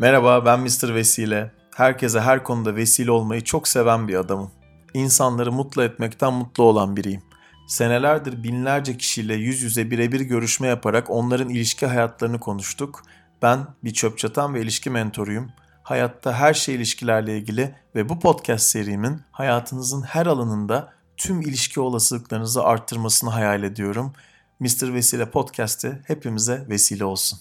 Merhaba 0.00 0.44
ben 0.44 0.60
Mr. 0.60 0.94
Vesile. 0.94 1.50
Herkese 1.76 2.20
her 2.20 2.44
konuda 2.44 2.76
vesile 2.76 3.10
olmayı 3.10 3.44
çok 3.44 3.68
seven 3.68 4.08
bir 4.08 4.14
adamım. 4.14 4.50
İnsanları 4.94 5.52
mutlu 5.52 5.82
etmekten 5.82 6.32
mutlu 6.32 6.64
olan 6.64 6.96
biriyim. 6.96 7.22
Senelerdir 7.68 8.42
binlerce 8.42 8.96
kişiyle 8.96 9.34
yüz 9.34 9.62
yüze 9.62 9.90
birebir 9.90 10.20
görüşme 10.20 10.66
yaparak 10.66 11.10
onların 11.10 11.48
ilişki 11.48 11.86
hayatlarını 11.86 12.40
konuştuk. 12.40 13.02
Ben 13.42 13.66
bir 13.84 13.92
çöp 13.92 14.18
çatan 14.18 14.54
ve 14.54 14.62
ilişki 14.62 14.90
mentoruyum. 14.90 15.50
Hayatta 15.82 16.34
her 16.34 16.54
şey 16.54 16.74
ilişkilerle 16.74 17.38
ilgili 17.38 17.74
ve 17.94 18.08
bu 18.08 18.20
podcast 18.20 18.66
serimin 18.66 19.20
hayatınızın 19.32 20.02
her 20.02 20.26
alanında 20.26 20.92
tüm 21.16 21.40
ilişki 21.40 21.80
olasılıklarınızı 21.80 22.64
arttırmasını 22.64 23.30
hayal 23.30 23.62
ediyorum. 23.62 24.12
Mr. 24.60 24.94
Vesile 24.94 25.30
Podcast'ı 25.30 26.02
hepimize 26.06 26.66
vesile 26.68 27.04
olsun. 27.04 27.38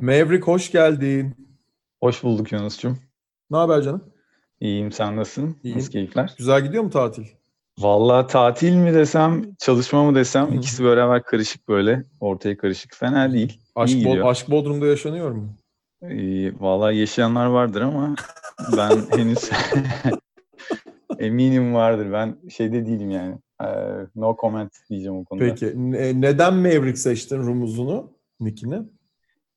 Maverick 0.00 0.46
hoş 0.46 0.72
geldin. 0.72 1.49
Hoş 2.00 2.22
bulduk 2.24 2.52
Yunus'cum. 2.52 2.98
Ne 3.50 3.56
haber 3.56 3.82
canım? 3.82 4.04
İyiyim, 4.60 4.92
sen 4.92 5.16
nasılsın? 5.16 5.56
İyiyim. 5.62 5.78
Nasıl 5.78 5.92
keyifler? 5.92 6.34
Güzel 6.38 6.64
gidiyor 6.64 6.82
mu 6.82 6.90
tatil? 6.90 7.24
Vallahi 7.78 8.26
tatil 8.26 8.74
mi 8.74 8.94
desem, 8.94 9.54
çalışma 9.58 10.04
mı 10.04 10.14
desem 10.14 10.52
ikisi 10.52 10.84
beraber 10.84 11.22
karışık 11.22 11.68
böyle. 11.68 12.04
Ortaya 12.20 12.56
karışık. 12.56 12.94
Fena 12.96 13.32
değil. 13.32 13.60
Aşk, 13.74 13.94
İyi 13.94 14.04
Bo- 14.04 14.08
gidiyor. 14.08 14.26
aşk 14.30 14.50
Bodrum'da 14.50 14.86
yaşanıyor 14.86 15.30
mu? 15.30 15.48
Ee, 16.02 16.60
vallahi 16.60 16.96
yaşayanlar 16.96 17.46
vardır 17.46 17.80
ama 17.80 18.14
ben 18.76 18.90
henüz 19.18 19.50
eminim 21.18 21.74
vardır. 21.74 22.12
Ben 22.12 22.36
şeyde 22.50 22.86
değilim 22.86 23.10
yani. 23.10 23.34
Ee, 23.62 23.66
no 24.16 24.36
comment 24.40 24.72
diyeceğim 24.90 25.16
o 25.16 25.24
konuda. 25.24 25.44
Peki. 25.44 25.72
Ne- 25.76 26.20
neden 26.20 26.54
Maverick 26.54 26.96
seçtin 26.96 27.38
rumuzunu, 27.38 28.10
nickini? 28.40 28.78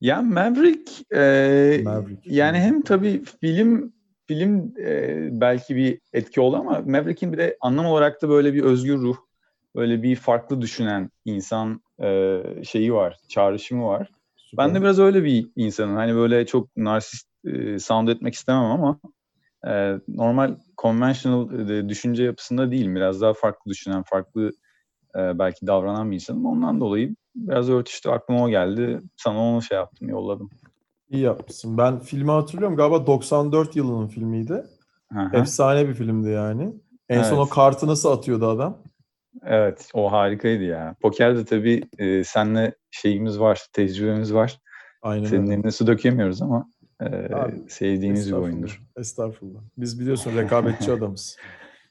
Ya 0.04 0.22
Maverick, 0.22 1.06
e, 1.16 1.82
Maverick. 1.84 2.22
yani 2.26 2.60
hem 2.60 2.82
tabii 2.82 3.24
film 3.42 3.94
film 4.28 4.74
e, 4.80 5.28
belki 5.42 5.76
bir 5.76 6.00
etki 6.14 6.42
oldu 6.42 6.56
ama 6.56 6.80
Maverick'in 6.86 7.34
bir 7.34 7.38
de 7.38 7.58
anlam 7.62 7.86
olarak 7.86 8.22
da 8.22 8.30
böyle 8.30 8.54
bir 8.54 8.64
özgür 8.64 8.98
ruh, 8.98 9.16
böyle 9.76 10.04
bir 10.04 10.16
farklı 10.16 10.62
düşünen 10.62 11.10
insan 11.26 11.82
e, 12.04 12.42
şeyi 12.64 12.94
var, 12.94 13.18
çağrışımı 13.30 13.86
var. 13.86 14.10
Süper. 14.36 14.66
Ben 14.66 14.76
de 14.76 14.82
biraz 14.82 15.00
öyle 15.00 15.24
bir 15.24 15.50
insanım. 15.56 15.96
Hani 15.96 16.16
böyle 16.16 16.46
çok 16.46 16.78
narsist 16.78 17.28
e, 17.46 17.80
sound 17.80 18.08
etmek 18.08 18.34
istemem 18.34 18.64
ama 18.64 19.00
e, 19.68 20.00
normal 20.08 20.56
conventional 20.78 21.70
e, 21.70 21.90
düşünce 21.90 22.24
yapısında 22.24 22.72
değilim. 22.72 22.96
Biraz 22.96 23.22
daha 23.22 23.34
farklı 23.34 23.72
düşünen, 23.72 24.04
farklı 24.04 24.52
e, 25.16 25.40
belki 25.40 25.68
davranan 25.68 26.12
bir 26.12 26.16
insanım. 26.16 26.46
Ondan 26.46 26.80
dolayı 26.80 27.16
biraz 27.36 27.70
örtüştü. 27.70 28.10
Aklıma 28.10 28.44
o 28.44 28.50
geldi. 28.50 29.02
Sana 29.18 29.40
onu 29.40 29.62
şey 29.62 29.78
yaptım, 29.78 30.10
yolladım. 30.10 30.50
İyi 31.10 31.24
yapmışsın. 31.24 31.78
Ben 31.78 32.00
filmi 32.00 32.32
hatırlıyorum. 32.32 32.78
Galiba 32.78 33.08
94 33.08 33.76
yılının 33.76 34.08
filmiydi. 34.08 34.64
Hı 35.14 35.20
hı. 35.20 35.38
Efsane 35.38 35.88
bir 35.88 35.94
filmdi 35.94 36.30
yani. 36.30 36.74
En 37.10 37.24
son 37.24 37.38
Evet. 37.38 37.48
o 37.48 37.50
kartı 37.50 37.88
nasıl 37.88 38.12
atıyordu 38.12 38.48
adam? 38.48 38.78
Evet, 39.46 39.90
o 39.94 40.12
harikaydı 40.12 40.64
ya. 40.64 40.96
Pokerde 41.02 41.46
tabii 41.46 41.82
e, 41.98 42.24
senle 42.24 42.76
şeyimiz 42.92 43.40
var, 43.40 43.66
tecrübemiz 43.74 44.34
var. 44.34 44.60
Aynen 45.02 45.26
Senin 45.26 45.42
öyle. 45.42 45.54
eline 45.54 45.72
su 45.72 45.88
dökemiyoruz 45.88 46.42
ama 46.42 46.70
e, 47.02 47.06
Abi, 47.34 47.64
sevdiğimiz 47.68 48.28
bir 48.28 48.38
oyundur. 48.38 48.82
Estağfurullah. 48.98 49.60
Biz 49.78 50.00
biliyorsun 50.00 50.36
rekabetçi 50.38 50.92
adamız. 50.98 51.38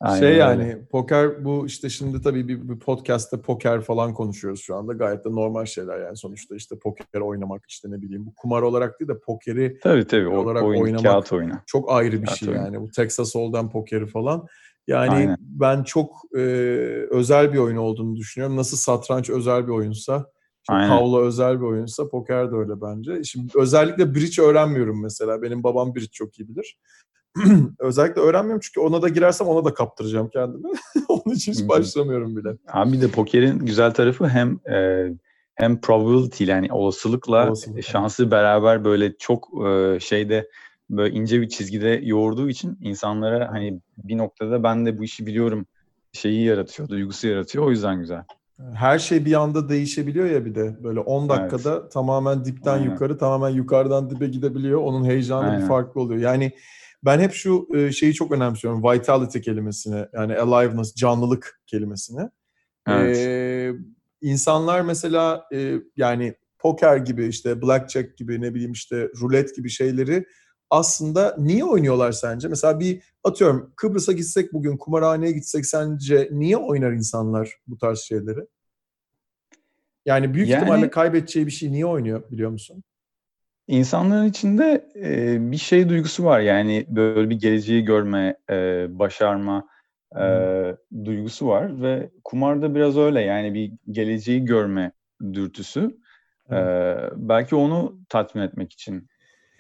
Aynen 0.03 0.19
şey 0.21 0.29
öyle. 0.29 0.39
yani 0.39 0.79
poker 0.91 1.45
bu 1.45 1.67
işte 1.67 1.89
şimdi 1.91 2.23
tabii 2.23 2.49
bir, 2.49 2.69
bir 2.69 2.79
podcast'te 2.79 3.41
poker 3.41 3.81
falan 3.81 4.15
konuşuyoruz 4.15 4.61
şu 4.61 4.77
anda. 4.77 4.93
Gayet 4.93 5.25
de 5.25 5.29
normal 5.31 5.65
şeyler 5.65 6.01
yani 6.01 6.17
sonuçta 6.17 6.57
işte 6.57 6.79
poker 6.79 7.21
oynamak 7.21 7.63
işte 7.69 7.91
ne 7.91 8.03
bileyim 8.03 8.27
bu 8.27 8.35
kumar 8.35 8.63
olarak 8.63 9.01
değil 9.01 9.09
de 9.09 9.19
pokeri 9.19 9.79
Tabii 9.83 10.07
tabii, 10.07 10.29
o 10.29 10.37
olarak 10.39 10.63
oyun, 10.63 10.81
oynamak- 10.83 11.03
kağıt 11.03 11.33
oyunu. 11.33 11.53
çok 11.67 11.93
ayrı 11.93 12.21
bir 12.23 12.27
Kağıt 12.27 12.39
şey 12.39 12.49
oyunu. 12.49 12.65
yani. 12.65 12.81
Bu 12.81 12.91
Texas 12.91 13.35
Hold'em 13.35 13.71
pokeri 13.71 14.07
falan. 14.07 14.47
Yani 14.87 15.11
Aynen. 15.11 15.37
ben 15.41 15.83
çok 15.83 16.11
e, 16.37 16.39
özel 17.11 17.53
bir 17.53 17.59
oyun 17.59 17.77
olduğunu 17.77 18.17
düşünüyorum. 18.17 18.57
Nasıl 18.57 18.77
satranç 18.77 19.31
özel 19.31 19.67
bir 19.67 19.73
oyunsa, 19.73 20.27
işte 20.63 20.87
tavla 20.89 21.21
özel 21.21 21.61
bir 21.61 21.65
oyunsa 21.67 22.09
poker 22.09 22.53
de 22.53 22.57
öyle 22.57 22.81
bence. 22.81 23.25
Şimdi 23.25 23.53
özellikle 23.55 24.15
bridge 24.15 24.43
öğrenmiyorum 24.43 25.03
mesela. 25.03 25.43
Benim 25.43 25.63
babam 25.63 25.95
bridge 25.95 26.07
çok 26.13 26.39
iyi 26.41 26.49
bilir. 26.49 26.79
özellikle 27.79 28.21
öğrenmiyorum 28.21 28.61
çünkü 28.61 28.81
ona 28.81 29.03
da 29.03 29.09
girersem 29.09 29.47
ona 29.47 29.65
da 29.65 29.75
kaptıracağım 29.75 30.29
kendimi. 30.33 30.69
Onun 31.09 31.35
için 31.35 31.53
hiç 31.53 31.69
başlamıyorum 31.69 32.37
bile. 32.37 32.57
Abi 32.69 32.93
bir 32.93 33.01
de 33.01 33.09
pokerin 33.09 33.59
güzel 33.59 33.95
tarafı 33.95 34.29
hem 34.29 34.59
e, 34.73 35.09
hem 35.55 35.81
probability 35.81 36.45
yani 36.45 36.73
olasılıkla 36.73 37.47
Olasılık, 37.49 37.85
şansı 37.85 38.31
beraber 38.31 38.85
böyle 38.85 39.17
çok 39.19 39.49
e, 39.67 40.01
şeyde 40.01 40.49
böyle 40.91 41.15
ince 41.15 41.41
bir 41.41 41.49
çizgide 41.49 42.01
yoğurduğu 42.03 42.49
için 42.49 42.79
insanlara 42.81 43.53
hani 43.53 43.81
bir 43.97 44.19
noktada 44.19 44.63
ben 44.63 44.87
de 44.87 44.99
bu 44.99 45.05
işi 45.05 45.27
biliyorum 45.27 45.67
şeyi 46.13 46.45
yaratıyor, 46.45 46.89
duygusu 46.89 47.29
yaratıyor. 47.29 47.67
O 47.67 47.71
yüzden 47.71 48.01
güzel. 48.01 48.25
Her 48.75 48.99
şey 48.99 49.25
bir 49.25 49.41
anda 49.41 49.69
değişebiliyor 49.69 50.27
ya 50.27 50.45
bir 50.45 50.55
de. 50.55 50.85
Böyle 50.85 51.01
10 51.01 51.29
dakikada 51.29 51.89
tamamen 51.89 52.45
dipten 52.45 52.79
Aynen. 52.79 52.91
yukarı, 52.91 53.19
tamamen 53.19 53.51
yukarıdan 53.51 54.11
dibe 54.11 54.27
gidebiliyor. 54.27 54.81
Onun 54.81 55.05
heyecanı 55.05 55.47
bir 55.47 55.53
Aynen. 55.53 55.69
farklı 55.69 56.01
oluyor. 56.01 56.21
Yani 56.21 56.53
ben 57.05 57.21
hep 57.21 57.33
şu 57.33 57.69
e, 57.75 57.93
şeyi 57.93 58.15
çok 58.15 58.33
önemsiyorum. 58.33 58.83
Vitality 58.83 59.39
kelimesini, 59.39 60.07
yani 60.13 60.37
aliveness, 60.39 60.95
canlılık 60.95 61.61
kelimesini. 61.67 62.29
Evet. 62.89 63.17
Ee, 63.17 63.73
insanlar 64.21 64.81
mesela 64.81 65.47
e, 65.55 65.75
yani 65.97 66.35
poker 66.59 66.97
gibi 66.97 67.27
işte 67.27 67.63
blackjack 67.63 68.17
gibi 68.19 68.41
ne 68.41 68.55
bileyim 68.55 68.73
işte 68.73 69.09
rulet 69.21 69.57
gibi 69.57 69.71
şeyleri 69.71 70.27
aslında 70.71 71.37
niye 71.39 71.65
oynuyorlar 71.65 72.13
sence? 72.13 72.49
Mesela 72.49 72.81
bir 72.81 73.03
atıyorum 73.25 73.73
Kıbrıs'a 73.77 74.13
gitsek 74.13 74.53
bugün 74.53 74.77
kumarhaneye 74.77 75.33
gitsek 75.33 75.67
sence 75.67 76.29
niye 76.33 76.57
oynar 76.57 76.93
insanlar 76.93 77.57
bu 77.67 77.79
tarz 77.79 77.99
şeyleri? 77.99 78.41
Yani 80.07 80.35
büyük 80.35 80.49
Yani- 80.49 80.61
ihtimalle 80.63 80.91
kaybedeceği 80.91 81.47
bir 81.47 81.51
şey 81.51 81.73
niye 81.73 81.87
oynuyor 81.87 82.31
biliyor 82.31 82.51
musun? 82.51 82.83
İnsanların 83.69 84.29
içinde 84.29 84.89
e, 84.97 85.37
bir 85.53 85.57
şey 85.57 85.89
duygusu 85.89 86.25
var 86.25 86.41
yani 86.41 86.87
böyle 86.89 87.31
bir 87.31 87.39
geleceği 87.41 87.85
görme, 87.85 88.37
e, 88.51 88.87
başarma 88.99 89.69
e, 90.21 90.25
duygusu 91.05 91.47
var 91.49 91.83
ve 91.83 92.11
kumarda 92.25 92.75
biraz 92.75 92.97
öyle 92.97 93.21
yani 93.21 93.55
bir 93.55 93.73
geleceği 93.91 94.45
görme 94.45 94.93
dürtüsü. 95.33 95.97
E, 96.51 96.57
belki 97.17 97.57
onu 97.57 97.99
tatmin 98.09 98.43
etmek 98.43 98.73
için. 98.73 98.97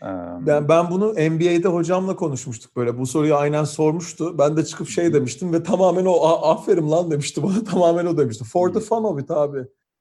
e, 0.02 0.06
Ben, 0.46 0.68
ben 0.68 0.90
bunu 0.90 1.12
NBA'de 1.14 1.68
hocamla 1.68 2.16
konuşmuştuk 2.16 2.76
böyle. 2.76 2.98
Bu 2.98 3.06
soruyu 3.06 3.34
aynen 3.36 3.64
sormuştu. 3.64 4.38
Ben 4.38 4.56
de 4.56 4.64
çıkıp 4.64 4.88
şey 4.88 5.12
demiştim 5.12 5.52
ve 5.52 5.62
tamamen 5.62 6.04
o 6.04 6.12
"A- 6.12 6.52
aferin 6.52 6.90
lan 6.90 7.10
demişti 7.10 7.42
bana. 7.42 7.64
Tamamen 7.70 8.06
o 8.06 8.18
demişti. 8.18 8.44
For 8.44 8.72
the 8.72 8.80
fun 8.80 9.04
of 9.04 9.20
it 9.20 9.30
abi. 9.30 9.58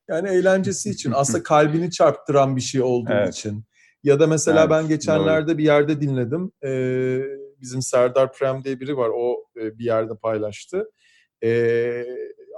Yani 0.09 0.29
eğlencesi 0.29 0.89
için. 0.95 1.11
Aslında 1.15 1.43
kalbini 1.43 1.91
çarptıran 1.91 2.55
bir 2.55 2.61
şey 2.61 2.81
olduğu 2.81 3.11
Evet. 3.11 3.33
için. 3.33 3.63
Ya 4.03 4.19
da 4.19 4.27
mesela 4.27 4.61
Evet, 4.61 4.69
ben 4.71 4.87
geçenlerde 4.87 5.57
bir 5.57 5.63
yerde 5.63 6.01
dinledim. 6.01 6.51
Ee, 6.63 7.21
bizim 7.61 7.81
Serdar 7.81 8.33
Prem 8.33 8.63
diye 8.63 8.79
biri 8.79 8.97
var. 8.97 9.09
O 9.15 9.45
e, 9.61 9.77
bir 9.77 9.85
yerde 9.85 10.15
paylaştı. 10.15 10.91
Ee, 11.43 12.05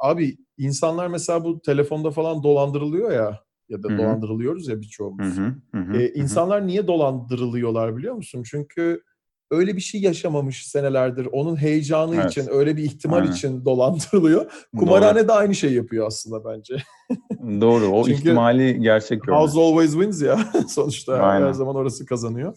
abi 0.01 0.37
insanlar 0.57 1.07
mesela 1.07 1.43
bu 1.43 1.61
telefonda 1.61 2.11
falan 2.11 2.43
dolandırılıyor 2.43 3.11
ya 3.11 3.39
ya 3.69 3.83
da 3.83 3.87
Hı 3.87 3.93
hı. 3.93 3.97
dolandırılıyoruz 3.97 4.67
ya 4.67 4.81
birçoğumuz. 4.81 5.37
hı, 5.37 5.55
hı 5.71 5.77
hı, 5.81 5.97
Ee, 5.97 5.99
hı 5.99 6.03
hı. 6.03 6.19
insanlar 6.19 6.67
niye 6.67 6.87
dolandırılıyorlar 6.87 7.97
biliyor 7.97 8.15
musun? 8.15 8.43
Çünkü 8.45 9.03
öyle 9.53 9.75
bir 9.75 9.81
şey 9.81 10.01
yaşamamış 10.01 10.67
senelerdir. 10.67 11.27
Onun 11.31 11.55
heyecanı 11.55 12.15
Evet. 12.15 12.31
için, 12.31 12.47
öyle 12.51 12.77
bir 12.77 12.83
ihtimal 12.83 13.17
Aynen. 13.21 13.31
için 13.31 13.65
dolandırılıyor. 13.65 14.51
Kumarhane 14.77 15.27
de 15.27 15.31
aynı 15.31 15.55
şey 15.55 15.73
yapıyor 15.73 16.07
aslında 16.07 16.45
bence. 16.45 16.75
Doğru. 17.43 17.61
Doğru. 17.61 17.85
O 17.87 18.05
Çünkü 18.05 18.19
ihtimali 18.19 18.79
gerçek 18.81 19.23
görmek. 19.23 19.41
House 19.41 19.59
always 19.59 19.91
wins 19.91 20.21
ya. 20.21 20.39
Sonuçta 20.67 21.13
Aynen. 21.13 21.47
her 21.47 21.53
zaman 21.53 21.75
orası 21.75 22.05
kazanıyor. 22.05 22.55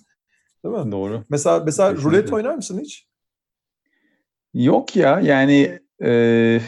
Değil 0.65 0.85
mi? 0.85 0.93
Doğru. 0.93 1.25
Mesela 1.29 1.63
mesela 1.65 1.91
Kesinlikle. 1.95 2.19
rulet 2.19 2.33
oynar 2.33 2.55
mısın 2.55 2.81
hiç? 2.81 3.07
Yok 4.55 4.97
ya 4.97 5.21
yani 5.21 5.79
e, 6.03 6.11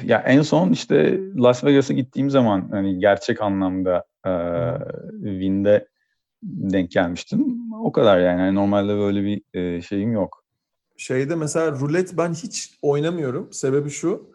ya 0.04 0.22
en 0.26 0.42
son 0.42 0.70
işte 0.72 1.20
Las 1.36 1.64
Vegas'a 1.64 1.94
gittiğim 1.94 2.30
zaman 2.30 2.68
hani 2.70 2.98
gerçek 2.98 3.42
anlamda 3.42 4.04
e, 4.26 4.32
Win'de 5.22 5.88
denk 6.42 6.90
gelmiştim. 6.90 7.67
O 7.88 7.92
kadar 7.92 8.18
yani. 8.20 8.40
Hani 8.40 8.54
normalde 8.54 8.96
böyle 8.96 9.22
bir 9.24 9.42
e, 9.54 9.82
şeyim 9.82 10.12
yok. 10.12 10.44
Şeyde 10.96 11.34
mesela 11.34 11.70
rulet 11.72 12.16
ben 12.18 12.32
hiç 12.34 12.78
oynamıyorum. 12.82 13.52
Sebebi 13.52 13.90
şu. 13.90 14.30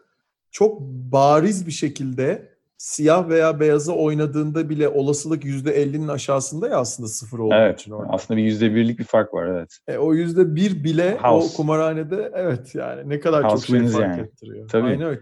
Çok 0.50 0.80
bariz 1.12 1.66
bir 1.66 1.72
şekilde 1.72 2.48
siyah 2.78 3.28
veya 3.28 3.60
beyazı 3.60 3.94
oynadığında 3.94 4.68
bile 4.70 4.88
olasılık 4.88 5.44
%50'nin 5.44 6.08
aşağısında 6.08 6.68
ya 6.68 6.76
aslında 6.78 7.08
sıfır 7.08 7.38
olduğu 7.38 7.54
Evet. 7.54 7.80
için 7.80 7.90
orada. 7.90 8.12
Aslında 8.12 8.38
bir 8.38 8.44
yüzde 8.44 8.74
birlik 8.74 8.98
bir 8.98 9.04
fark 9.04 9.34
var 9.34 9.46
evet. 9.46 9.78
E, 9.88 9.96
o 9.98 10.14
yüzde 10.14 10.54
bir 10.56 10.84
bile 10.84 11.16
House. 11.22 11.54
o 11.54 11.56
kumarhanede 11.56 12.32
evet 12.34 12.74
yani 12.74 13.08
ne 13.08 13.20
kadar 13.20 13.44
House 13.44 13.66
çok 13.66 13.66
şey 13.66 13.86
fark 13.88 14.02
yani. 14.02 14.20
ettiriyor. 14.20 14.68
Tabii. 14.68 14.86
Aynen 14.86 15.02
öyle. 15.02 15.20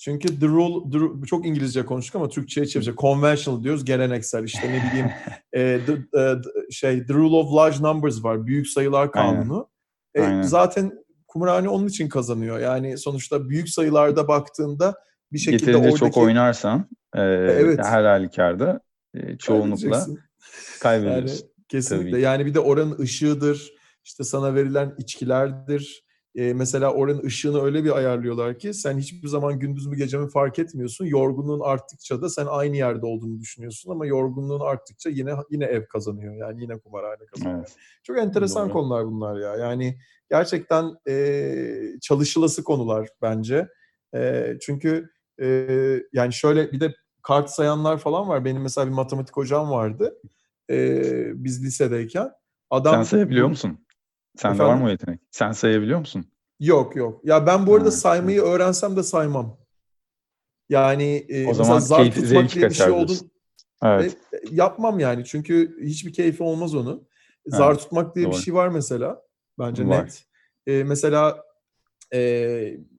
Çünkü 0.00 0.40
the 0.40 0.46
rule, 0.46 0.90
the 0.92 0.98
rule- 0.98 1.26
çok 1.26 1.46
İngilizce 1.46 1.84
konuştuk 1.84 2.16
ama 2.16 2.28
Türkçe'ye 2.28 2.66
çevirecek. 2.66 2.98
Conventional 2.98 3.62
diyoruz, 3.64 3.84
geleneksel 3.84 4.44
işte 4.44 4.68
ne 4.72 4.90
bileyim 4.90 5.10
e, 5.52 5.80
the, 5.86 5.92
e, 5.92 6.40
the- 6.42 6.70
şey 6.72 7.06
the 7.06 7.14
rule 7.14 7.36
of 7.36 7.54
large 7.54 7.76
numbers 7.82 8.24
var. 8.24 8.46
Büyük 8.46 8.68
sayılar 8.68 9.12
kanunu. 9.12 9.68
E, 10.14 10.22
Aynen. 10.22 10.42
zaten 10.42 10.92
kumarhane 11.28 11.68
onun 11.68 11.86
için 11.86 12.08
kazanıyor. 12.08 12.58
Yani 12.58 12.98
sonuçta 12.98 13.48
büyük 13.48 13.68
sayılarda 13.68 14.28
baktığında 14.28 14.94
bir 15.32 15.38
şekilde 15.38 15.70
Yeterince 15.70 15.78
oradaki 15.88 15.98
çok 16.14 16.16
oynarsan 16.16 16.88
e, 17.16 17.20
Evet. 17.22 17.78
her 17.84 18.04
halükarda 18.04 18.80
e, 19.14 19.38
çoğunlukla 19.38 19.76
kaybedeceksin. 19.78 20.12
Yani 20.12 20.80
kaybediyorsun. 20.80 21.48
kesinlikle. 21.68 22.18
Yani 22.20 22.46
bir 22.46 22.54
de 22.54 22.60
oranın 22.60 22.98
ışığıdır, 22.98 23.72
işte 24.04 24.24
sana 24.24 24.54
verilen 24.54 24.94
içkilerdir. 24.98 26.04
Ee, 26.34 26.52
mesela 26.52 26.92
oranın 26.92 27.24
ışığını 27.24 27.62
öyle 27.62 27.84
bir 27.84 27.96
ayarlıyorlar 27.96 28.58
ki 28.58 28.74
sen 28.74 28.98
hiçbir 28.98 29.28
zaman 29.28 29.58
gündüz 29.58 29.86
mü 29.86 29.96
gece 29.96 30.18
mi 30.18 30.28
fark 30.28 30.58
etmiyorsun. 30.58 31.04
Yorgunluğun 31.04 31.60
arttıkça 31.60 32.22
da 32.22 32.28
sen 32.28 32.46
aynı 32.46 32.76
yerde 32.76 33.06
olduğunu 33.06 33.40
düşünüyorsun 33.40 33.90
ama 33.90 34.06
yorgunluğun 34.06 34.60
arttıkça 34.60 35.10
yine 35.10 35.34
yine 35.50 35.64
ev 35.64 35.86
kazanıyor. 35.86 36.34
Yani 36.34 36.62
yine 36.62 36.78
kumarhane 36.78 37.26
kazanıyor. 37.34 37.58
Evet. 37.58 37.76
Çok 38.02 38.18
enteresan 38.18 38.64
Doğru. 38.64 38.72
konular 38.72 39.06
bunlar 39.06 39.40
ya. 39.40 39.56
Yani 39.56 39.98
gerçekten 40.30 40.94
e, 41.08 41.98
çalışılası 42.00 42.64
konular 42.64 43.08
bence. 43.22 43.68
E, 44.14 44.52
çünkü 44.60 45.10
e, 45.42 45.68
yani 46.12 46.32
şöyle 46.32 46.72
bir 46.72 46.80
de 46.80 46.94
kart 47.22 47.50
sayanlar 47.50 47.98
falan 47.98 48.28
var. 48.28 48.44
Benim 48.44 48.62
mesela 48.62 48.86
bir 48.86 48.92
matematik 48.92 49.36
hocam 49.36 49.70
vardı. 49.70 50.14
E, 50.70 51.00
biz 51.34 51.64
lisedeyken. 51.64 52.30
Adam 52.70 52.94
Sen 52.94 53.02
sayabiliyor 53.02 53.48
musun? 53.48 53.78
Sende 54.36 54.58
var 54.58 54.64
Efendim? 54.64 54.82
mı 54.82 54.88
o 54.88 54.90
yetenek? 54.90 55.20
Sen 55.30 55.52
sayabiliyor 55.52 55.98
musun? 55.98 56.24
Yok 56.60 56.96
yok. 56.96 57.20
Ya 57.24 57.46
ben 57.46 57.66
bu 57.66 57.74
arada 57.74 57.86
Ha, 57.86 57.90
saymayı 57.90 58.40
öğrensem 58.42 58.96
de 58.96 59.02
saymam. 59.02 59.58
Yani 60.68 61.26
e, 61.28 61.46
O 61.48 61.54
zaman 61.54 61.78
zar 61.78 62.00
keyfi- 62.04 62.22
tutmak 62.22 62.54
diye 62.54 62.68
bir 62.68 62.74
şey 62.74 62.90
olduğunu. 62.90 63.18
Evet. 63.82 64.16
E, 64.32 64.36
yapmam 64.50 64.98
yani 64.98 65.24
çünkü 65.24 65.78
hiçbir 65.82 66.12
keyfi 66.12 66.42
olmaz 66.42 66.74
onun. 66.74 67.08
Zar 67.46 67.70
Evet, 67.70 67.80
tutmak 67.80 68.14
diye 68.16 68.26
bir 68.26 68.32
doğru. 68.32 68.40
şey 68.40 68.54
var 68.54 68.68
mesela. 68.68 69.22
Bence 69.58 69.88
Var. 69.88 70.04
net. 70.04 70.24
E, 70.66 70.84
mesela 70.84 71.44
e, 72.14 72.18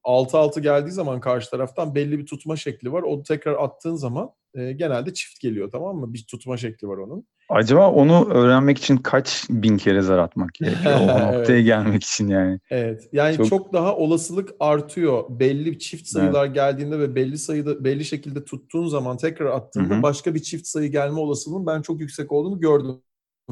6-6 0.03 0.59
geldiği 0.59 0.91
zaman 0.91 1.19
karşı 1.21 1.49
taraftan 1.49 1.95
belli 1.95 2.19
bir 2.19 2.25
tutma 2.25 2.55
şekli 2.55 2.91
var. 2.91 3.01
O 3.03 3.23
tekrar 3.23 3.53
attığın 3.63 3.95
zaman 3.95 4.31
e, 4.53 4.71
genelde 4.71 5.13
çift 5.13 5.39
geliyor 5.39 5.71
tamam 5.71 5.97
mı? 5.97 6.13
Bir 6.13 6.25
tutma 6.29 6.57
şekli 6.57 6.87
var 6.87 6.97
onun. 6.97 7.27
Acaba 7.51 7.91
onu 7.91 8.29
öğrenmek 8.29 8.77
için 8.77 8.97
kaç 8.97 9.45
bin 9.49 9.77
kere 9.77 10.01
zar 10.01 10.17
atmak 10.17 10.53
gerekiyor? 10.59 10.93
O 10.99 11.03
Evet. 11.11 11.21
noktaya 11.37 11.61
gelmek 11.61 12.03
için 12.03 12.27
yani. 12.27 12.59
Evet. 12.69 13.09
Yani 13.13 13.37
çok, 13.37 13.45
Çok- 13.47 13.73
daha 13.73 13.95
olasılık 13.95 14.49
artıyor. 14.59 15.23
Belli 15.29 15.79
çift 15.79 16.07
sayılar 16.07 16.45
geldiğinde 16.45 16.99
ve 16.99 17.15
belli 17.15 17.37
sayıda 17.37 17.83
belli 17.83 18.05
şekilde 18.05 18.45
tuttuğun 18.45 18.87
zaman 18.87 19.17
tekrar 19.17 19.45
attığında 19.45 19.93
Hı 19.95 19.97
hı. 19.97 20.03
başka 20.03 20.35
bir 20.35 20.39
çift 20.39 20.67
sayı 20.67 20.91
gelme 20.91 21.19
olasılığının 21.19 21.65
ben 21.67 21.81
çok 21.81 21.99
yüksek 21.99 22.31
olduğunu 22.31 22.59
gördüm. 22.59 22.95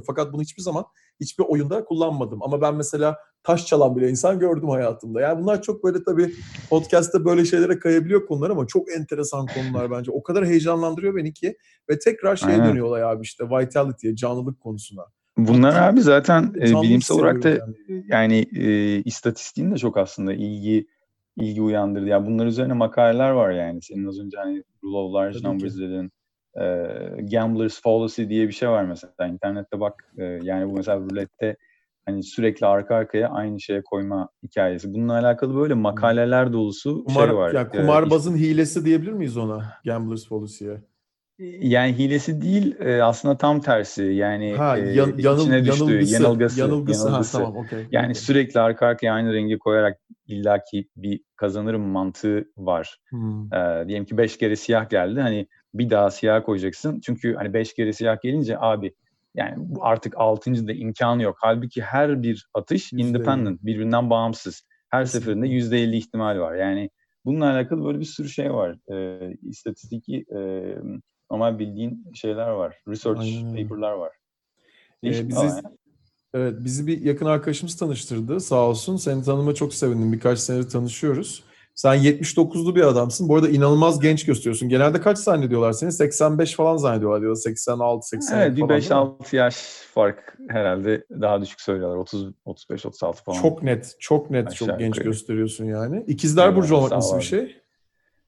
Fakat 0.08 0.34
bunu 0.34 0.42
hiçbir 0.42 0.62
zaman 0.64 0.86
hiçbir 1.20 1.44
oyunda 1.44 1.86
kullanmadım. 1.86 2.44
Ama 2.44 2.62
ben 2.62 2.76
mesela 2.76 3.18
taş 3.44 3.66
çalan 3.66 3.96
bile 3.96 4.10
insan 4.10 4.40
gördüm 4.40 4.70
hayatımda. 4.70 5.22
Yani 5.22 5.42
bunlar 5.42 5.62
çok 5.62 5.84
böyle 5.84 6.04
tabii 6.04 6.34
podcast'ta 6.70 7.26
böyle 7.26 7.46
şeylere 7.46 7.80
kayabiliyor 7.80 8.26
konular 8.26 8.50
ama 8.50 8.68
çok 8.68 8.92
enteresan 8.92 9.46
konular 9.48 9.92
bence. 9.98 10.12
O 10.12 10.24
kadar 10.24 10.46
heyecanlandırıyor 10.46 11.16
beni 11.16 11.34
ki 11.34 11.58
ve 11.90 12.00
tekrar 12.00 12.36
şeye 12.36 12.52
Aynen. 12.52 12.70
dönüyor 12.70 12.86
olay 12.86 13.04
abi 13.04 13.22
işte 13.24 13.46
vitality'ye, 13.46 14.16
canlılık 14.16 14.60
konusuna. 14.60 15.06
Bunlar 15.38 15.90
abi 15.90 16.02
zaten 16.02 16.54
e, 16.58 16.82
bilimsel 16.82 17.18
olarak 17.18 17.44
da 17.44 17.58
kendimi. 17.58 18.06
yani 18.08 18.46
e, 18.56 18.96
istatistiğin 19.04 19.72
de 19.72 19.78
çok 19.78 19.98
aslında 19.98 20.34
ilgi 20.34 20.88
ilgi 21.38 21.62
uyandırdı. 21.62 22.08
Yani 22.08 22.26
bunlar 22.26 22.46
üzerine 22.46 22.74
makaleler 22.74 23.30
var 23.30 23.52
yani. 23.52 23.82
Senin 23.82 24.06
az 24.06 24.20
önce 24.20 24.38
hani 24.38 24.64
Rule 24.84 24.98
of 24.98 25.14
Large 25.14 25.32
Tabii 25.34 25.42
ki. 25.42 25.48
Numbers 25.48 25.78
dedin. 25.78 26.12
E, 26.56 26.64
Gambler's 27.32 27.82
Fallacy 27.82 28.24
diye 28.30 28.48
bir 28.48 28.54
şey 28.54 28.70
var 28.70 28.84
mesela. 28.84 29.28
İnternette 29.28 29.80
bak 29.80 30.06
e, 30.18 30.24
yani 30.24 30.70
bu 30.70 30.74
mesela 30.74 31.00
rulette 31.00 31.56
hani 32.06 32.24
sürekli 32.24 32.66
arka 32.66 32.96
arkaya 32.96 33.30
aynı 33.30 33.62
şeye 33.62 33.82
koyma 33.82 34.30
hikayesi. 34.44 34.94
Bununla 34.94 35.14
alakalı 35.14 35.56
böyle 35.56 35.74
makaleler 35.74 36.54
dolusu 36.54 37.04
Kumar, 37.04 37.28
şey 37.28 37.36
var. 37.36 37.54
yani 37.54 37.70
kumarbazın 37.70 38.36
hilesi 38.36 38.86
diyebilir 38.86 39.12
miyiz 39.12 39.38
ona? 39.38 39.74
Gambler's 39.86 40.28
Policy'ye. 40.28 40.78
Yani 41.60 41.98
hilesi 41.98 42.42
değil 42.42 42.76
aslında 43.04 43.38
tam 43.38 43.62
tersi. 43.62 44.04
Yani 44.04 44.56
Ha, 44.58 44.78
yan, 44.78 45.14
yanıl, 45.18 45.42
içine 45.42 45.66
düştüğü 45.66 45.84
yanılgısı. 45.84 46.14
yanılgısı. 46.14 46.60
Yanılgısı. 46.60 47.08
yanılgısı. 47.08 47.38
Ha, 47.38 47.44
tamam, 47.44 47.58
okey. 47.58 47.88
Yani 47.92 48.06
okey. 48.06 48.16
sürekli 48.16 48.60
arka 48.60 48.88
arkaya 48.88 49.14
aynı 49.14 49.34
rengi 49.34 49.58
koyarak 49.60 50.00
illaki 50.30 50.90
bir 50.96 51.22
kazanırım 51.36 51.82
mantığı 51.82 52.52
var. 52.58 52.98
Hmm. 53.10 53.54
Ee, 53.54 53.88
diyelim 53.88 54.06
ki 54.06 54.18
5 54.18 54.38
kere 54.38 54.56
siyah 54.56 54.90
geldi. 54.90 55.22
Hani 55.22 55.48
bir 55.74 55.90
daha 55.90 56.12
siyah 56.12 56.46
koyacaksın. 56.46 57.00
Çünkü 57.00 57.36
hani 57.36 57.54
5 57.54 57.74
kere 57.74 57.94
siyah 57.94 58.22
gelince 58.22 58.60
abi 58.60 58.94
yani 59.36 59.54
bu 59.58 59.86
artık 59.86 60.14
6. 60.18 60.68
da 60.68 60.74
imkanı 60.74 61.24
yok. 61.24 61.38
Halbuki 61.42 61.82
her 61.82 62.24
bir 62.24 62.48
atış 62.54 62.94
Yüzde 62.94 63.08
independent, 63.08 63.66
birbirinden 63.66 64.10
bağımsız. 64.10 64.64
Her 64.90 65.06
seferinde 65.06 65.48
%50 65.48 65.96
ihtimal 65.96 66.40
var. 66.40 66.56
Yani 66.56 66.90
bununla 67.26 67.52
alakalı 67.52 67.86
böyle 67.86 68.00
bir 68.00 68.06
sürü 68.06 68.30
şey 68.30 68.54
var. 68.54 68.76
Ee, 68.92 69.34
istatistiki 69.44 70.26
e, 70.36 70.40
normal 71.32 71.60
bildiğin 71.60 72.06
şeyler 72.14 72.50
var. 72.50 72.76
Research 72.88 73.20
Aynen 73.20 73.56
paper'lar 73.56 73.92
var. 73.92 74.12
Ee, 75.04 75.28
bizi. 75.28 75.48
Evet, 76.34 76.54
bizi 76.60 76.88
bir 76.88 77.02
yakın 77.02 77.26
arkadaşımız 77.26 77.78
tanıştırdı. 77.78 78.40
Sağ 78.40 78.56
olsun. 78.68 78.98
Seni 78.98 79.24
tanıma 79.24 79.54
çok 79.54 79.74
sevindim. 79.74 80.14
Birkaç 80.14 80.40
senedir 80.40 80.70
tanışıyoruz. 80.70 81.44
Sen 81.76 81.96
79'lu 81.96 82.76
bir 82.76 82.82
adamsın. 82.82 83.30
Bu 83.30 83.36
arada 83.36 83.50
inanılmaz 83.50 84.00
genç 84.00 84.26
gösteriyorsun. 84.26 84.70
Genelde 84.70 85.02
kaç 85.02 85.18
zannediyorlar 85.18 85.72
seni? 85.72 85.92
85 85.92 86.56
falan 86.56 86.78
zannediyorlar 86.78 87.22
diyorlar. 87.22 87.42
86, 87.42 88.08
87 88.08 88.42
Evet 88.42 88.56
bir 88.56 88.62
falan. 88.62 88.70
değil 88.70 89.20
mi? 89.20 89.26
5-6 89.30 89.36
yaş 89.36 89.56
fark 89.94 90.38
herhalde 90.50 91.06
daha 91.10 91.42
düşük 91.42 91.62
söylüyorlar. 91.62 91.98
30 91.98 92.28
35 92.46 92.86
36 92.86 93.24
falan. 93.24 93.42
Çok 93.42 93.64
net, 93.64 93.96
çok 94.00 94.30
net, 94.32 94.48
Aşağı 94.48 94.68
çok 94.68 94.80
genç 94.80 94.96
yukarı. 94.96 95.10
gösteriyorsun 95.10 95.66
yani. 95.66 96.04
İkizler 96.08 96.44
Eyvallah, 96.44 96.58
Burcu 96.58 96.76
olmak 96.76 96.92
nasıl 96.92 97.18
bir 97.18 97.24
şey? 97.24 97.58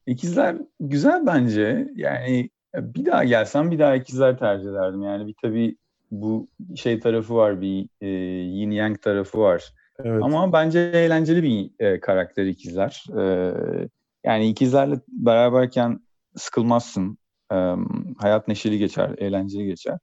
İkizler 0.07 0.55
güzel 0.79 1.25
bence. 1.25 1.87
Yani 1.95 2.49
bir 2.75 3.05
daha 3.05 3.23
gelsem 3.23 3.71
bir 3.71 3.79
daha 3.79 3.95
ikizler 3.95 4.37
tercih 4.39 4.69
ederdim. 4.69 5.01
Yani 5.01 5.27
bir 5.27 5.35
tabii 5.41 5.75
bu 6.11 6.47
şey 6.75 6.99
tarafı 6.99 7.35
var, 7.35 7.61
bir 7.61 7.89
e, 8.01 8.07
yin 8.43 8.71
yang 8.71 9.01
tarafı 9.01 9.39
var. 9.39 9.73
Evet. 10.03 10.23
Ama 10.23 10.53
bence 10.53 10.79
eğlenceli 10.79 11.43
bir 11.43 11.85
e, 11.85 11.99
karakter 11.99 12.45
ikizler. 12.45 13.05
E, 13.19 13.53
yani 14.25 14.47
ikizlerle 14.47 14.95
beraberken 15.07 15.99
sıkılmazsın. 16.35 17.17
E, 17.53 17.75
hayat 18.17 18.47
neşeli 18.47 18.77
geçer, 18.77 19.15
eğlenceli 19.17 19.65
geçer. 19.65 19.99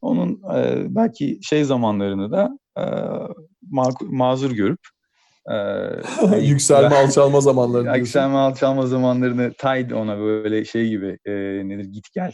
Onun 0.00 0.42
e, 0.56 0.84
belki 0.88 1.38
şey 1.42 1.64
zamanlarını 1.64 2.30
da 2.32 2.58
e, 2.76 2.82
ma- 3.72 4.16
mazur 4.16 4.50
görüp 4.50 4.80
e, 5.50 5.56
Yükselme 6.40 6.96
alçalma 6.96 7.40
zamanları 7.40 7.82
diyorsun. 7.84 8.00
Yükselme 8.00 8.36
alçalma 8.36 8.86
zamanlarını 8.86 9.52
Tide 9.52 9.94
ona 9.94 10.18
böyle 10.18 10.64
şey 10.64 10.88
gibi 10.88 11.18
e, 11.24 11.32
nedir 11.68 11.84
git 11.84 12.12
gel 12.14 12.32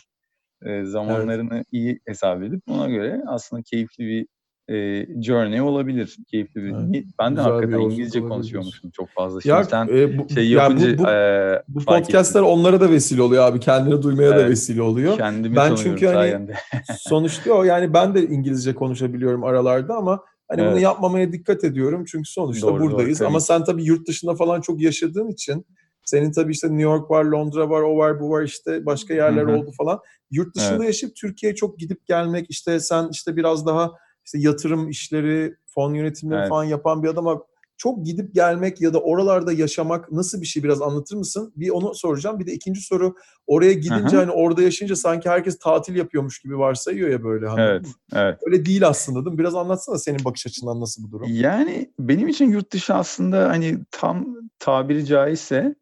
e, 0.65 0.85
zamanlarını 0.85 1.65
iyi 1.73 2.01
hesap 2.07 2.43
edip 2.43 2.63
ona 2.71 2.89
göre 2.89 3.23
aslında 3.27 3.63
keyifli 3.63 4.05
bir 4.07 4.27
e, 4.75 5.07
journey 5.23 5.61
olabilir. 5.61 6.17
Keyifli 6.31 6.63
bir. 6.63 6.69
Evet, 6.73 7.05
Ben 7.21 7.37
de 7.37 7.41
güzel 7.41 7.53
hakikaten 7.53 7.81
İngilizce 7.81 8.19
olabilir 8.19 8.31
konuşuyormuşum 8.35 8.91
çok 8.91 9.09
fazla. 9.09 9.41
Şimdi 9.41 9.57
Ya, 9.57 9.65
sen 9.65 9.89
e, 9.89 10.19
bu, 10.19 10.29
şey 10.35 10.49
ya 10.49 10.63
yapınca 10.63 10.99
bu, 10.99 11.03
bu, 11.05 11.09
e, 11.09 11.63
bu 11.69 11.85
podcastler 11.85 12.41
ettim. 12.41 12.53
onlara 12.53 12.81
da 12.81 12.91
vesile 12.91 13.23
oluyor 13.23 13.45
abi. 13.45 13.61
Kendini 13.61 14.03
duymaya 14.03 14.31
da 14.31 14.41
Evet. 14.41 14.51
vesile 14.51 14.83
oluyor. 14.83 15.17
Kendimi 15.17 15.57
Ben 15.57 15.75
çünkü 15.75 16.07
hani 16.07 16.49
sonuçta 16.99 17.53
o 17.53 17.63
yani 17.65 17.95
ben 17.95 18.15
de 18.15 18.23
İngilizce 18.27 18.75
konuşabiliyorum 18.75 19.45
aralarda 19.45 19.95
ama 19.95 20.21
hani 20.49 20.61
bunu 20.61 20.69
Evet. 20.71 20.83
yapmamaya 20.83 21.33
dikkat 21.33 21.65
ediyorum. 21.65 22.05
Çünkü 22.09 22.31
sonuçta 22.31 22.67
Doğru, 22.67 22.81
doğru, 22.81 22.91
buradayız. 22.91 23.19
tabii 23.19 23.29
ama 23.29 23.41
sen 23.41 23.65
tabii 23.65 23.85
yurt 23.85 24.09
dışında 24.09 24.35
falan 24.35 24.61
çok 24.61 24.81
yaşadığın 24.83 25.29
için 25.29 25.67
senin 26.09 26.33
tabii 26.33 26.53
işte 26.53 26.69
New 26.69 26.83
York 26.83 27.11
var, 27.11 27.25
Londra 27.25 27.71
var, 27.71 27.83
o 27.83 27.97
var, 27.97 28.21
bu 28.21 28.31
var 28.31 28.43
işte 28.43 28.87
başka 28.87 29.15
yerler 29.15 29.43
Hı 29.43 29.53
hı. 29.53 29.57
oldu 29.57 29.71
falan. 29.79 29.99
Yurt 30.31 30.57
dışında 30.57 30.75
Evet. 30.75 30.87
yaşayıp 30.87 31.17
Türkiye'ye 31.17 31.57
çok 31.57 31.79
gidip 31.79 32.07
gelmek 32.07 32.47
işte 32.49 32.81
sen 32.81 33.09
işte 33.13 33.37
biraz 33.37 33.67
daha 33.67 33.93
işte 34.25 34.39
yatırım 34.39 34.89
işleri, 34.89 35.55
fon 35.67 35.95
yönetimleri 35.95 36.39
Evet. 36.39 36.49
falan 36.49 36.65
yapan 36.65 37.03
bir 37.03 37.09
adama 37.09 37.43
çok 37.77 38.05
gidip 38.05 38.35
gelmek 38.35 38.81
ya 38.81 38.95
da 38.95 39.01
oralarda 39.01 39.53
yaşamak 39.53 40.13
nasıl 40.13 40.41
bir 40.41 40.47
şey 40.47 40.63
biraz 40.63 40.83
anlatır 40.83 41.17
mısın? 41.17 41.53
Bir 41.57 41.71
onu 41.71 41.95
soracağım. 41.95 42.39
Bir 42.39 42.47
de 42.47 42.53
ikinci 42.53 42.81
soru 42.81 43.15
oraya 43.47 43.73
gidince 43.73 44.17
Aha. 44.17 44.23
hani 44.23 44.31
orada 44.31 44.63
yaşayınca 44.63 44.97
sanki 44.97 45.29
herkes 45.29 45.59
tatil 45.59 45.97
yapıyormuş 45.97 46.39
gibi 46.39 46.59
varsayıyor 46.59 47.11
ya 47.11 47.25
böyle. 47.25 47.47
Hani. 47.47 47.61
Evet, 47.61 47.87
evet. 48.15 48.39
Öyle 48.47 48.65
değil 48.65 48.89
aslında 48.89 49.25
değil 49.25 49.33
mi? 49.33 49.39
Biraz 49.39 49.55
anlatsana 49.55 49.99
senin 49.99 50.25
bakış 50.25 50.47
açından 50.47 50.81
nasıl 50.81 51.03
bu 51.03 51.11
durum? 51.11 51.27
Yani 51.31 51.93
benim 51.99 52.29
için 52.29 52.51
yurt 52.51 52.73
dışı 52.73 52.95
aslında 52.95 53.49
hani 53.49 53.79
tam 53.91 54.37
tabiri 54.59 55.07
caizse 55.07 55.75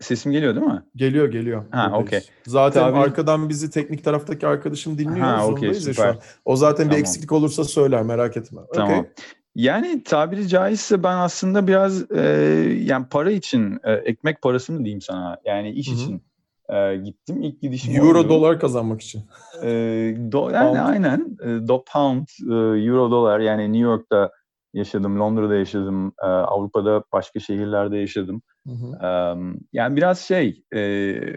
sesim 0.00 0.32
geliyor 0.32 0.54
değil 0.54 0.66
mi? 0.66 0.82
Geliyor 0.96 1.28
geliyor. 1.32 1.64
Ha, 1.70 1.92
okey. 1.94 2.20
Zaten 2.46 2.80
Tabii- 2.80 2.98
arkadan 2.98 3.48
bizi 3.48 3.70
teknik 3.70 4.04
taraftaki 4.04 4.46
arkadaşım 4.46 4.98
dinliyor. 4.98 5.26
Ha, 5.26 5.46
okey, 5.46 5.68
ya 5.68 5.74
şu 5.74 5.80
süper. 5.80 6.08
an. 6.08 6.16
O 6.44 6.56
zaten 6.56 6.84
bir 6.86 6.90
Tamam. 6.90 7.00
eksiklik 7.00 7.32
olursa 7.32 7.64
söyler 7.64 8.02
merak 8.02 8.36
etme. 8.36 8.60
Tamam. 8.74 8.98
Okey. 8.98 9.10
Yani 9.54 10.02
tabiri 10.02 10.48
caizse 10.48 11.02
ben 11.02 11.16
aslında 11.16 11.66
biraz 11.66 12.10
e, 12.10 12.20
yani 12.82 13.06
para 13.10 13.30
için 13.30 13.78
e, 13.84 13.92
ekmek 13.92 14.42
parası 14.42 14.72
mı 14.72 14.78
diyeyim 14.78 15.00
sana 15.00 15.36
yani 15.44 15.70
iş 15.70 15.88
Hı 15.88 15.92
hı. 15.92 15.94
için 15.94 16.22
e, 16.68 16.96
gittim 16.96 17.42
ilk 17.42 17.60
gidişim 17.62 17.96
Euro 17.96 18.18
oydu. 18.18 18.28
dolar 18.28 18.60
kazanmak 18.60 19.00
için. 19.00 19.22
E, 19.62 19.68
do, 20.32 20.50
yani 20.50 20.76
Pound. 20.76 20.88
aynen 20.90 21.36
e, 21.42 21.68
do 21.68 21.84
pound 21.92 22.26
e, 22.50 22.54
euro 22.86 23.10
dolar 23.10 23.40
yani 23.40 23.62
New 23.62 23.78
York'ta 23.78 24.30
yaşadım 24.74 25.20
Londra'da 25.20 25.54
yaşadım 25.54 26.12
e, 26.22 26.26
Avrupa'da 26.26 27.02
başka 27.12 27.40
şehirlerde 27.40 27.96
yaşadım. 27.96 28.42
Hı 28.68 28.72
hı. 28.72 29.54
Yani 29.72 29.96
biraz 29.96 30.20
şey, 30.20 30.62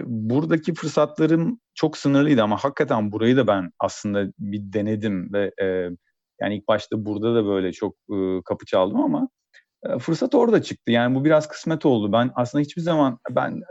buradaki 0.05 0.73
fırsatlarım 0.73 1.59
çok 1.73 1.97
sınırlıydı 1.97 2.43
ama 2.43 2.57
hakikaten 2.57 3.11
burayı 3.11 3.38
da 3.38 3.47
ben 3.47 3.71
aslında 3.79 4.31
bir 4.39 4.73
denedim 4.73 5.33
ve 5.33 5.51
yani 6.41 6.55
ilk 6.55 6.67
başta 6.67 7.05
burada 7.05 7.35
da 7.35 7.45
böyle 7.45 7.71
çok 7.71 7.95
kapı 8.45 8.65
çaldım 8.65 9.01
ama 9.01 9.29
fırsat 10.00 10.35
orada 10.35 10.61
çıktı. 10.61 10.91
Yani 10.91 11.15
bu 11.15 11.25
biraz 11.25 11.47
kısmet 11.47 11.85
oldu. 11.85 12.11
Ben 12.11 12.31
aslında 12.35 12.61
hiçbir 12.61 12.81
zaman 12.81 13.19
ben 13.29 13.61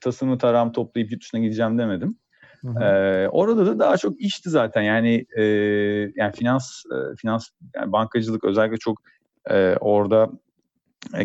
tasımı 0.00 0.38
tarağımı 0.38 0.72
toplayıp 0.72 1.12
yurt 1.12 1.22
dışına 1.22 1.40
gideceğim 1.40 1.78
demedim. 1.78 2.18
Hı 2.60 2.68
hı. 2.68 2.84
Ee, 2.84 3.28
orada 3.28 3.66
da 3.66 3.78
daha 3.78 3.96
çok 3.96 4.20
işti 4.20 4.50
zaten 4.50 4.82
yani 4.82 5.26
e, 5.36 5.42
yani 6.16 6.32
finans 6.34 6.82
e, 6.86 7.16
finans 7.16 7.48
yani 7.76 7.92
bankacılık 7.92 8.44
özellikle 8.44 8.76
çok 8.76 8.98
e, 9.50 9.76
orada 9.80 10.30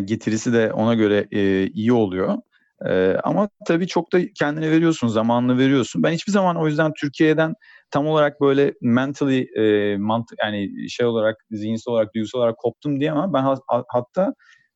getirisi 0.04 0.52
de 0.52 0.72
ona 0.72 0.94
göre 0.94 1.26
e, 1.32 1.66
iyi 1.66 1.92
oluyor. 1.92 2.38
E, 2.86 3.16
ama 3.24 3.48
tabii 3.66 3.86
çok 3.86 4.12
da 4.12 4.18
kendine 4.32 4.70
veriyorsun, 4.70 5.08
zamanını 5.08 5.58
veriyorsun. 5.58 6.02
Ben 6.02 6.12
hiçbir 6.12 6.32
zaman 6.32 6.56
o 6.56 6.66
yüzden 6.66 6.92
Türkiye'den 7.00 7.54
tam 7.90 8.06
olarak 8.06 8.40
böyle 8.40 8.74
mentally 8.80 9.40
e, 9.40 9.96
mant 9.96 10.26
yani 10.44 10.90
şey 10.90 11.06
olarak 11.06 11.36
zihinsel 11.50 11.92
olarak 11.92 12.14
duygusal 12.14 12.40
olarak 12.40 12.58
koptum 12.58 13.00
diyemem. 13.00 13.32
Ben 13.32 13.42
ha- 13.42 13.60
ha- 13.68 13.84
hatta 13.88 14.34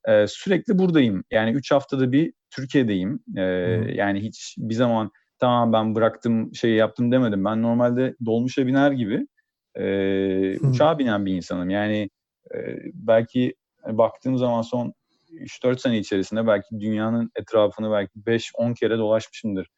e, 0.09 0.27
sürekli 0.27 0.79
buradayım. 0.79 1.25
Yani 1.31 1.51
3 1.53 1.73
haftada 1.73 2.13
bir 2.13 2.33
Türkiye'deyim. 2.51 3.21
E, 3.37 3.41
Hı. 3.41 3.91
yani 3.95 4.21
hiç 4.21 4.55
bir 4.59 4.75
zaman 4.75 5.11
tamam 5.39 5.73
ben 5.73 5.95
bıraktım 5.95 6.55
şeyi 6.55 6.77
yaptım 6.77 7.13
demedim. 7.13 7.45
Ben 7.45 7.63
normalde 7.63 8.15
dolmuşa 8.27 8.67
biner 8.67 8.91
gibi 8.93 9.27
e, 9.75 10.59
uçağa 10.59 10.99
binen 10.99 11.27
bir 11.27 11.35
insanım. 11.35 11.71
Yani 11.71 12.11
e, 12.55 12.59
belki 12.95 13.55
hani 13.83 13.99
baktığım 13.99 14.39
zaman 14.39 14.63
son 14.63 14.93
3-4 15.33 15.79
sene 15.79 15.99
içerisinde 15.99 16.47
belki 16.47 16.81
dünyanın 16.81 17.31
etrafını 17.37 17.91
belki 17.93 18.21
5-10 18.21 18.75
kere 18.75 18.99
dolaşmışımdır. 18.99 19.69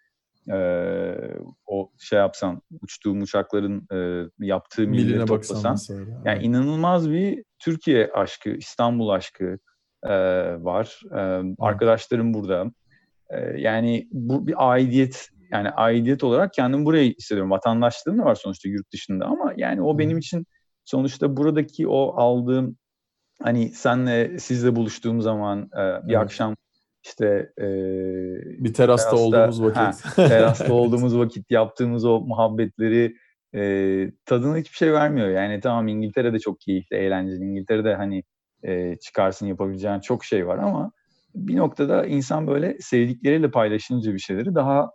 Ee, 0.50 1.14
o 1.66 1.90
şey 1.98 2.18
yapsan, 2.18 2.62
uçtuğum 2.82 3.20
uçakların 3.20 3.86
e, 3.92 4.28
yaptığı 4.46 4.88
milleri 4.88 5.26
toplasan. 5.26 5.72
mesela. 5.72 6.22
Yani 6.24 6.42
inanılmaz 6.42 7.10
bir 7.10 7.44
Türkiye 7.58 8.10
aşkı, 8.12 8.50
İstanbul 8.50 9.08
aşkı 9.08 9.58
e, 10.02 10.14
var. 10.64 11.00
E, 11.14 11.42
arkadaşlarım 11.58 12.34
burada. 12.34 12.72
E, 13.30 13.60
yani 13.60 14.08
bu 14.12 14.46
bir 14.46 14.72
aidiyet, 14.72 15.28
yani 15.50 15.70
aidiyet 15.70 16.24
olarak 16.24 16.52
kendimi 16.52 16.84
buraya 16.84 17.04
hissediyorum. 17.04 17.50
Vatandaşlığım 17.50 18.18
da 18.18 18.24
var 18.24 18.34
sonuçta 18.34 18.68
yurt 18.68 18.92
dışında 18.92 19.24
ama 19.24 19.52
yani 19.56 19.82
o 19.82 19.98
benim 19.98 20.18
için 20.18 20.46
sonuçta 20.84 21.36
buradaki 21.36 21.88
o 21.88 22.14
aldığım 22.16 22.76
hani 23.42 23.68
senle 23.68 24.38
sizle 24.38 24.76
buluştuğum 24.76 25.20
zaman 25.20 25.58
e, 25.62 26.08
bir 26.08 26.14
Evet. 26.14 26.24
akşam 26.24 26.54
işte 27.04 27.52
e, 27.58 27.64
Bir 28.64 28.74
terasta, 28.74 29.10
terasta- 29.10 29.16
olduğumuz 29.16 29.62
vakit. 29.62 29.76
ha, 29.76 29.92
terasta 30.28 30.72
olduğumuz 30.72 31.18
vakit 31.18 31.50
yaptığımız 31.50 32.04
o 32.04 32.20
muhabbetleri 32.20 33.16
e, 33.54 33.62
tadını 34.26 34.56
hiçbir 34.58 34.76
şey 34.76 34.92
vermiyor. 34.92 35.28
Yani 35.28 35.60
tamam 35.60 35.88
İngiltere'de 35.88 36.38
çok 36.38 36.60
keyifli, 36.60 36.96
eğlenceli. 36.96 37.44
İngiltere'de 37.44 37.94
hani 37.94 38.22
e, 38.62 38.96
çıkarsın 38.96 39.46
yapabileceğin 39.46 40.00
çok 40.00 40.24
şey 40.24 40.46
var 40.46 40.58
ama 40.58 40.92
bir 41.34 41.56
noktada 41.56 42.06
insan 42.06 42.46
böyle 42.46 42.76
sevdikleriyle 42.80 43.50
paylaşınca 43.50 44.14
bir 44.14 44.18
şeyleri 44.18 44.54
daha 44.54 44.90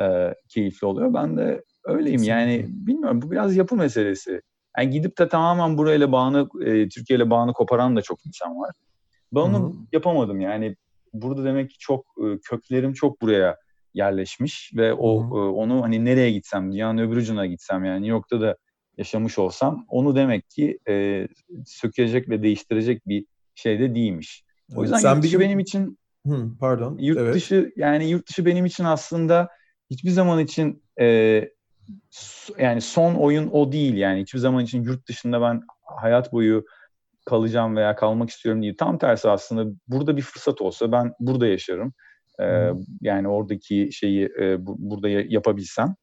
e, 0.00 0.34
keyifli 0.48 0.86
oluyor. 0.86 1.14
Ben 1.14 1.36
de 1.36 1.64
öyleyim 1.84 2.22
yani 2.22 2.66
bilmiyorum 2.68 3.22
bu 3.22 3.30
biraz 3.30 3.56
yapı 3.56 3.76
meselesi. 3.76 4.40
Yani 4.78 4.90
gidip 4.90 5.18
de 5.18 5.28
tamamen 5.28 5.78
burayla 5.78 6.12
bağını, 6.12 6.48
e, 6.64 6.88
Türkiye 6.88 7.16
ile 7.16 7.30
bağını 7.30 7.52
koparan 7.52 7.96
da 7.96 8.02
çok 8.02 8.26
insan 8.26 8.60
var. 8.60 8.70
Ben 9.34 9.40
onu 9.40 9.58
Hı 9.58 9.66
hı. 9.66 9.72
yapamadım 9.92 10.40
yani. 10.40 10.76
Burada 11.12 11.44
demek 11.44 11.70
ki 11.70 11.76
çok 11.78 12.06
e, 12.18 12.38
köklerim 12.38 12.92
çok 12.92 13.22
buraya 13.22 13.56
yerleşmiş 13.94 14.70
ve 14.76 14.92
o 14.94 15.20
e, 15.20 15.50
onu 15.50 15.82
hani 15.82 16.04
nereye 16.04 16.30
gitsem, 16.30 16.72
dünyanın 16.72 16.98
öbür 16.98 17.16
ucuna 17.16 17.46
gitsem 17.46 17.84
yani 17.84 17.96
New 17.96 18.10
York'ta 18.10 18.40
da 18.40 18.56
yaşamış 18.98 19.38
olsam 19.38 19.84
onu 19.88 20.16
demek 20.16 20.50
ki 20.50 20.78
e, 20.88 21.26
sökecek 21.66 22.28
ve 22.28 22.42
değiştirecek 22.42 23.08
bir 23.08 23.24
şey 23.54 23.80
de 23.80 23.94
değilmiş. 23.94 24.44
O 24.76 24.82
yüzden 24.82 24.98
sen 24.98 25.08
yurt 25.10 25.18
bir 25.18 25.22
dışı 25.22 25.38
gün- 25.38 25.46
benim 25.46 25.58
için 25.58 25.98
Hı, 26.26 26.48
pardon. 26.60 26.98
yurt 26.98 27.18
evet. 27.18 27.34
dışı 27.34 27.72
yani 27.76 28.10
yurt 28.10 28.28
dışı 28.28 28.46
benim 28.46 28.66
için 28.66 28.84
aslında 28.84 29.48
hiçbir 29.90 30.10
zaman 30.10 30.38
için 30.38 30.82
e, 31.00 31.04
yani 32.58 32.80
son 32.80 33.14
oyun 33.14 33.50
o 33.52 33.72
değil 33.72 33.94
yani 33.94 34.20
hiçbir 34.20 34.38
zaman 34.38 34.64
için 34.64 34.82
yurt 34.82 35.08
dışında 35.08 35.40
ben 35.40 35.60
hayat 35.82 36.32
boyu 36.32 36.64
kalacağım 37.26 37.76
veya 37.76 37.96
kalmak 37.96 38.30
istiyorum 38.30 38.62
değil. 38.62 38.76
Tam 38.78 38.98
tersi 38.98 39.28
aslında 39.28 39.74
burada 39.88 40.16
bir 40.16 40.22
fırsat 40.22 40.60
olsa 40.60 40.92
ben 40.92 41.12
burada 41.20 41.46
yaşarım. 41.46 41.92
E, 42.38 42.44
Hı. 42.44 42.76
yani 43.00 43.28
oradaki 43.28 43.88
şeyi 43.92 44.28
e, 44.40 44.66
bu- 44.66 44.76
burada 44.78 45.08
ya- 45.08 45.24
yapabilsem 45.28 45.94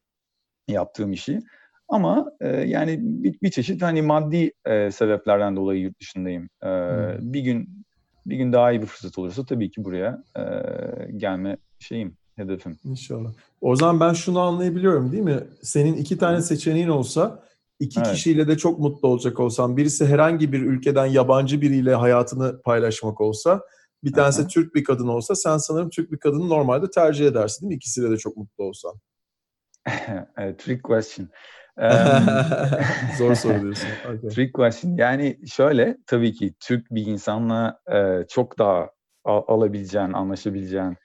yaptığım 0.68 1.12
işi. 1.12 1.40
Ama 1.88 2.26
e, 2.40 2.48
yani 2.48 2.98
bir, 3.00 3.38
bir 3.42 3.50
çeşit 3.50 3.82
hani 3.82 4.02
maddi 4.02 4.52
e, 4.66 4.90
sebeplerden 4.90 5.56
dolayı 5.56 5.80
yurt 5.80 6.00
dışındayım. 6.00 6.48
E, 6.62 6.68
Hı. 6.68 7.18
bir 7.20 7.40
gün 7.40 7.84
bir 8.26 8.36
gün 8.36 8.52
daha 8.52 8.72
iyi 8.72 8.82
bir 8.82 8.86
fırsat 8.86 9.18
olursa 9.18 9.44
tabii 9.44 9.70
ki 9.70 9.84
buraya 9.84 10.22
e, 10.36 10.42
gelme 11.16 11.56
şeyim, 11.78 12.16
hedefim. 12.40 12.76
İnşallah. 12.84 13.30
O 13.60 13.76
zaman 13.76 14.00
ben 14.00 14.12
şunu 14.12 14.40
anlayabiliyorum 14.40 15.12
değil 15.12 15.22
mi? 15.22 15.40
Senin 15.62 15.94
iki 15.96 16.18
tane 16.18 16.42
seçeneğin 16.42 16.88
olsa 16.88 17.42
iki 17.80 18.00
Evet. 18.00 18.12
kişiyle 18.12 18.48
de 18.48 18.56
çok 18.56 18.78
mutlu 18.78 19.08
olacak 19.08 19.40
olsan 19.40 19.76
birisi 19.76 20.06
herhangi 20.06 20.52
bir 20.52 20.60
ülkeden 20.62 21.06
yabancı 21.06 21.60
biriyle 21.60 21.94
hayatını 21.94 22.62
paylaşmak 22.62 23.20
olsa 23.20 23.60
bir 24.04 24.12
tanesi 24.12 24.40
Aha. 24.40 24.48
Türk 24.48 24.74
bir 24.74 24.84
kadın 24.84 25.08
olsa 25.08 25.34
sen 25.34 25.58
sanırım 25.58 25.90
Türk 25.90 26.12
bir 26.12 26.18
kadını 26.18 26.48
normalde 26.48 26.90
tercih 26.90 27.26
edersin 27.26 27.62
değil 27.62 27.68
mi? 27.68 27.74
İkisiyle 27.76 28.10
de 28.10 28.16
çok 28.16 28.36
mutlu 28.36 28.64
olsan. 28.64 28.94
Trick 30.58 30.82
question. 30.82 31.28
Zor 33.18 33.34
soru 33.34 33.62
diyorsun. 33.62 33.88
Okay. 34.04 34.30
Trick 34.30 34.52
question. 34.52 34.96
Yani 34.96 35.38
şöyle 35.46 35.96
tabii 36.06 36.32
ki 36.32 36.54
Türk 36.60 36.90
bir 36.90 37.06
insanla 37.06 37.80
e, 37.92 38.26
çok 38.28 38.58
daha 38.58 38.90
al- 39.24 39.44
alabileceğin, 39.48 40.12
anlaşabileceğin 40.12 40.96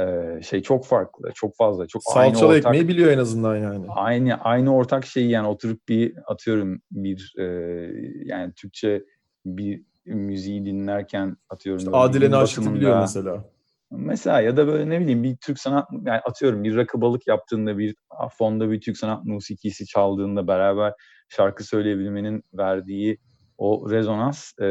e, 0.00 0.42
şey 0.42 0.62
çok 0.62 0.86
farklı, 0.86 1.30
çok 1.34 1.56
fazla, 1.56 1.86
çok 1.86 2.02
aynı 2.14 2.34
Salçalı 2.34 2.50
ortak 2.50 2.66
ekmeği 2.66 2.88
biliyor 2.88 3.12
en 3.12 3.18
azından 3.18 3.56
yani. 3.56 3.86
aynı 3.88 4.34
aynı 4.34 4.74
ortak 4.76 5.06
şeyi 5.06 5.30
yani 5.30 5.48
oturup 5.48 5.88
bir 5.88 6.14
atıyorum 6.26 6.80
bir 6.90 7.34
e, 7.38 7.44
yani 8.24 8.52
Türkçe 8.52 9.04
bir 9.46 9.82
müziği 10.06 10.64
dinlerken 10.64 11.36
atıyorum 11.50 11.78
İşte 11.78 11.96
Adile 11.96 12.30
Naşit'i 12.30 12.74
biliyor 12.74 13.00
mesela. 13.00 13.44
Mesela 13.90 14.40
ya 14.40 14.56
da 14.56 14.66
böyle 14.66 14.90
ne 14.90 15.00
bileyim 15.00 15.22
bir 15.22 15.36
Türk 15.36 15.58
sanat 15.58 15.88
yani 15.92 16.20
atıyorum 16.20 16.64
bir 16.64 16.76
rakı 16.76 17.00
balık 17.00 17.26
yaptığında 17.26 17.78
bir 17.78 17.94
fonda 18.38 18.70
bir 18.70 18.80
Türk 18.80 18.96
sanat 18.96 19.24
musikisi 19.24 19.86
çaldığında 19.86 20.48
beraber 20.48 20.92
şarkı 21.28 21.64
söyleyebilmenin 21.64 22.42
verdiği 22.54 23.18
o 23.58 23.90
rezonans 23.90 24.52
e, 24.60 24.64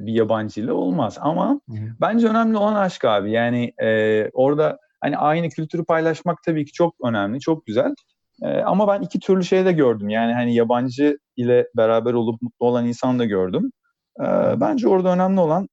bir 0.00 0.12
yabancı 0.12 0.60
ile 0.60 0.72
olmaz. 0.72 1.18
Ama 1.20 1.60
Hı 1.68 1.76
bence 2.00 2.28
önemli 2.28 2.56
olan 2.56 2.74
aşk 2.74 3.04
abi. 3.04 3.30
Yani 3.30 3.72
e, 3.82 4.28
orada 4.32 4.78
hani 5.00 5.16
aynı 5.18 5.48
kültürü 5.48 5.84
paylaşmak 5.84 6.42
tabii 6.42 6.64
ki 6.64 6.72
çok 6.72 6.94
önemli, 7.04 7.40
çok 7.40 7.66
güzel. 7.66 7.94
E, 8.42 8.60
ama 8.60 8.88
ben 8.88 9.02
iki 9.02 9.20
türlü 9.20 9.44
şey 9.44 9.64
de 9.64 9.72
gördüm. 9.72 10.08
Yani 10.08 10.32
hani 10.32 10.54
yabancı 10.54 11.18
ile 11.36 11.68
beraber 11.76 12.12
olup 12.12 12.42
mutlu 12.42 12.66
olan 12.66 12.86
insan 12.86 13.18
da 13.18 13.24
gördüm. 13.24 13.70
E, 14.20 14.24
bence 14.60 14.88
orada 14.88 15.12
önemli 15.14 15.40
olan 15.40 15.68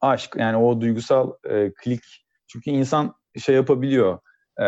aşk. 0.00 0.36
Yani 0.36 0.56
o 0.56 0.80
duygusal 0.80 1.32
e, 1.50 1.72
klik. 1.84 2.02
Çünkü 2.46 2.70
insan 2.70 3.14
şey 3.38 3.54
yapabiliyor. 3.54 4.18
E, 4.60 4.66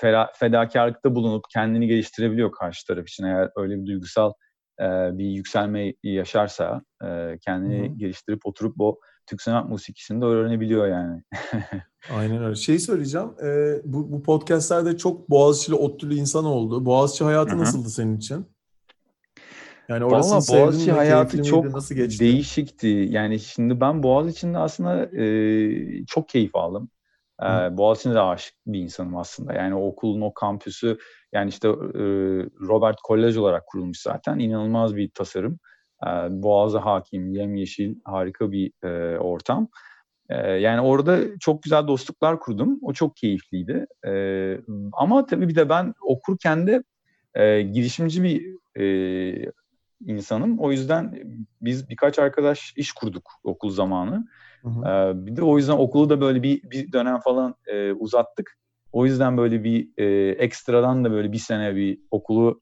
feda, 0.00 0.32
fedakarlıkta 0.34 1.14
bulunup 1.14 1.44
kendini 1.52 1.86
geliştirebiliyor 1.86 2.52
karşı 2.52 2.86
taraf 2.86 3.08
için. 3.08 3.24
Eğer 3.24 3.50
öyle 3.56 3.76
bir 3.76 3.86
duygusal 3.86 4.32
e, 4.80 5.18
bir 5.18 5.24
yükselme 5.24 5.94
yaşarsa 6.02 6.82
e, 7.04 7.38
kendini 7.40 7.88
Hı 7.88 7.92
hı. 7.92 7.96
geliştirip 7.96 8.46
oturup 8.46 8.80
o 8.80 9.00
Türk 9.26 9.42
sanat 9.42 9.68
musikisini 9.68 10.20
de 10.20 10.24
öğrenebiliyor 10.24 10.86
yani. 10.86 11.22
Aynen 12.14 12.44
öyle. 12.44 12.54
Şeyi 12.54 12.78
söyleyeceğim. 12.80 13.28
e, 13.44 13.80
bu, 13.84 14.12
bu 14.12 14.22
podcastlerde 14.22 14.96
çok 14.96 15.30
Boğaziçi'li, 15.30 15.74
ODTÜ'lü 15.74 16.14
insan 16.14 16.44
oldu. 16.44 16.86
Boğaziçi 16.86 17.24
hayatı 17.24 17.50
Hı 17.52 17.56
hı. 17.56 17.60
nasıldı 17.60 17.88
senin 17.88 18.16
için? 18.16 18.46
Yani 19.88 20.04
Valla 20.04 20.40
Boğaziçi 20.50 20.92
hayatı 20.92 21.42
çok? 21.42 21.64
Nasıl 21.64 21.94
geçti? 21.94 22.24
değişikti. 22.24 23.06
Yani 23.10 23.40
şimdi 23.40 23.80
ben 23.80 24.02
Boğaziçi'nde 24.02 24.58
aslında 24.58 25.04
e, 25.22 26.04
çok 26.06 26.28
keyif 26.28 26.56
aldım. 26.56 26.90
E. 27.42 27.76
Boğaziçi'ne 27.76 28.14
de 28.14 28.20
aşık 28.20 28.54
bir 28.66 28.80
insanım 28.80 29.16
aslında. 29.16 29.52
Yani 29.52 29.74
o 29.74 29.86
okulun 29.86 30.20
o 30.20 30.34
kampüsü 30.34 30.98
yani 31.32 31.48
işte 31.48 31.68
e, 31.68 31.72
Robert 32.68 33.00
Kolej 33.02 33.36
olarak 33.36 33.66
kurulmuş 33.66 33.98
zaten. 33.98 34.38
İnanılmaz 34.38 34.96
bir 34.96 35.10
tasarım. 35.10 35.58
E, 36.06 36.08
boğaza 36.30 36.84
hakim, 36.84 37.30
yemyeşil, 37.30 37.94
harika 38.04 38.52
bir 38.52 38.72
e, 38.84 39.18
ortam. 39.18 39.68
E, 40.28 40.50
yani 40.50 40.80
orada 40.80 41.38
çok 41.40 41.62
güzel 41.62 41.86
dostluklar 41.86 42.40
kurdum. 42.40 42.78
O 42.82 42.92
çok 42.92 43.16
keyifliydi. 43.16 43.86
E, 44.06 44.12
ama 44.92 45.26
tabii 45.26 45.48
bir 45.48 45.54
de 45.54 45.68
ben 45.68 45.94
okurken 46.00 46.66
de 46.66 46.82
e, 47.34 47.62
girişimci 47.62 48.22
bir 48.22 48.56
e, 48.80 49.52
insanım. 50.06 50.58
O 50.58 50.72
yüzden 50.72 51.22
biz 51.60 51.88
birkaç 51.88 52.18
arkadaş 52.18 52.74
iş 52.76 52.92
kurduk 52.92 53.30
okul 53.44 53.70
zamanı. 53.70 54.26
Hı 54.62 54.68
bir 55.26 55.36
de 55.36 55.42
o 55.42 55.58
yüzden 55.58 55.72
okulu 55.72 56.10
da 56.10 56.20
böyle 56.20 56.42
bir, 56.42 56.62
bir 56.62 56.92
dönem 56.92 57.20
falan 57.20 57.54
e, 57.66 57.92
uzattık. 57.92 58.58
O 58.92 59.06
yüzden 59.06 59.36
böyle 59.36 59.64
bir 59.64 59.88
e, 59.98 60.30
ekstradan 60.30 61.04
da 61.04 61.10
böyle 61.10 61.32
bir 61.32 61.38
sene 61.38 61.76
bir 61.76 61.98
okulu 62.10 62.60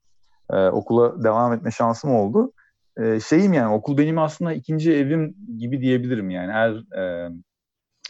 e, 0.51 0.67
okula 0.67 1.25
devam 1.25 1.53
etme 1.53 1.71
şansım 1.71 2.15
oldu. 2.15 2.53
E, 2.97 3.21
şeyim 3.21 3.53
yani 3.53 3.75
okul 3.75 3.99
benim 3.99 4.19
aslında 4.19 4.53
ikinci 4.53 4.93
evim 4.93 5.37
gibi 5.59 5.81
diyebilirim 5.81 6.31
yani 6.31 6.53
her 6.53 6.71
e, 6.99 7.31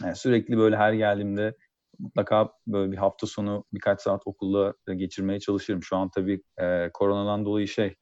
yani 0.03 0.15
sürekli 0.15 0.57
böyle 0.57 0.77
her 0.77 0.93
geldiğimde 0.93 1.55
mutlaka 1.99 2.49
böyle 2.67 2.91
bir 2.91 2.97
hafta 2.97 3.27
sonu 3.27 3.65
birkaç 3.73 4.01
saat 4.01 4.21
okulda 4.25 4.73
geçirmeye 4.95 5.39
çalışırım. 5.39 5.83
Şu 5.83 5.97
an 5.97 6.09
tabii 6.09 6.41
e, 6.61 6.89
koronadan 6.93 7.45
dolayı 7.45 7.67
şey 7.67 7.95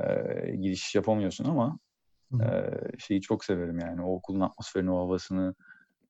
e, 0.00 0.06
giriş 0.56 0.94
yapamıyorsun 0.94 1.44
ama 1.44 1.78
e, 2.32 2.70
şeyi 2.98 3.20
çok 3.20 3.44
severim 3.44 3.78
yani 3.78 4.02
o 4.02 4.14
okulun 4.14 4.40
atmosferini, 4.40 4.90
o 4.90 4.98
havasını, 4.98 5.54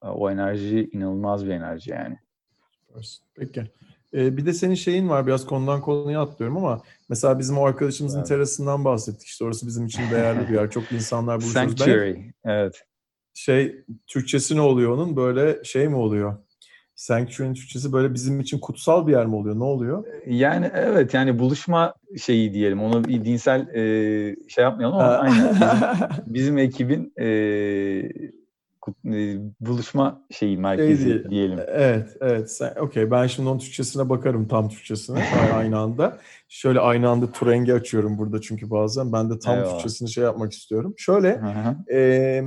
e, 0.02 0.06
o 0.06 0.30
enerji 0.30 0.90
inanılmaz 0.92 1.46
bir 1.46 1.50
enerji 1.50 1.90
yani. 1.90 2.18
Peki. 3.34 3.70
Ee, 4.14 4.36
bir 4.36 4.46
de 4.46 4.52
senin 4.52 4.74
şeyin 4.74 5.08
var 5.08 5.26
biraz 5.26 5.46
konudan 5.46 5.80
konuya 5.80 6.22
atlıyorum 6.22 6.56
ama 6.56 6.82
mesela 7.08 7.38
bizim 7.38 7.58
o 7.58 7.66
arkadaşımızın 7.66 8.18
evet. 8.18 8.28
terasından 8.28 8.84
bahsettik 8.84 9.28
işte 9.28 9.44
orası 9.44 9.66
bizim 9.66 9.86
için 9.86 10.02
değerli 10.10 10.48
bir 10.48 10.54
yer. 10.54 10.70
Çok 10.70 10.92
insanlar 10.92 11.40
buluşuyoruz. 11.40 11.78
Sanctuary, 11.78 12.14
ben, 12.14 12.32
evet. 12.44 12.84
Şey 13.34 13.84
Türkçesi 14.06 14.56
ne 14.56 14.60
oluyor 14.60 14.92
onun 14.92 15.16
böyle 15.16 15.64
şey 15.64 15.88
mi 15.88 15.96
oluyor? 15.96 16.36
Sanctuary'nin 16.98 17.54
Türkçesi 17.54 17.92
böyle 17.92 18.14
bizim 18.14 18.40
için 18.40 18.58
kutsal 18.58 19.06
bir 19.06 19.12
yer 19.12 19.26
mi 19.26 19.34
oluyor? 19.34 19.58
Ne 19.58 19.64
oluyor? 19.64 20.04
Yani 20.26 20.70
evet 20.74 21.14
yani 21.14 21.38
buluşma 21.38 21.94
şeyi 22.22 22.54
diyelim. 22.54 22.82
Onu 22.82 23.04
bir 23.04 23.24
dinsel 23.24 23.60
e, 23.74 24.36
şey 24.48 24.64
yapmayalım 24.64 24.98
ama 24.98 25.06
aynen. 25.06 25.54
Bizim, 25.54 26.08
bizim 26.34 26.58
ekibin 26.58 27.12
e, 27.20 27.26
buluşma 29.60 30.22
şeyi 30.30 30.58
merkezi 30.58 31.02
şey 31.02 31.30
diyelim. 31.30 31.58
Evet, 31.66 32.16
evet. 32.20 32.60
Okey. 32.80 33.10
Ben 33.10 33.26
şimdi 33.26 33.48
onun 33.48 33.58
Türkçesine 33.58 34.08
bakarım 34.08 34.48
tam 34.48 34.68
Türkçesine 34.68 35.24
aynı 35.54 35.78
anda. 35.78 36.18
Şöyle 36.48 36.80
aynı 36.80 37.08
anda 37.08 37.32
Turengi 37.32 37.74
açıyorum 37.74 38.18
burada 38.18 38.40
çünkü 38.40 38.70
bazen. 38.70 39.12
Ben 39.12 39.30
de 39.30 39.38
tam 39.38 39.56
Eyvallah. 39.56 39.72
Türkçesini 39.72 40.10
şey 40.10 40.24
yapmak 40.24 40.52
istiyorum. 40.52 40.94
Şöyle, 40.96 41.40
e, 41.92 42.42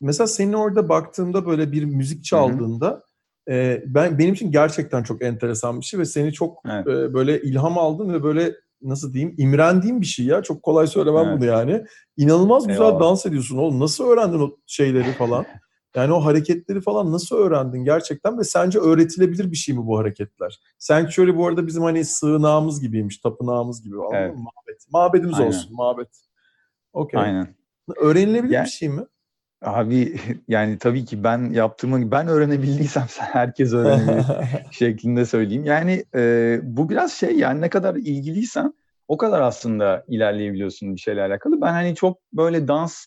mesela 0.00 0.26
senin 0.26 0.52
orada 0.52 0.88
baktığımda 0.88 1.46
böyle 1.46 1.72
bir 1.72 1.84
müzik 1.84 2.24
çaldığında 2.24 3.09
e, 3.50 3.82
ben 3.86 4.18
benim 4.18 4.34
için 4.34 4.52
gerçekten 4.52 5.02
çok 5.02 5.22
enteresan 5.22 5.80
bir 5.80 5.84
şey 5.84 6.00
ve 6.00 6.04
seni 6.04 6.32
çok 6.32 6.62
evet. 6.70 6.86
e, 6.86 7.14
böyle 7.14 7.42
ilham 7.42 7.78
aldım 7.78 8.12
ve 8.12 8.22
böyle 8.22 8.54
nasıl 8.82 9.12
diyeyim 9.12 9.34
imrendiğim 9.38 10.00
bir 10.00 10.06
şey 10.06 10.26
ya. 10.26 10.42
Çok 10.42 10.62
kolay 10.62 10.86
söylemem 10.86 11.26
evet. 11.26 11.38
bunu 11.38 11.44
yani. 11.44 11.84
İnanılmaz 12.16 12.66
güzel 12.66 12.82
Eyvallah. 12.82 13.00
dans 13.00 13.26
ediyorsun 13.26 13.58
oğlum. 13.58 13.80
Nasıl 13.80 14.04
öğrendin 14.04 14.40
o 14.40 14.56
şeyleri 14.66 15.12
falan? 15.12 15.46
Yani 15.96 16.12
o 16.12 16.24
hareketleri 16.24 16.80
falan 16.80 17.12
nasıl 17.12 17.36
öğrendin 17.36 17.84
gerçekten 17.84 18.38
ve 18.38 18.44
sence 18.44 18.78
öğretilebilir 18.78 19.50
bir 19.50 19.56
şey 19.56 19.74
mi 19.74 19.86
bu 19.86 19.98
hareketler? 19.98 20.60
Sanctuary 20.78 21.36
bu 21.36 21.46
arada 21.46 21.66
bizim 21.66 21.82
hani 21.82 22.04
sığınağımız 22.04 22.80
gibiymiş, 22.80 23.18
tapınağımız 23.18 23.82
gibi. 23.82 23.96
Evet. 24.12 24.34
Mabet. 24.34 24.86
Mabedimiz 24.92 25.34
Aynen. 25.34 25.48
olsun, 25.48 25.76
mabet. 25.76 26.08
Okey. 26.92 27.20
Aynen. 27.20 27.54
Öğrenilebilir 27.96 28.52
yani, 28.52 28.64
bir 28.64 28.70
şey 28.70 28.88
mi? 28.88 29.02
Abi 29.62 30.16
yani 30.48 30.78
tabii 30.78 31.04
ki 31.04 31.24
ben 31.24 31.50
yaptığımı 31.52 32.10
ben 32.10 32.28
öğrenebildiysem 32.28 33.06
herkes 33.18 33.72
öğrenebilir 33.72 34.24
şeklinde 34.70 35.26
söyleyeyim. 35.26 35.64
Yani 35.64 36.04
e, 36.14 36.58
bu 36.62 36.88
biraz 36.88 37.12
şey 37.12 37.36
yani 37.36 37.60
ne 37.60 37.68
kadar 37.68 37.94
ilgiliysen 37.94 38.74
o 39.08 39.16
kadar 39.16 39.40
aslında 39.40 40.04
ilerleyebiliyorsun 40.08 40.94
bir 40.94 41.00
şeyle 41.00 41.22
alakalı. 41.22 41.60
Ben 41.60 41.72
hani 41.72 41.94
çok 41.94 42.18
böyle 42.32 42.68
dans 42.68 43.06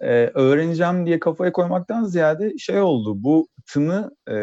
e, 0.00 0.30
öğreneceğim 0.34 1.06
diye 1.06 1.18
kafaya 1.18 1.52
koymaktan 1.52 2.04
ziyade 2.04 2.58
şey 2.58 2.80
oldu. 2.80 3.24
Bu 3.24 3.48
tını 3.66 4.16
e, 4.26 4.34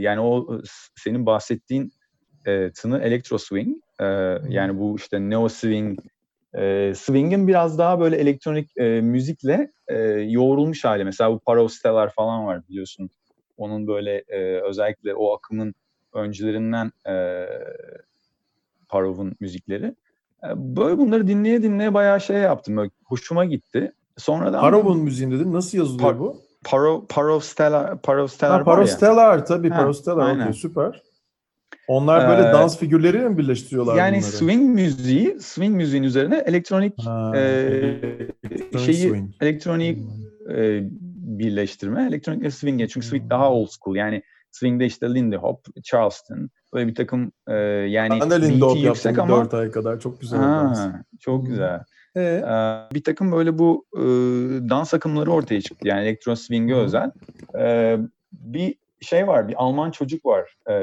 yani 0.00 0.20
o 0.20 0.60
senin 0.96 1.26
bahsettiğin 1.26 1.92
e, 2.46 2.70
tını 2.72 2.98
electro 2.98 3.38
swing 3.38 3.76
e, 4.00 4.04
yani 4.48 4.78
bu 4.78 4.96
işte 4.96 5.20
neo 5.20 5.48
swing 5.48 5.98
e, 6.54 6.92
swing'in 6.96 7.48
biraz 7.48 7.78
daha 7.78 8.00
böyle 8.00 8.16
elektronik 8.16 8.70
e, 8.76 9.00
müzikle 9.00 9.70
e, 9.88 9.98
yoğrulmuş 10.08 10.84
hali. 10.84 11.04
Mesela 11.04 11.32
bu 11.32 11.38
Parostellar 11.38 12.10
falan 12.10 12.46
var 12.46 12.68
biliyorsun. 12.68 13.10
Onun 13.56 13.86
böyle 13.86 14.24
e, 14.28 14.60
özellikle 14.60 15.14
o 15.14 15.34
akımın 15.34 15.74
öncülerinden 16.14 16.92
e, 17.08 17.46
Parov'un 18.88 19.36
müzikleri. 19.40 19.94
E, 20.44 20.48
böyle 20.56 20.98
bunları 20.98 21.26
dinleye 21.26 21.62
dinleye 21.62 21.94
bayağı 21.94 22.20
şey 22.20 22.36
yaptım. 22.36 22.76
Böyle 22.76 22.90
hoşuma 23.04 23.44
gitti. 23.44 23.92
Sonra 24.16 24.52
da 24.52 24.60
Parov'un 24.60 24.98
müziğin 24.98 25.30
dedin. 25.30 25.52
Nasıl 25.52 25.78
yazılıyor 25.78 26.10
Par- 26.10 26.18
bu? 26.18 26.46
Paro, 26.64 27.06
Parostellar, 27.08 28.02
Parostellar 28.02 28.58
ha, 28.58 28.64
Parostellar 28.64 29.46
tabii. 29.46 29.70
Ha, 29.70 29.76
Parostellar. 29.76 30.34
Okay, 30.34 30.52
süper. 30.52 31.02
Onlar 31.88 32.28
böyle 32.28 32.48
ee, 32.48 32.52
dans 32.52 32.78
figürleriyle 32.78 33.28
mi 33.28 33.38
birleştiriyorlar 33.38 33.96
yani 33.96 34.16
bunları? 34.16 34.32
swing 34.32 34.74
müziği, 34.74 35.40
swing 35.40 35.76
müziğin 35.76 36.02
üzerine 36.02 36.36
elektronik 36.46 37.04
ha, 37.04 37.32
e, 37.36 38.00
şeyi 38.84 39.08
swing. 39.08 39.30
elektronik 39.40 39.98
hmm. 39.98 40.56
e, 40.56 40.88
birleştirme, 41.38 42.06
elektronik 42.08 42.52
swing'e 42.52 42.88
çünkü 42.88 43.06
swing 43.06 43.30
daha 43.30 43.52
old 43.52 43.68
school. 43.68 43.96
Yani 43.96 44.22
swing'de 44.50 44.86
işte 44.86 45.14
Lindy 45.14 45.36
Hop, 45.36 45.66
Charleston 45.82 46.50
böyle 46.74 46.88
bir 46.88 46.94
takım 46.94 47.32
e, 47.48 47.54
yani 47.54 48.20
ben 48.20 48.30
de 48.30 48.42
Lindy 48.42 48.60
Hop 48.60 48.78
yaptım 48.78 49.20
ama, 49.20 49.36
4 49.36 49.54
ay 49.54 49.70
kadar 49.70 50.00
çok 50.00 50.20
güzel. 50.20 50.38
Ha, 50.38 51.02
çok 51.20 51.42
hmm. 51.42 51.48
güzel. 51.48 51.80
Ee? 52.16 52.20
Ee, 52.20 52.94
bir 52.94 53.04
takım 53.04 53.32
böyle 53.32 53.58
bu 53.58 53.86
e, 53.96 54.02
dans 54.68 54.94
akımları 54.94 55.32
ortaya 55.32 55.60
çıktı. 55.60 55.88
Yani 55.88 56.00
elektro 56.00 56.36
swing'e 56.36 56.74
özel. 56.74 57.10
Ee, 57.58 57.98
bir 58.32 58.74
şey 59.00 59.26
var, 59.26 59.48
bir 59.48 59.54
Alman 59.62 59.90
çocuk 59.90 60.26
var. 60.26 60.56
E, 60.68 60.74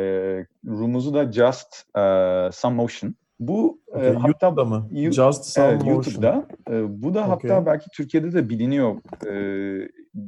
rumuzu 0.67 1.13
da 1.13 1.31
Just 1.31 1.97
e, 1.97 2.49
Some 2.51 2.75
Motion. 2.75 3.15
Bu 3.39 3.81
okay, 3.87 4.07
e, 4.07 4.13
hatta 4.13 4.27
YouTube'da 4.27 4.65
mı? 4.65 4.89
Just 5.11 5.45
Some 5.45 5.67
evet, 5.67 5.81
Motion. 5.81 5.93
YouTube'da. 5.93 6.47
E, 6.69 7.01
bu 7.03 7.13
da 7.13 7.19
okay. 7.19 7.29
hatta 7.29 7.65
belki 7.65 7.85
Türkiye'de 7.93 8.33
de 8.33 8.49
biliniyor. 8.49 8.95
E, 9.27 9.33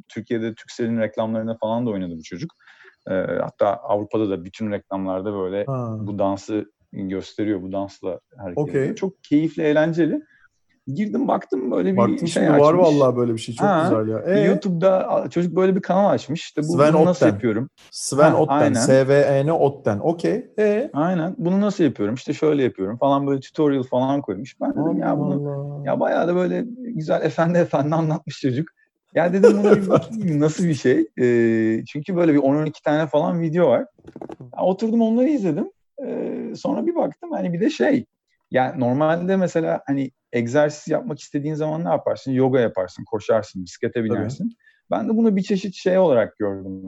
Türkiye'de 0.08 0.56
Türkcell'in 0.56 1.00
reklamlarında 1.00 1.58
falan 1.62 1.86
da 1.86 1.90
oynadı 1.90 2.14
bu 2.18 2.24
çocuk. 2.24 2.54
E, 3.10 3.14
hatta 3.42 3.76
Avrupa'da 3.76 4.30
da 4.30 4.46
bütün 4.46 4.72
reklamlarda 4.72 5.34
böyle 5.34 5.66
ha. 5.66 5.98
bu 6.00 6.20
dansı 6.20 6.72
gösteriyor. 6.94 7.62
Bu 7.62 7.72
dansla 7.72 8.20
hareket 8.38 8.58
okay. 8.58 8.82
ediyor. 8.82 8.96
Çok 8.96 9.24
keyifli, 9.24 9.64
eğlenceli. 9.64 10.22
Girdim 10.88 11.28
baktım 11.28 11.72
böyle 11.72 11.92
bir 11.92 11.98
Baktım 11.98 12.28
şey 12.28 12.48
açmış. 12.48 12.62
var 12.62 12.74
vallahi 12.74 13.16
böyle 13.16 13.34
bir 13.34 13.38
şey 13.38 13.56
çok 13.56 13.68
ha, 13.68 13.90
güzel 13.90 14.14
ya. 14.14 14.24
Ee? 14.26 14.40
YouTube'da 14.40 15.26
çocuk 15.30 15.56
böyle 15.56 15.76
bir 15.76 15.82
kanal 15.82 16.10
açmış. 16.10 16.42
İşte 16.42 16.62
bu, 16.62 16.78
Sven 16.78 16.94
bunu 16.94 17.06
nasıl 17.06 17.26
yapıyorum? 17.26 17.70
Sven 17.92 18.32
ha, 18.32 18.38
Otten. 18.38 18.74
S-V-E-N 18.74 19.52
Otten. 19.52 20.00
Okey. 20.00 20.52
Ee? 20.60 20.90
Aynen. 20.94 21.36
Bunu 21.38 21.62
nasıl 21.62 21.84
yapıyorum? 21.84 22.16
İşte 22.16 22.34
şöyle 22.34 22.64
yapıyorum 22.64 22.98
falan 22.98 23.28
böyle 23.28 23.40
tutorial 23.40 23.84
falan 23.84 24.22
koymuş. 24.22 24.62
Ben 24.62 24.72
dedim 24.72 24.84
Allah 24.84 25.00
ya 25.00 25.20
bunu 25.20 25.34
Allah. 25.34 25.86
ya 25.86 26.00
bayağı 26.00 26.28
da 26.28 26.36
böyle 26.36 26.66
güzel 26.78 27.22
efendi 27.22 27.58
efendi 27.58 27.96
anlatmış 27.96 28.40
çocuk. 28.42 28.70
Ya 29.16 29.34
dedim 29.34 29.58
bunu 29.64 29.76
bir 29.76 29.90
bakayım 29.90 30.40
nasıl 30.40 30.64
bir 30.64 30.74
şey. 30.74 31.08
Ee, 31.22 31.86
çünkü 31.86 32.16
böyle 32.16 32.34
bir 32.34 32.40
10-12 32.40 32.84
tane 32.84 33.08
falan 33.08 33.42
video 33.42 33.68
var. 33.68 33.86
Ya, 34.42 34.64
oturdum 34.64 35.02
onları 35.02 35.28
izledim. 35.30 35.72
Ee, 36.06 36.54
sonra 36.56 36.86
bir 36.86 36.96
baktım 36.96 37.32
hani 37.32 37.54
bir 37.54 37.60
de 37.60 37.70
şey 37.70 38.06
yani 38.56 38.80
normalde 38.80 39.36
mesela 39.36 39.82
hani 39.88 40.12
egzersiz 40.34 40.88
yapmak 40.88 41.20
istediğin 41.20 41.56
zaman 41.56 41.86
ne 41.86 41.90
yaparsın? 41.90 42.32
Yoga 42.32 42.60
yaparsın, 42.60 43.04
koşarsın, 43.04 43.64
bisiklete 43.64 44.04
binersin. 44.04 44.44
Tabii. 44.44 44.56
Ben 44.92 45.10
de 45.10 45.18
bunu 45.18 45.36
bir 45.36 45.42
çeşit 45.42 45.76
şey 45.76 45.98
olarak 45.98 46.38
gördüm. 46.38 46.82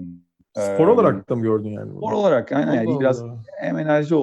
Spor 0.57 0.87
ee, 0.87 0.91
olarak 0.91 1.29
da 1.29 1.35
mı 1.35 1.41
gördün 1.41 1.69
yani? 1.69 1.91
Spor 1.91 2.11
olarak 2.11 2.51
aynen. 2.51 2.67
Allah 2.67 2.75
yani 2.75 2.99
biraz 2.99 3.23
hem 3.59 3.79
enerji 3.79 4.15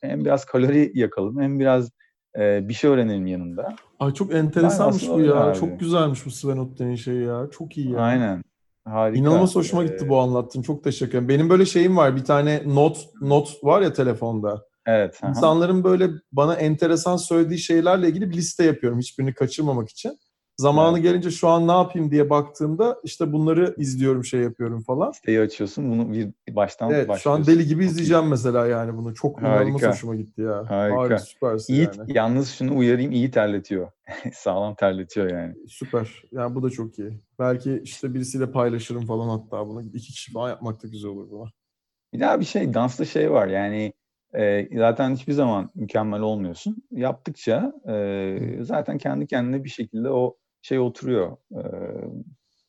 hem 0.00 0.24
biraz 0.24 0.44
kalori 0.44 0.92
yakalım 0.94 1.40
hem 1.40 1.60
biraz 1.60 1.90
e, 2.38 2.68
bir 2.68 2.74
şey 2.74 2.90
öğrenelim 2.90 3.26
yanında. 3.26 3.76
Ay 3.98 4.14
çok 4.14 4.34
enteresanmış 4.34 5.08
bu 5.08 5.20
ya. 5.20 5.34
Abi. 5.34 5.58
Çok 5.58 5.80
güzelmiş 5.80 6.26
bu 6.26 6.30
Sven 6.30 6.56
Otten'in 6.56 6.94
şeyi 6.94 7.24
ya. 7.24 7.46
Çok 7.50 7.78
iyi 7.78 7.90
ya. 7.90 7.98
Aynen. 7.98 8.42
Harika. 8.84 9.20
İnanılmaz 9.20 9.56
hoşuma 9.56 9.84
gitti 9.84 10.04
ee, 10.06 10.08
bu 10.08 10.18
anlattın. 10.18 10.62
Çok 10.62 10.84
teşekkür 10.84 11.12
ederim. 11.12 11.28
Benim 11.28 11.50
böyle 11.50 11.66
şeyim 11.66 11.96
var. 11.96 12.16
Bir 12.16 12.24
tane 12.24 12.62
not 12.66 13.08
not 13.20 13.64
var 13.64 13.82
ya 13.82 13.92
telefonda. 13.92 14.69
Evet. 14.90 15.18
Aha. 15.22 15.30
İnsanların 15.30 15.84
böyle 15.84 16.10
bana 16.32 16.54
enteresan 16.54 17.16
söylediği 17.16 17.58
şeylerle 17.58 18.08
ilgili 18.08 18.30
bir 18.30 18.36
liste 18.36 18.64
yapıyorum 18.64 18.98
hiçbirini 18.98 19.34
kaçırmamak 19.34 19.88
için. 19.88 20.18
Zamanı 20.60 20.98
evet. 20.98 21.02
gelince 21.02 21.30
şu 21.30 21.48
an 21.48 21.68
ne 21.68 21.72
yapayım 21.72 22.10
diye 22.10 22.30
baktığımda 22.30 23.00
işte 23.04 23.32
bunları 23.32 23.74
izliyorum, 23.78 24.24
şey 24.24 24.40
yapıyorum 24.40 24.82
falan. 24.82 25.10
Siteyi 25.10 25.40
açıyorsun, 25.40 25.90
bunu 25.90 26.12
bir 26.12 26.32
baştan 26.56 26.90
evet, 26.90 27.18
şu 27.18 27.30
an 27.30 27.46
deli 27.46 27.66
gibi 27.66 27.84
izleyeceğim 27.84 28.28
mesela 28.28 28.66
yani 28.66 28.96
bunu. 28.96 29.14
Çok 29.14 29.40
inanılmaz 29.40 29.82
hoşuma 29.82 30.14
gitti 30.14 30.40
ya. 30.40 30.56
Harika. 30.56 30.96
Harika 30.96 31.18
süpersin 31.18 31.74
iyi, 31.74 31.88
yani. 31.98 32.12
Yalnız 32.12 32.50
şunu 32.50 32.76
uyarayım, 32.76 33.12
iyi 33.12 33.30
terletiyor. 33.30 33.90
Sağlam 34.32 34.74
terletiyor 34.74 35.30
yani. 35.30 35.54
Süper. 35.68 36.22
Yani 36.32 36.54
bu 36.54 36.62
da 36.62 36.70
çok 36.70 36.98
iyi. 36.98 37.20
Belki 37.38 37.80
işte 37.84 38.14
birisiyle 38.14 38.50
paylaşırım 38.50 39.06
falan 39.06 39.28
hatta 39.28 39.68
bunu. 39.68 39.82
İki 39.82 40.12
kişi 40.12 40.32
falan 40.32 40.48
yapmak 40.48 40.82
da 40.82 40.88
güzel 40.88 41.10
olur 41.10 41.30
buna. 41.30 41.50
Bir 42.12 42.20
daha 42.20 42.40
bir 42.40 42.44
şey, 42.44 42.74
dansta 42.74 43.04
şey 43.04 43.30
var 43.30 43.46
yani 43.46 43.92
e, 44.38 44.68
zaten 44.78 45.14
hiçbir 45.14 45.32
zaman 45.32 45.70
mükemmel 45.74 46.20
olmuyorsun. 46.20 46.82
Yaptıkça 46.90 47.72
e, 47.88 48.58
zaten 48.60 48.98
kendi 48.98 49.26
kendine 49.26 49.64
bir 49.64 49.68
şekilde 49.68 50.10
o 50.10 50.36
şey 50.62 50.78
oturuyor. 50.78 51.36
E, 51.52 51.62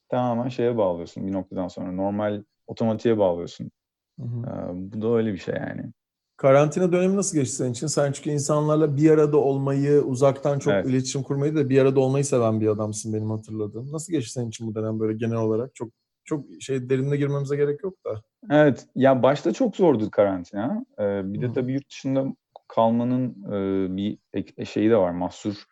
tamamen 0.10 0.50
şeye 0.50 0.78
bağlıyorsun 0.78 1.28
bir 1.28 1.32
noktadan 1.32 1.68
sonra. 1.68 1.92
Normal 1.92 2.44
otomatiğe 2.68 3.18
bağlıyorsun. 3.18 3.72
Hı 4.20 4.26
hı. 4.26 4.40
E, 4.48 4.92
bu 4.94 5.02
da 5.02 5.16
öyle 5.16 5.34
bir 5.34 5.38
şey 5.38 5.56
yani. 5.56 5.92
Karantina 6.38 6.92
dönemi 6.92 7.16
nasıl 7.16 7.38
geçti 7.38 7.56
senin 7.56 7.72
için? 7.72 7.88
Sen 7.88 8.12
çünkü 8.12 8.30
insanlarla 8.30 8.98
bir 8.98 9.12
arada 9.12 9.38
olmayı, 9.38 10.02
uzaktan 10.02 10.60
çok 10.60 10.74
evet. 10.74 10.86
iletişim 10.86 11.24
kurmayı 11.24 11.56
da 11.56 11.70
bir 11.70 11.82
arada 11.82 12.00
olmayı 12.00 12.26
seven 12.26 12.62
bir 12.62 12.68
adamsın 12.68 13.14
benim 13.14 13.30
hatırladığım. 13.32 13.92
Nasıl 13.92 14.14
geçti 14.14 14.32
senin 14.32 14.50
için 14.50 14.68
bu 14.68 14.76
dönem 14.76 15.00
böyle 15.00 15.18
genel 15.18 15.38
olarak? 15.38 15.76
Çok 15.76 15.90
çok 16.24 16.46
şey 16.60 16.90
derinine 16.90 17.18
girmemize 17.18 17.56
gerek 17.56 17.84
yok 17.84 18.06
da. 18.06 18.22
Evet. 18.50 18.86
Ya 18.96 19.24
başta 19.24 19.54
çok 19.54 19.76
zordu 19.76 20.12
karantina. 20.12 20.86
Ee, 21.00 21.34
bir 21.34 21.42
de 21.42 21.54
tabii 21.54 21.74
yurt 21.74 21.90
dışında 21.90 22.26
kalmanın 22.68 23.36
e, 23.52 23.98
bir 23.98 24.18
şeyi 24.66 24.90
de 24.90 24.98
var. 24.98 25.12
Mahsur 25.12 25.64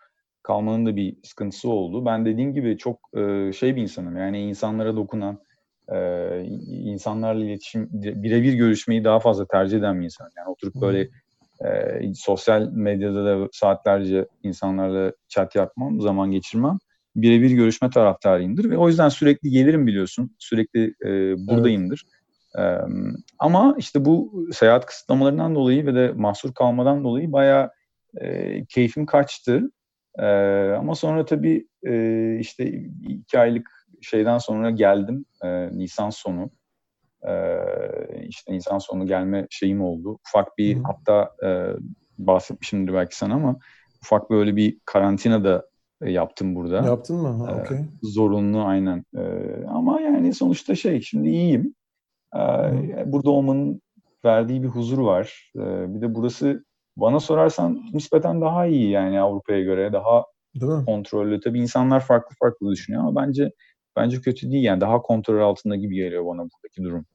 kalmanın 0.44 0.86
da 0.86 0.96
bir 0.96 1.18
sıkıntısı 1.24 1.70
oldu. 1.70 2.06
Ben 2.06 2.26
dediğim 2.26 2.54
gibi 2.54 2.78
çok 2.78 3.00
e, 3.18 3.54
şey 3.54 3.76
bir 3.76 3.82
insanım. 3.82 4.18
Yani 4.18 4.42
insanlara 4.42 4.96
dokunan, 4.96 5.40
e, 5.92 5.98
insanlarla 6.70 7.46
iletişim, 7.46 7.90
birebir 7.94 8.54
görüşmeyi 8.54 9.04
daha 9.04 9.20
fazla 9.20 9.48
tercih 9.48 9.78
eden 9.78 10.00
bir 10.00 10.06
insanım. 10.06 10.32
Yani 10.38 10.50
oturup 10.50 10.76
böyle 10.82 11.10
e, 11.66 12.14
sosyal 12.16 12.72
medyada 12.72 13.26
da 13.26 13.48
saatlerce 13.52 14.26
insanlarla 14.44 15.14
chat 15.28 15.56
yapmam, 15.56 16.02
zaman 16.02 16.32
geçirmem 16.32 16.78
birebir 17.16 17.52
görüşme 17.52 17.90
taraftarıyımdır 17.90 18.70
ve 18.70 18.78
o 18.78 18.88
yüzden 18.88 19.10
sürekli 19.10 19.50
gelirim 19.50 19.88
biliyorsun. 19.88 20.36
Sürekli 20.40 20.94
e, 21.06 21.36
buradayımdır. 21.48 22.04
Evet. 22.06 22.19
E, 22.58 22.64
ama 23.40 23.76
işte 23.78 24.06
bu 24.06 24.46
seyahat 24.52 24.86
kısıtlamalarından 24.86 25.56
dolayı 25.56 25.86
ve 25.86 25.96
de 25.96 26.12
mahsur 26.12 26.54
kalmadan 26.54 27.04
dolayı 27.04 27.32
bayağı 27.32 27.72
e, 28.18 28.66
keyfim 28.66 29.06
kaçtı. 29.06 29.72
E, 30.20 30.26
ama 30.80 30.96
sonra 30.96 31.26
tabii 31.26 31.68
e, 31.88 32.36
işte 32.40 32.84
iki 33.08 33.40
aylık 33.40 33.70
şeyden 34.02 34.38
sonra 34.38 34.70
geldim. 34.70 35.26
E, 35.44 35.78
Nisan 35.78 36.10
sonu. 36.10 36.50
E, 37.28 37.34
işte 38.28 38.54
Nisan 38.54 38.78
sonu 38.78 39.08
gelme 39.08 39.48
şeyim 39.50 39.82
oldu. 39.82 40.20
Ufak 40.28 40.58
bir 40.58 40.76
Hı. 40.76 40.82
hatta 40.84 41.32
e, 41.46 41.50
bahsetmişimdir 42.18 42.94
belki 42.94 43.18
sana 43.18 43.34
ama 43.34 43.60
ufak 44.04 44.30
böyle 44.30 44.56
bir 44.56 44.78
karantina 44.86 45.44
da 45.44 45.70
yaptım 46.02 46.56
burada. 46.56 46.86
Yaptın 46.86 47.16
mı? 47.16 47.46
Ha, 47.46 47.62
okay. 47.62 47.78
Ee, 47.78 47.86
zorunlu 48.02 48.64
aynen. 48.64 49.06
Ee, 49.18 49.66
ama 49.68 50.02
yani 50.02 50.34
sonuçta 50.34 50.76
şey 50.76 51.02
şimdi 51.02 51.30
iyiyim. 51.30 51.76
Ee, 52.36 53.04
burada 53.06 53.30
olmanın 53.30 53.82
verdiği 54.26 54.64
bir 54.64 54.68
huzur 54.68 55.00
var. 55.00 55.52
Ee, 55.56 55.96
bir 55.96 56.02
de 56.02 56.16
burası 56.16 56.64
bana 56.98 57.20
sorarsan 57.20 57.82
nispeten 57.94 58.42
daha 58.42 58.66
iyi 58.66 58.90
yani 58.90 59.22
Avrupa'ya 59.22 59.64
göre 59.64 59.94
daha 59.94 60.24
kontrollü. 60.86 61.40
Tabii 61.40 61.60
insanlar 61.60 62.00
farklı 62.00 62.36
farklı 62.40 62.72
düşünüyor 62.72 63.04
ama 63.04 63.22
bence 63.22 63.52
bence 63.96 64.22
kötü 64.22 64.52
değil 64.52 64.64
yani 64.64 64.82
daha 64.82 65.02
kontrol 65.02 65.42
altında 65.42 65.76
gibi 65.76 65.96
geliyor 65.96 66.26
bana 66.26 66.40
buradaki 66.40 66.84
durum. 66.84 67.06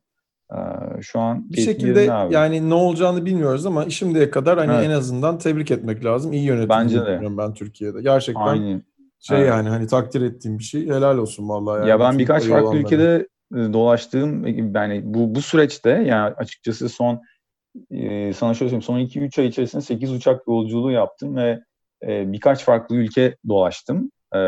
Ee, 0.53 1.03
şu 1.03 1.21
an 1.21 1.51
bir 1.51 1.61
şekilde 1.61 2.01
yani 2.31 2.71
ne 2.71 2.75
olacağını 2.75 3.25
bilmiyoruz 3.25 3.67
ama 3.67 3.91
şimdiye 3.91 4.31
kadar 4.31 4.59
hani 4.59 4.73
evet. 4.73 4.87
en 4.87 4.91
azından 4.91 5.39
tebrik 5.39 5.71
etmek 5.71 6.05
lazım. 6.05 6.33
İyi 6.33 6.45
yönetim 6.45 6.69
Bence 6.69 7.01
de. 7.01 7.21
ben 7.39 7.55
Türkiye'de. 7.55 8.03
Gerçekten 8.03 8.47
Aynen. 8.47 8.83
şey 9.19 9.39
evet. 9.39 9.49
yani 9.49 9.69
hani 9.69 9.87
takdir 9.87 10.23
ettiğim 10.23 10.59
bir 10.59 10.65
şey. 10.65 10.87
Helal 10.87 11.19
olsun 11.19 11.49
vallahi. 11.49 11.79
Yani. 11.79 11.89
Ya 11.89 12.01
ben 12.01 12.19
birkaç 12.19 12.45
farklı 12.45 12.77
ülkede. 12.77 13.29
Dolaştığım 13.55 14.47
yani 14.75 15.01
bu 15.05 15.35
bu 15.35 15.43
süreçte 15.43 15.91
yani 15.91 16.35
açıkçası 16.35 16.89
son 16.89 17.23
e, 17.91 18.33
sana 18.33 18.55
şöyle 18.55 18.71
söyleyeyim 18.71 18.83
son 18.83 19.21
2-3 19.21 19.41
ay 19.41 19.47
içerisinde 19.47 19.83
8 19.83 20.13
uçak 20.13 20.49
yolculuğu 20.49 20.91
yaptım 20.91 21.37
ve 21.37 21.61
e, 22.03 22.33
birkaç 22.33 22.65
farklı 22.65 22.97
ülke 22.97 23.37
dolaştım. 23.49 24.11
E, 24.35 24.39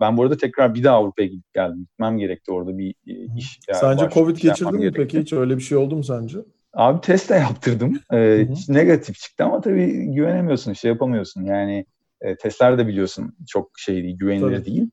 ben 0.00 0.16
bu 0.16 0.22
arada 0.22 0.36
tekrar 0.36 0.74
bir 0.74 0.84
daha 0.84 0.96
Avrupa'ya 0.96 1.28
gidip 1.28 1.52
geldim. 1.52 1.78
Gitmem 1.78 2.18
gerekti 2.18 2.52
orada 2.52 2.78
bir 2.78 2.94
iş. 3.36 3.60
Yani 3.68 3.78
sence 3.80 4.08
Covid 4.14 4.36
geçirdin 4.36 4.80
mi 4.80 4.92
peki? 4.92 5.20
Hiç 5.20 5.32
öyle 5.32 5.56
bir 5.56 5.62
şey 5.62 5.78
oldu 5.78 5.96
mu 5.96 6.04
sence? 6.04 6.38
Abi 6.72 7.00
test 7.00 7.30
de 7.30 7.34
yaptırdım. 7.34 8.00
Ee, 8.12 8.46
negatif 8.68 9.18
çıktı 9.18 9.44
ama 9.44 9.60
tabii 9.60 10.14
güvenemiyorsun, 10.14 10.72
şey 10.72 10.90
yapamıyorsun. 10.90 11.44
Yani 11.44 11.86
e, 12.20 12.36
testler 12.36 12.78
de 12.78 12.86
biliyorsun 12.86 13.36
çok 13.48 13.70
şey 13.78 14.02
değil, 14.02 14.18
güvenilir 14.18 14.56
tabii. 14.56 14.66
değil. 14.66 14.90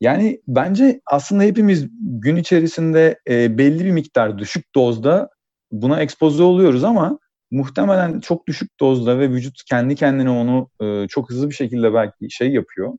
Yani 0.00 0.40
bence 0.48 1.00
aslında 1.06 1.42
hepimiz 1.42 1.88
gün 2.00 2.36
içerisinde 2.36 3.18
belli 3.28 3.84
bir 3.84 3.90
miktar 3.90 4.38
düşük 4.38 4.74
dozda 4.74 5.28
buna 5.72 6.00
ekspoze 6.00 6.42
oluyoruz 6.42 6.84
ama 6.84 7.18
muhtemelen 7.50 8.20
çok 8.20 8.46
düşük 8.46 8.80
dozda 8.80 9.18
ve 9.18 9.30
vücut 9.30 9.54
kendi 9.70 9.94
kendine 9.94 10.30
onu 10.30 10.68
çok 11.08 11.30
hızlı 11.30 11.50
bir 11.50 11.54
şekilde 11.54 11.94
belki 11.94 12.30
şey 12.30 12.50
yapıyor. 12.52 12.92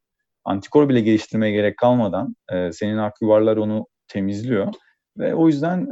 Antikor 0.46 0.90
bile 0.90 1.02
geliştirmeye 1.02 1.52
gerek 1.52 1.78
kalmadan 1.78 2.36
senin 2.72 2.98
ak 2.98 3.14
yuvarlar 3.22 3.58
onu 3.58 3.88
temizliyor. 4.08 4.74
Ve 5.18 5.36
o 5.36 5.48
yüzden 5.48 5.88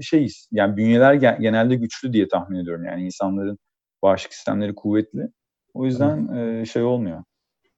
şeyiz, 0.00 0.48
yani 0.52 0.76
bünyeler 0.76 1.14
genelde 1.14 1.74
güçlü 1.74 2.12
diye 2.12 2.28
tahmin 2.28 2.58
ediyorum. 2.58 2.84
Yani 2.84 3.04
insanların 3.04 3.58
bağışıklık 4.02 4.34
sistemleri 4.34 4.74
kuvvetli. 4.74 5.28
O 5.74 5.86
yüzden 5.86 6.28
şey 6.64 6.82
olmuyor. 6.82 7.24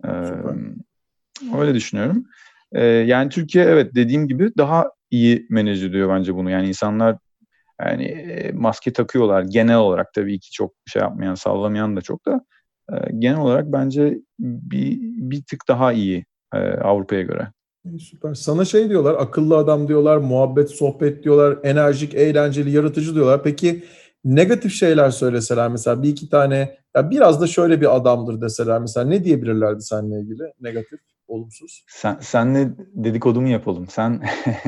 E, 0.05 0.09
öyle 1.59 1.75
düşünüyorum. 1.75 2.25
E, 2.73 2.85
yani 2.85 3.29
Türkiye 3.29 3.65
evet 3.65 3.95
dediğim 3.95 4.29
gibi 4.29 4.51
daha 4.59 4.91
iyi 5.11 5.47
menaj 5.51 5.85
ediyor 5.85 6.17
bence 6.17 6.35
bunu. 6.35 6.51
Yani 6.51 6.69
insanlar 6.69 7.17
yani 7.81 8.05
e, 8.05 8.53
maske 8.53 8.93
takıyorlar 8.93 9.43
genel 9.43 9.77
olarak 9.77 10.13
tabii 10.13 10.41
ki 10.41 10.51
çok 10.51 10.75
şey 10.87 11.03
yapmayan, 11.03 11.35
sallamayan 11.35 11.97
da 11.97 12.01
çok 12.01 12.27
da 12.27 12.45
e, 12.93 12.95
genel 13.19 13.39
olarak 13.39 13.73
bence 13.73 14.19
bir 14.39 14.99
bir 15.01 15.43
tık 15.43 15.69
daha 15.69 15.93
iyi 15.93 16.25
e, 16.55 16.59
Avrupa'ya 16.59 17.23
göre. 17.23 17.49
Süper. 18.01 18.35
Sana 18.35 18.65
şey 18.65 18.89
diyorlar, 18.89 19.15
akıllı 19.15 19.57
adam 19.57 19.89
diyorlar, 19.89 20.17
muhabbet, 20.17 20.71
sohbet 20.71 21.25
diyorlar, 21.25 21.59
enerjik, 21.63 22.15
eğlenceli, 22.15 22.71
yaratıcı 22.71 23.15
diyorlar. 23.15 23.43
Peki 23.43 23.85
negatif 24.25 24.73
şeyler 24.73 25.11
söyleseler 25.11 25.69
mesela 25.69 26.03
bir 26.03 26.09
iki 26.09 26.29
tane, 26.29 26.77
ya 26.97 27.11
biraz 27.11 27.41
da 27.41 27.47
şöyle 27.47 27.81
bir 27.81 27.97
adamdır 27.97 28.41
deseler 28.41 28.81
mesela 28.81 29.07
ne 29.07 29.25
diyebilirlerdi 29.25 29.83
seninle 29.83 30.21
ilgili 30.21 30.43
negatif? 30.61 31.01
Olumsuz. 31.29 31.85
Sen 31.89 32.19
senle 32.21 32.71
dedikodumu 32.95 33.49
yapalım. 33.49 33.87
Sen 33.89 34.23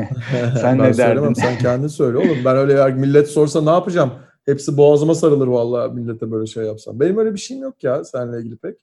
sen 0.61 0.79
ne 0.79 0.97
derdin? 0.97 1.33
Sen 1.33 1.59
kendin 1.59 1.88
söyle 1.88 2.19
oğlum. 2.19 2.38
Ben 2.45 2.57
öyle 2.57 2.73
eğer 2.73 2.95
millet 2.95 3.29
sorsa 3.29 3.62
ne 3.62 3.71
yapacağım? 3.71 4.12
Hepsi 4.47 4.77
boğazıma 4.77 5.14
sarılır 5.14 5.47
vallahi 5.47 5.92
millete 5.95 6.31
böyle 6.31 6.47
şey 6.47 6.64
yapsam. 6.64 7.01
Benim 7.01 7.19
öyle 7.19 7.35
bir 7.35 7.38
şeyim 7.38 7.62
yok 7.62 7.85
ya 7.85 8.05
seninle 8.05 8.38
ilgili 8.38 8.57
pek. 8.57 8.77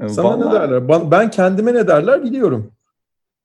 E, 0.00 0.08
Sana 0.08 0.26
vallahi... 0.26 0.48
ne 0.48 0.52
derler? 0.52 1.10
Ben 1.10 1.30
kendime 1.30 1.74
ne 1.74 1.88
derler 1.88 2.22
biliyorum. 2.22 2.72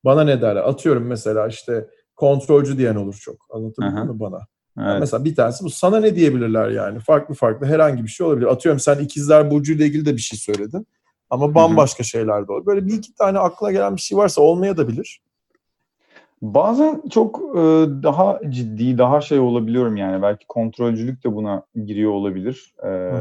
Bana 0.06 0.24
ne 0.24 0.42
derler? 0.42 0.62
Atıyorum 0.62 1.04
mesela 1.08 1.48
işte 1.48 1.88
kontrolcü 2.16 2.78
diyen 2.78 2.96
olur 2.96 3.20
çok. 3.22 3.36
Anlatabildim 3.50 4.14
mi 4.14 4.20
bana? 4.20 4.40
Evet. 4.78 4.88
Yani 4.88 5.00
mesela 5.00 5.26
bir 5.26 5.36
tanesi 5.36 5.64
bu. 5.64 5.70
Sana 5.70 6.00
ne 6.00 6.16
diyebilirler 6.16 6.70
yani? 6.70 7.00
Farklı 7.00 7.36
farklı 7.36 7.68
herhangi 7.68 8.04
bir 8.04 8.10
şey 8.10 8.28
olabilir. 8.28 8.46
Atıyorum 8.46 8.80
sen 8.80 8.98
ikizler 9.00 9.52
burcu 9.52 9.74
ile 9.74 9.86
ilgili 9.86 10.06
de 10.06 10.16
bir 10.16 10.22
şey 10.22 10.40
söyledin. 10.40 10.88
Ama 11.30 11.56
bambaşka 11.56 12.04
şeyler 12.04 12.48
de 12.48 12.52
olur. 12.52 12.66
Böyle 12.66 12.88
bir 12.88 12.94
iki 12.94 13.14
tane 13.14 13.40
akla 13.40 13.72
gelen 13.72 13.96
bir 13.96 14.02
şey 14.02 14.18
varsa 14.18 14.42
olmaya 14.42 14.78
da 14.78 14.88
bilir. 14.88 15.22
Bazen 16.42 17.02
çok 17.10 17.40
e, 17.56 17.60
daha 18.04 18.40
ciddi, 18.50 18.98
daha 18.98 19.22
şey 19.22 19.40
olabiliyorum 19.40 19.98
yani. 19.98 20.22
Belki 20.22 20.48
kontrolcülük 20.48 21.24
de 21.24 21.36
buna 21.36 21.64
giriyor 21.86 22.12
olabilir. 22.12 22.74
E, 22.86 23.12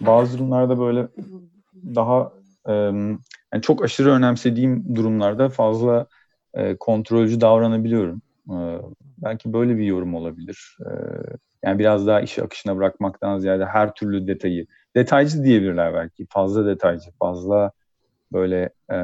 bazı 0.00 0.38
durumlarda 0.38 0.78
böyle 0.78 1.08
daha 1.94 2.32
e, 2.68 2.72
yani 3.52 3.62
çok 3.62 3.84
aşırı 3.84 4.10
önemsediğim 4.10 4.96
durumlarda 4.96 5.48
fazla 5.48 6.06
e, 6.54 6.76
kontrolcü 6.76 7.40
davranabiliyorum. 7.40 8.22
E, 8.50 8.56
belki 9.18 9.52
böyle 9.52 9.78
bir 9.78 9.84
yorum 9.84 10.14
olabilir. 10.14 10.78
E, 10.80 10.90
yani 11.64 11.78
biraz 11.78 12.06
daha 12.06 12.20
işi 12.20 12.42
akışına 12.42 12.76
bırakmaktan 12.76 13.38
ziyade 13.38 13.64
her 13.64 13.94
türlü 13.94 14.26
detayı, 14.26 14.66
detaycı 14.96 15.44
diyebilirler 15.44 15.94
belki, 15.94 16.26
fazla 16.30 16.66
detaycı, 16.66 17.10
fazla 17.18 17.72
böyle 18.32 18.70
e, 18.92 18.96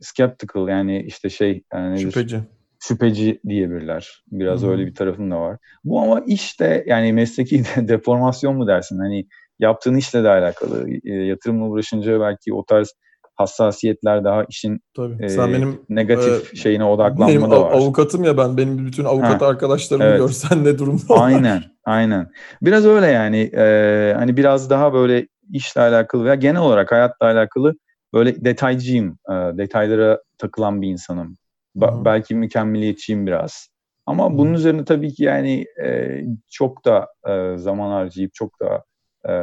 skeptical 0.00 0.68
yani 0.68 1.02
işte 1.02 1.30
şey 1.30 1.62
yani 1.72 2.00
şüpheci 2.00 2.40
şüpheci 2.80 3.40
diyebilirler. 3.48 4.22
Biraz 4.32 4.62
hmm. 4.62 4.70
öyle 4.70 4.86
bir 4.86 4.94
tarafım 4.94 5.30
da 5.30 5.40
var. 5.40 5.56
Bu 5.84 6.00
ama 6.00 6.22
işte 6.26 6.84
yani 6.86 7.12
mesleki 7.12 7.64
de, 7.76 7.88
deformasyon 7.88 8.56
mu 8.56 8.66
dersin? 8.66 8.98
Hani 8.98 9.26
yaptığın 9.58 9.94
işle 9.94 10.24
de 10.24 10.28
alakalı. 10.28 10.88
E, 11.04 11.12
yatırımla 11.12 11.64
uğraşınca 11.64 12.20
belki 12.20 12.54
o 12.54 12.64
tarz 12.64 12.92
hassasiyetler 13.34 14.24
daha 14.24 14.44
işin 14.44 14.80
Tabii. 14.96 15.24
e, 15.24 15.28
Sen 15.28 15.52
benim 15.52 15.80
negatif 15.88 16.52
e, 16.52 16.56
şeyine 16.56 16.84
odaklanma 16.84 17.28
benim 17.28 17.50
da 17.50 17.62
var. 17.62 17.72
avukatım 17.72 18.24
ya 18.24 18.36
ben. 18.36 18.56
Benim 18.56 18.86
bütün 18.86 19.04
avukat 19.04 19.42
Ha, 19.42 19.46
arkadaşlarımı 19.46 20.04
evet. 20.04 20.18
görsen 20.18 20.64
ne 20.64 20.78
durumda. 20.78 21.02
Aynen, 21.08 21.62
aynen. 21.84 22.30
Biraz 22.62 22.86
öyle 22.86 23.06
yani. 23.06 23.50
e, 23.54 24.14
hani 24.16 24.36
biraz 24.36 24.70
daha 24.70 24.92
böyle 24.92 25.26
işle 25.52 25.80
alakalı 25.80 26.24
veya 26.24 26.34
genel 26.34 26.60
olarak 26.60 26.92
hayatla 26.92 27.26
alakalı 27.26 27.74
böyle 28.14 28.44
detaycıyım. 28.44 29.18
e, 29.30 29.32
detaylara 29.32 30.22
takılan 30.38 30.82
bir 30.82 30.88
insanım. 30.88 31.36
Ba- 31.76 31.94
Hı 31.96 32.00
hı. 32.00 32.04
belki 32.04 32.34
mükemmeliyetçiyim 32.34 33.26
biraz. 33.26 33.68
Ama 34.06 34.30
Hı. 34.30 34.38
bunun 34.38 34.54
üzerine 34.54 34.84
tabii 34.84 35.12
ki 35.14 35.24
yani 35.24 35.64
e, 35.84 36.20
çok 36.50 36.84
da 36.84 37.08
e, 37.28 37.58
zaman 37.58 37.90
harcayıp 37.90 38.34
çok 38.34 38.52
da 38.60 38.84
e, 39.28 39.34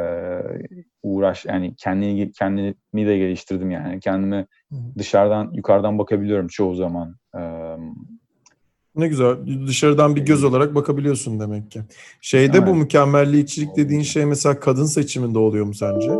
uğraş 1.03 1.45
yani 1.45 1.75
kendini 1.77 2.31
kendimi 2.31 3.07
de 3.07 3.17
geliştirdim 3.17 3.71
yani. 3.71 3.99
Kendime 3.99 4.47
Hı 4.71 4.75
hı. 4.75 4.95
dışarıdan 4.97 5.51
yukarıdan 5.53 5.99
bakabiliyorum 5.99 6.47
çoğu 6.47 6.75
zaman. 6.75 7.15
E, 7.37 7.41
Ne 8.95 9.07
güzel. 9.07 9.35
Dışarıdan 9.67 10.15
bir 10.15 10.21
göz 10.21 10.43
olarak 10.43 10.75
bakabiliyorsun 10.75 11.39
demek 11.39 11.71
ki. 11.71 11.81
Şeyde 12.21 12.61
bu 12.67 12.69
Evet. 12.69 12.75
mükemmelliyetçilik 12.81 13.77
dediğin 13.77 14.01
şey 14.01 14.25
mesela 14.25 14.59
kadın 14.59 14.85
seçiminde 14.85 15.39
oluyor 15.39 15.65
mu 15.65 15.73
sence? 15.73 16.11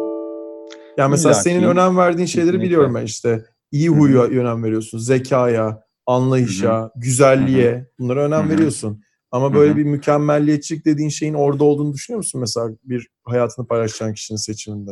Yani 0.98 1.12
mesela 1.12 1.32
İlla 1.34 1.42
senin 1.42 1.64
önem 1.64 1.98
verdiğin 1.98 2.26
şeyleri 2.26 2.48
Kesinlikle. 2.48 2.66
biliyorum 2.66 2.96
ben 2.96 3.04
işte. 3.06 3.46
İyi 3.72 3.90
huya 3.90 4.24
önem 4.24 4.64
veriyorsun, 4.64 4.98
zekaya, 4.98 5.84
anlayışa, 6.06 6.92
güzelliğe 6.96 7.90
bunlara 8.00 8.24
önem 8.24 8.42
Hı 8.42 8.46
hı. 8.46 8.50
veriyorsun. 8.50 9.02
Ama 9.32 9.54
böyle 9.54 9.74
hı. 9.74 9.78
bir 9.78 9.84
mükemmelliyetçilik 9.84 10.86
dediğin 10.86 11.10
şeyin 11.10 11.34
orada 11.34 11.64
olduğunu 11.64 11.94
düşünüyor 11.94 12.18
musun 12.18 12.42
mesela 12.42 12.70
bir 12.84 13.08
hayatını 13.24 13.68
paylaşacağın 13.68 14.14
kişinin 14.14 14.38
seçiminde? 14.38 14.92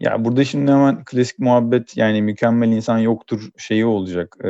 Ya 0.00 0.24
burada 0.24 0.44
şimdi 0.44 0.72
hemen 0.72 1.04
klasik 1.04 1.38
muhabbet 1.38 1.96
yani 1.96 2.22
mükemmel 2.22 2.68
insan 2.68 2.98
yoktur 2.98 3.48
şeyi 3.56 3.86
olacak. 3.86 4.36
Ee, 4.44 4.48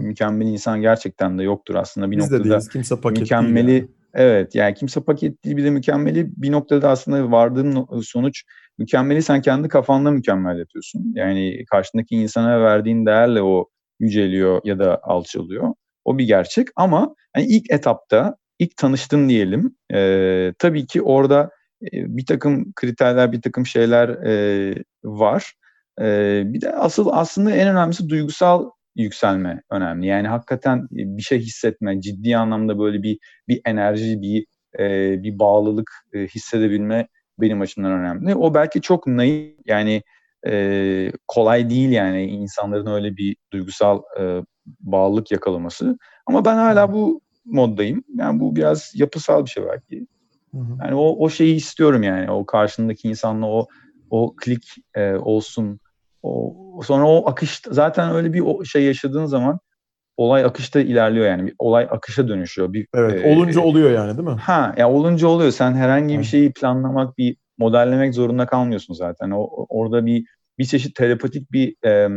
mükemmel 0.00 0.46
insan 0.46 0.80
gerçekten 0.80 1.38
de 1.38 1.42
yoktur 1.42 1.74
aslında 1.74 2.10
bir 2.10 2.16
Biz 2.16 2.30
de 2.30 2.34
noktada. 2.34 2.50
değiliz. 2.50 2.68
Kimse 2.68 3.00
paket 3.00 3.20
mükemmeli 3.20 3.66
değil 3.66 3.82
yani. 3.82 3.90
evet 4.14 4.54
yani 4.54 4.74
kimse 4.74 5.00
paket 5.00 5.44
değil 5.44 5.56
bir 5.56 5.64
de 5.64 5.70
mükemmeli 5.70 6.30
bir 6.36 6.52
noktada 6.52 6.90
aslında 6.90 7.30
vardığın 7.30 7.86
sonuç 8.02 8.42
mükemmeli 8.78 9.22
sen 9.22 9.42
kendi 9.42 9.68
kafanda 9.68 10.10
mükemmel 10.10 10.58
yapıyorsun. 10.58 11.12
Yani 11.14 11.64
karşındaki 11.70 12.14
insana 12.14 12.60
verdiğin 12.60 13.06
değerle 13.06 13.42
o 13.42 13.68
yüceliyor 14.00 14.60
ya 14.64 14.78
da 14.78 15.00
alçalıyor. 15.02 15.74
O 16.04 16.18
bir 16.18 16.24
gerçek 16.24 16.68
ama 16.76 17.14
hani 17.32 17.46
ilk 17.46 17.70
etapta 17.70 18.36
ilk 18.58 18.76
tanıştın 18.76 19.28
diyelim 19.28 19.76
e, 19.94 20.52
tabii 20.58 20.86
ki 20.86 21.02
orada 21.02 21.50
bir 21.92 22.26
takım 22.26 22.72
kriterler 22.72 23.32
bir 23.32 23.42
takım 23.42 23.66
şeyler 23.66 24.08
e, 24.08 24.74
var. 25.04 25.54
E, 26.00 26.42
bir 26.46 26.60
de 26.60 26.72
asıl 26.72 27.08
aslında 27.12 27.50
en 27.50 27.68
önemlisi 27.68 28.08
duygusal 28.08 28.70
yükselme 28.96 29.62
önemli. 29.70 30.06
Yani 30.06 30.28
hakikaten 30.28 30.88
bir 30.90 31.22
şey 31.22 31.38
hissetme, 31.38 32.00
ciddi 32.00 32.36
anlamda 32.36 32.78
böyle 32.78 33.02
bir 33.02 33.18
bir 33.48 33.60
enerji, 33.64 34.22
bir 34.22 34.46
e, 34.78 35.22
bir 35.22 35.38
bağlılık 35.38 35.90
e, 36.12 36.26
hissedebilme 36.26 37.08
benim 37.40 37.60
açımdan 37.60 37.92
önemli. 37.92 38.34
O 38.34 38.54
belki 38.54 38.80
çok 38.80 39.06
naif 39.06 39.54
yani 39.66 40.02
e, 40.46 41.12
kolay 41.28 41.70
değil 41.70 41.90
yani 41.90 42.24
insanların 42.26 42.86
öyle 42.86 43.16
bir 43.16 43.36
duygusal 43.52 44.02
e, 44.20 44.42
bağlılık 44.80 45.30
yakalaması. 45.30 45.98
Ama 46.26 46.44
ben 46.44 46.56
hala 46.56 46.92
bu 46.92 47.20
moddayım. 47.44 48.04
Yani 48.14 48.40
bu 48.40 48.56
biraz 48.56 48.92
yapısal 48.94 49.44
bir 49.44 49.50
şey 49.50 49.64
belki. 49.66 50.06
Hı 50.54 50.58
hı. 50.60 50.78
Yani 50.84 50.94
o 50.94 51.16
o 51.24 51.28
şeyi 51.30 51.54
istiyorum 51.54 52.02
yani 52.02 52.30
o 52.30 52.46
karşındaki 52.46 53.08
insanla 53.08 53.46
o 53.46 53.66
o 54.10 54.34
klik 54.36 54.64
e, 54.94 55.14
olsun. 55.14 55.80
O 56.22 56.80
sonra 56.84 57.08
o 57.08 57.28
akış 57.30 57.62
zaten 57.70 58.10
öyle 58.14 58.32
bir 58.32 58.40
o 58.40 58.64
şey 58.64 58.82
yaşadığın 58.82 59.26
zaman 59.26 59.58
olay 60.16 60.44
akışta 60.44 60.80
ilerliyor 60.80 61.26
yani 61.26 61.46
bir 61.46 61.54
olay 61.58 61.88
akışa 61.90 62.28
dönüşüyor. 62.28 62.72
Bir 62.72 62.86
Evet. 62.94 63.24
e, 63.24 63.34
Olunca 63.34 63.60
oluyor 63.60 63.90
yani 63.90 64.18
değil 64.18 64.28
mi? 64.28 64.34
Ha 64.34 64.74
ya 64.76 64.90
olunca 64.90 65.28
oluyor. 65.28 65.50
Sen 65.50 65.74
herhangi 65.74 66.18
bir 66.18 66.24
şeyi 66.24 66.52
planlamak, 66.52 67.18
bir 67.18 67.36
modellemek 67.58 68.14
zorunda 68.14 68.46
kalmıyorsun 68.46 68.94
zaten. 68.94 69.30
O- 69.30 69.66
orada 69.68 70.06
bir 70.06 70.24
bir 70.58 70.64
çeşit 70.64 70.96
telepatik 70.96 71.52
bir 71.52 71.76
e, 71.84 72.08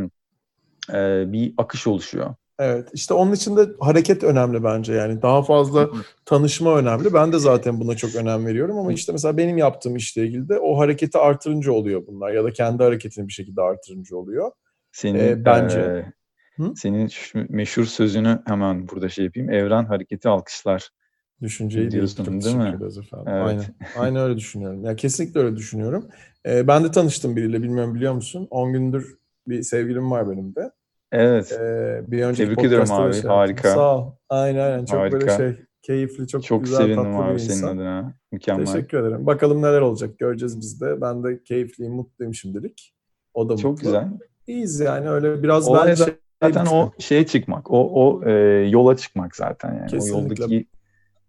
e, 0.94 1.32
bir 1.32 1.54
akış 1.58 1.88
oluşuyor. 1.88 2.36
Evet. 2.60 2.90
işte 2.94 3.14
onun 3.14 3.32
için 3.32 3.58
de 3.58 3.68
hareket 3.80 4.24
önemli 4.24 4.64
bence 4.64 4.94
yani. 4.94 5.22
Daha 5.22 5.44
fazla 5.44 5.90
tanışma 6.26 6.78
önemli. 6.78 7.14
Ben 7.14 7.34
de 7.34 7.40
zaten 7.40 7.80
buna 7.80 7.96
çok 7.96 8.16
önem 8.16 8.46
veriyorum 8.46 8.78
ama 8.78 8.94
işte 8.94 9.12
mesela 9.12 9.38
benim 9.38 9.58
yaptığım 9.58 9.96
işle 9.96 10.26
ilgili 10.26 10.50
de 10.50 10.60
o 10.60 10.80
hareketi 10.80 11.18
artırınca 11.18 11.72
oluyor 11.72 12.08
bunlar 12.08 12.32
ya 12.32 12.44
da 12.44 12.54
kendi 12.54 12.84
hareketini 12.84 13.28
bir 13.28 13.34
şekilde 13.34 13.62
artırınca 13.62 14.16
oluyor. 14.16 14.52
Senin 14.92 15.20
E, 15.20 15.46
bence. 15.46 15.80
e, 15.80 16.14
Hı? 16.58 16.74
senin 16.76 17.08
şu 17.08 17.46
meşhur 17.50 17.86
sözünü 17.86 18.42
hemen 18.46 18.88
burada 18.88 19.10
şey 19.10 19.26
yapayım. 19.26 19.50
Evren 19.50 19.86
hareketi 19.86 20.30
alkışlar. 20.30 20.90
Düşünceyi 21.42 21.92
Diyorsun, 21.92 22.26
değil 22.26 22.42
teşekkür 22.42 22.58
mi? 22.60 22.90
efendim. 23.04 23.28
Evet. 23.28 23.48
Aynen. 23.48 23.64
Aynen 23.96 24.22
öyle 24.24 24.38
düşünüyorum. 24.38 24.86
Ya 24.86 24.96
kesinlikle 24.96 25.40
öyle 25.40 25.56
düşünüyorum. 25.56 26.08
Ee, 26.46 26.68
ben 26.68 26.84
de 26.84 26.92
tanıştım 26.92 27.36
biriyle 27.36 27.64
bilmiyorum 27.64 27.96
biliyor 27.96 28.14
musun? 28.14 28.48
10 28.50 28.74
gündür 28.74 29.18
bir 29.48 29.62
sevgilim 29.64 30.12
var 30.12 30.30
benim 30.30 30.56
de. 30.56 30.72
Evet. 31.12 31.52
Ee, 31.52 32.02
bir 32.08 32.24
önceki 32.24 32.50
Tebrik 32.50 32.66
ediyorum 32.66 32.92
abi, 32.92 33.14
şey 33.14 33.24
harika. 33.24 33.70
Sağ 33.70 33.98
ol. 33.98 34.12
Aynen 34.30 34.72
aynen. 34.72 34.86
Çok 34.86 35.00
böyle 35.00 35.16
Harika. 35.16 35.38
şey 35.38 35.66
keyifli, 35.82 36.28
çok, 36.28 36.44
Çok 36.44 36.64
güzel, 36.64 36.78
sevindim 36.78 37.04
tatlı 37.04 37.26
bir 37.26 37.32
abi 37.32 37.40
senin 37.40 37.58
insan. 37.58 37.68
adına. 37.78 38.14
Mükemmel. 38.32 38.66
Teşekkür 38.66 39.00
ederim. 39.00 39.26
Bakalım 39.26 39.62
neler 39.62 39.82
olacak 39.82 40.20
göreceğiz 40.20 40.62
biz 40.62 40.82
de. 40.82 41.02
Ben 41.02 41.24
de 41.24 41.44
keyifliyim, 41.44 41.94
mutluyum 41.94 42.34
şimdilik. 42.34 42.94
O 43.34 43.50
da 43.50 43.58
Çok 43.58 43.72
mutlu. 43.72 43.84
güzel. 43.86 44.08
İyiyiz 44.48 44.80
yani 44.80 45.10
öyle 45.10 45.44
biraz 45.44 45.68
Olay 45.68 45.88
ben 45.88 45.96
şey, 45.96 46.14
Zaten 46.44 46.66
o 46.66 46.92
şeye 47.00 47.26
çıkmak, 47.26 47.72
o 47.72 47.90
o 47.94 48.30
e, 48.30 48.32
yola 48.70 48.98
çıkmak 48.98 49.36
zaten 49.36 49.74
yani. 49.74 49.88
Kesinlikle. 49.90 50.16
O 50.16 50.22
yoldaki 50.22 50.68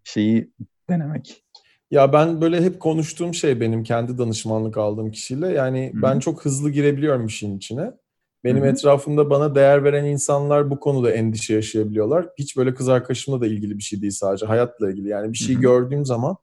şeyi 0.05 0.51
denemek. 0.91 1.45
Ya 1.91 2.13
ben 2.13 2.41
böyle 2.41 2.61
hep 2.63 2.81
konuştuğum 2.81 3.35
şey 3.35 3.61
benim 3.61 3.83
kendi 3.83 4.19
danışmanlık 4.19 4.77
aldığım 4.79 5.11
kişiyle. 5.11 5.49
Yani 5.53 5.91
Hı 5.93 5.99
hı. 5.99 6.03
ben 6.03 6.19
çok 6.19 6.45
hızlı 6.45 6.71
girebiliyorum 6.71 7.27
işin 7.27 7.57
içine. 7.57 7.93
Benim 8.45 8.63
Hı 8.63 8.67
hı. 8.67 8.71
etrafımda 8.71 9.31
bana 9.31 9.55
değer 9.55 9.85
veren 9.85 10.05
insanlar 10.05 10.71
bu 10.71 10.81
konuda 10.81 11.11
endişe 11.11 11.55
yaşayabiliyorlar. 11.55 12.29
Hiç 12.39 12.57
böyle 12.57 12.75
kız 12.75 12.89
arkadaşımla 12.89 13.41
da 13.41 13.47
ilgili 13.47 13.79
bir 13.79 13.83
şey 13.83 14.01
değil 14.03 14.13
sadece 14.13 14.47
hayatla 14.47 14.91
ilgili. 14.91 15.09
Yani 15.09 15.33
bir 15.33 15.39
şey 15.39 15.55
Hı 15.55 15.59
hı. 15.59 15.63
gördüğüm 15.63 16.05
zaman 16.05 16.37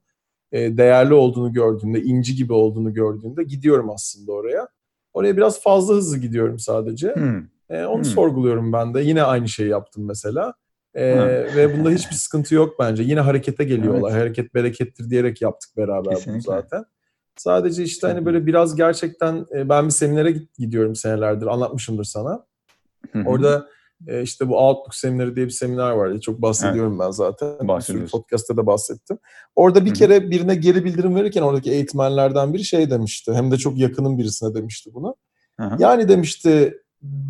e, 0.51 0.77
değerli 0.77 1.13
olduğunu 1.13 1.53
gördüğümde, 1.53 2.01
inci 2.01 2.35
gibi 2.35 2.53
olduğunu 2.53 2.93
gördüğümde 2.93 3.43
gidiyorum 3.43 3.89
aslında 3.89 4.31
oraya. 4.31 4.67
Oraya 5.13 5.37
biraz 5.37 5.61
fazla 5.61 5.95
hızlı 5.95 6.17
gidiyorum 6.17 6.59
sadece. 6.59 7.15
E, 7.69 7.85
onu 7.85 7.97
Hmm. 7.97 8.03
sorguluyorum 8.05 8.73
ben 8.73 8.93
de. 8.93 9.01
Yine 9.01 9.23
aynı 9.23 9.49
şeyi 9.49 9.69
yaptım 9.69 10.05
mesela. 10.05 10.53
E, 10.93 11.05
ve 11.55 11.77
bunda 11.77 11.89
hiçbir 11.89 12.15
sıkıntı 12.15 12.55
yok 12.55 12.75
bence. 12.79 13.03
Yine 13.03 13.19
harekete 13.19 13.63
geliyorlar. 13.63 14.11
Evet. 14.11 14.21
Hareket 14.21 14.53
berekettir 14.53 15.09
diyerek 15.09 15.41
yaptık 15.41 15.77
beraber 15.77 16.05
bunu 16.05 16.15
Kesinlikle. 16.15 16.41
zaten. 16.41 16.85
Sadece 17.35 17.83
işte 17.83 18.07
hani 18.07 18.25
böyle 18.25 18.45
biraz 18.45 18.75
gerçekten 18.75 19.45
e, 19.55 19.69
ben 19.69 19.85
bir 19.85 19.91
seminere 19.91 20.35
gidiyorum 20.57 20.95
senelerdir. 20.95 21.47
Anlatmışımdır 21.47 22.03
sana. 22.03 22.45
Orada 23.25 23.67
e, 24.07 24.21
işte 24.21 24.49
bu 24.49 24.57
Outlook 24.57 24.95
semineri 24.95 25.35
diye 25.35 25.45
bir 25.45 25.51
seminer 25.51 25.91
var. 25.91 26.19
Çok 26.19 26.41
bahsediyorum 26.41 26.99
ben 26.99 27.11
zaten. 27.11 27.67
Bahsediyorsun. 27.67 28.19
podcast'ta 28.19 28.57
da 28.57 28.65
bahsettim. 28.65 29.17
Orada 29.55 29.85
bir 29.85 29.93
kere 29.93 30.31
birine 30.31 30.55
geri 30.55 30.85
bildirim 30.85 31.15
verirken 31.15 31.41
oradaki 31.41 31.71
eğitmenlerden 31.71 32.53
biri 32.53 32.63
şey 32.63 32.89
demişti. 32.89 33.33
Hem 33.33 33.51
de 33.51 33.57
çok 33.57 33.77
yakının 33.77 34.17
birisine 34.17 34.53
demişti 34.53 34.89
bunu. 34.93 35.15
Hı 35.59 35.65
hı. 35.65 35.75
Yani 35.79 36.09
demişti 36.09 36.77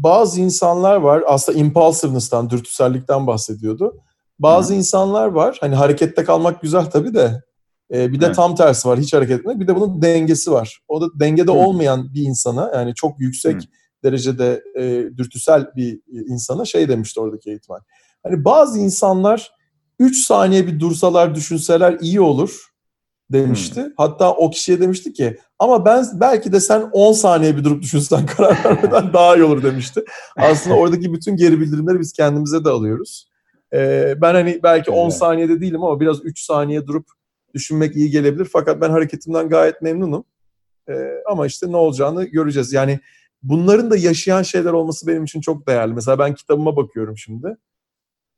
bazı 0.04 0.42
insanlar 0.42 0.96
var 0.96 1.24
aslında 1.28 1.60
impulsiveness'tan, 1.60 2.50
dürtüsellikten 2.50 3.28
bahsediyordu. 3.28 3.98
Bazı 4.40 4.74
Hı. 4.74 4.78
insanlar 4.78 5.28
var 5.28 5.58
hani 5.62 5.76
harekette 5.76 6.24
kalmak 6.24 6.62
güzel 6.62 6.86
tabii 6.86 7.14
de 7.14 7.42
e, 7.94 8.12
bir 8.12 8.22
de 8.22 8.26
Evet. 8.26 8.36
tam 8.36 8.56
tersi 8.56 8.88
var 8.88 9.00
hiç 9.00 9.14
hareket 9.14 9.40
etmek. 9.40 9.60
Bir 9.60 9.68
de 9.68 9.76
bunun 9.76 10.02
dengesi 10.02 10.52
var. 10.52 10.80
O 10.88 11.02
da 11.02 11.06
dengede 11.20 11.52
Hı. 11.52 11.56
olmayan 11.56 12.14
bir 12.14 12.22
insana 12.22 12.72
yani 12.76 12.94
çok 12.96 13.20
yüksek 13.20 13.56
Hı. 13.56 13.66
derecede 14.04 14.64
e, 14.80 14.84
dürtüsel 15.18 15.68
bir 15.76 16.00
insana 16.12 16.66
şey 16.66 16.90
demişti 16.90 17.20
oradaki 17.20 17.50
eğitmen. 17.50 17.80
Hani 18.24 18.46
bazı 18.46 18.80
insanlar 18.80 19.52
3 20.00 20.18
saniye 20.26 20.68
bir 20.68 20.80
dursalar 20.80 21.36
düşünseler 21.36 21.98
iyi 22.02 22.22
olur 22.22 22.70
demişti. 23.32 23.86
Hatta 23.98 24.34
o 24.34 24.50
kişiye 24.50 24.82
demişti 24.82 25.14
ki 25.14 25.38
ama 25.60 25.86
ben 25.86 26.06
belki 26.14 26.52
de 26.52 26.60
sen 26.60 26.90
10 26.94 27.14
saniye 27.14 27.58
bir 27.58 27.64
durup 27.64 27.82
düşünsen 27.84 28.26
karar 28.38 28.58
vermeden 28.66 29.14
daha 29.14 29.36
iyi 29.36 29.44
olur 29.44 29.64
demişti. 29.64 30.04
Aslında 30.38 30.76
oradaki 30.76 31.14
bütün 31.14 31.36
geri 31.36 31.60
bildirimleri 31.60 32.00
biz 32.00 32.14
kendimize 32.14 32.66
de 32.66 32.70
alıyoruz. 32.70 33.30
Ee, 33.74 34.14
ben 34.22 34.34
hani 34.34 34.60
belki 34.64 34.92
10 34.92 35.06
Güzel. 35.08 35.20
saniyede 35.20 35.62
değilim 35.62 35.84
ama 35.84 36.00
biraz 36.00 36.26
3 36.26 36.40
saniye 36.40 36.88
durup 36.88 37.06
düşünmek 37.56 37.96
iyi 37.96 38.12
gelebilir. 38.12 38.50
Fakat 38.54 38.82
ben 38.82 38.90
hareketimden 38.90 39.50
gayet 39.50 39.82
memnunum. 39.82 40.24
Ee, 40.90 40.94
ama 41.26 41.46
işte 41.46 41.72
ne 41.72 41.78
olacağını 41.78 42.24
göreceğiz. 42.24 42.74
Yani 42.74 43.00
bunların 43.44 43.92
da 43.92 43.98
yaşayan 43.98 44.42
şeyler 44.42 44.72
olması 44.72 45.08
benim 45.08 45.24
için 45.24 45.42
çok 45.42 45.68
değerli. 45.68 45.94
Mesela 45.94 46.20
ben 46.20 46.34
kitabıma 46.36 46.76
bakıyorum 46.76 47.18
şimdi. 47.18 47.58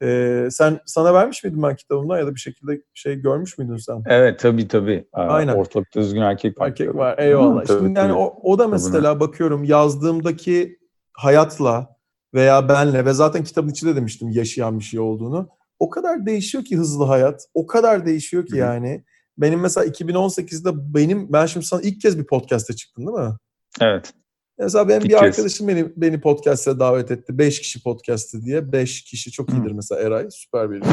Ee, 0.03 0.47
sen 0.51 0.79
sana 0.85 1.13
vermiş 1.13 1.43
miydim 1.43 1.63
ben 1.63 1.75
kitabımdan 1.75 2.17
ya 2.17 2.27
da 2.27 2.35
bir 2.35 2.39
şekilde 2.39 2.81
şey 2.93 3.15
görmüş 3.15 3.57
müydün 3.57 3.77
sen? 3.77 4.03
Evet 4.05 4.39
tabii 4.39 4.67
tabii. 4.67 5.07
Aynen. 5.13 5.55
Ortalıkta 5.55 6.01
düzgün 6.01 6.21
erkek 6.21 6.59
var. 6.59 6.67
Erkek 6.67 6.95
var. 6.95 7.17
Eyvallah. 7.17 7.61
Hı, 7.61 7.65
tabii, 7.65 7.79
Şimdi 7.79 7.99
yani 7.99 8.09
tabii. 8.09 8.19
o, 8.19 8.39
o 8.43 8.59
da 8.59 8.67
mesela 8.67 9.19
bakıyorum 9.19 9.63
yazdığımdaki 9.63 10.79
hayatla 11.13 11.97
veya 12.33 12.69
benle 12.69 13.05
ve 13.05 13.13
zaten 13.13 13.43
kitabın 13.43 13.69
içinde 13.69 13.95
demiştim 13.95 14.29
yaşayan 14.29 14.79
bir 14.79 14.83
şey 14.83 14.99
olduğunu. 14.99 15.49
O 15.79 15.89
kadar 15.89 16.25
değişiyor 16.25 16.65
ki 16.65 16.77
hızlı 16.77 17.03
hayat. 17.03 17.47
O 17.53 17.67
kadar 17.67 18.05
değişiyor 18.05 18.45
ki 18.45 18.57
yani. 18.57 19.03
Benim 19.37 19.59
mesela 19.59 19.87
2018'de 19.87 20.93
benim 20.93 21.33
ben 21.33 21.45
şimdi 21.45 21.65
sana 21.65 21.81
ilk 21.81 22.01
kez 22.01 22.19
bir 22.19 22.25
podcast'te 22.25 22.75
çıktın 22.75 23.07
değil 23.07 23.27
mi? 23.27 23.35
Evet. 23.81 24.13
Mesela 24.59 24.89
benim 24.89 25.01
İlk 25.01 25.09
bir 25.09 25.23
arkadaşım 25.23 25.67
beni 25.67 25.91
beni 25.97 26.21
podcast'e 26.21 26.79
davet 26.79 27.11
etti. 27.11 27.37
5 27.37 27.61
kişi 27.61 27.83
podcast'ı 27.83 28.41
diye. 28.41 28.71
5 28.71 29.03
kişi 29.03 29.31
çok 29.31 29.49
iyidir 29.53 29.71
mesela 29.71 30.01
Eray. 30.01 30.27
Süper 30.31 30.71
bir. 30.71 30.83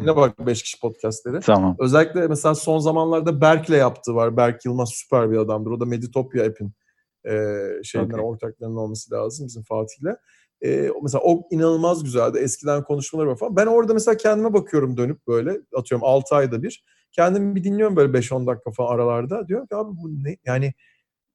Yine 0.00 0.16
bak 0.16 0.46
5 0.46 0.62
kişi 0.62 0.80
podcast'leri. 0.80 1.40
Tamam. 1.40 1.76
Özellikle 1.78 2.26
mesela 2.26 2.54
son 2.54 2.78
zamanlarda 2.78 3.40
Berk'le 3.40 3.70
yaptığı 3.70 4.14
var. 4.14 4.36
Berk 4.36 4.64
Yılmaz 4.64 4.90
süper 4.92 5.30
bir 5.30 5.36
adamdır. 5.36 5.70
O 5.70 5.80
da 5.80 5.84
Meditopya 5.84 6.46
app'in 6.46 6.72
e, 7.24 7.32
şeyinden 7.84 8.14
okay. 8.14 8.24
ortaklarının 8.24 8.76
olması 8.76 9.14
lazım 9.14 9.46
bizim 9.46 9.62
Fatih'le. 9.62 10.16
E, 10.64 10.90
mesela 11.02 11.22
o 11.24 11.42
inanılmaz 11.50 12.04
güzeldi. 12.04 12.38
Eskiden 12.38 12.84
konuşmaları 12.84 13.28
var 13.28 13.38
falan. 13.38 13.56
Ben 13.56 13.66
orada 13.66 13.94
mesela 13.94 14.16
kendime 14.16 14.52
bakıyorum 14.52 14.96
dönüp 14.96 15.26
böyle 15.26 15.60
atıyorum 15.76 16.04
6 16.04 16.34
ayda 16.34 16.62
bir. 16.62 16.84
Kendimi 17.12 17.54
bir 17.54 17.64
dinliyorum 17.64 17.96
böyle 17.96 18.12
5-10 18.12 18.46
dakika 18.46 18.70
falan 18.70 18.94
aralarda. 18.94 19.48
Diyorum 19.48 19.66
ki 19.66 19.76
abi 19.76 19.90
bu 19.96 20.24
ne? 20.24 20.36
Yani 20.44 20.72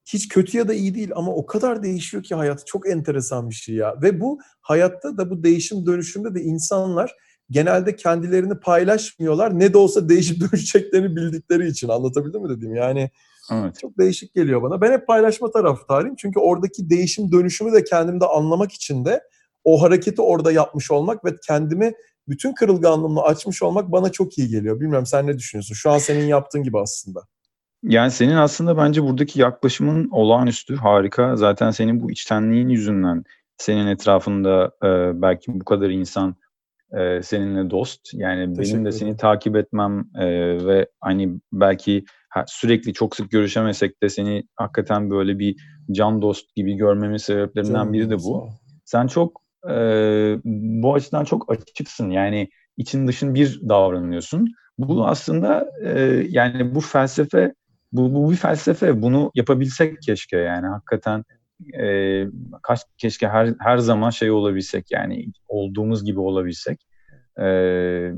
hiç 0.06 0.28
kötü 0.28 0.58
ya 0.58 0.68
da 0.68 0.74
iyi 0.74 0.96
değil 0.96 1.12
ama 1.16 1.36
o 1.36 1.46
kadar 1.46 1.84
değişiyor 1.84 2.24
ki 2.24 2.36
hayat. 2.36 2.68
Çok 2.68 2.90
enteresan 2.90 3.50
bir 3.50 3.56
şey 3.56 3.76
ya. 3.76 4.02
Ve 4.02 4.22
bu 4.22 4.40
hayatta 4.62 5.18
da 5.18 5.30
bu 5.30 5.44
değişim 5.44 5.86
dönüşümde 5.86 6.36
de 6.36 6.42
insanlar 6.42 7.16
genelde 7.50 7.96
kendilerini 7.96 8.60
paylaşmıyorlar. 8.60 9.60
Ne 9.60 9.74
de 9.74 9.78
olsa 9.78 10.10
değişip 10.10 10.40
dönüşeceklerini 10.42 11.16
bildikleri 11.16 11.68
için. 11.68 11.88
Anlatabildim 11.88 12.42
mi 12.42 12.50
dediğim? 12.50 12.76
Yani 12.76 13.10
evet. 13.52 13.80
çok 13.80 13.98
değişik 13.98 14.34
geliyor 14.34 14.62
bana. 14.62 14.82
Ben 14.82 14.92
hep 14.92 15.08
paylaşma 15.08 15.52
taraftarıyım. 15.52 16.16
Çünkü 16.16 16.40
oradaki 16.40 16.90
değişim 16.90 17.32
dönüşümü 17.32 17.74
de 17.74 17.84
kendimde 17.84 18.26
anlamak 18.26 18.72
için 18.72 19.06
de 19.06 19.22
o 19.64 19.82
hareketi 19.82 20.22
orada 20.22 20.52
yapmış 20.52 20.92
olmak 20.92 21.26
ve 21.26 21.30
kendimi 21.48 21.94
bütün 22.28 22.54
kırılganlığımla 22.54 23.24
açmış 23.24 23.64
olmak 23.64 23.92
bana 23.92 24.12
çok 24.12 24.38
iyi 24.38 24.48
geliyor. 24.50 24.80
Bilmiyorum 24.80 25.06
sen 25.06 25.28
ne 25.28 25.38
düşünüyorsun? 25.38 25.76
Şu 25.76 25.92
an 25.92 25.98
senin 25.98 26.26
yaptığın 26.26 26.64
gibi 26.64 26.80
aslında. 26.80 27.22
Yani 27.84 28.12
senin 28.12 28.36
aslında 28.36 28.78
bence 28.78 29.04
buradaki 29.04 29.42
yaklaşımın 29.42 30.10
olağanüstü, 30.10 30.76
harika. 30.76 31.36
Zaten 31.36 31.72
senin 31.72 32.02
bu 32.02 32.12
içtenliğin 32.12 32.70
yüzünden 32.70 33.24
senin 33.58 33.88
etrafında 33.88 34.72
e, 34.84 35.22
belki 35.22 35.60
bu 35.60 35.66
kadar 35.66 35.90
insan 35.90 36.36
e, 37.00 37.22
seninle 37.24 37.70
dost. 37.70 38.14
Yani 38.14 38.58
benim 38.58 38.86
de 38.86 38.92
seni 38.92 39.18
takip 39.18 39.56
etmem 39.56 40.06
e, 40.16 40.26
ve 40.66 40.88
hani 41.02 41.40
belki 41.54 42.06
sürekli 42.48 42.94
çok 42.94 43.16
sık 43.16 43.32
görüşemesek 43.32 44.04
de 44.04 44.10
seni 44.10 44.44
hakikaten 44.56 45.10
böyle 45.10 45.40
bir 45.40 45.56
can 45.92 46.22
dost 46.22 46.56
gibi 46.56 46.74
görmemin 46.74 47.18
sebeplerinden 47.18 47.74
Canım, 47.74 47.94
biri 47.94 48.10
de 48.10 48.18
bu. 48.18 48.50
Sen 48.86 49.08
çok 49.08 49.42
e, 49.70 49.76
bu 50.82 50.94
açıdan 50.94 51.26
çok 51.26 51.52
açıksın. 51.52 52.10
Yani 52.10 52.50
için 52.78 53.08
dışın 53.08 53.36
bir 53.36 53.62
davranıyorsun. 53.70 54.48
Bu 54.78 55.08
aslında 55.08 55.70
e, 55.84 56.00
yani 56.30 56.76
bu 56.76 56.80
felsefe 56.80 57.54
bu, 57.92 58.14
bu 58.14 58.32
bir 58.32 58.36
felsefe. 58.36 59.02
Bunu 59.02 59.32
yapabilsek 59.36 60.02
keşke 60.02 60.38
yani 60.38 60.68
hakikaten 60.68 61.24
e, 61.80 62.26
kaç 62.64 62.80
keşke 62.98 63.28
her 63.28 63.54
her 63.60 63.78
zaman 63.78 64.10
şey 64.10 64.32
olabilsek 64.32 64.92
yani 64.92 65.26
olduğumuz 65.48 66.06
gibi 66.06 66.20
olabilsek. 66.20 66.88
E, 67.42 68.12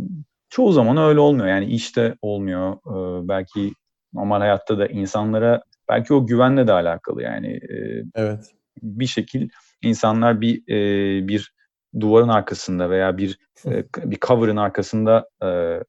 çoğu 0.50 0.72
zaman 0.72 0.98
öyle 0.98 1.20
olmuyor. 1.20 1.48
Yani 1.48 1.66
işte 1.66 2.16
olmuyor. 2.22 2.74
E, 2.74 3.28
belki 3.28 3.74
normal 4.18 4.40
hayatta 4.40 4.80
da 4.80 4.88
insanlara 4.88 5.62
belki 5.90 6.14
o 6.14 6.26
güvenle 6.26 6.68
de 6.68 6.74
alakalı 6.74 7.24
yani. 7.24 7.48
E, 7.48 8.04
evet. 8.16 8.52
Bir 8.82 9.08
şekil 9.08 9.50
insanlar 9.82 10.42
bir 10.42 10.62
e, 10.70 11.28
bir 11.28 11.54
duvarın 12.00 12.30
arkasında 12.30 12.90
veya 12.90 13.18
bir 13.18 13.40
e, 13.66 13.86
bir 13.98 14.18
cover'ın 14.20 14.58
arkasında 14.58 15.30
e, 15.44 15.80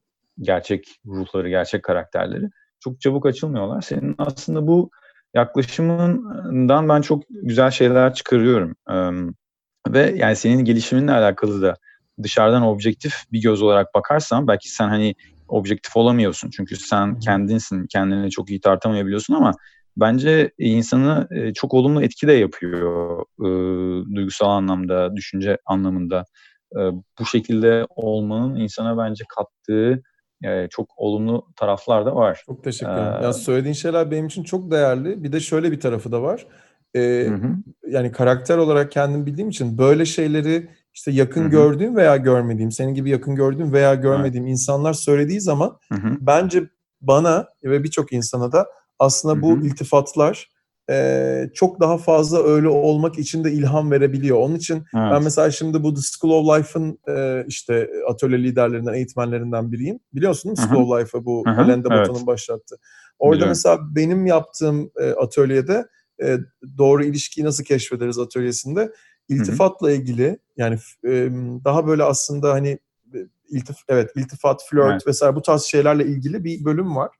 gerçek 0.41 1.01
ruhları, 1.07 1.49
gerçek 1.49 1.83
karakterleri 1.83 2.51
çok 2.81 3.01
çabuk 3.01 3.27
açılmıyorlar. 3.27 3.81
Senin 3.81 4.14
aslında 4.19 4.67
bu 4.67 4.91
yaklaşımından 5.35 6.88
ben 6.88 7.01
çok 7.01 7.23
güzel 7.31 7.71
şeyler 7.71 8.14
çıkarıyorum. 8.14 8.75
Ee, 8.91 8.95
ve 9.93 10.14
yani 10.17 10.37
senin 10.37 10.64
gelişiminle 10.64 11.12
alakalı 11.12 11.62
da 11.62 11.75
dışarıdan 12.23 12.62
objektif 12.62 13.14
bir 13.33 13.43
göz 13.43 13.62
olarak 13.62 13.95
bakarsan 13.95 14.49
belki 14.49 14.69
sen 14.69 14.88
hani 14.88 15.14
objektif 15.49 15.97
olamıyorsun. 15.97 16.51
Çünkü 16.51 16.77
sen 16.77 17.19
kendinsin, 17.19 17.87
kendini 17.87 18.31
çok 18.31 18.51
iyi 18.51 18.61
tartamayabiliyorsun 18.61 19.35
ama 19.35 19.53
bence 19.97 20.51
insanı 20.59 21.29
çok 21.55 21.75
olumlu 21.75 22.03
etki 22.03 22.29
de 22.29 22.33
yapıyor 22.33 23.25
e, 23.41 23.47
duygusal 24.15 24.51
anlamda, 24.51 25.17
düşünce 25.17 25.59
anlamında. 25.67 26.25
E, 26.73 26.79
bu 27.21 27.27
şekilde 27.27 27.87
olmanın 27.97 28.57
insana 28.57 28.99
bence 28.99 29.25
kattığı 29.37 30.03
e, 30.45 30.69
çok 30.71 30.89
olumlu 30.97 31.47
taraflar 31.57 32.07
da 32.07 32.15
var. 32.15 32.43
Çok 32.47 32.65
teşekkür 32.65 32.93
ederim. 32.93 33.21
Ee, 33.21 33.25
ya 33.25 33.33
söylediğin 33.33 33.75
şeyler 33.75 34.11
benim 34.11 34.27
için 34.27 34.43
çok 34.43 34.71
değerli. 34.71 35.25
Bir 35.25 35.33
de 35.33 35.41
şöyle 35.41 35.73
bir 35.73 35.81
tarafı 35.81 36.13
da 36.13 36.23
var. 36.23 36.47
Ee, 36.95 37.27
hı 37.29 37.35
hı. 37.35 37.57
Yani 37.89 38.13
karakter 38.13 38.59
olarak 38.59 38.93
kendim 38.93 39.27
bildiğim 39.27 39.49
için 39.49 39.79
böyle 39.79 40.05
şeyleri 40.05 40.69
işte 40.99 41.11
yakın 41.11 41.41
hı 41.41 41.45
hı. 41.45 41.51
gördüğüm 41.51 41.97
veya 41.97 42.17
görmediğim, 42.17 42.73
senin 42.73 42.95
gibi 42.95 43.11
yakın 43.11 43.35
gördüğüm 43.35 43.73
veya 43.73 43.95
görmediğim 43.95 44.45
evet. 44.45 44.53
insanlar 44.53 44.93
söylediği 44.93 45.41
zaman 45.41 45.79
hı 45.93 45.95
hı. 45.95 46.17
bence 46.21 46.63
bana 47.01 47.49
ve 47.65 47.85
birçok 47.85 48.13
insana 48.13 48.53
da 48.53 48.67
aslında 48.99 49.43
bu 49.43 49.51
hı 49.51 49.61
hı. 49.61 49.67
iltifatlar 49.67 50.51
e, 50.91 51.51
çok 51.55 51.81
daha 51.81 51.99
fazla 51.99 52.43
öyle 52.43 52.69
olmak 52.69 53.19
için 53.19 53.45
de 53.45 53.53
ilham 53.53 53.91
verebiliyor. 53.91 54.39
Onun 54.39 54.55
için 54.55 54.75
evet. 54.75 55.13
ben 55.13 55.23
mesela 55.23 55.51
şimdi 55.51 55.83
bu 55.83 55.95
The 55.95 56.01
School 56.01 56.33
of 56.33 56.59
Life'ın 56.59 56.99
e, 57.09 57.45
işte 57.49 57.91
atölye 58.09 58.43
liderlerinden, 58.43 58.95
eğitmenlerinden 58.95 59.73
biriyim. 59.73 59.99
Biliyorsun 60.15 60.57
değil 60.57 60.69
mi 60.69 60.75
School 60.75 60.91
of 60.91 61.01
Life'ı 61.01 61.25
bu 61.25 61.45
Alain 61.47 61.85
de 61.85 61.89
evet. 61.93 62.27
başlattı. 62.27 62.77
Orada 63.19 63.37
Biliyorum. 63.37 63.51
mesela 63.51 63.79
benim 63.95 64.27
yaptığım 64.27 64.91
e, 65.01 65.11
atölyede 65.11 65.87
e, 66.23 66.39
doğru 66.79 67.05
ilişkiyi 67.05 67.45
nasıl 67.45 67.65
keşfederiz 67.65 68.19
atölyesinde 68.19 68.93
iltifatla 69.29 69.93
ilgili 69.93 70.38
yani 70.57 70.79
e, 71.05 71.11
daha 71.64 71.87
böyle 71.87 72.05
aslında 72.05 72.53
hani 72.53 72.79
iltif 73.49 73.77
evet 73.88 74.11
iltifat, 74.17 74.62
flört 74.71 74.93
evet. 74.93 75.07
vesaire 75.07 75.37
bu 75.37 75.43
tarz 75.43 75.62
şeylerle 75.62 76.07
ilgili 76.07 76.45
bir 76.45 76.64
bölüm 76.64 76.97
var. 76.97 77.11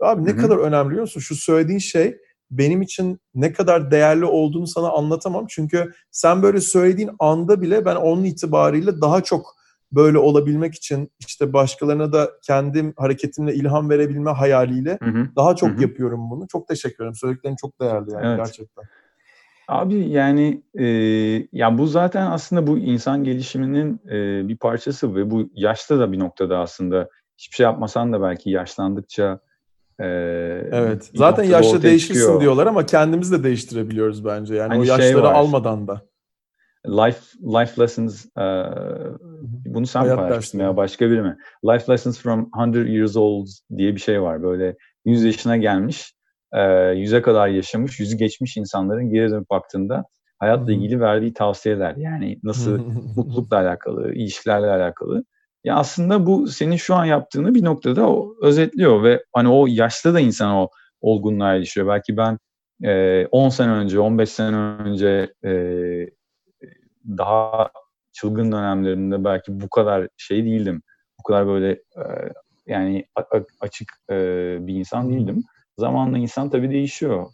Abi 0.00 0.24
ne 0.24 0.30
Hı-hı. 0.30 0.40
kadar 0.40 0.56
önemli 0.56 0.88
biliyor 0.88 1.02
musun? 1.02 1.20
Şu 1.20 1.34
söylediğin 1.34 1.78
şey 1.78 2.18
benim 2.50 2.82
için 2.82 3.20
ne 3.34 3.52
kadar 3.52 3.90
değerli 3.90 4.24
olduğunu 4.24 4.66
sana 4.66 4.90
anlatamam. 4.90 5.46
Çünkü 5.48 5.92
sen 6.10 6.42
böyle 6.42 6.60
söylediğin 6.60 7.10
anda 7.18 7.60
bile 7.60 7.84
ben 7.84 7.96
onun 7.96 8.24
itibariyle 8.24 9.00
daha 9.00 9.22
çok 9.22 9.58
böyle 9.92 10.18
olabilmek 10.18 10.74
için 10.74 11.10
işte 11.18 11.52
başkalarına 11.52 12.12
da 12.12 12.30
kendim 12.42 12.94
hareketimle 12.96 13.54
ilham 13.54 13.90
verebilme 13.90 14.30
hayaliyle 14.30 14.98
hı 15.02 15.10
hı. 15.10 15.28
daha 15.36 15.56
çok 15.56 15.70
hı 15.70 15.74
hı. 15.74 15.82
yapıyorum 15.82 16.30
bunu. 16.30 16.46
Çok 16.48 16.68
teşekkür 16.68 16.96
ederim. 17.04 17.14
Söylediklerin 17.14 17.56
çok 17.56 17.80
değerli 17.80 18.12
yani 18.12 18.26
evet. 18.26 18.38
gerçekten. 18.38 18.84
Abi 19.68 20.08
yani 20.08 20.62
e, 20.78 20.84
ya 21.52 21.78
bu 21.78 21.86
zaten 21.86 22.26
aslında 22.26 22.66
bu 22.66 22.78
insan 22.78 23.24
gelişiminin 23.24 24.00
e, 24.10 24.48
bir 24.48 24.56
parçası 24.56 25.14
ve 25.14 25.30
bu 25.30 25.50
yaşta 25.54 25.98
da 25.98 26.12
bir 26.12 26.18
noktada 26.18 26.58
aslında 26.58 27.08
hiçbir 27.38 27.56
şey 27.56 27.64
yapmasan 27.64 28.12
da 28.12 28.22
belki 28.22 28.50
yaşlandıkça 28.50 29.40
ee, 30.00 30.68
evet. 30.72 31.10
Zaten 31.14 31.44
yaşta 31.44 31.82
değişirsin 31.82 32.20
çıkıyor. 32.20 32.40
diyorlar 32.40 32.66
ama 32.66 32.86
kendimiz 32.86 33.32
de 33.32 33.44
değiştirebiliyoruz 33.44 34.24
bence. 34.24 34.54
Yani 34.54 34.68
hani 34.68 34.80
o 34.80 34.84
şey 34.84 34.90
yaşları 34.90 35.22
şey 35.22 35.30
almadan 35.30 35.88
da. 35.88 36.02
Life 36.86 37.20
Life 37.42 37.82
Lessons 37.82 38.26
uh, 38.26 38.42
bunu 39.44 39.86
sen 39.86 40.00
Hayat 40.00 40.16
paylaşmıştın 40.16 40.58
ya 40.58 40.76
başka 40.76 41.10
biri 41.10 41.22
mi? 41.22 41.36
Life 41.64 41.92
Lessons 41.92 42.20
from 42.20 42.50
100 42.74 42.88
Years 42.88 43.16
Old 43.16 43.46
diye 43.76 43.94
bir 43.94 44.00
şey 44.00 44.22
var. 44.22 44.42
Böyle 44.42 44.76
100 45.04 45.24
yaşına 45.24 45.56
gelmiş, 45.56 46.14
yüze 46.96 47.22
kadar 47.22 47.48
yaşamış, 47.48 48.00
yüzü 48.00 48.16
geçmiş 48.16 48.56
insanların 48.56 49.10
geri 49.10 49.30
dönüp 49.30 49.50
baktığında 49.50 50.04
hayatla 50.38 50.72
ilgili 50.72 51.00
verdiği 51.00 51.32
tavsiyeler. 51.32 51.96
Yani 51.96 52.38
nasıl 52.42 52.78
mutlulukla 53.16 53.56
alakalı, 53.56 54.14
ilişkilerle 54.14 54.70
alakalı. 54.70 55.24
Ya 55.64 55.76
aslında 55.76 56.26
bu 56.26 56.48
senin 56.48 56.76
şu 56.76 56.94
an 56.94 57.04
yaptığını 57.04 57.54
bir 57.54 57.64
noktada 57.64 58.08
o 58.10 58.34
özetliyor 58.42 59.02
ve 59.02 59.24
hani 59.32 59.48
o 59.48 59.66
yaşta 59.66 60.14
da 60.14 60.20
insan 60.20 60.54
o 60.54 60.68
olgunluğa 61.00 61.54
erişiyor. 61.54 61.86
Belki 61.86 62.16
ben 62.16 62.38
e, 62.84 63.26
10 63.26 63.48
sene 63.48 63.70
önce, 63.70 64.00
15 64.00 64.28
sene 64.28 64.56
önce 64.56 65.34
e, 65.44 65.52
daha 67.06 67.70
çılgın 68.12 68.52
dönemlerinde 68.52 69.24
belki 69.24 69.60
bu 69.60 69.68
kadar 69.68 70.08
şey 70.16 70.44
değildim. 70.44 70.82
Bu 71.18 71.22
kadar 71.22 71.46
böyle 71.46 71.70
e, 71.70 72.02
yani 72.66 73.06
açık 73.60 73.88
e, 74.10 74.16
bir 74.60 74.74
insan 74.74 75.10
değildim. 75.10 75.44
Zamanla 75.78 76.18
insan 76.18 76.50
tabii 76.50 76.70
değişiyor. 76.70 77.26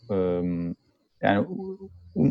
Yani 1.23 1.47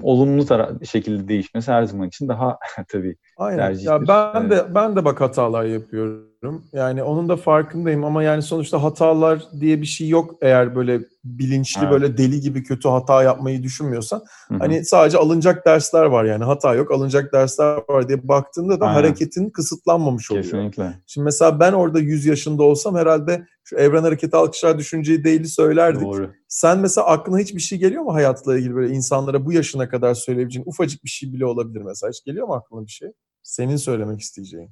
olumlu 0.03 0.41
tara- 0.45 0.85
şekilde 0.85 1.27
değişmesi 1.27 1.71
her 1.71 1.83
zaman 1.83 2.07
için 2.07 2.27
daha 2.27 2.57
tabii 2.91 3.15
Aynen. 3.37 3.57
tercihtir. 3.57 3.91
Ya 3.91 4.07
ben 4.07 4.49
de 4.49 4.75
ben 4.75 4.95
de 4.95 5.05
bak 5.05 5.21
hatalar 5.21 5.63
yapıyorum. 5.63 6.63
Yani 6.73 7.03
onun 7.03 7.29
da 7.29 7.35
farkındayım 7.35 8.03
ama 8.03 8.23
yani 8.23 8.41
sonuçta 8.41 8.83
hatalar 8.83 9.43
diye 9.59 9.81
bir 9.81 9.85
şey 9.85 10.09
yok 10.09 10.35
eğer 10.41 10.75
böyle 10.75 10.99
bilinçli 11.23 11.81
Evet. 11.81 11.91
böyle 11.91 12.17
deli 12.17 12.39
gibi 12.41 12.63
kötü 12.63 12.89
hata 12.89 13.23
yapmayı 13.23 13.63
düşünmüyorsan. 13.63 14.21
Hı 14.47 14.53
hı. 14.55 14.59
Hani 14.59 14.85
sadece 14.85 15.17
alınacak 15.17 15.65
dersler 15.65 16.03
var 16.05 16.25
yani 16.25 16.43
hata 16.43 16.75
yok 16.75 16.91
alınacak 16.91 17.33
dersler 17.33 17.79
var 17.89 18.07
diye 18.09 18.27
baktığında 18.27 18.79
da 18.79 18.85
Aynen. 18.85 18.95
hareketin 18.95 19.49
kısıtlanmamış 19.49 20.31
oluyor. 20.31 20.43
Kesinlikle. 20.43 20.93
Şimdi 21.07 21.25
mesela 21.25 21.59
ben 21.59 21.73
orada 21.73 21.99
100 21.99 22.25
yaşında 22.25 22.63
olsam 22.63 22.95
herhalde 22.95 23.45
şu 23.63 23.75
evren 23.75 24.03
hareketi 24.03 24.35
alkışlar 24.35 24.77
düşünceyi 24.77 25.23
değil 25.23 25.43
söylerdik. 25.43 26.01
Doğru. 26.01 26.33
Sen 26.47 26.79
mesela 26.79 27.07
aklına 27.07 27.39
hiçbir 27.39 27.59
şey 27.59 27.79
geliyor 27.79 28.03
mu 28.03 28.13
hayatla 28.13 28.57
ilgili 28.57 28.75
böyle 28.75 28.93
insanlara 28.93 29.45
bu 29.45 29.53
yaşına 29.53 29.89
kadar 29.89 30.13
söyleyebileceğin 30.13 30.65
ufacık 30.67 31.03
bir 31.03 31.09
şey 31.09 31.33
bile 31.33 31.45
olabilir 31.45 31.81
mesela. 31.81 32.11
Hiç 32.11 32.23
geliyor 32.23 32.47
mu 32.47 32.53
aklına 32.53 32.85
bir 32.85 32.91
şey? 32.91 33.11
Senin 33.43 33.75
söylemek 33.75 34.21
isteyeceğin. 34.21 34.69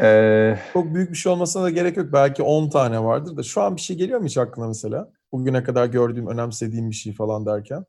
Ee, 0.00 0.58
Çok 0.72 0.94
büyük 0.94 1.10
bir 1.10 1.16
şey 1.16 1.32
olmasına 1.32 1.62
da 1.62 1.70
gerek 1.70 1.96
yok. 1.96 2.12
Belki 2.12 2.42
10 2.42 2.70
tane 2.70 3.04
vardır 3.04 3.36
da 3.36 3.42
şu 3.42 3.62
an 3.62 3.76
bir 3.76 3.80
şey 3.80 3.96
geliyor 3.96 4.20
mu 4.20 4.26
hiç 4.26 4.38
aklına 4.38 4.66
mesela? 4.68 5.12
Bugüne 5.32 5.62
kadar 5.62 5.86
gördüğüm, 5.86 6.26
önemsediğim 6.26 6.90
bir 6.90 6.94
şey 6.94 7.12
falan 7.12 7.46
derken. 7.46 7.84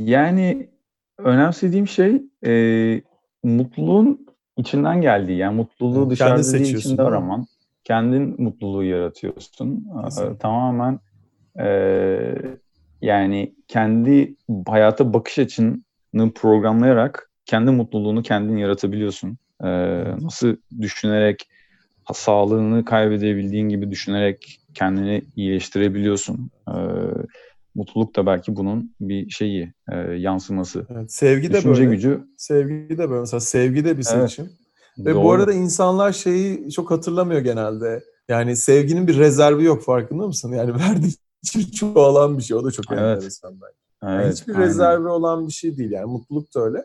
yani 0.00 0.70
önemsediğim 1.18 1.88
şey 1.88 2.22
e, 2.46 3.02
mutluluğun 3.42 4.26
içinden 4.56 5.00
geldiği. 5.00 5.38
Yani 5.38 5.56
mutluluğu 5.56 6.00
Evet, 6.02 6.10
dışarıda 6.10 6.52
değil 6.52 6.76
içinde 6.76 7.02
araman. 7.02 7.46
Kendin 7.90 8.42
mutluluğu 8.42 8.84
yaratıyorsun. 8.84 9.86
Ee, 9.98 10.04
Kesinlikle. 10.04 10.38
tamamen 10.38 11.00
e, 11.60 11.66
yani 13.02 13.54
kendi 13.68 14.36
hayata 14.66 15.12
bakış 15.12 15.38
açını 15.38 16.32
programlayarak 16.34 17.30
kendi 17.44 17.70
mutluluğunu 17.70 18.22
kendin 18.22 18.56
yaratabiliyorsun. 18.56 19.38
Ee, 19.64 19.66
nasıl 20.20 20.56
düşünerek 20.80 21.48
sağlığını 22.12 22.84
kaybedebildiğin 22.84 23.68
gibi 23.68 23.90
düşünerek 23.90 24.60
kendini 24.74 25.22
iyileştirebiliyorsun. 25.36 26.50
Ee, 26.68 26.72
mutluluk 27.74 28.16
da 28.16 28.26
belki 28.26 28.56
bunun 28.56 28.94
bir 29.00 29.30
şeyi, 29.30 29.72
e, 29.92 29.96
yansıması. 29.96 30.86
Evet, 30.90 31.12
sevgi 31.12 31.48
de 31.48 31.52
Düşünce 31.52 31.82
böyle. 31.82 31.94
gücü 31.94 32.20
Sevgi 32.36 32.98
de 32.98 33.10
böyle. 33.10 33.20
Mesela 33.20 33.40
sevgi 33.40 33.84
de 33.84 33.98
bir 33.98 34.06
Evet. 34.12 34.30
seçim. 34.30 34.59
Ve 35.04 35.14
doğru. 35.14 35.24
bu 35.24 35.32
arada 35.32 35.52
insanlar 35.52 36.12
şeyi 36.12 36.70
çok 36.72 36.90
hatırlamıyor 36.90 37.40
genelde. 37.40 38.04
Yani 38.28 38.56
sevginin 38.56 39.06
bir 39.06 39.18
rezervi 39.18 39.64
yok 39.64 39.82
farkında 39.82 40.26
mısın? 40.26 40.52
Yani 40.52 40.74
verdikçe 40.78 41.72
çoğalan 41.76 42.38
bir 42.38 42.42
şey. 42.42 42.56
O 42.56 42.64
da 42.64 42.70
çok 42.70 42.84
Evet. 42.92 43.02
enteresan 43.02 43.52
bence. 43.52 43.74
Yani 44.02 44.22
Evet, 44.22 44.34
hiçbir 44.40 44.54
aynen. 44.54 44.66
rezervi 44.66 45.08
olan 45.08 45.46
bir 45.46 45.52
şey 45.52 45.76
değil 45.76 45.90
yani 45.90 46.06
mutluluk 46.06 46.54
da 46.54 46.60
öyle. 46.64 46.84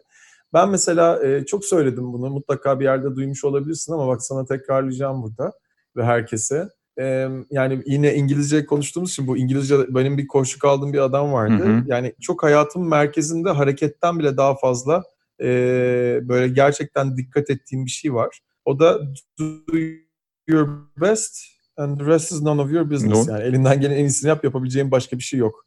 Ben 0.53 0.69
mesela 0.69 1.25
e, 1.27 1.45
çok 1.45 1.65
söyledim 1.65 2.13
bunu 2.13 2.29
mutlaka 2.29 2.79
bir 2.79 2.85
yerde 2.85 3.15
duymuş 3.15 3.43
olabilirsin 3.45 3.93
ama 3.93 4.07
bak 4.07 4.23
sana 4.23 4.45
tekrarlayacağım 4.45 5.23
burada 5.23 5.51
ve 5.97 6.03
herkese. 6.03 6.69
E, 6.99 7.27
yani 7.51 7.83
yine 7.85 8.15
İngilizce 8.15 8.65
konuştuğumuz 8.65 9.09
için 9.11 9.27
bu 9.27 9.37
İngilizce 9.37 9.95
benim 9.95 10.17
bir 10.17 10.27
koşuk 10.27 10.65
aldığım 10.65 10.93
bir 10.93 10.99
adam 10.99 11.33
vardı. 11.33 11.63
Hı 11.63 11.69
hı. 11.77 11.83
Yani 11.87 12.13
çok 12.21 12.43
hayatımın 12.43 12.89
merkezinde 12.89 13.49
hareketten 13.49 14.19
bile 14.19 14.37
daha 14.37 14.55
fazla 14.55 15.03
e, 15.41 15.47
böyle 16.23 16.47
gerçekten 16.47 17.17
dikkat 17.17 17.49
ettiğim 17.49 17.85
bir 17.85 17.91
şey 17.91 18.13
var. 18.13 18.39
O 18.65 18.79
da 18.79 18.99
do 19.39 19.45
your 20.47 20.69
best 21.01 21.35
and 21.77 21.99
the 21.99 22.05
rest 22.05 22.31
is 22.31 22.41
none 22.41 22.61
of 22.61 22.71
your 22.71 22.89
business. 22.89 23.27
Doğru. 23.27 23.31
Yani 23.31 23.43
elinden 23.43 23.81
gelen 23.81 23.95
en 23.95 23.99
iyisini 23.99 24.29
yap 24.29 24.43
yapabileceğin 24.43 24.91
başka 24.91 25.17
bir 25.17 25.23
şey 25.23 25.39
yok. 25.39 25.65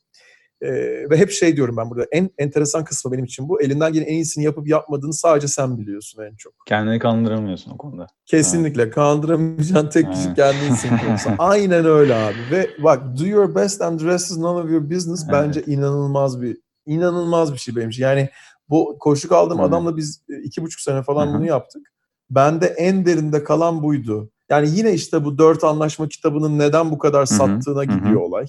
Ee, 0.62 0.70
ve 1.10 1.16
hep 1.16 1.30
şey 1.30 1.56
diyorum 1.56 1.76
ben 1.76 1.90
burada 1.90 2.06
en 2.12 2.30
enteresan 2.38 2.84
kısmı 2.84 3.12
benim 3.12 3.24
için 3.24 3.48
bu. 3.48 3.62
Elinden 3.62 3.92
gelen 3.92 4.06
en 4.06 4.14
iyisini 4.14 4.44
yapıp 4.44 4.68
yapmadığını 4.68 5.12
sadece 5.12 5.48
sen 5.48 5.78
biliyorsun 5.78 6.22
en 6.22 6.36
çok. 6.36 6.52
Kendini 6.66 6.98
kandıramıyorsun 6.98 7.70
o 7.70 7.76
konuda. 7.76 8.06
Kesinlikle 8.26 8.90
kandıramayacağın 8.90 9.88
tek 9.88 10.12
kişi 10.12 10.34
kendinsin. 10.34 10.90
Aynen 11.38 11.84
öyle 11.84 12.14
abi. 12.14 12.36
Ve 12.50 12.70
bak 12.82 13.18
do 13.18 13.26
your 13.26 13.54
best 13.54 13.82
and 13.82 14.00
the 14.00 14.06
rest 14.06 14.30
is 14.30 14.38
none 14.38 14.60
of 14.60 14.70
your 14.70 14.90
business 14.90 15.24
Evet. 15.24 15.32
bence 15.32 15.62
inanılmaz 15.62 16.42
bir 16.42 16.56
inanılmaz 16.86 17.52
bir 17.52 17.58
şey 17.58 17.76
benim 17.76 17.88
için. 17.88 18.02
Yani 18.02 18.28
bu 18.70 18.96
koşuk 19.00 19.32
aldığım 19.32 19.58
hı. 19.58 19.62
adamla 19.62 19.96
biz 19.96 20.22
e, 20.28 20.42
iki 20.42 20.62
buçuk 20.62 20.80
sene 20.80 21.02
falan 21.02 21.34
bunu 21.34 21.46
yaptık. 21.46 21.92
Bende 22.30 22.66
en 22.66 23.06
derinde 23.06 23.44
kalan 23.44 23.82
buydu. 23.82 24.30
Yani 24.50 24.70
yine 24.70 24.92
işte 24.92 25.24
bu 25.24 25.38
dört 25.38 25.64
anlaşma 25.64 26.08
kitabının 26.08 26.58
neden 26.58 26.90
bu 26.90 26.98
kadar 26.98 27.26
sattığına 27.26 27.84
gidiyor 27.84 28.20
olay. 28.20 28.46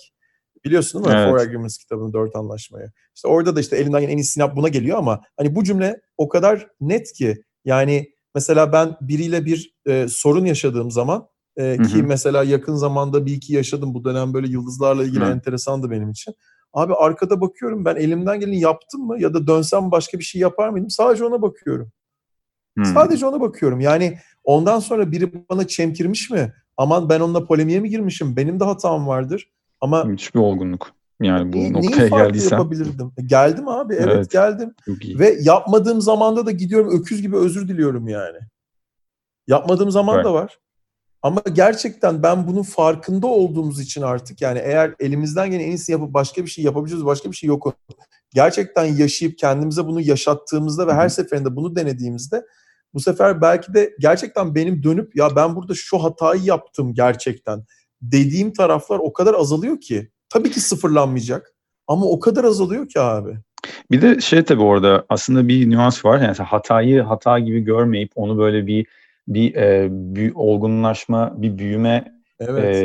Biliyorsun 0.66 1.04
değil 1.04 1.16
mi? 1.16 1.22
Evet. 1.22 1.32
Four 1.32 1.40
Agreements 1.40 1.78
kitabını, 1.78 2.14
dört 2.14 2.36
anlaşmayı. 2.36 2.92
İşte 3.16 3.28
orada 3.28 3.56
da 3.56 3.60
işte 3.60 3.78
elinden 3.78 4.02
en 4.02 4.18
iyisini 4.18 4.42
yap 4.42 4.56
buna 4.56 4.68
geliyor 4.68 4.98
ama 4.98 5.22
hani 5.38 5.56
bu 5.56 5.64
cümle 5.64 6.02
o 6.18 6.30
kadar 6.30 6.68
net 6.82 7.14
ki 7.14 7.44
yani 7.66 8.10
mesela 8.36 8.74
ben 8.74 8.98
biriyle 9.02 9.46
bir 9.46 9.74
e, 9.88 10.08
sorun 10.10 10.46
yaşadığım 10.46 10.92
zaman 10.92 11.28
e, 11.58 11.78
Hı 11.80 11.84
ki 11.84 11.98
hı. 11.98 12.04
mesela 12.04 12.44
yakın 12.44 12.76
zamanda 12.76 13.26
bir 13.26 13.34
iki 13.34 13.54
yaşadım 13.54 13.94
bu 13.94 14.06
dönem 14.06 14.34
böyle 14.34 14.48
yıldızlarla 14.48 15.04
ilgili 15.04 15.26
Hı. 15.26 15.30
enteresandı 15.30 15.92
benim 15.92 16.10
için. 16.10 16.34
Abi 16.74 16.94
arkada 16.96 17.42
bakıyorum 17.42 17.86
ben 17.86 17.96
elimden 17.96 18.40
geleni 18.40 18.60
yaptım 18.60 19.02
mı 19.02 19.22
ya 19.22 19.34
da 19.34 19.48
dönsem 19.48 19.92
başka 19.92 20.20
bir 20.20 20.24
şey 20.24 20.42
yapar 20.42 20.70
mıydım? 20.70 20.90
Sadece 20.90 21.26
ona 21.26 21.42
bakıyorum. 21.42 21.92
Hmm. 22.76 22.86
Sadece 22.86 23.26
ona 23.26 23.42
bakıyorum. 23.42 23.80
Yani 23.80 24.18
ondan 24.44 24.80
sonra 24.80 25.12
biri 25.12 25.50
bana 25.50 25.68
çemkirmiş 25.68 26.30
mi? 26.30 26.54
Aman 26.78 27.10
ben 27.10 27.20
onunla 27.20 27.46
polemiğe 27.46 27.80
mi 27.80 27.90
girmişim? 27.90 28.36
Benim 28.36 28.60
de 28.60 28.64
hatam 28.64 29.08
vardır. 29.08 29.50
Ama 29.82 30.04
Müthiş 30.04 30.36
bir 30.36 30.40
olgunluk. 30.40 30.92
Yani 31.22 31.54
bu 31.54 31.58
neyi, 31.58 31.74
neyi 31.74 31.74
noktaya 31.74 32.10
farklı 32.10 32.26
geldiysen 32.26 32.58
yapabilirdim? 32.58 33.12
E, 33.18 33.22
Geldim 33.22 33.68
abi. 33.68 33.94
Evet, 33.94 34.08
Evet. 34.16 34.32
geldim. 34.32 34.74
Ve 35.20 35.38
yapmadığım 35.42 36.02
zamanda 36.02 36.46
da 36.46 36.52
gidiyorum 36.52 37.00
öküz 37.02 37.22
gibi 37.22 37.36
özür 37.38 37.68
diliyorum 37.68 38.08
yani. 38.08 38.38
Yapmadığım 39.48 39.92
zaman 39.92 40.16
Evet. 40.16 40.26
da 40.26 40.34
var. 40.34 40.60
Ama 41.22 41.42
gerçekten 41.54 42.24
ben 42.24 42.48
bunun 42.48 42.64
farkında 42.64 43.28
olduğumuz 43.28 43.80
için 43.80 44.02
artık 44.02 44.42
yani 44.42 44.60
eğer 44.60 44.96
elimizden 45.00 45.52
gelen 45.52 45.64
en 45.64 45.68
iyisini 45.68 45.94
yapıp 45.94 46.14
başka 46.14 46.46
bir 46.46 46.50
şey 46.50 46.64
yapabileceğiz 46.64 47.06
başka 47.06 47.32
bir 47.32 47.36
şey 47.36 47.48
yok. 47.48 47.74
Gerçekten 48.34 48.86
yaşayıp 48.86 49.38
kendimize 49.38 49.86
bunu 49.86 50.02
yaşattığımızda 50.02 50.88
ve 50.88 50.94
her 50.94 51.10
seferinde 51.10 51.56
bunu 51.56 51.76
denediğimizde 51.76 52.46
bu 52.94 53.00
sefer 53.00 53.42
belki 53.42 53.74
de 53.74 53.96
gerçekten 54.00 54.56
benim 54.56 54.84
dönüp 54.84 55.16
ya 55.16 55.36
ben 55.36 55.56
burada 55.56 55.74
şu 55.76 56.04
hatayı 56.04 56.44
yaptım 56.44 56.94
gerçekten 56.94 57.64
dediğim 58.02 58.54
taraflar 58.54 59.00
o 59.00 59.14
kadar 59.14 59.34
azalıyor 59.34 59.80
ki. 59.80 60.12
Tabii 60.30 60.52
ki 60.52 60.60
sıfırlanmayacak 60.60 61.54
ama 61.88 62.06
o 62.06 62.20
kadar 62.20 62.44
azalıyor 62.44 62.88
ki 62.88 63.00
abi. 63.00 63.38
Bir 63.92 64.02
de 64.02 64.22
şey 64.22 64.44
tabii 64.44 64.62
orada 64.62 65.06
aslında 65.10 65.48
bir 65.48 65.70
nüans 65.70 66.06
var. 66.06 66.22
Yani 66.22 66.36
hatayı 66.36 67.02
hata 67.02 67.40
gibi 67.40 67.60
görmeyip 67.60 68.12
onu 68.16 68.38
böyle 68.38 68.68
bir 68.68 68.86
bir 69.30 69.56
e, 69.56 69.88
bir 69.92 70.32
olgunlaşma, 70.36 71.42
bir 71.42 71.58
büyüme 71.58 72.20
Evet. 72.40 72.76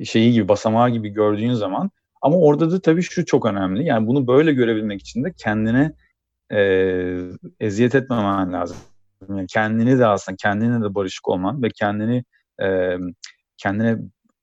e, 0.00 0.04
şeyi 0.04 0.32
gibi 0.32 0.48
basamağı 0.48 0.90
gibi 0.90 1.08
gördüğün 1.08 1.52
zaman 1.52 1.90
ama 2.22 2.36
orada 2.36 2.70
da 2.70 2.80
tabii 2.80 3.02
şu 3.02 3.24
çok 3.24 3.46
önemli. 3.46 3.84
Yani 3.84 4.06
bunu 4.06 4.26
böyle 4.26 4.52
görebilmek 4.52 5.00
için 5.00 5.24
de 5.24 5.32
kendine 5.36 5.92
e, 6.52 6.60
eziyet 7.60 7.94
etmemen 7.94 8.52
lazım. 8.52 8.76
Yani 9.28 9.46
kendini 9.46 9.98
de 9.98 10.06
aslında 10.06 10.36
kendine 10.36 10.82
de 10.82 10.94
barışık 10.94 11.28
olman 11.28 11.62
ve 11.62 11.68
kendini 11.68 12.24
e, 12.62 12.96
kendine 13.56 13.98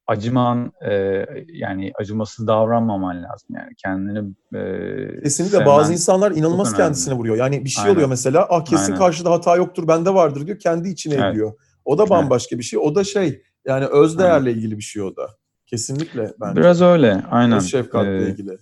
acıman 0.10 0.72
e, 0.90 1.26
yani 1.54 1.92
acımasız 2.00 2.48
davranmaman 2.48 3.16
lazım 3.24 3.56
yani 3.56 3.70
kendini 3.78 4.20
e, 4.56 5.22
Kesinlikle 5.24 5.58
sevmen- 5.58 5.66
bazı 5.66 5.94
insanlar 5.94 6.32
inanılmaz 6.32 6.74
kendisine 6.74 7.14
vuruyor. 7.14 7.36
Yani 7.38 7.66
bir 7.66 7.70
şey 7.70 7.84
Aynen. 7.84 7.94
oluyor 7.96 8.10
mesela 8.10 8.48
ah 8.50 8.66
kesin 8.66 8.84
Aynen. 8.84 8.98
karşıda 8.98 9.32
hata 9.32 9.56
yoktur 9.56 9.88
bende 9.88 10.14
vardır 10.14 10.48
diyor 10.48 10.60
kendi 10.60 10.90
içine 10.90 11.14
Evet. 11.14 11.32
ediyor. 11.32 11.54
O 11.86 11.98
da 11.98 12.10
bambaşka 12.10 12.58
bir 12.58 12.64
şey. 12.64 12.80
O 12.80 12.96
da 12.96 13.04
şey 13.04 13.42
yani 13.68 13.86
öz 13.86 14.12
Aynen. 14.18 14.30
değerle 14.32 14.52
ilgili 14.52 14.78
bir 14.78 14.84
şey 14.84 15.02
o 15.02 15.16
da. 15.16 15.28
Kesinlikle 15.68 16.34
bence. 16.42 16.62
biraz 16.62 16.82
öyle 16.82 17.22
aynen 17.32 17.58
Öz 17.58 17.72
şefkatle 17.72 18.26
Ee, 18.26 18.30
ilgili. 18.30 18.58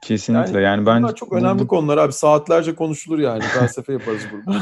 Kesinlikle 0.00 0.60
yani, 0.60 0.86
ben 0.86 1.02
Bunlar 1.02 1.14
çok 1.14 1.32
önemli 1.32 1.58
bu- 1.58 1.66
konular 1.66 1.98
abi. 1.98 2.12
Saatlerce 2.12 2.74
konuşulur 2.74 3.18
yani. 3.18 3.40
Felsefe 3.40 3.92
yaparız 3.92 4.22
burada. 4.32 4.58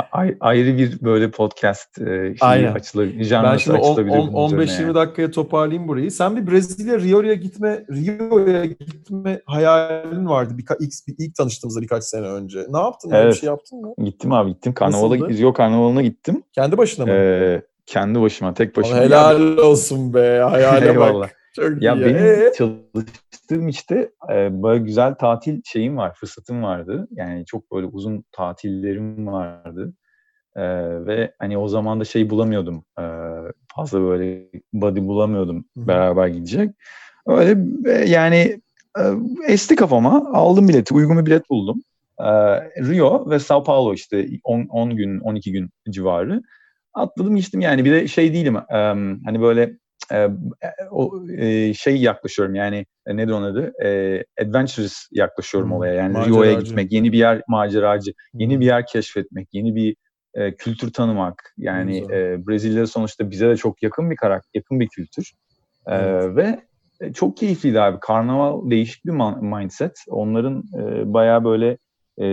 ayrı 0.40 0.78
bir 0.78 1.00
böyle 1.00 1.30
podcast 1.30 1.98
e, 2.00 2.04
şeyi 2.36 2.70
açılabilir, 2.70 3.30
ben 3.30 3.56
şimdi 3.56 3.78
on- 3.78 3.92
açılabilir 3.92 4.16
on- 4.18 4.32
bunun 4.32 4.58
üzerine 4.58 4.82
15-20 4.82 4.82
yani. 4.82 4.94
dakikaya 4.94 5.30
toparlayayım 5.30 5.88
burayı. 5.88 6.10
Sen 6.10 6.36
bir 6.36 6.50
Brezilya 6.50 6.98
Rio'ya 7.00 7.34
gitme 7.34 7.84
Rio'ya 7.90 8.64
gitme 8.64 9.40
hayalin 9.46 10.26
vardı. 10.26 10.54
Birka, 10.58 10.76
ilk, 10.80 10.92
ilk 11.18 11.34
tanıştığımızda 11.34 11.80
birkaç 11.80 12.04
sene 12.04 12.26
önce. 12.26 12.58
Ne 12.70 12.78
yaptın? 12.78 13.10
Öyle 13.10 13.18
Bir 13.20 13.24
Evet. 13.24 13.40
şey 13.40 13.46
yaptın 13.46 13.80
mı? 13.80 13.94
Gittim 14.04 14.32
abi 14.32 14.50
gittim. 14.52 14.74
Karnavala? 14.74 15.16
Rio 15.16 15.52
Karnavalı'na 15.52 16.02
gittim. 16.02 16.42
Kendi 16.52 16.78
başına 16.78 17.06
mı? 17.06 17.12
Ee, 17.12 17.62
kendi 17.86 18.20
başıma, 18.20 18.54
tek 18.54 18.76
başıma. 18.76 19.00
Helal 19.00 19.56
olsun 19.56 20.14
be. 20.14 20.40
Hayale 20.50 20.96
bak. 20.98 21.35
Çok 21.56 21.82
Ya 21.82 21.94
iyi. 21.94 22.04
benim 22.04 22.24
Ee? 22.26 22.52
çalıştığım 22.58 23.68
işte 23.68 24.10
e, 24.32 24.62
böyle 24.62 24.84
güzel 24.84 25.14
tatil 25.14 25.60
şeyim 25.64 25.96
var, 25.96 26.14
fırsatım 26.14 26.62
vardı. 26.62 27.08
Yani 27.10 27.44
çok 27.46 27.72
böyle 27.72 27.86
uzun 27.86 28.24
tatillerim 28.32 29.26
vardı. 29.26 29.92
E, 30.56 30.62
ve 31.06 31.32
hani 31.38 31.58
o 31.58 31.68
zaman 31.68 32.00
da 32.00 32.04
şey 32.04 32.30
bulamıyordum. 32.30 32.84
e, 32.98 33.04
fazla 33.76 34.00
böyle 34.00 34.46
body 34.72 35.00
bulamıyordum 35.00 35.64
Hı 35.76 35.80
hı. 35.80 35.86
beraber 35.88 36.28
gidecek. 36.28 36.70
Öyle 37.26 37.58
e, 37.86 38.08
yani 38.08 38.60
e, 38.98 39.02
esti 39.48 39.76
kafama. 39.76 40.30
Aldım 40.32 40.68
bileti, 40.68 40.94
uygun 40.94 41.18
bir 41.18 41.26
bilet 41.26 41.50
buldum. 41.50 41.82
E, 42.20 42.24
Rio 42.88 43.30
ve 43.30 43.38
Sao 43.38 43.64
Paulo 43.64 43.94
işte 43.94 44.28
10, 44.44 44.66
10 44.70 44.96
gün, 44.96 45.20
12 45.20 45.52
gün 45.52 45.70
civarı. 45.90 46.42
atladım 46.94 47.36
geçtim 47.36 47.60
yani 47.60 47.84
bir 47.84 47.92
de 47.92 48.08
şey 48.08 48.32
değilim 48.34 48.56
e, 48.56 48.62
hani 49.24 49.40
böyle 49.40 49.72
e, 50.12 50.28
o 50.90 51.12
e, 51.38 51.74
şey 51.74 51.96
yaklaşıyorum 51.96 52.54
yani 52.54 52.86
e, 53.06 53.16
nedir 53.16 53.32
onun 53.32 53.46
adı? 53.46 53.72
E, 53.84 54.24
adventurous 54.42 55.08
yaklaşıyorum 55.12 55.70
hmm, 55.70 55.76
olaya. 55.76 55.94
Yani 55.94 56.26
Rio'ya 56.26 56.52
gitmek, 56.52 56.92
yeni 56.92 57.12
bir 57.12 57.18
yer 57.18 57.42
maceracı, 57.48 58.10
hmm. 58.32 58.40
yeni 58.40 58.60
bir 58.60 58.66
yer 58.66 58.86
keşfetmek, 58.86 59.48
yeni 59.52 59.74
bir 59.74 59.96
e, 60.34 60.54
kültür 60.54 60.92
tanımak. 60.92 61.54
Yani 61.58 61.98
e, 61.98 62.46
Brezilya 62.46 62.86
sonuçta 62.86 63.30
bize 63.30 63.48
de 63.48 63.56
çok 63.56 63.82
yakın 63.82 64.10
bir 64.10 64.16
karakter, 64.16 64.50
yakın 64.54 64.80
bir 64.80 64.88
kültür. 64.88 65.32
E, 65.86 65.94
evet. 65.94 66.36
Ve 66.36 66.60
çok 67.12 67.36
keyifliydi 67.36 67.80
abi. 67.80 67.98
Karnaval 68.00 68.70
değişik 68.70 69.04
bir 69.04 69.12
mindset. 69.42 70.04
Onların 70.08 70.62
e, 70.78 71.12
bayağı 71.12 71.44
böyle 71.44 71.78
e, 72.20 72.26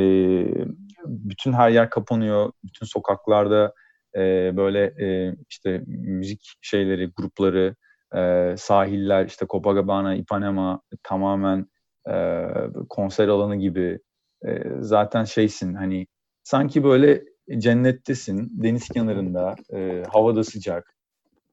bütün 1.06 1.54
her 1.54 1.70
yer 1.70 1.90
kapanıyor. 1.90 2.52
Bütün 2.64 2.86
sokaklarda 2.86 3.74
e, 4.16 4.52
böyle 4.58 4.84
e, 4.86 5.36
işte 5.50 5.84
müzik 5.88 6.54
şeyleri, 6.62 7.12
grupları, 7.18 7.76
e, 8.16 8.54
sahiller, 8.58 9.26
işte 9.26 9.46
Copacabana, 9.50 10.16
Ipanema 10.16 10.82
tamamen 11.04 11.66
e, 12.10 12.46
konser 12.90 13.28
alanı 13.28 13.56
gibi. 13.56 14.00
E, 14.46 14.64
zaten 14.80 15.24
şeysin 15.24 15.74
hani 15.74 16.08
sanki 16.44 16.84
böyle 16.84 17.24
cennettesin, 17.58 18.50
deniz 18.64 18.90
kenarında, 18.90 19.56
e, 19.74 20.04
havada 20.10 20.44
sıcak, 20.44 20.94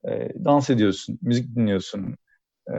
e, 0.09 0.29
dans 0.45 0.71
ediyorsun, 0.71 1.19
müzik 1.23 1.57
dinliyorsun. 1.57 2.17
E, 2.75 2.79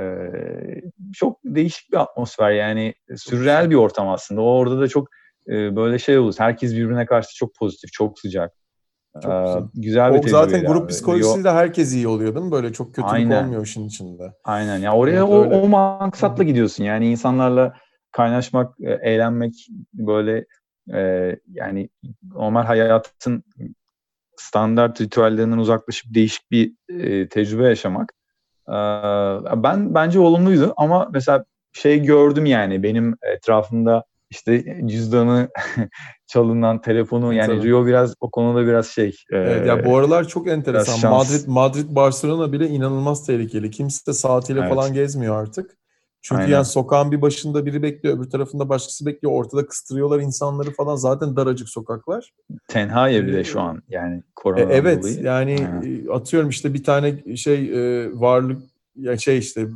çok 1.14 1.40
değişik 1.46 1.92
bir 1.92 1.98
atmosfer 1.98 2.52
yani 2.52 2.94
sürreel 3.16 3.70
bir 3.70 3.76
ortam 3.76 4.10
aslında. 4.10 4.42
Orada 4.42 4.80
da 4.80 4.88
çok 4.88 5.08
e, 5.48 5.76
böyle 5.76 6.00
şey 6.00 6.18
olur. 6.18 6.36
Herkes 6.38 6.74
birbirine 6.76 7.06
karşı 7.06 7.36
çok 7.36 7.56
pozitif, 7.56 7.92
çok 7.92 8.20
sıcak. 8.20 8.54
Çok 9.14 9.24
güzel. 9.24 9.64
güzel 9.74 10.14
bir 10.14 10.28
o 10.28 10.28
zaten 10.28 10.66
grup 10.66 10.90
psikolojisiyle 10.90 11.50
Yo, 11.50 11.56
herkes 11.56 11.94
iyi 11.94 12.08
oluyor 12.08 12.36
değil 12.36 12.46
mi? 12.46 12.52
Böyle 12.52 12.74
çok 12.74 12.88
kötülük 12.88 13.14
aynen. 13.14 13.44
olmuyor 13.44 13.66
işin 13.66 13.88
içinde. 13.88 14.34
Aynen. 14.44 14.78
Ya 14.78 14.94
oraya 14.94 15.20
evet, 15.20 15.30
o, 15.30 15.42
o 15.42 15.68
maksatla 15.68 16.44
gidiyorsun. 16.44 16.84
Yani 16.84 17.12
insanlarla 17.12 17.74
kaynaşmak, 18.12 18.80
e, 18.80 18.92
eğlenmek 18.92 19.54
böyle 19.94 20.46
e, 20.94 21.36
yani 21.48 21.90
normal 22.36 22.64
hayatın 22.64 23.44
standart 24.38 25.02
ritüellerinden 25.02 25.58
uzaklaşıp 25.58 26.14
değişik 26.14 26.52
bir 26.52 26.74
e, 26.90 27.28
tecrübe 27.28 27.64
yaşamak. 27.64 28.14
E, 28.68 28.74
ben 29.64 29.96
bence 29.96 30.20
olumluydu 30.20 30.74
ama 30.78 31.10
mesela 31.14 31.46
şey 31.74 32.04
gördüm 32.04 32.46
yani 32.46 32.84
benim 32.84 33.16
etrafımda 33.22 34.04
işte 34.32 34.82
cüzdanı 34.86 35.50
çalınan 36.28 36.82
telefonu 36.82 37.34
yani 37.34 37.58
Tabii. 37.58 37.70
Rio 37.70 37.86
biraz 37.86 38.14
o 38.20 38.32
konuda 38.32 38.68
biraz 38.68 38.88
şey. 38.88 39.16
Evet, 39.32 39.66
e, 39.66 39.68
ya 39.68 39.86
bu 39.86 39.98
aralar 39.98 40.28
çok 40.28 40.48
enteresan. 40.48 41.12
Madrid 41.12 41.48
Madrid 41.48 41.96
Barcelona 41.96 42.52
bile 42.52 42.68
inanılmaz 42.68 43.26
tehlikeli. 43.26 43.72
Kimse 43.72 44.12
de 44.12 44.14
saatiyle 44.14 44.60
evet. 44.60 44.70
falan 44.70 44.94
gezmiyor 44.94 45.42
artık. 45.42 45.78
Çünkü 46.24 46.42
Aynen. 46.42 46.54
yani 46.54 46.66
sokağın 46.66 47.12
bir 47.12 47.22
başında 47.22 47.66
biri 47.66 47.84
bekliyor, 47.84 48.18
öbür 48.18 48.30
tarafında 48.30 48.70
başkası 48.70 49.06
bekliyor. 49.06 49.34
Ortada 49.34 49.66
kıstırıyorlar 49.66 50.20
insanları 50.20 50.72
falan. 50.72 50.96
Zaten 50.96 51.36
daracık 51.36 51.70
sokaklar. 51.70 52.34
Tenha 52.68 53.10
ya 53.10 53.28
bile 53.28 53.44
şu 53.44 53.62
an 53.62 53.82
yani 53.90 54.24
korona 54.36 54.60
e, 54.60 54.64
Evet 54.76 55.04
dolayı. 55.04 55.24
yani 55.24 55.56
Aynen. 55.82 56.08
atıyorum 56.12 56.50
işte 56.50 56.74
bir 56.74 56.84
tane 56.84 57.36
şey 57.36 57.72
varlık 58.14 58.62
ya 58.96 59.18
şey 59.18 59.38
işte 59.38 59.68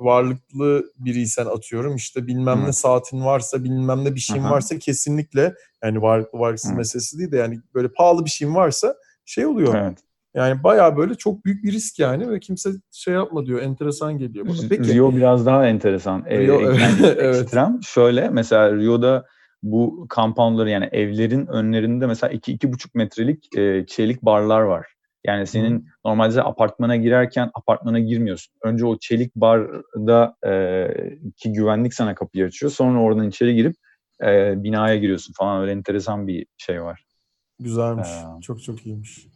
varlıklı 0.00 0.84
biriysen 0.98 1.46
atıyorum 1.46 1.96
işte 1.96 2.26
bilmem 2.26 2.62
Hı. 2.62 2.66
ne 2.66 2.72
saatin 2.72 3.24
varsa 3.24 3.64
bilmem 3.64 4.04
ne 4.04 4.14
bir 4.14 4.20
şeyin 4.20 4.42
Aha. 4.42 4.50
varsa 4.50 4.78
kesinlikle 4.78 5.54
yani 5.84 6.02
varlıklı 6.02 6.38
varlıksız 6.38 6.72
Hı. 6.72 6.76
meselesi 6.76 7.18
değil 7.18 7.32
de 7.32 7.36
yani 7.36 7.60
böyle 7.74 7.88
pahalı 7.88 8.24
bir 8.24 8.30
şeyin 8.30 8.54
varsa 8.54 8.94
şey 9.24 9.46
oluyor. 9.46 9.74
Evet. 9.74 9.98
Yani 10.34 10.62
bayağı 10.62 10.96
böyle 10.96 11.14
çok 11.14 11.44
büyük 11.44 11.64
bir 11.64 11.72
risk 11.72 11.98
yani 11.98 12.30
ve 12.30 12.40
kimse 12.40 12.70
şey 12.92 13.14
yapma 13.14 13.46
diyor. 13.46 13.62
Enteresan 13.62 14.18
geliyor 14.18 14.46
bana. 14.48 14.56
Peki. 14.68 14.94
Rio 14.94 15.16
biraz 15.16 15.46
daha 15.46 15.66
enteresan. 15.66 16.24
Rio, 16.30 16.60
ee, 16.72 16.76
evet. 17.02 17.42
Ekstrem. 17.42 17.78
Şöyle 17.82 18.28
mesela 18.28 18.76
Rio'da 18.76 19.26
bu 19.62 20.06
compoundları 20.14 20.70
yani 20.70 20.88
evlerin 20.92 21.46
önlerinde 21.46 22.06
mesela 22.06 22.32
2-2,5 22.32 22.88
metrelik 22.94 23.56
e, 23.56 23.86
çelik 23.86 24.22
barlar 24.22 24.60
var. 24.60 24.95
Yani 25.26 25.46
senin 25.46 25.88
normalde 26.04 26.42
apartmana 26.42 26.96
girerken 26.96 27.50
apartmana 27.54 27.98
girmiyorsun. 27.98 28.54
Önce 28.62 28.86
o 28.86 28.98
çelik 28.98 29.36
barda 29.36 30.36
e, 30.46 30.86
ki 31.36 31.52
güvenlik 31.52 31.94
sana 31.94 32.14
kapıyı 32.14 32.44
açıyor. 32.44 32.72
Sonra 32.72 33.02
oradan 33.02 33.28
içeri 33.28 33.54
girip 33.54 33.74
e, 34.22 34.62
binaya 34.62 34.96
giriyorsun 34.96 35.32
falan. 35.36 35.62
Öyle 35.62 35.72
enteresan 35.72 36.26
bir 36.26 36.46
şey 36.56 36.82
var. 36.82 37.04
Güzelmiş. 37.60 38.08
Ee, 38.08 38.40
çok 38.40 38.62
çok 38.62 38.86
iyiymiş. 38.86 39.26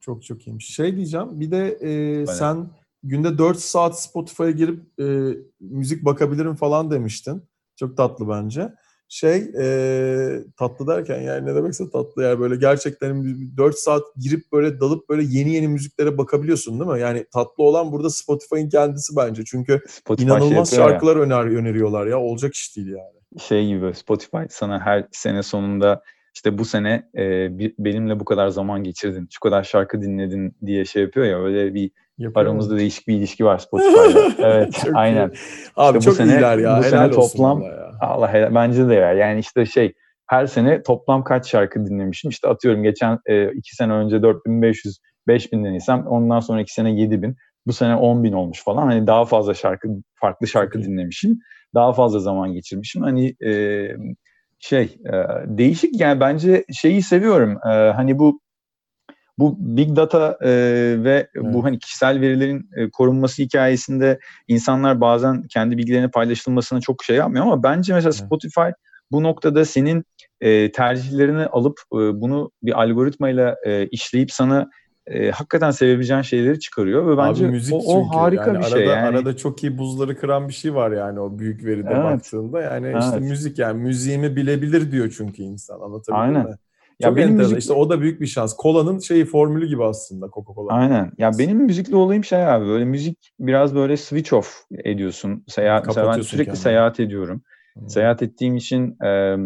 Çok 0.00 0.22
çok 0.22 0.46
iyiymiş. 0.46 0.74
Şey 0.74 0.96
diyeceğim 0.96 1.40
bir 1.40 1.50
de 1.50 1.68
e, 1.68 2.26
sen 2.26 2.70
günde 3.02 3.38
4 3.38 3.58
saat 3.58 4.00
Spotify'a 4.00 4.50
girip 4.50 5.00
e, 5.00 5.36
müzik 5.60 6.04
bakabilirim 6.04 6.54
falan 6.54 6.90
demiştin. 6.90 7.42
Çok 7.76 7.96
tatlı 7.96 8.28
bence 8.28 8.72
şey 9.08 9.36
e, 9.60 10.42
tatlı 10.56 10.86
derken 10.86 11.20
yani 11.20 11.46
ne 11.46 11.54
demekse 11.54 11.90
tatlı 11.90 12.22
yani 12.22 12.40
böyle 12.40 12.56
gerçekten 12.56 13.24
4 13.56 13.78
saat 13.78 14.02
girip 14.16 14.52
böyle 14.52 14.80
dalıp 14.80 15.08
böyle 15.08 15.22
yeni 15.28 15.54
yeni 15.54 15.68
müziklere 15.68 16.18
bakabiliyorsun 16.18 16.80
değil 16.80 16.90
mi? 16.90 17.00
Yani 17.00 17.26
tatlı 17.32 17.64
olan 17.64 17.92
burada 17.92 18.10
Spotify'ın 18.10 18.68
kendisi 18.68 19.16
bence. 19.16 19.44
Çünkü 19.44 19.80
Spotify 19.88 20.28
şey 20.28 20.36
inanılmaz 20.36 20.70
şey 20.70 20.78
şarkılar 20.78 21.16
ya. 21.16 21.22
öner 21.22 21.44
öneriyorlar 21.44 22.06
ya. 22.06 22.20
Olacak 22.20 22.54
iş 22.54 22.76
değil 22.76 22.88
yani. 22.88 23.40
Şey 23.40 23.66
gibi 23.66 23.94
Spotify 23.94 24.42
sana 24.50 24.80
her 24.80 25.06
sene 25.12 25.42
sonunda 25.42 26.02
işte 26.34 26.58
bu 26.58 26.64
sene 26.64 27.10
e, 27.16 27.48
benimle 27.78 28.20
bu 28.20 28.24
kadar 28.24 28.48
zaman 28.48 28.84
geçirdin, 28.84 29.28
şu 29.30 29.40
kadar 29.40 29.64
şarkı 29.64 30.02
dinledin 30.02 30.56
diye 30.66 30.84
şey 30.84 31.02
yapıyor 31.02 31.26
ya 31.26 31.42
öyle 31.42 31.74
bir 31.74 31.90
Yapıyor 32.18 32.46
aramızda 32.46 32.74
mu? 32.74 32.80
değişik 32.80 33.08
bir 33.08 33.14
ilişki 33.14 33.44
var 33.44 33.58
Spotify'da. 33.58 34.32
evet, 34.48 34.84
aynen. 34.94 35.32
Abi 35.76 35.98
işte 35.98 36.10
çok 36.10 36.12
bu 36.12 36.16
sene, 36.16 36.32
iyiler 36.32 36.58
ya. 36.58 36.78
Bu 36.78 36.82
sene 36.82 37.10
toplam 37.10 37.62
ya. 37.62 37.92
Allah 38.00 38.32
helal, 38.32 38.54
bence 38.54 38.88
de 38.88 38.94
ya. 38.94 39.12
Yani 39.12 39.40
işte 39.40 39.66
şey 39.66 39.92
her 40.26 40.46
sene 40.46 40.82
toplam 40.82 41.24
kaç 41.24 41.50
şarkı 41.50 41.86
dinlemişim? 41.86 42.30
İşte 42.30 42.48
atıyorum 42.48 42.82
geçen 42.82 43.18
e, 43.26 43.52
iki 43.52 43.76
sene 43.76 43.92
önce 43.92 44.22
4500 44.22 44.98
5000 45.26 45.64
dinleysem 45.64 46.06
ondan 46.06 46.40
sonra 46.40 46.60
iki 46.60 46.72
sene 46.72 46.90
7000 46.90 47.36
bu 47.66 47.72
sene 47.72 47.92
10.000 47.92 48.34
olmuş 48.34 48.64
falan. 48.64 48.86
Hani 48.86 49.06
daha 49.06 49.24
fazla 49.24 49.54
şarkı 49.54 49.88
farklı 50.14 50.46
şarkı 50.46 50.82
dinlemişim. 50.82 51.38
Daha 51.74 51.92
fazla 51.92 52.18
zaman 52.18 52.52
geçirmişim. 52.52 53.02
Hani 53.02 53.34
e, 53.44 53.82
şey 54.58 54.82
e, 54.82 55.12
değişik 55.46 56.00
yani 56.00 56.20
bence 56.20 56.64
şeyi 56.72 57.02
seviyorum. 57.02 57.58
E, 57.66 57.70
hani 57.70 58.18
bu 58.18 58.40
bu 59.38 59.56
big 59.58 59.96
data 59.96 60.38
e, 60.40 60.50
ve 61.04 61.28
evet. 61.34 61.54
bu 61.54 61.64
hani 61.64 61.78
kişisel 61.78 62.20
verilerin 62.20 62.70
e, 62.76 62.90
korunması 62.90 63.42
hikayesinde 63.42 64.18
insanlar 64.48 65.00
bazen 65.00 65.42
kendi 65.42 65.78
bilgilerini 65.78 66.10
paylaşılmasına 66.10 66.80
çok 66.80 67.04
şey 67.04 67.16
yapmıyor 67.16 67.44
ama 67.44 67.62
bence 67.62 67.94
mesela 67.94 68.14
evet. 68.14 68.26
Spotify 68.26 68.70
bu 69.10 69.22
noktada 69.22 69.64
senin 69.64 70.04
e, 70.40 70.72
tercihlerini 70.72 71.46
alıp 71.46 71.80
e, 71.92 71.96
bunu 71.96 72.50
bir 72.62 72.82
algoritmayla 72.82 73.56
e, 73.66 73.86
işleyip 73.86 74.32
sana 74.32 74.70
e, 75.06 75.30
hakikaten 75.30 75.70
sevebileceğin 75.70 76.22
şeyleri 76.22 76.60
çıkarıyor 76.60 77.06
ve 77.06 77.18
bence 77.18 77.44
Abi 77.44 77.52
müzik 77.52 77.74
o, 77.74 77.78
o 77.78 78.04
harika 78.04 78.46
yani 78.46 78.58
bir 78.58 78.64
arada, 78.64 78.76
şey. 78.76 78.86
Yani. 78.86 79.06
Arada 79.06 79.36
çok 79.36 79.62
iyi 79.64 79.78
buzları 79.78 80.16
kıran 80.16 80.48
bir 80.48 80.54
şey 80.54 80.74
var 80.74 80.90
yani 80.90 81.20
o 81.20 81.38
büyük 81.38 81.64
veride 81.64 81.90
evet. 81.92 82.04
baktığında. 82.04 82.60
Yani 82.62 82.86
evet. 82.86 83.02
işte 83.04 83.18
müzik 83.18 83.58
yani 83.58 83.82
müziğimi 83.82 84.36
bilebilir 84.36 84.92
diyor 84.92 85.14
çünkü 85.16 85.42
insan 85.42 85.80
anlatabiliyor 85.80 86.26
Aynen. 86.26 86.46
mi? 86.46 86.56
Ya 87.00 87.08
Çok 87.08 87.16
benim 87.16 87.34
müzik... 87.34 87.58
işte 87.58 87.72
o 87.72 87.90
da 87.90 88.00
büyük 88.00 88.20
bir 88.20 88.26
şans. 88.26 88.56
Kola'nın 88.56 88.98
şeyi 88.98 89.24
formülü 89.24 89.68
gibi 89.68 89.84
aslında 89.84 90.26
Coca-Cola. 90.26 90.72
Aynen. 90.72 91.12
Ya 91.18 91.30
benim 91.38 91.58
müzikli 91.58 91.96
olayım 91.96 92.24
şey 92.24 92.46
abi 92.46 92.66
böyle 92.66 92.84
müzik 92.84 93.32
biraz 93.40 93.74
böyle 93.74 93.96
switch 93.96 94.32
off 94.32 94.64
ediyorsun. 94.84 95.44
Seyahat 95.48 95.86
mesela 95.86 96.06
ben 96.06 96.20
sürekli 96.20 96.44
kendini. 96.44 96.62
seyahat 96.62 97.00
ediyorum. 97.00 97.42
Hmm. 97.74 97.88
Seyahat 97.88 98.22
ettiğim 98.22 98.56
için 98.56 99.04
e, 99.04 99.36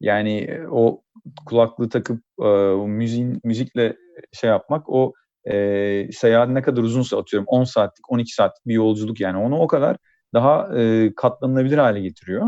yani 0.00 0.60
o 0.70 1.02
kulaklığı 1.46 1.88
takıp 1.88 2.20
e, 2.40 2.44
o 2.44 2.88
müziğin 2.88 3.40
müzikle 3.44 3.96
şey 4.32 4.50
yapmak 4.50 4.88
o 4.88 5.12
e, 5.50 6.08
seyahat 6.12 6.48
ne 6.48 6.62
kadar 6.62 6.82
uzunsa 6.82 7.18
atıyorum 7.18 7.46
10 7.48 7.64
saatlik 7.64 8.12
12 8.12 8.34
saatlik 8.34 8.66
bir 8.66 8.74
yolculuk 8.74 9.20
yani 9.20 9.38
onu 9.38 9.58
o 9.58 9.66
kadar 9.66 9.96
daha 10.34 10.78
e, 10.78 11.12
katlanılabilir 11.16 11.78
hale 11.78 12.00
getiriyor. 12.00 12.46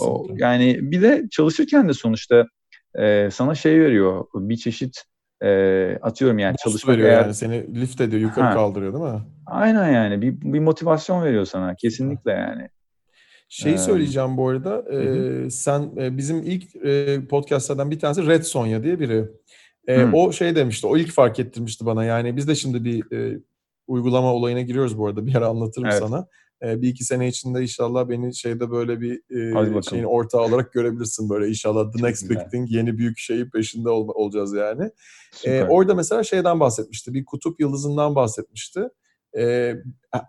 O, 0.00 0.26
yani 0.36 0.78
bir 0.82 1.02
de 1.02 1.24
çalışırken 1.30 1.88
de 1.88 1.92
sonuçta 1.92 2.46
e, 2.94 3.28
sana 3.32 3.54
şey 3.54 3.80
veriyor 3.80 4.24
bir 4.34 4.56
çeşit 4.56 5.04
e, 5.42 5.98
atıyorum 6.02 6.38
yani 6.38 6.52
Boost 6.52 6.64
çalışmak 6.64 6.96
veriyor 6.96 7.08
eğer... 7.08 7.22
yani 7.22 7.34
seni 7.34 7.80
lift 7.80 8.00
ediyor 8.00 8.22
yukarı 8.22 8.44
ha. 8.44 8.54
kaldırıyor 8.54 8.92
değil 8.92 9.04
mi? 9.04 9.20
Aynen 9.46 9.92
yani 9.92 10.22
bir, 10.22 10.40
bir 10.40 10.60
motivasyon 10.60 11.22
veriyor 11.22 11.44
sana 11.44 11.74
kesinlikle 11.74 12.32
yani. 12.32 12.68
Şeyi 13.50 13.78
söyleyeceğim 13.78 14.36
bu 14.36 14.48
arada. 14.48 14.84
E, 14.92 15.50
sen 15.50 15.90
e, 15.96 16.16
bizim 16.16 16.42
ilk 16.42 16.76
e, 16.76 17.20
podcastlardan 17.26 17.90
bir 17.90 17.98
tanesi 17.98 18.26
Red 18.26 18.42
Sonya 18.42 18.82
diye 18.82 19.00
biri. 19.00 19.24
E, 19.86 20.04
o 20.04 20.32
şey 20.32 20.56
demişti. 20.56 20.86
O 20.86 20.96
ilk 20.96 21.10
fark 21.10 21.40
ettirmişti 21.40 21.86
bana. 21.86 22.04
Yani 22.04 22.36
biz 22.36 22.48
de 22.48 22.54
şimdi 22.54 22.84
bir 22.84 23.12
e, 23.16 23.40
uygulama 23.86 24.34
olayına 24.34 24.60
giriyoruz 24.60 24.98
bu 24.98 25.06
arada. 25.06 25.26
Bir 25.26 25.34
ara 25.34 25.46
anlatırım 25.46 25.88
evet. 25.88 25.98
sana. 25.98 26.26
E, 26.62 26.82
bir 26.82 26.88
iki 26.88 27.04
sene 27.04 27.28
içinde 27.28 27.62
inşallah 27.62 28.08
beni 28.08 28.34
şeyde 28.34 28.70
böyle 28.70 29.00
bir 29.00 29.14
e, 29.78 29.82
şeyin 29.82 30.04
ortağı 30.04 30.40
olarak 30.40 30.72
görebilirsin 30.72 31.30
böyle 31.30 31.48
inşallah 31.48 31.92
the 31.92 32.02
next 32.02 32.30
big 32.30 32.38
thing 32.50 32.70
yeni 32.70 32.98
büyük 32.98 33.18
şeyin 33.18 33.50
peşinde 33.50 33.88
ol- 33.88 34.12
olacağız 34.14 34.54
yani. 34.54 34.90
E, 35.44 35.62
orada 35.62 35.94
mesela 35.94 36.22
şeyden 36.22 36.60
bahsetmişti. 36.60 37.14
Bir 37.14 37.24
kutup 37.24 37.60
yıldızından 37.60 38.14
bahsetmişti. 38.14 38.88
E, 39.38 39.74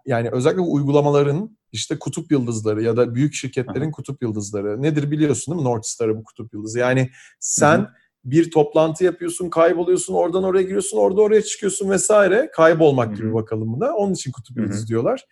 yani 0.05 0.29
özellikle 0.31 0.61
uygulamaların 0.61 1.57
işte 1.71 1.99
kutup 1.99 2.31
yıldızları 2.31 2.83
ya 2.83 2.97
da 2.97 3.15
büyük 3.15 3.33
şirketlerin 3.33 3.91
kutup 3.91 4.21
yıldızları. 4.21 4.81
Nedir 4.81 5.11
biliyorsun 5.11 5.53
değil 5.53 5.65
mi 5.65 5.69
North 5.71 5.85
Star'ı 5.87 6.17
bu 6.17 6.23
kutup 6.23 6.53
yıldızı? 6.53 6.79
Yani 6.79 7.09
sen 7.39 7.77
Hı 7.77 7.81
hı. 7.81 7.87
bir 8.25 8.51
toplantı 8.51 9.03
yapıyorsun, 9.03 9.49
kayboluyorsun, 9.49 10.13
oradan 10.13 10.43
oraya 10.43 10.63
giriyorsun, 10.63 10.97
orada 10.97 11.21
oraya 11.21 11.41
çıkıyorsun 11.41 11.89
vesaire. 11.89 12.49
Kaybolmak 12.53 13.11
Hı 13.11 13.15
gibi 13.15 13.33
bakalım 13.33 13.73
buna. 13.73 13.93
Onun 13.93 14.13
için 14.13 14.31
kutup 14.31 14.57
yıldızı 14.57 14.87
diyorlar. 14.87 15.25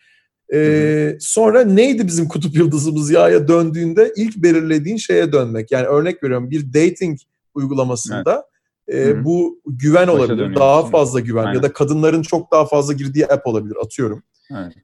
Ee, 0.53 1.17
sonra 1.19 1.63
neydi 1.63 2.07
bizim 2.07 2.27
kutup 2.27 2.55
yıldızımız 2.55 3.11
yaya 3.11 3.47
döndüğünde 3.47 4.13
ilk 4.15 4.37
belirlediğin 4.37 4.97
şeye 4.97 5.31
dönmek. 5.31 5.71
Yani 5.71 5.85
örnek 5.87 6.23
veriyorum 6.23 6.51
bir 6.51 6.73
dating 6.73 7.19
uygulamasında 7.55 8.45
e, 8.87 8.97
Hı 8.97 9.11
hı. 9.11 9.25
bu 9.25 9.61
güven 9.65 10.07
Başa 10.07 10.11
olabilir. 10.11 10.29
dönüyorsun. 10.29 10.55
Daha 10.55 10.85
fazla 10.85 11.19
güven 11.19 11.43
Aynen. 11.43 11.55
ya 11.55 11.63
da 11.63 11.73
kadınların 11.73 12.21
çok 12.21 12.51
daha 12.51 12.65
fazla 12.65 12.93
girdiği 12.93 13.27
app 13.27 13.47
olabilir 13.47 13.75
atıyorum. 13.83 14.23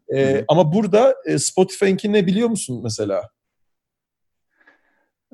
Evet. 0.10 0.46
Ama 0.48 0.74
burada 0.74 1.16
e, 1.26 1.40
Spotify'ınki 1.40 2.14
ne 2.14 2.28
biliyor 2.28 2.50
musun 2.50 2.82
mesela? 2.84 3.30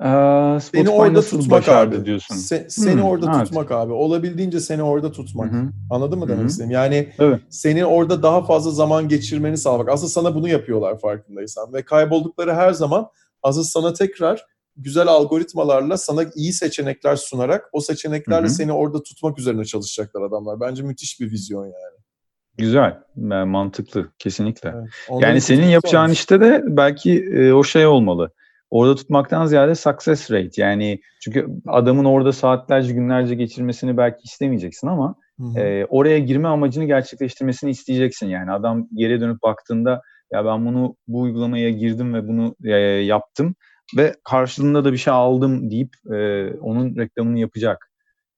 Ee, 0.04 0.60
Seni 0.60 0.90
orada 0.90 1.22
tutmak 1.22 1.68
abi. 1.68 2.04
diyorsun. 2.04 2.34
Se- 2.34 2.70
seni 2.70 2.94
Hmm, 3.00 3.02
orada 3.02 3.32
evet. 3.36 3.44
tutmak 3.46 3.70
abi. 3.70 3.92
Olabildiğince 3.92 4.60
seni 4.60 4.82
orada 4.82 5.12
tutmak. 5.12 5.52
Hı 5.52 5.56
hı. 5.56 5.68
Anladın 5.90 6.18
mı 6.18 6.28
demek 6.28 6.50
istediğim? 6.50 6.70
Yani 6.70 7.12
Evet. 7.18 7.40
senin 7.50 7.82
orada 7.82 8.22
daha 8.22 8.42
fazla 8.44 8.70
zaman 8.70 9.08
geçirmeni 9.08 9.56
sağlamak. 9.58 9.88
Aslında 9.88 10.10
sana 10.10 10.34
bunu 10.34 10.48
yapıyorlar 10.48 10.98
farkındaysan. 10.98 11.72
Ve 11.72 11.82
kayboldukları 11.82 12.54
her 12.54 12.72
zaman 12.72 13.08
aslında 13.42 13.64
sana 13.64 13.92
tekrar 13.92 14.44
güzel 14.76 15.08
algoritmalarla 15.08 15.96
sana 15.96 16.24
iyi 16.34 16.52
seçenekler 16.52 17.16
sunarak 17.16 17.68
o 17.72 17.80
seçeneklerle 17.80 18.46
Hı 18.46 18.50
hı. 18.50 18.54
seni 18.54 18.72
orada 18.72 19.02
tutmak 19.02 19.38
üzerine 19.38 19.64
çalışacaklar 19.64 20.22
adamlar. 20.22 20.60
Bence 20.60 20.82
müthiş 20.82 21.20
bir 21.20 21.30
vizyon 21.30 21.64
yani. 21.64 21.96
Güzel, 22.58 22.98
e, 23.16 23.44
mantıklı, 23.44 24.08
kesinlikle. 24.18 24.72
Evet. 24.76 25.22
Yani 25.22 25.40
senin 25.40 25.66
yapacağın 25.66 26.04
olmuş. 26.04 26.18
işte 26.18 26.40
de 26.40 26.62
belki 26.66 27.24
e, 27.24 27.52
o 27.52 27.64
şey 27.64 27.86
olmalı. 27.86 28.30
Orada 28.70 28.94
tutmaktan 28.94 29.46
ziyade 29.46 29.74
success 29.74 30.30
rate. 30.30 30.62
Yani 30.62 31.00
çünkü 31.22 31.48
adamın 31.66 32.04
orada 32.04 32.32
saatlerce, 32.32 32.92
günlerce 32.92 33.34
geçirmesini 33.34 33.96
belki 33.96 34.20
istemeyeceksin 34.24 34.86
ama 34.86 35.14
Hı 35.40 35.46
hı. 35.46 35.58
e, 35.60 35.84
oraya 35.84 36.18
girme 36.18 36.48
amacını 36.48 36.84
gerçekleştirmesini 36.84 37.70
isteyeceksin. 37.70 38.26
Yani 38.26 38.52
adam 38.52 38.88
geriye 38.94 39.20
dönüp 39.20 39.42
baktığında 39.42 40.02
ya 40.32 40.44
ben 40.44 40.66
bunu 40.66 40.96
bu 41.08 41.20
uygulamaya 41.20 41.70
girdim 41.70 42.14
ve 42.14 42.28
bunu 42.28 42.54
e, 42.64 42.76
yaptım 42.80 43.54
ve 43.96 44.14
karşılığında 44.24 44.84
da 44.84 44.92
bir 44.92 44.98
şey 44.98 45.12
aldım 45.12 45.70
deyip 45.70 45.90
e, 46.12 46.48
onun 46.60 46.96
reklamını 46.96 47.38
yapacak. 47.38 47.90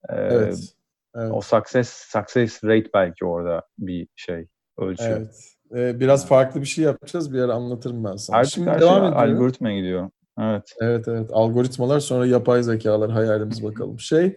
E, 0.08 0.14
evet. 0.14 0.74
Evet. 1.16 1.32
O 1.32 1.40
success 1.40 1.88
success 1.88 2.64
rate 2.64 2.90
belki 2.94 3.24
orada 3.24 3.62
bir 3.78 4.08
şey 4.16 4.46
ölçüyor. 4.78 5.16
Evet. 5.18 5.52
Ee, 5.76 6.00
biraz 6.00 6.28
farklı 6.28 6.60
bir 6.60 6.66
şey 6.66 6.84
yapacağız. 6.84 7.32
Bir 7.32 7.38
ara 7.38 7.52
anlatırım 7.52 8.04
ben 8.04 8.16
sana. 8.16 8.36
Artık 8.36 8.52
Şimdi 8.52 8.70
her 8.70 8.80
devam 8.80 9.00
şey 9.00 9.08
ediyorum. 9.08 9.34
algoritma 9.34 9.72
gidiyor. 9.72 10.10
Evet. 10.42 10.72
Evet 10.80 11.08
evet. 11.08 11.30
Algoritmalar 11.32 12.00
sonra 12.00 12.26
yapay 12.26 12.62
zekalar 12.62 13.10
hayalimiz 13.10 13.64
bakalım. 13.64 14.00
Şey 14.00 14.36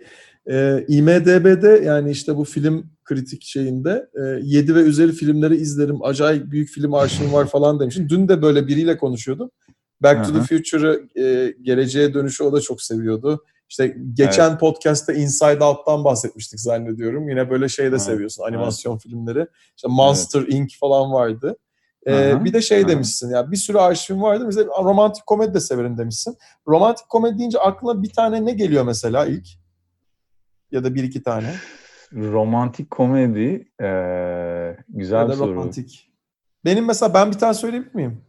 e, 0.49 0.85
IMDB'de 0.87 1.81
yani 1.85 2.11
işte 2.11 2.35
bu 2.37 2.43
film 2.43 2.89
kritik 3.03 3.43
şeyinde 3.43 4.09
e, 4.15 4.39
7 4.43 4.75
ve 4.75 4.79
üzeri 4.79 5.11
filmleri 5.11 5.55
izlerim. 5.55 6.03
Acayip 6.03 6.51
büyük 6.51 6.69
film 6.69 6.93
arşivim 6.93 7.33
var 7.33 7.45
falan 7.47 7.79
demişim. 7.79 8.09
Dün 8.09 8.27
de 8.27 8.41
böyle 8.41 8.67
biriyle 8.67 8.97
konuşuyordum. 8.97 9.51
Back 10.01 10.25
to 10.25 10.33
the. 10.33 10.39
Future'ı 10.39 11.21
e, 11.21 11.55
geleceğe 11.61 12.13
dönüşü 12.13 12.43
o 12.43 12.53
da 12.53 12.61
çok 12.61 12.81
seviyordu. 12.81 13.43
İşte 13.69 13.97
geçen 14.13 14.57
podcast'ta 14.57 15.13
Inside 15.13 15.63
Out'tan 15.63 16.03
bahsetmiştik 16.03 16.59
zannediyorum. 16.59 17.29
Yine 17.29 17.49
böyle 17.49 17.69
şey 17.69 17.85
de 17.85 17.89
Evet, 17.89 18.01
seviyorsun 18.01 18.43
animasyon 18.43 18.97
filmleri. 18.97 19.47
İşte 19.75 19.87
Monster 19.87 20.41
Inc. 20.41 20.77
falan 20.79 21.11
vardı. 21.11 21.57
Ee, 22.07 22.45
bir 22.45 22.53
de 22.53 22.61
şey 22.61 22.83
hı. 22.83 22.87
demişsin 22.87 23.29
ya 23.29 23.51
bir 23.51 23.57
sürü 23.57 23.77
arşivim 23.77 24.21
vardı. 24.21 24.49
Bize 24.49 24.65
romantik 24.65 25.25
komedi 25.25 25.53
de 25.53 25.59
severim 25.59 25.97
demişsin. 25.97 26.37
Romantik 26.67 27.09
komedi 27.09 27.37
deyince 27.39 27.59
aklına 27.59 28.03
bir 28.03 28.09
tane 28.09 28.45
ne 28.45 28.51
geliyor 28.51 28.83
mesela 28.83 29.25
ilk? 29.25 29.47
Ya 30.71 30.83
da 30.83 30.95
bir 30.95 31.03
iki 31.03 31.23
tane. 31.23 31.53
Romantik 32.13 32.91
komedi 32.91 33.67
eee, 33.81 34.77
güzel 34.89 35.19
ya 35.19 35.29
bir 35.29 35.33
soru. 35.33 35.55
romantik. 35.55 36.11
Benim 36.65 36.85
mesela 36.85 37.13
ben 37.13 37.31
bir 37.31 37.37
tane 37.37 37.53
söyleyebilir 37.53 37.95
miyim? 37.95 38.21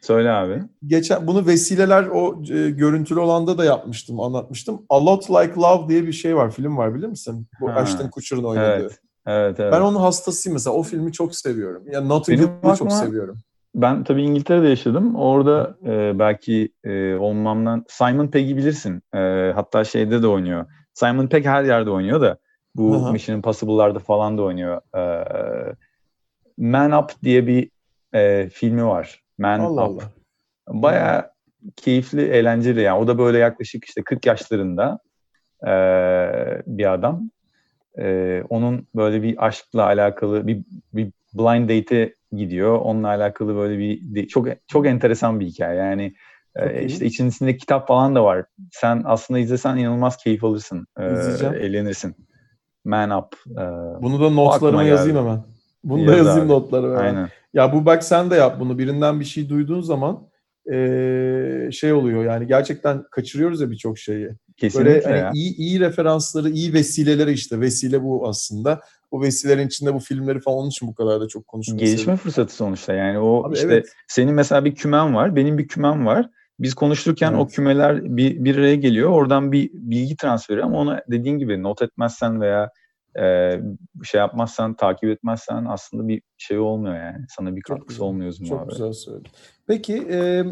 Söyle 0.00 0.30
abi. 0.30 0.62
Geçen 0.86 1.26
bunu 1.26 1.46
vesileler 1.46 2.06
o 2.06 2.42
e, 2.50 2.70
görüntülü 2.70 3.20
olanda 3.20 3.58
da 3.58 3.64
yapmıştım, 3.64 4.20
anlatmıştım. 4.20 4.86
A 4.88 5.06
Lot 5.06 5.30
Like 5.30 5.54
Love 5.56 5.88
diye 5.88 6.06
bir 6.06 6.12
şey 6.12 6.36
var, 6.36 6.50
film 6.50 6.76
var 6.76 6.94
bilir 6.94 7.06
misin? 7.06 7.46
Bu 7.60 7.70
Ha. 7.70 7.74
Ashton 7.74 8.08
Kutcher'ın 8.08 8.44
oynadığı. 8.44 8.80
Evet. 8.80 9.00
Evet 9.28 9.60
evet. 9.60 9.72
Ben 9.72 9.80
onun 9.80 9.98
hastasıyım 10.00 10.54
mesela. 10.54 10.76
O 10.76 10.82
filmi 10.82 11.12
çok 11.12 11.36
seviyorum. 11.36 11.82
Ya 11.90 12.00
Notting 12.00 12.40
Hill'ı 12.40 12.76
çok 12.76 12.92
seviyorum. 12.92 13.38
Ben 13.74 14.04
tabii 14.04 14.22
İngiltere'de 14.22 14.68
yaşadım. 14.68 15.14
Orada 15.14 15.76
e, 15.86 16.18
belki 16.18 16.72
e, 16.84 17.14
olmamdan 17.14 17.84
Simon 17.88 18.26
Pegg'i 18.26 18.56
bilirsin. 18.56 19.02
E, 19.14 19.52
hatta 19.54 19.84
şeyde 19.84 20.22
de 20.22 20.26
oynuyor. 20.26 20.66
Simon 20.94 21.26
Pegg 21.26 21.46
her 21.46 21.64
yerde 21.64 21.90
oynuyor 21.90 22.20
da 22.20 22.38
bu 22.74 23.06
hı. 23.06 23.12
Mission 23.12 23.36
Impossible'larda 23.36 23.98
falan 23.98 24.38
da 24.38 24.42
oynuyor. 24.42 24.80
E, 24.96 25.24
Man 26.58 26.92
Up 26.92 27.12
diye 27.22 27.46
bir 27.46 27.70
e, 28.14 28.48
filmi 28.48 28.86
var. 28.86 29.22
Man 29.38 29.60
Allah 29.60 29.88
Up. 29.88 30.02
Allah. 30.02 30.10
Bayağı 30.82 31.30
keyifli, 31.76 32.22
eğlenceli 32.22 32.80
yani. 32.80 32.98
O 32.98 33.06
da 33.06 33.18
böyle 33.18 33.38
yaklaşık 33.38 33.84
işte 33.84 34.02
40 34.02 34.26
yaşlarında 34.26 34.98
e, 35.66 35.72
bir 36.66 36.92
adam. 36.92 37.30
E, 37.98 38.42
onun 38.48 38.86
böyle 38.96 39.22
bir 39.22 39.46
aşkla 39.46 39.84
alakalı 39.84 40.46
bir, 40.46 40.62
bir 40.92 41.10
blind 41.34 41.68
date'e 41.70 42.14
gidiyor. 42.32 42.78
Onunla 42.78 43.08
alakalı 43.08 43.56
böyle 43.56 43.78
bir 43.78 44.28
çok 44.28 44.48
çok 44.66 44.86
enteresan 44.86 45.40
bir 45.40 45.46
hikaye. 45.46 45.78
Yani 45.78 46.14
e, 46.56 46.84
işte 46.84 47.06
içerisinde 47.06 47.56
kitap 47.56 47.88
falan 47.88 48.14
da 48.14 48.24
var. 48.24 48.44
Sen 48.72 49.02
aslında 49.06 49.40
izlesen 49.40 49.76
inanılmaz 49.76 50.16
keyif 50.16 50.44
alırsın. 50.44 50.86
E, 50.98 51.12
İzleyeceğim. 51.12 51.54
eğlenirsin. 51.54 52.14
Man 52.84 53.10
Up. 53.10 53.34
e, 53.50 53.62
Bunu 54.02 54.20
da 54.20 54.30
notlarıma 54.30 54.82
geldi. 54.82 54.90
yazayım 54.92 55.16
hemen. 55.18 55.42
Bunu 55.84 56.06
da 56.06 56.10
Yaz 56.16 56.26
yazayım 56.26 56.46
abi. 56.50 56.52
notlarıma 56.52 56.98
aynen. 56.98 57.28
Ya 57.54 57.72
bu 57.72 57.86
bak 57.86 58.04
sen 58.04 58.30
de 58.30 58.34
yap 58.34 58.56
bunu. 58.60 58.78
Birinden 58.78 59.20
bir 59.20 59.24
şey 59.24 59.48
duyduğun 59.48 59.80
zaman 59.80 60.18
eee, 60.72 61.70
şey 61.72 61.92
oluyor 61.92 62.24
yani 62.24 62.46
gerçekten 62.46 63.04
kaçırıyoruz 63.10 63.60
ya 63.60 63.70
birçok 63.70 63.98
şeyi. 63.98 64.28
Kesinlikle 64.56 64.90
Böyle 64.94 65.04
hani 65.06 65.18
ya. 65.18 65.30
iyi 65.34 65.56
iyi 65.56 65.80
referansları, 65.80 66.50
iyi 66.50 66.72
vesileleri 66.72 67.32
işte. 67.32 67.60
Vesile 67.60 68.02
bu 68.02 68.28
aslında. 68.28 68.80
Bu 69.12 69.22
vesilelerin 69.22 69.66
içinde 69.66 69.94
bu 69.94 69.98
filmleri 69.98 70.40
falan 70.40 70.58
onun 70.58 70.68
için 70.68 70.88
bu 70.88 70.94
kadar 70.94 71.20
da 71.20 71.28
çok 71.28 71.46
konuşulması. 71.46 71.84
Gelişme 71.84 72.16
fırsatı 72.16 72.54
sonuçta 72.54 72.94
yani 72.94 73.18
o 73.18 73.44
Abi 73.46 73.54
işte 73.54 73.66
evet. 73.66 73.86
senin 74.08 74.34
mesela 74.34 74.64
bir 74.64 74.74
kümen 74.74 75.14
var, 75.14 75.36
benim 75.36 75.58
bir 75.58 75.68
kümem 75.68 76.06
var. 76.06 76.26
Biz 76.60 76.74
konuşurken 76.74 77.32
o 77.32 77.42
Evet. 77.42 77.52
kümeler 77.52 78.16
bir, 78.16 78.44
bir 78.44 78.56
araya 78.56 78.74
geliyor. 78.74 79.10
Oradan 79.10 79.52
bir 79.52 79.70
bilgi 79.72 80.16
transferi 80.16 80.64
ama 80.64 80.78
onu 80.78 80.96
dediğin 81.10 81.38
gibi 81.38 81.62
not 81.62 81.82
etmezsen 81.82 82.40
veya 82.40 82.70
e, 83.18 83.52
şey 84.04 84.18
yapmazsan, 84.18 84.74
takip 84.74 85.10
etmezsen 85.10 85.64
aslında 85.64 86.08
bir 86.08 86.22
şey 86.38 86.58
olmuyor 86.58 86.96
yani. 86.96 87.24
Sana 87.28 87.56
bir 87.56 87.62
Çok 87.62 87.76
katkısı 87.76 87.98
güzel. 87.98 88.06
olmuyor 88.06 88.32
Çok 88.32 88.50
muhabbet. 88.50 88.70
güzel 88.70 88.92
söyledin. 88.92 89.30
Peki 89.66 90.06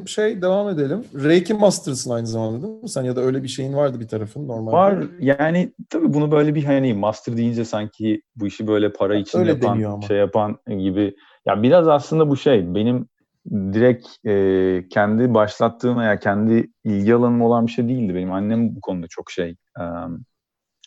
şey 0.06 0.42
devam 0.42 0.68
edelim. 0.68 1.04
Reiki 1.14 1.54
Master'sın 1.54 2.10
aynı 2.10 2.26
zamanda 2.26 2.62
değil 2.66 2.82
mi? 2.82 2.88
Sen 2.88 3.02
ya 3.02 3.16
da 3.16 3.20
öyle 3.20 3.42
bir 3.42 3.48
şeyin 3.48 3.74
vardı 3.74 4.00
bir 4.00 4.08
tarafın 4.08 4.48
normalde. 4.48 4.76
Var 4.76 5.04
yani 5.20 5.72
tabii 5.90 6.14
bunu 6.14 6.32
böyle 6.32 6.54
bir 6.54 6.64
hani 6.64 6.94
master 6.94 7.36
deyince 7.36 7.64
sanki 7.64 8.22
bu 8.36 8.46
işi 8.46 8.66
böyle 8.66 8.92
para 8.92 9.16
için 9.16 9.38
Öyle 9.38 9.50
yapan, 9.50 10.00
şey 10.00 10.16
yapan 10.16 10.58
gibi. 10.68 11.16
Ya 11.46 11.62
biraz 11.62 11.88
aslında 11.88 12.28
bu 12.30 12.36
şey 12.36 12.74
benim 12.74 13.08
direkt 13.50 14.06
e, 14.26 14.84
kendi 14.88 15.34
başlattığım 15.34 15.98
veya 15.98 16.18
kendi 16.18 16.70
ilgi 16.84 17.14
alanım 17.14 17.42
olan 17.42 17.66
bir 17.66 17.72
şey 17.72 17.88
değildi. 17.88 18.14
Benim 18.14 18.32
annem 18.32 18.76
bu 18.76 18.80
konuda 18.80 19.06
çok 19.10 19.30
şey 19.30 19.56
e, 19.80 19.84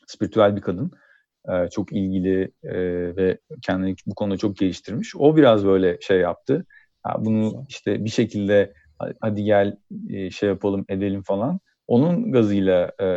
spiritüel 0.08 0.56
bir 0.56 0.62
kadın. 0.62 0.92
E, 1.48 1.70
çok 1.70 1.94
ilgili 1.94 2.52
e, 2.64 2.76
ve 3.16 3.38
kendini 3.62 3.96
bu 4.06 4.16
konuda 4.16 4.38
çok 4.38 4.58
geliştirmiş. 4.58 5.16
O 5.16 5.36
biraz 5.36 5.66
böyle 5.66 5.98
şey 6.02 6.20
yaptı. 6.20 6.66
Bunu 7.20 7.66
işte 7.70 8.06
bir 8.06 8.10
şekilde 8.10 8.74
"Ha- 9.00 9.14
hadi 9.22 9.44
gel 9.44 9.78
e, 10.10 10.30
şey 10.32 10.50
yapalım 10.50 10.86
edelim 10.90 11.24
falan. 11.24 11.60
Onun 11.88 12.32
gazıyla 12.32 12.92
e, 13.02 13.08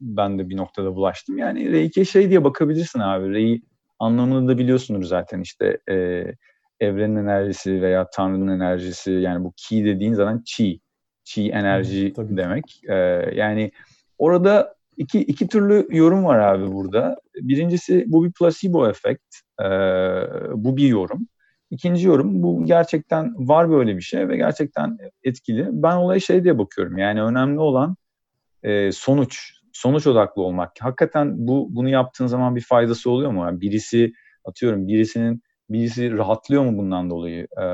ben 0.00 0.38
de 0.38 0.48
bir 0.48 0.56
noktada 0.56 0.94
bulaştım. 0.94 1.38
Yani 1.38 1.72
Reiki 1.72 2.06
şey 2.06 2.28
diye 2.30 2.44
bakabilirsin 2.44 2.98
abi. 3.00 3.32
Rei 3.34 3.62
anlamını 3.98 4.48
da 4.48 4.58
biliyorsunuz 4.58 5.08
zaten 5.08 5.40
işte 5.40 5.78
e, 5.90 6.24
evrenin 6.80 7.16
enerjisi 7.16 7.82
veya 7.82 8.10
Tanrı'nın 8.10 8.48
enerjisi 8.60 9.12
yani 9.12 9.44
bu 9.44 9.52
ki 9.56 9.84
dediğin 9.84 10.14
zaman 10.14 10.42
chi. 10.46 10.80
Chi 11.24 11.50
enerji 11.50 12.12
tabii 12.12 12.28
ki. 12.28 12.36
demek. 12.36 12.80
E, 12.88 12.94
yani 13.34 13.72
orada 14.18 14.74
iki, 14.96 15.20
iki 15.20 15.48
türlü 15.48 15.88
yorum 15.90 16.24
var 16.24 16.38
abi 16.38 16.72
burada. 16.72 17.16
Birincisi 17.34 18.04
bu 18.06 18.24
bir 18.24 18.32
placebo 18.32 18.88
efekt. 18.88 19.36
E, 19.60 19.64
bu 20.54 20.76
bir 20.76 20.88
yorum. 20.88 21.26
İkinci 21.70 22.06
yorum 22.06 22.42
bu 22.42 22.64
gerçekten 22.64 23.48
var 23.48 23.70
böyle 23.70 23.96
bir 23.96 24.02
şey 24.02 24.28
ve 24.28 24.36
gerçekten 24.36 24.98
etkili. 25.22 25.68
Ben 25.70 25.96
olaya 25.96 26.20
şey 26.20 26.44
diye 26.44 26.58
bakıyorum 26.58 26.98
yani 26.98 27.22
önemli 27.22 27.60
olan 27.60 27.96
e, 28.62 28.92
sonuç, 28.92 29.52
sonuç 29.72 30.06
odaklı 30.06 30.42
olmak. 30.42 30.72
Hakikaten 30.80 31.46
bu 31.46 31.68
bunu 31.70 31.88
yaptığın 31.88 32.26
zaman 32.26 32.56
bir 32.56 32.60
faydası 32.60 33.10
oluyor 33.10 33.30
mu? 33.30 33.44
Yani 33.44 33.60
birisi 33.60 34.12
atıyorum 34.44 34.88
birisinin 34.88 35.42
birisi 35.70 36.12
rahatlıyor 36.12 36.64
mu 36.64 36.78
bundan 36.78 37.10
dolayı? 37.10 37.46
E, 37.62 37.64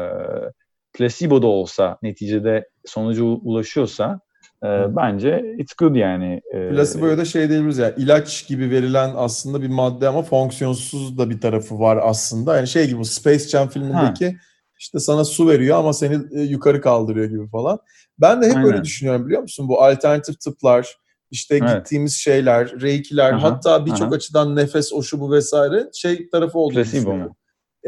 placebo 0.93 1.43
da 1.43 1.47
olsa 1.47 1.99
neticede 2.03 2.69
sonuca 2.85 3.23
ulaşıyorsa 3.25 4.21
e, 4.65 4.97
bence 4.97 5.55
it's 5.59 5.75
good 5.75 5.95
yani. 5.95 6.41
E, 6.55 6.69
Placebo'ya 6.69 7.19
da 7.19 7.25
şey 7.25 7.49
diyebiliriz 7.49 7.79
ya 7.79 7.95
ilaç 7.95 8.47
gibi 8.47 8.71
verilen 8.71 9.11
aslında 9.17 9.63
bir 9.63 9.69
madde 9.69 10.09
ama 10.09 10.23
fonksiyonsuz 10.23 11.19
da 11.19 11.31
bir 11.31 11.41
tarafı 11.41 11.81
var 11.81 11.99
aslında. 12.03 12.57
Yani 12.57 12.69
şey 12.69 12.87
gibi 12.89 13.05
Space 13.05 13.49
Jam 13.49 13.69
filmindeki 13.69 14.27
ha. 14.27 14.37
işte 14.79 14.99
sana 14.99 15.25
su 15.25 15.49
veriyor 15.49 15.79
ama 15.79 15.93
seni 15.93 16.19
e, 16.33 16.43
yukarı 16.43 16.81
kaldırıyor 16.81 17.27
gibi 17.27 17.49
falan. 17.49 17.79
Ben 18.21 18.43
de 18.43 18.47
hep 18.47 18.57
Aynen. 18.57 18.73
öyle 18.73 18.85
düşünüyorum 18.85 19.27
biliyor 19.27 19.43
musun? 19.43 19.69
Bu 19.69 19.83
alternatif 19.83 20.41
tıplar, 20.41 20.97
işte 21.31 21.57
evet. 21.57 21.77
gittiğimiz 21.77 22.15
şeyler, 22.15 22.81
reikiler, 22.81 23.33
aha, 23.33 23.43
hatta 23.43 23.87
birçok 23.87 24.15
açıdan 24.15 24.57
nefes, 24.57 24.93
o 24.93 25.03
şu 25.03 25.21
bu 25.21 25.33
vesaire 25.33 25.87
şey 25.95 26.29
tarafı 26.29 26.59
olduğunu 26.59 26.75
Placebo 26.75 26.97
düşünüyorum. 26.97 27.29
Mu? 27.29 27.37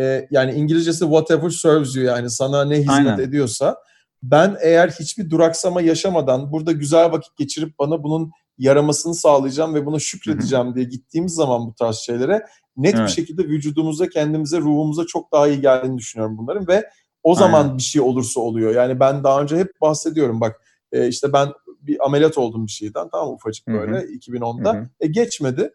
Ee, 0.00 0.28
yani 0.30 0.52
İngilizcesi 0.52 1.00
whatever 1.00 1.50
serves 1.50 1.96
you 1.96 2.04
yani 2.04 2.30
sana 2.30 2.64
ne 2.64 2.76
hizmet 2.76 2.96
Aynen. 2.96 3.18
ediyorsa 3.18 3.76
ben 4.22 4.56
eğer 4.62 4.88
hiçbir 4.88 5.30
duraksama 5.30 5.80
yaşamadan 5.80 6.52
burada 6.52 6.72
güzel 6.72 7.12
vakit 7.12 7.36
geçirip 7.36 7.78
bana 7.78 8.02
bunun 8.02 8.30
yaramasını 8.58 9.14
sağlayacağım 9.14 9.74
ve 9.74 9.86
buna 9.86 9.98
şükredeceğim 9.98 10.74
diye 10.74 10.84
gittiğimiz 10.84 11.34
zaman 11.34 11.66
bu 11.66 11.74
tarz 11.74 11.96
şeylere 11.96 12.46
net 12.76 12.94
evet. 12.94 13.08
bir 13.08 13.12
şekilde 13.12 13.42
vücudumuza, 13.42 14.08
kendimize, 14.08 14.58
ruhumuza 14.58 15.06
çok 15.06 15.32
daha 15.32 15.48
iyi 15.48 15.60
geldiğini 15.60 15.98
düşünüyorum 15.98 16.38
bunların 16.38 16.68
ve 16.68 16.90
o 17.22 17.34
zaman 17.34 17.64
Aynen. 17.64 17.78
bir 17.78 17.82
şey 17.82 18.02
olursa 18.02 18.40
oluyor. 18.40 18.74
Yani 18.74 19.00
ben 19.00 19.24
daha 19.24 19.42
önce 19.42 19.56
hep 19.56 19.80
bahsediyorum 19.80 20.40
bak 20.40 20.60
e, 20.92 21.08
işte 21.08 21.32
ben 21.32 21.48
bir 21.66 22.06
ameliyat 22.06 22.38
oldum 22.38 22.66
bir 22.66 22.72
şeyden 22.72 23.08
tamam 23.12 23.34
ufacık 23.34 23.66
böyle 23.66 23.96
Hı-hı. 23.96 24.06
2010'da. 24.06 24.74
Hı-hı. 24.74 24.88
E 25.00 25.06
geçmedi. 25.06 25.74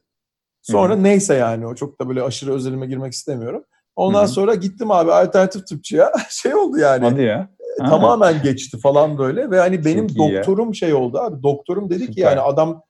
Sonra 0.62 0.94
Hı-hı. 0.94 1.04
neyse 1.04 1.34
yani 1.34 1.68
o 1.68 1.76
çok 1.76 2.02
da 2.02 2.10
böyle 2.10 2.22
aşırı 2.22 2.54
özelime 2.54 2.88
girmek 2.88 3.14
istemiyorum. 3.14 3.64
Ondan 3.96 4.20
Hı-hı. 4.20 4.28
sonra 4.28 4.56
gittim 4.56 4.92
abi 4.92 5.14
alternatif 5.14 5.68
tıpçıya. 5.68 6.12
Şey 6.30 6.56
oldu 6.56 6.78
yani. 6.78 7.06
Hadi 7.06 7.22
ya. 7.22 7.50
Tamamen 7.78 8.42
geçti 8.42 8.78
falan 8.80 9.18
böyle 9.18 9.52
ve 9.52 9.60
hani 9.60 9.86
benim 9.86 10.08
Çok 10.08 10.18
doktorum 10.18 10.68
ya. 10.68 10.74
şey 10.74 10.94
oldu 10.94 11.20
abi. 11.20 11.44
Doktorum 11.44 11.90
dedi 11.90 12.00
Süper. 12.00 12.14
ki 12.14 12.22
yani 12.22 12.40
adam 12.40 12.82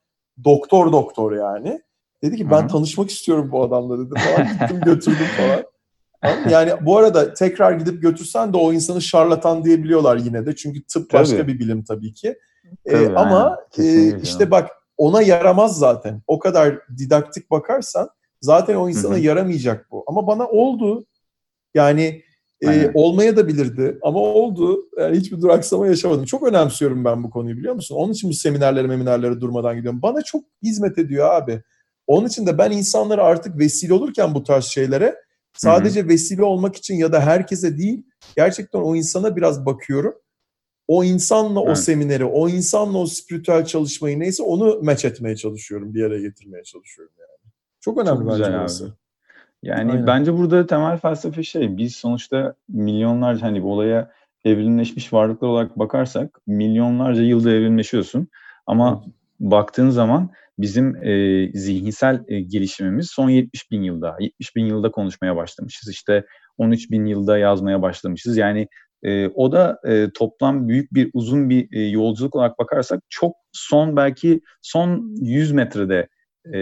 doktor 0.44 0.92
doktor 0.92 1.32
yani. 1.32 1.80
Dedi 2.22 2.36
ki 2.36 2.50
ben 2.50 2.60
Hı-hı. 2.60 2.68
tanışmak 2.68 3.10
istiyorum 3.10 3.48
bu 3.52 3.62
adamla 3.62 3.98
dedi 3.98 4.20
falan. 4.20 4.48
Gittim 4.60 4.80
götürdüm 4.84 5.26
falan. 5.36 5.64
Yani 6.50 6.72
bu 6.80 6.98
arada 6.98 7.34
tekrar 7.34 7.72
gidip 7.72 8.02
götürsen 8.02 8.52
de 8.52 8.56
o 8.56 8.72
insanı 8.72 9.02
şarlatan 9.02 9.64
diyebiliyorlar 9.64 10.16
yine 10.16 10.46
de. 10.46 10.56
Çünkü 10.56 10.84
tıp 10.84 11.10
tabii. 11.10 11.22
başka 11.22 11.46
bir 11.46 11.58
bilim 11.58 11.84
tabii 11.84 12.12
ki. 12.14 12.38
Ee, 12.86 12.92
tabii, 12.92 13.04
ee, 13.04 13.14
ama 13.14 13.58
e, 13.78 14.20
işte 14.20 14.50
bak 14.50 14.70
ona 14.96 15.22
yaramaz 15.22 15.78
zaten. 15.78 16.22
O 16.26 16.38
kadar 16.38 16.78
didaktik 16.98 17.50
bakarsan 17.50 18.08
zaten 18.40 18.74
o 18.74 18.88
insana 18.88 19.14
Hı-hı. 19.14 19.22
yaramayacak 19.22 19.90
bu. 19.90 20.04
Ama 20.06 20.26
bana 20.26 20.46
oldu. 20.46 21.06
Yani 21.74 22.22
e, 22.64 22.90
olmaya 22.94 23.36
da 23.36 23.48
bilirdi 23.48 23.98
ama 24.02 24.18
oldu. 24.18 24.88
Yani 24.98 25.16
hiçbir 25.16 25.40
duraksama 25.40 25.86
yaşamadım. 25.86 26.24
Çok 26.24 26.42
önemsiyorum 26.42 27.04
ben 27.04 27.24
bu 27.24 27.30
konuyu 27.30 27.56
biliyor 27.56 27.74
musun? 27.74 27.94
Onun 27.94 28.12
için 28.12 28.30
bu 28.30 28.34
seminerlere 28.34 28.88
seminerlere 28.88 29.40
durmadan 29.40 29.76
gidiyorum. 29.76 30.02
Bana 30.02 30.22
çok 30.22 30.44
hizmet 30.62 30.98
ediyor 30.98 31.30
abi. 31.30 31.62
Onun 32.06 32.26
için 32.26 32.46
de 32.46 32.58
ben 32.58 32.70
insanlara 32.70 33.24
artık 33.24 33.58
vesile 33.58 33.94
olurken 33.94 34.34
bu 34.34 34.42
tarz 34.42 34.64
şeylere 34.64 35.16
sadece 35.52 36.00
Hı-hı. 36.00 36.08
vesile 36.08 36.42
olmak 36.42 36.76
için 36.76 36.94
ya 36.94 37.12
da 37.12 37.20
herkese 37.20 37.78
değil 37.78 38.02
gerçekten 38.36 38.78
o 38.78 38.96
insana 38.96 39.36
biraz 39.36 39.66
bakıyorum. 39.66 40.14
O 40.88 41.04
insanla 41.04 41.60
evet. 41.60 41.70
o 41.70 41.74
semineri, 41.74 42.24
o 42.24 42.48
insanla 42.48 42.98
o 42.98 43.06
spiritüel 43.06 43.64
çalışmayı 43.64 44.20
neyse 44.20 44.42
onu 44.42 44.80
meç 44.82 45.04
etmeye 45.04 45.36
çalışıyorum. 45.36 45.94
Bir 45.94 46.04
araya 46.04 46.20
getirmeye 46.20 46.64
çalışıyorum 46.64 47.14
yani. 47.18 47.52
Çok 47.80 47.98
önemli 47.98 48.18
Çok 48.18 48.28
bence 48.28 48.44
burası. 48.44 48.96
Yani 49.64 49.92
Aynen. 49.92 50.06
bence 50.06 50.36
burada 50.36 50.66
temel 50.66 50.98
felsefe 50.98 51.42
şey, 51.42 51.76
biz 51.76 51.96
sonuçta 51.96 52.54
milyonlarca 52.68 53.42
hani 53.42 53.62
bu 53.62 53.72
olaya 53.72 54.10
evrimleşmiş 54.44 55.12
varlıklar 55.12 55.48
olarak 55.48 55.78
bakarsak 55.78 56.40
milyonlarca 56.46 57.22
yılda 57.22 57.50
evrimleşiyorsun. 57.50 58.28
Ama 58.66 59.02
evet. 59.04 59.14
baktığın 59.40 59.90
zaman 59.90 60.30
bizim 60.58 61.04
e, 61.04 61.50
zihinsel 61.54 62.24
e, 62.28 62.40
gelişimimiz 62.40 63.10
son 63.10 63.28
70 63.28 63.70
bin 63.70 63.82
yılda. 63.82 64.16
70 64.20 64.56
bin 64.56 64.66
yılda 64.66 64.90
konuşmaya 64.90 65.36
başlamışız. 65.36 65.90
İşte 65.90 66.26
13 66.58 66.90
bin 66.90 67.04
yılda 67.04 67.38
yazmaya 67.38 67.82
başlamışız. 67.82 68.36
Yani 68.36 68.68
e, 69.02 69.28
o 69.28 69.52
da 69.52 69.78
e, 69.84 70.10
toplam 70.14 70.68
büyük 70.68 70.94
bir 70.94 71.10
uzun 71.14 71.50
bir 71.50 71.68
e, 71.72 71.80
yolculuk 71.80 72.34
olarak 72.34 72.58
bakarsak 72.58 73.00
çok 73.08 73.36
son 73.52 73.96
belki 73.96 74.40
son 74.62 75.16
100 75.20 75.52
metrede 75.52 76.08
e, 76.54 76.58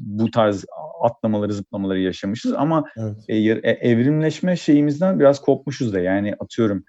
bu 0.00 0.30
tarz 0.30 0.64
atlamaları 1.02 1.52
zıplamaları 1.52 2.00
yaşamışız 2.00 2.52
ama 2.52 2.84
evet. 2.96 3.16
e, 3.28 3.70
evrimleşme 3.70 4.56
şeyimizden 4.56 5.20
biraz 5.20 5.40
kopmuşuz 5.40 5.92
da 5.92 6.00
yani 6.00 6.34
atıyorum 6.40 6.84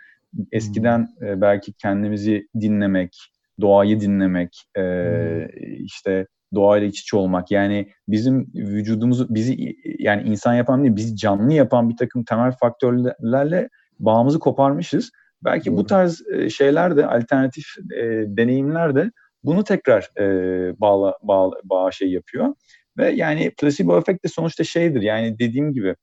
eskiden 0.51 1.15
hmm. 1.17 1.27
e, 1.27 1.41
belki 1.41 1.73
kendimizi 1.73 2.47
dinlemek, 2.61 3.17
doğayı 3.61 4.01
dinlemek, 4.01 4.63
e, 4.77 4.81
hmm. 4.81 5.86
işte 5.86 6.27
doğayla 6.55 6.88
iç 6.88 7.01
içe 7.01 7.17
olmak 7.17 7.51
yani 7.51 7.89
bizim 8.07 8.47
vücudumuzu 8.55 9.27
bizi 9.29 9.75
yani 9.99 10.29
insan 10.29 10.53
yapan 10.53 10.83
değil 10.83 10.95
bizi 10.95 11.15
canlı 11.15 11.53
yapan 11.53 11.89
bir 11.89 11.97
takım 11.97 12.23
temel 12.23 12.51
faktörlerle 12.51 13.69
bağımızı 13.99 14.39
koparmışız. 14.39 15.11
Belki 15.43 15.69
Doğru. 15.69 15.77
bu 15.77 15.86
tarz 15.86 16.23
şeyler 16.49 16.97
de 16.97 17.07
alternatif 17.07 17.65
e, 17.97 18.03
deneyimler 18.27 18.95
de 18.95 19.11
bunu 19.45 19.63
tekrar 19.63 20.09
e, 20.19 20.25
bağla, 20.81 21.17
bağla, 21.21 21.55
bağ 21.63 21.91
şey 21.91 22.11
yapıyor. 22.11 22.55
Ve 22.97 23.11
yani 23.11 23.51
placebo 23.57 23.97
efekt 23.97 24.23
de 24.25 24.27
sonuçta 24.27 24.63
şeydir 24.63 25.01
yani 25.01 25.39
dediğim 25.39 25.73
gibi 25.73 25.95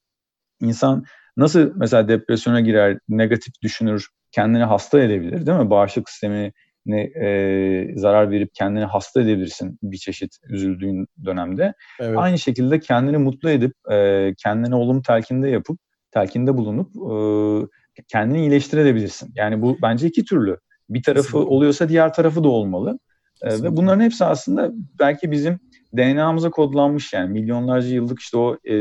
insan 0.61 1.05
nasıl 1.37 1.73
mesela 1.77 2.09
depresyona 2.09 2.61
girer, 2.61 2.99
negatif 3.09 3.55
düşünür, 3.63 4.09
kendini 4.31 4.65
hasta 4.65 5.01
edebilir 5.01 5.47
değil 5.47 5.59
mi? 5.59 5.71
Bağışıklık 5.71 6.11
sistemi 6.11 6.53
ne 6.87 7.01
e, 7.01 7.97
zarar 7.97 8.31
verip 8.31 8.55
kendini 8.55 8.85
hasta 8.85 9.21
edebilirsin 9.21 9.79
bir 9.83 9.97
çeşit 9.97 10.37
üzüldüğün 10.49 11.07
dönemde. 11.25 11.75
Evet. 12.01 12.19
Aynı 12.19 12.39
şekilde 12.39 12.81
kendini 12.81 13.19
mutlu 13.19 13.51
edip 13.51 13.73
e, 13.93 14.29
kendine 14.39 14.75
olum 14.75 15.03
telkinde 15.03 15.49
yapıp 15.49 15.79
telkinde 16.11 16.57
bulunup 16.57 16.97
e, 16.97 18.03
kendini 18.09 18.41
iyileştirebilirsin. 18.41 19.33
Yani 19.35 19.63
bu 19.63 19.79
bence 19.83 20.07
iki 20.07 20.25
türlü. 20.25 20.59
Bir 20.89 21.03
tarafı 21.03 21.27
Kesinlikle. 21.27 21.55
oluyorsa 21.55 21.89
diğer 21.89 22.15
tarafı 22.15 22.45
da 22.45 22.49
olmalı. 22.49 22.99
E, 23.43 23.63
ve 23.63 23.77
bunların 23.77 24.01
hepsi 24.01 24.25
aslında 24.25 24.71
belki 24.99 25.31
bizim 25.31 25.61
DNA'mıza 25.97 26.51
kodlanmış 26.51 27.13
yani 27.13 27.31
milyonlarca 27.31 27.89
yıllık 27.89 28.21
işte 28.21 28.37
o 28.37 28.57
e, 28.65 28.75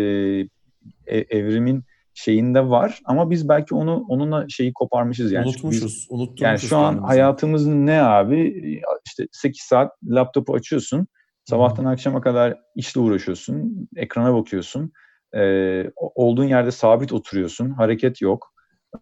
e, 1.05 1.17
evrimin 1.29 1.83
şeyinde 2.13 2.69
var 2.69 3.01
ama 3.05 3.29
biz 3.29 3.49
belki 3.49 3.75
onu 3.75 4.05
onunla 4.09 4.45
şeyi 4.49 4.73
koparmışız 4.73 5.31
yani. 5.31 5.47
Unutmuşuz, 5.47 6.07
unutmuşuz. 6.09 6.41
Yani 6.41 6.59
şu 6.59 6.77
an 6.77 6.97
hayatımız 6.97 7.67
ne 7.67 8.01
abi? 8.01 8.71
İşte 9.05 9.27
8 9.31 9.61
saat 9.61 9.91
laptopu 10.03 10.53
açıyorsun. 10.53 11.07
Sabahtan 11.45 11.83
hmm. 11.83 11.89
akşama 11.89 12.21
kadar 12.21 12.57
işle 12.75 12.99
uğraşıyorsun. 12.99 13.87
Ekrana 13.95 14.33
bakıyorsun. 14.33 14.91
Ee, 15.35 15.91
olduğun 15.97 16.45
yerde 16.45 16.71
sabit 16.71 17.13
oturuyorsun. 17.13 17.69
Hareket 17.69 18.21
yok. 18.21 18.53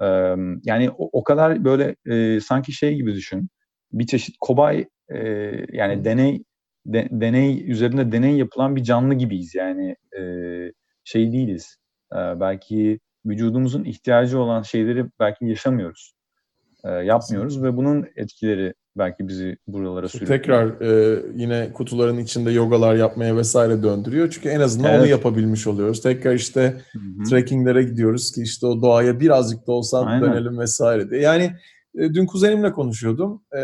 Ee, 0.02 0.36
yani 0.64 0.90
o, 0.98 1.10
o 1.12 1.24
kadar 1.24 1.66
böyle 1.66 1.96
e, 2.06 2.40
sanki 2.40 2.72
şey 2.72 2.96
gibi 2.96 3.14
düşün. 3.14 3.50
Bir 3.92 4.06
çeşit 4.06 4.36
kobay 4.40 4.86
e, 5.10 5.18
yani 5.72 6.06
deney 6.06 6.44
de, 6.86 7.08
deney 7.12 7.72
üzerinde 7.72 8.12
deney 8.12 8.38
yapılan 8.38 8.76
bir 8.76 8.84
canlı 8.84 9.14
gibiyiz. 9.14 9.56
Yani 9.56 9.96
e, 10.20 10.22
şey 11.04 11.32
değiliz. 11.32 11.78
E, 12.14 12.18
belki 12.40 13.00
vücudumuzun 13.26 13.84
ihtiyacı 13.84 14.40
olan 14.40 14.62
şeyleri 14.62 15.06
belki 15.20 15.46
yaşamıyoruz. 15.46 16.14
E, 16.84 16.90
yapmıyoruz 16.90 17.64
ve 17.64 17.78
bunun 17.78 18.08
etkileri 18.16 18.74
belki 18.98 19.28
bizi 19.28 19.58
buralara 19.68 20.08
sürüyor. 20.08 20.28
Tekrar 20.28 20.82
e, 20.82 21.22
yine 21.36 21.74
kutuların 21.74 22.18
içinde 22.18 22.52
yogalar 22.52 22.96
yapmaya 22.96 23.38
vesaire 23.38 23.84
döndürüyor. 23.84 24.30
Çünkü 24.30 24.50
en 24.50 24.60
azından 24.60 24.92
evet. 24.92 25.00
onu 25.00 25.08
yapabilmiş 25.08 25.68
oluyoruz. 25.68 26.02
Tekrar 26.02 26.34
işte 26.34 26.82
Hı-hı. 26.92 27.30
trekkinglere 27.30 27.84
gidiyoruz 27.84 28.32
ki 28.32 28.42
işte 28.42 28.68
o 28.68 28.82
doğaya 28.82 29.20
birazcık 29.20 29.68
da 29.68 29.72
olsa 29.72 30.22
dönelim 30.22 30.60
vesaire 30.60 31.10
diye. 31.10 31.22
Yani 31.22 31.52
e, 31.96 32.14
dün 32.14 32.26
kuzenimle 32.26 32.72
konuşuyordum. 32.72 33.44
E, 33.58 33.62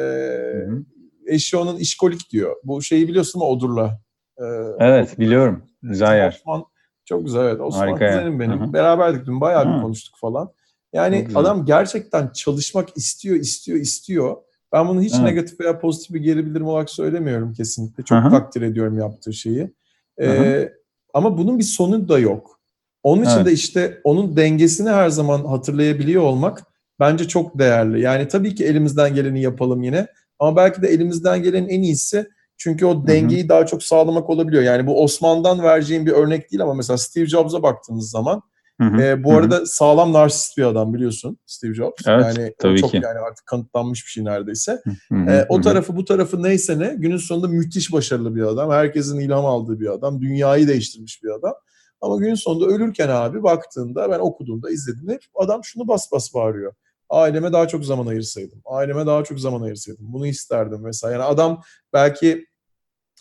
eşi 1.28 1.58
onun 1.58 1.78
işkolik 1.78 2.30
diyor. 2.32 2.56
Bu 2.64 2.82
şeyi 2.82 3.08
biliyorsun 3.08 3.40
mu 3.40 3.48
Odur'la? 3.48 4.00
Ee, 4.38 4.44
evet 4.80 5.20
biliyorum. 5.20 5.64
Güzel 5.84 6.18
yer. 6.18 6.42
Osman, 6.42 6.66
çok 7.06 7.26
güzel 7.26 7.42
evet. 7.42 7.62
Osman 7.62 7.80
Harika 7.80 8.08
kuzenim 8.08 8.40
benim. 8.40 8.62
Hı-hı. 8.62 8.74
Beraberdik 8.74 9.26
dün 9.26 9.42
bayağı 9.42 9.66
Hı-hı. 9.66 9.76
bir 9.78 9.82
konuştuk 9.82 10.16
falan. 10.18 10.52
Yani 10.94 11.28
adam 11.36 11.66
gerçekten 11.66 12.30
çalışmak 12.30 12.98
istiyor, 12.98 13.36
istiyor, 13.36 13.80
istiyor. 13.80 14.36
Ben 14.74 14.88
bunu 14.88 15.02
hiç 15.02 15.14
evet. 15.14 15.24
negatif 15.24 15.60
veya 15.60 15.80
pozitif 15.80 16.16
bir 16.16 16.22
geri 16.22 16.46
bildirim 16.46 16.68
olarak 16.68 16.90
söylemiyorum 16.90 17.54
kesinlikle. 17.54 18.04
Çok 18.04 18.18
Hı-hı. 18.18 18.30
takdir 18.30 18.62
ediyorum 18.62 18.98
yaptığı 18.98 19.34
şeyi. 19.34 19.74
Ee, 20.22 20.70
ama 21.14 21.38
bunun 21.38 21.60
bir 21.60 21.64
sonu 21.64 22.10
da 22.10 22.20
yok. 22.20 22.60
Onun 23.04 23.24
için 23.24 23.36
Evet. 23.36 23.46
de 23.46 23.52
işte 23.52 24.02
onun 24.04 24.38
dengesini 24.38 24.90
her 24.90 25.10
zaman 25.10 25.46
hatırlayabiliyor 25.46 26.24
olmak 26.24 26.64
bence 27.00 27.28
çok 27.28 27.60
değerli. 27.60 28.02
Yani 28.02 28.28
tabii 28.28 28.56
ki 28.56 28.66
elimizden 28.66 29.16
geleni 29.16 29.42
yapalım 29.42 29.84
yine 29.84 30.08
ama 30.40 30.56
belki 30.56 30.82
de 30.82 30.88
elimizden 30.88 31.44
gelenin 31.44 31.68
en 31.68 31.82
iyisi 31.82 32.30
çünkü 32.58 32.86
o 32.86 33.08
dengeyi 33.08 33.50
daha 33.50 33.66
çok 33.66 33.84
sağlamak 33.84 34.30
olabiliyor. 34.30 34.64
Yani 34.64 34.88
bu 34.88 35.04
Osman'dan 35.04 35.64
vereceğim 35.64 36.06
bir 36.06 36.12
örnek 36.12 36.52
değil 36.52 36.62
ama 36.62 36.74
mesela 36.74 36.98
Steve 36.98 37.26
Jobs'a 37.26 37.64
baktığımız 37.64 38.10
zaman 38.10 38.42
Hı 38.82 38.88
hı, 38.88 39.02
e, 39.02 39.24
bu 39.24 39.32
hı 39.32 39.34
hı. 39.34 39.40
arada 39.40 39.66
sağlam 39.66 40.14
narsist 40.14 40.58
bir 40.58 40.64
adam 40.64 40.94
biliyorsun 40.94 41.38
Steve 41.46 41.74
Jobs. 41.74 42.08
Evet, 42.08 42.26
yani 42.26 42.54
tabii 42.60 42.82
çok 42.82 42.92
ki. 42.92 43.00
yani 43.04 43.20
artık 43.20 43.46
kanıtlanmış 43.46 44.06
bir 44.06 44.10
şey 44.10 44.26
neredeyse. 44.26 44.82
Hı 44.84 45.16
hı, 45.16 45.32
E, 45.32 45.46
o 45.50 45.56
hı 45.56 45.60
hı. 45.60 45.64
tarafı 45.64 45.96
bu 45.96 46.06
tarafı 46.06 46.44
neyse 46.44 46.80
ne 46.80 46.96
günün 46.98 47.18
sonunda 47.18 47.48
müthiş 47.48 47.94
başarılı 47.94 48.36
bir 48.36 48.42
adam. 48.42 48.72
Herkesin 48.72 49.20
ilham 49.20 49.46
aldığı 49.46 49.80
bir 49.80 49.94
adam. 49.94 50.22
Dünyayı 50.22 50.68
değiştirmiş 50.68 51.24
bir 51.24 51.30
adam. 51.30 51.54
Ama 52.02 52.18
günün 52.18 52.36
sonunda 52.36 52.66
ölürken 52.66 53.10
abi 53.10 53.44
baktığında 53.44 54.12
ben 54.12 54.20
okuduğumda 54.20 54.70
izlediğimde 54.70 55.20
adam 55.36 55.64
şunu 55.64 55.88
bas 55.88 56.12
bas 56.12 56.34
bağırıyor. 56.34 56.74
Aileme 57.10 57.54
daha 57.54 57.68
çok 57.68 57.86
zaman 57.86 58.08
ayırsaydım. 58.08 58.62
Aileme 58.66 59.06
daha 59.06 59.24
çok 59.24 59.40
zaman 59.40 59.62
ayırsaydım. 59.62 60.14
Bunu 60.14 60.28
isterdim 60.28 60.80
mesela. 60.84 61.14
Yani 61.14 61.24
adam 61.24 61.62
belki 61.94 62.46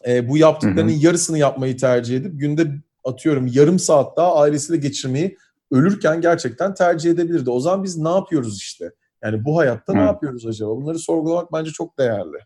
e, 0.07 0.28
bu 0.28 0.39
yaptıklarının 0.39 0.93
yarısını 0.93 1.39
yapmayı 1.39 1.76
tercih 1.76 2.16
edip 2.16 2.41
günde 2.41 2.66
atıyorum 3.05 3.47
yarım 3.53 3.78
saat 3.78 4.16
daha 4.16 4.35
ailesiyle 4.37 4.80
geçirmeyi 4.80 5.37
ölürken 5.70 6.20
gerçekten 6.20 6.74
tercih 6.74 7.11
edebilirdi. 7.11 7.51
O 7.51 7.61
zaman 7.61 7.85
biz 7.85 7.99
ne 7.99 8.09
yapıyoruz 8.09 8.59
işte? 8.59 8.91
Yani 9.22 9.45
bu 9.45 9.59
hayatta 9.59 9.93
ne 9.93 9.99
Evet. 9.99 10.09
yapıyoruz 10.12 10.47
acaba? 10.47 10.70
Bunları 10.70 10.99
sorgulamak 10.99 11.53
bence 11.53 11.70
çok 11.70 11.99
değerli. 11.99 12.39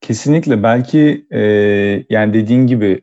Kesinlikle 0.00 0.62
belki 0.62 1.26
e, 1.30 1.40
yani 2.10 2.34
dediğin 2.34 2.66
gibi 2.66 3.00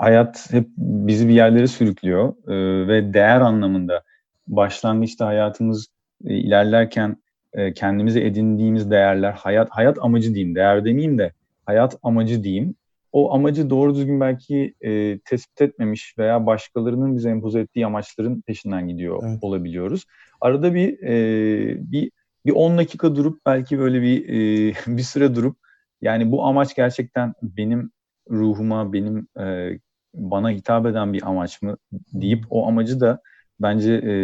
hayat 0.00 0.52
hep 0.52 0.68
bizi 0.76 1.28
bir 1.28 1.34
yerlere 1.34 1.66
sürüklüyor 1.66 2.28
e, 2.48 2.88
ve 2.88 3.14
değer 3.14 3.40
anlamında 3.40 4.02
başlangıçta 4.46 5.26
hayatımız 5.26 5.86
e, 6.24 6.34
ilerlerken 6.34 7.16
e, 7.52 7.72
kendimize 7.72 8.20
edindiğimiz 8.20 8.90
değerler 8.90 9.32
hayat 9.32 9.70
hayat 9.70 9.98
amacı 10.00 10.34
diyeyim 10.34 10.54
değer 10.54 10.84
demeyeyim 10.84 11.18
de 11.18 11.32
hayat 11.66 11.98
amacı 12.02 12.44
diyeyim 12.44 12.74
o 13.12 13.34
amacı 13.34 13.70
doğru 13.70 13.94
düzgün 13.94 14.20
belki 14.20 14.74
e, 14.80 15.18
tespit 15.18 15.60
etmemiş 15.60 16.14
veya 16.18 16.46
başkalarının 16.46 17.16
bize 17.16 17.30
empoze 17.30 17.60
ettiği 17.60 17.86
amaçların 17.86 18.40
peşinden 18.40 18.88
gidiyor 18.88 19.22
Evet. 19.26 19.38
olabiliyoruz. 19.42 20.04
Arada 20.40 20.74
bir 20.74 21.02
e, 21.02 21.92
bir 21.92 22.10
bir 22.46 22.52
10 22.52 22.78
dakika 22.78 23.16
durup 23.16 23.40
belki 23.46 23.78
böyle 23.78 24.02
bir 24.02 24.28
e, 24.28 24.74
bir 24.96 25.02
süre 25.02 25.34
durup 25.34 25.56
yani 26.02 26.32
bu 26.32 26.44
amaç 26.44 26.74
gerçekten 26.74 27.34
benim 27.42 27.90
ruhuma, 28.30 28.92
benim 28.92 29.26
e, 29.40 29.78
bana 30.14 30.50
hitap 30.50 30.86
eden 30.86 31.12
bir 31.12 31.28
amaç 31.28 31.62
mı 31.62 31.76
deyip 31.92 32.44
o 32.50 32.66
amacı 32.66 33.00
da 33.00 33.20
bence 33.60 33.92
e, 33.92 34.14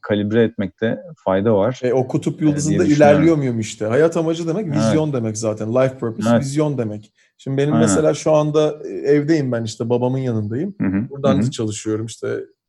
kalibre 0.00 0.42
etmekte 0.42 0.98
fayda 1.24 1.54
var. 1.54 1.80
E, 1.82 1.92
o 1.92 2.08
kutup 2.08 2.42
yıldızında 2.42 2.84
düşünüyorum. 2.86 2.96
ilerliyor 3.16 3.36
muyum 3.36 3.60
işte? 3.60 3.86
Hayat 3.86 4.16
amacı 4.16 4.48
demek 4.48 4.66
Evet. 4.66 4.76
vizyon 4.76 5.12
demek 5.12 5.38
zaten. 5.38 5.74
Life 5.74 5.98
purpose 5.98 6.28
Evet. 6.30 6.40
vizyon 6.40 6.78
demek. 6.78 7.12
Şimdi 7.38 7.56
benim 7.56 7.74
Aynen. 7.74 7.86
mesela 7.88 8.14
şu 8.14 8.32
anda 8.32 8.78
e, 8.84 8.88
evdeyim 8.88 9.52
ben 9.52 9.64
işte 9.64 9.88
babamın 9.88 10.18
yanındayım. 10.18 10.74
Hı 10.80 10.86
hı, 10.86 11.10
Buradan 11.10 11.34
hı 11.36 11.42
da 11.42 11.46
hı, 11.46 11.50
çalışıyorum 11.50 12.06
işte 12.06 12.26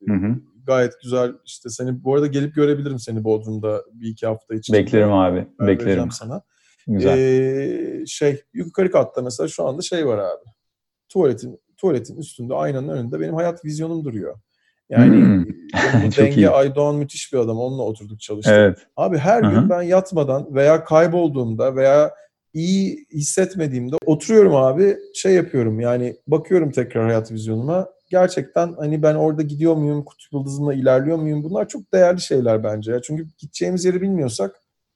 hı 0.08 0.14
hı. 0.14 0.36
gayet 0.68 0.94
güzel 1.04 1.34
işte 1.46 1.70
seni 1.70 2.04
bu 2.04 2.14
arada 2.16 2.28
gelip 2.28 2.56
görebilirim 2.56 3.00
seni 3.00 3.24
Bodrum'da 3.24 3.84
bir 3.94 4.08
iki 4.10 4.28
hafta 4.28 4.56
içinde. 4.56 4.78
Beklerim 4.78 5.14
abi, 5.14 5.48
beklerim. 5.60 6.12
sana. 6.12 6.42
Güzel. 6.88 7.18
Ee, 7.18 8.06
şey 8.08 8.42
yukarı 8.54 8.92
katta 8.92 9.22
mesela 9.22 9.48
şu 9.48 9.68
anda 9.68 9.82
şey 9.82 10.08
var 10.08 10.18
abi. 10.18 10.44
Tuvaletin 11.10 11.60
tuvaletin 11.78 12.18
üstünde 12.18 12.54
aynanın 12.54 12.88
önünde 12.90 13.20
benim 13.20 13.34
hayat 13.36 13.66
vizyonum 13.66 14.06
duruyor. 14.06 14.40
Yani 14.90 15.16
Hmm. 15.16 15.46
Denge 16.18 16.42
iyi. 16.42 16.50
Aydoğan 16.50 16.96
müthiş 16.96 17.34
bir 17.34 17.38
adam. 17.38 17.60
Onunla 17.60 17.84
oturduk 17.84 18.20
çalıştık. 18.20 18.54
Evet. 18.58 18.78
Abi 18.98 19.18
her 19.18 19.44
Hı 19.44 19.50
gün 19.50 19.70
ben 19.70 19.82
yatmadan 19.82 20.56
veya 20.56 20.84
kaybolduğumda 20.84 21.76
veya 21.76 22.12
iyi 22.54 23.06
hissetmediğimde 23.14 23.96
oturuyorum 24.06 24.56
abi 24.56 24.98
şey 25.14 25.34
yapıyorum 25.34 25.80
yani 25.80 26.16
bakıyorum 26.28 26.72
tekrar 26.72 27.04
hayat 27.04 27.32
vizyonuma. 27.32 27.88
Gerçekten 28.10 28.74
hani 28.78 29.04
ben 29.04 29.16
orada 29.16 29.42
gidiyor 29.42 29.76
muyum, 29.76 30.04
kutup 30.06 30.34
yıldızımla 30.34 30.74
ilerliyor 30.74 31.18
muyum? 31.18 31.44
Bunlar 31.44 31.68
çok 31.68 31.94
değerli 31.94 32.22
şeyler 32.22 32.64
bence. 32.64 32.92
ya. 32.92 33.02
Çünkü 33.02 33.28
gideceğimiz 33.38 33.86
yeri 33.86 34.02
bilmiyorsak 34.02 34.56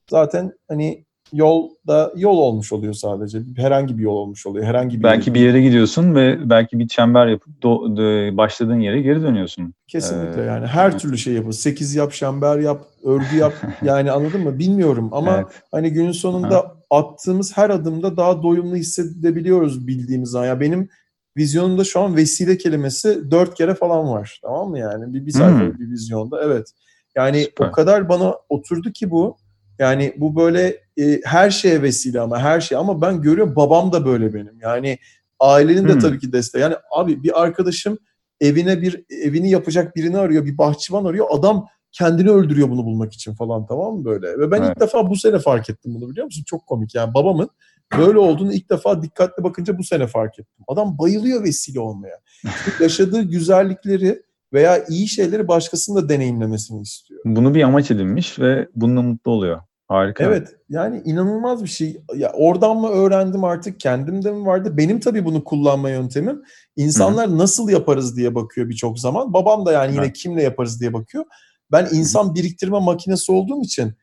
zaten 0.10 0.54
hani 0.68 1.06
yol 1.34 1.70
da 1.88 2.12
yol 2.16 2.38
olmuş 2.38 2.74
oluyor 2.74 2.94
sadece. 2.94 3.40
Herhangi 3.58 3.98
bir 3.98 4.04
yol 4.04 4.16
olmuş 4.16 4.46
oluyor. 4.46 4.66
Herhangi 4.66 4.98
bir 4.98 5.04
Belki 5.04 5.30
yere- 5.30 5.40
bir 5.40 5.46
yere 5.46 5.62
gidiyorsun 5.62 6.16
ve 6.16 6.50
belki 6.50 6.80
bir 6.80 6.88
çember 6.88 7.28
yapıp 7.28 7.54
do- 7.64 7.98
de- 7.98 8.38
başladığın 8.38 8.80
yere 8.80 9.02
geri 9.02 9.22
dönüyorsun. 9.24 9.74
Kesinlikle 9.88 10.42
Ee, 10.42 10.46
yani 10.46 10.68
her 10.68 11.00
türlü 11.00 11.18
şey 11.18 11.34
yapın. 11.34 11.52
Sekiz 11.52 11.96
yap, 11.96 12.12
şember 12.14 12.60
yap, 12.60 12.82
örgü 13.04 13.38
yap. 13.38 13.54
Yani 13.86 14.12
anladın 14.12 14.42
mı? 14.42 14.60
Bilmiyorum 14.60 15.10
ama 15.12 15.36
Evet. 15.38 15.46
hani 15.72 15.90
günün 15.92 16.12
sonunda 16.12 16.76
attığımız 16.90 17.58
her 17.58 17.70
adımda 17.70 18.18
daha 18.18 18.44
doyumlu 18.44 18.76
hissedebiliyoruz 18.76 19.88
bildiğimiz 19.88 20.30
zaman. 20.30 20.46
Ya 20.48 20.60
benim 20.60 20.90
vizyonumda 21.38 21.84
şu 21.84 22.00
an 22.00 22.16
vesile 22.16 22.58
kelimesi 22.58 23.32
dört 23.32 23.54
kere 23.56 23.76
falan 23.76 24.10
var. 24.10 24.40
Tamam 24.44 24.70
mı 24.70 24.80
yani? 24.80 25.14
Bir, 25.14 25.26
bir 25.26 25.32
sayfalık 25.32 25.80
bir 25.80 25.90
vizyonda. 25.90 26.44
Evet. 26.46 26.68
Yani 27.16 27.42
Süper. 27.44 27.68
o 27.68 27.72
kadar 27.72 28.10
bana 28.10 28.36
oturdu 28.50 28.92
ki 28.92 29.12
bu. 29.12 29.38
Yani 29.80 30.14
bu 30.18 30.36
böyle 30.36 30.76
e, 31.00 31.20
her 31.24 31.50
şeye 31.50 31.82
vesile 31.82 32.20
ama 32.22 32.40
her 32.40 32.62
şey. 32.62 32.78
Ama 32.78 33.02
ben 33.02 33.22
görüyorum 33.22 33.56
babam 33.56 33.92
da 33.92 34.06
böyle 34.06 34.34
benim. 34.34 34.60
Yani 34.62 34.98
ailenin 35.40 35.88
de 35.88 35.94
Hmm. 35.94 36.00
tabii 36.00 36.20
ki 36.20 36.34
desteği. 36.34 36.62
Yani 36.62 36.76
abi 36.92 37.24
bir 37.24 37.42
arkadaşım 37.42 37.98
evine 38.42 38.82
bir 38.82 39.04
evini 39.10 39.50
yapacak 39.50 39.96
birini 39.96 40.18
arıyor, 40.18 40.46
bir 40.46 40.58
bahçıvan 40.58 41.06
arıyor. 41.06 41.26
Adam 41.30 41.68
kendini 41.92 42.30
öldürüyor 42.30 42.70
bunu 42.70 42.86
bulmak 42.86 43.14
için 43.14 43.34
falan 43.34 43.66
tamam 43.66 43.96
mı 43.98 44.06
böyle? 44.06 44.40
Ve 44.40 44.52
ben 44.52 44.62
Evet. 44.62 44.70
ilk 44.76 44.80
defa 44.82 45.10
bu 45.10 45.16
sene 45.16 45.40
fark 45.40 45.70
ettim 45.70 45.96
bunu 45.96 46.10
biliyor 46.10 46.26
musun? 46.26 46.44
Çok 46.48 46.68
komik 46.68 46.96
yani 46.96 47.14
babamın 47.14 47.50
böyle 47.98 48.20
olduğunu 48.20 48.54
ilk 48.54 48.70
defa 48.70 49.04
dikkatli 49.04 49.44
bakınca 49.44 49.78
bu 49.78 49.84
sene 49.84 50.08
fark 50.08 50.40
ettim. 50.40 50.66
Adam 50.68 50.98
bayılıyor 50.98 51.44
vesile 51.44 51.80
olmaya. 51.80 52.20
Çünkü 52.66 52.84
yaşadığı 52.84 53.22
güzellikleri 53.22 54.22
veya 54.54 54.86
iyi 54.90 55.08
şeyleri 55.08 55.48
başkasının 55.48 55.98
da 56.04 56.10
deneyimlemesini 56.10 56.82
istiyor. 56.82 57.22
Bunu 57.26 57.56
bir 57.56 57.64
amaç 57.64 57.92
edinmiş 57.92 58.40
ve 58.40 58.68
bununla 58.76 59.02
mutlu 59.02 59.32
oluyor. 59.32 59.60
Harika. 59.92 60.24
Evet 60.24 60.56
yani 60.70 61.02
inanılmaz 61.06 61.64
bir 61.64 61.70
şey. 61.70 62.02
Ya 62.16 62.32
oradan 62.34 62.78
mı 62.78 62.90
öğrendim 62.90 63.44
artık 63.44 63.80
kendimde 63.80 64.32
mi 64.32 64.46
vardı? 64.46 64.78
Benim 64.78 65.00
tabii 65.00 65.26
bunu 65.26 65.44
kullanma 65.44 65.90
yöntemim. 65.90 66.42
İnsanlar 66.76 67.38
nasıl 67.38 67.70
yaparız 67.70 68.18
diye 68.18 68.36
bakıyor 68.36 68.70
birçok 68.70 69.00
zaman. 69.00 69.34
Babam 69.34 69.66
da 69.66 69.72
yani 69.72 69.92
yine 69.94 70.04
Evet. 70.06 70.18
kimle 70.18 70.44
yaparız 70.44 70.82
diye 70.82 70.94
bakıyor. 70.94 71.26
Ben 71.72 71.88
insan 71.94 72.36
biriktirme 72.36 72.80
makinesi 72.80 73.32
olduğum 73.32 73.62
için 73.62 73.94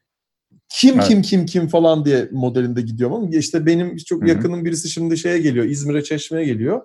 kim 0.68 0.95
Evet. 0.95 1.09
kim 1.09 1.22
kim 1.22 1.47
kim 1.47 1.68
falan 1.68 2.05
diye 2.05 2.28
modelinde 2.32 2.80
gidiyorum 2.80 3.16
ama 3.16 3.28
işte 3.30 3.66
benim 3.66 3.97
çok 3.97 4.20
Hı 4.20 4.24
hı. 4.24 4.28
yakınım 4.28 4.64
birisi 4.64 4.89
şimdi 4.89 5.18
şeye 5.18 5.39
geliyor 5.39 5.64
İzmir'e 5.64 6.03
Çeşme'ye 6.05 6.47
geliyor. 6.47 6.82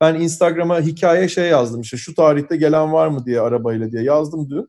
Ben 0.00 0.14
Instagram'a 0.14 0.80
hikaye 0.80 1.28
şey 1.28 1.48
yazdım 1.48 1.80
işte 1.80 1.96
şu 1.96 2.14
tarihte 2.14 2.56
gelen 2.56 2.92
var 2.92 3.08
mı 3.08 3.26
diye 3.26 3.40
arabayla 3.40 3.92
diye 3.92 4.02
yazdım 4.02 4.50
dün. 4.50 4.68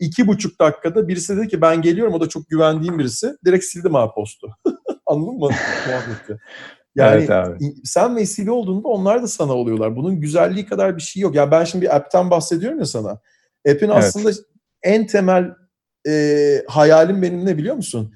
İki 0.00 0.26
buçuk 0.26 0.60
dakikada 0.60 1.08
birisi 1.08 1.36
dedi 1.36 1.48
ki 1.48 1.60
ben 1.60 1.82
geliyorum 1.82 2.14
o 2.14 2.20
da 2.20 2.28
çok 2.28 2.48
güvendiğim 2.48 2.98
birisi. 2.98 3.36
Direkt 3.44 3.64
sildim 3.64 3.96
abi 3.96 4.14
postu. 4.14 4.48
Anladın 5.06 5.34
mı 5.34 5.38
muhabbeti? 5.86 6.38
Yani 6.94 7.16
Evet 7.16 7.30
abi. 7.30 7.74
sen 7.84 8.16
vesile 8.16 8.50
olduğunda 8.50 8.88
onlar 8.88 9.22
da 9.22 9.28
sana 9.28 9.52
oluyorlar. 9.52 9.96
Bunun 9.96 10.20
güzelliği 10.20 10.66
kadar 10.66 10.96
bir 10.96 11.02
şey 11.02 11.22
yok. 11.22 11.34
Ya 11.34 11.50
ben 11.50 11.64
şimdi 11.64 11.84
bir 11.84 11.96
app'ten 11.96 12.30
bahsediyorum 12.30 12.78
ya 12.78 12.84
sana. 12.84 13.10
App'in 13.68 13.88
Evet. 13.88 13.90
aslında 13.90 14.30
en 14.82 15.06
temel 15.06 15.50
e, 16.08 16.62
hayalim 16.68 17.22
benim 17.22 17.46
ne 17.46 17.58
biliyor 17.58 17.76
musun? 17.76 18.14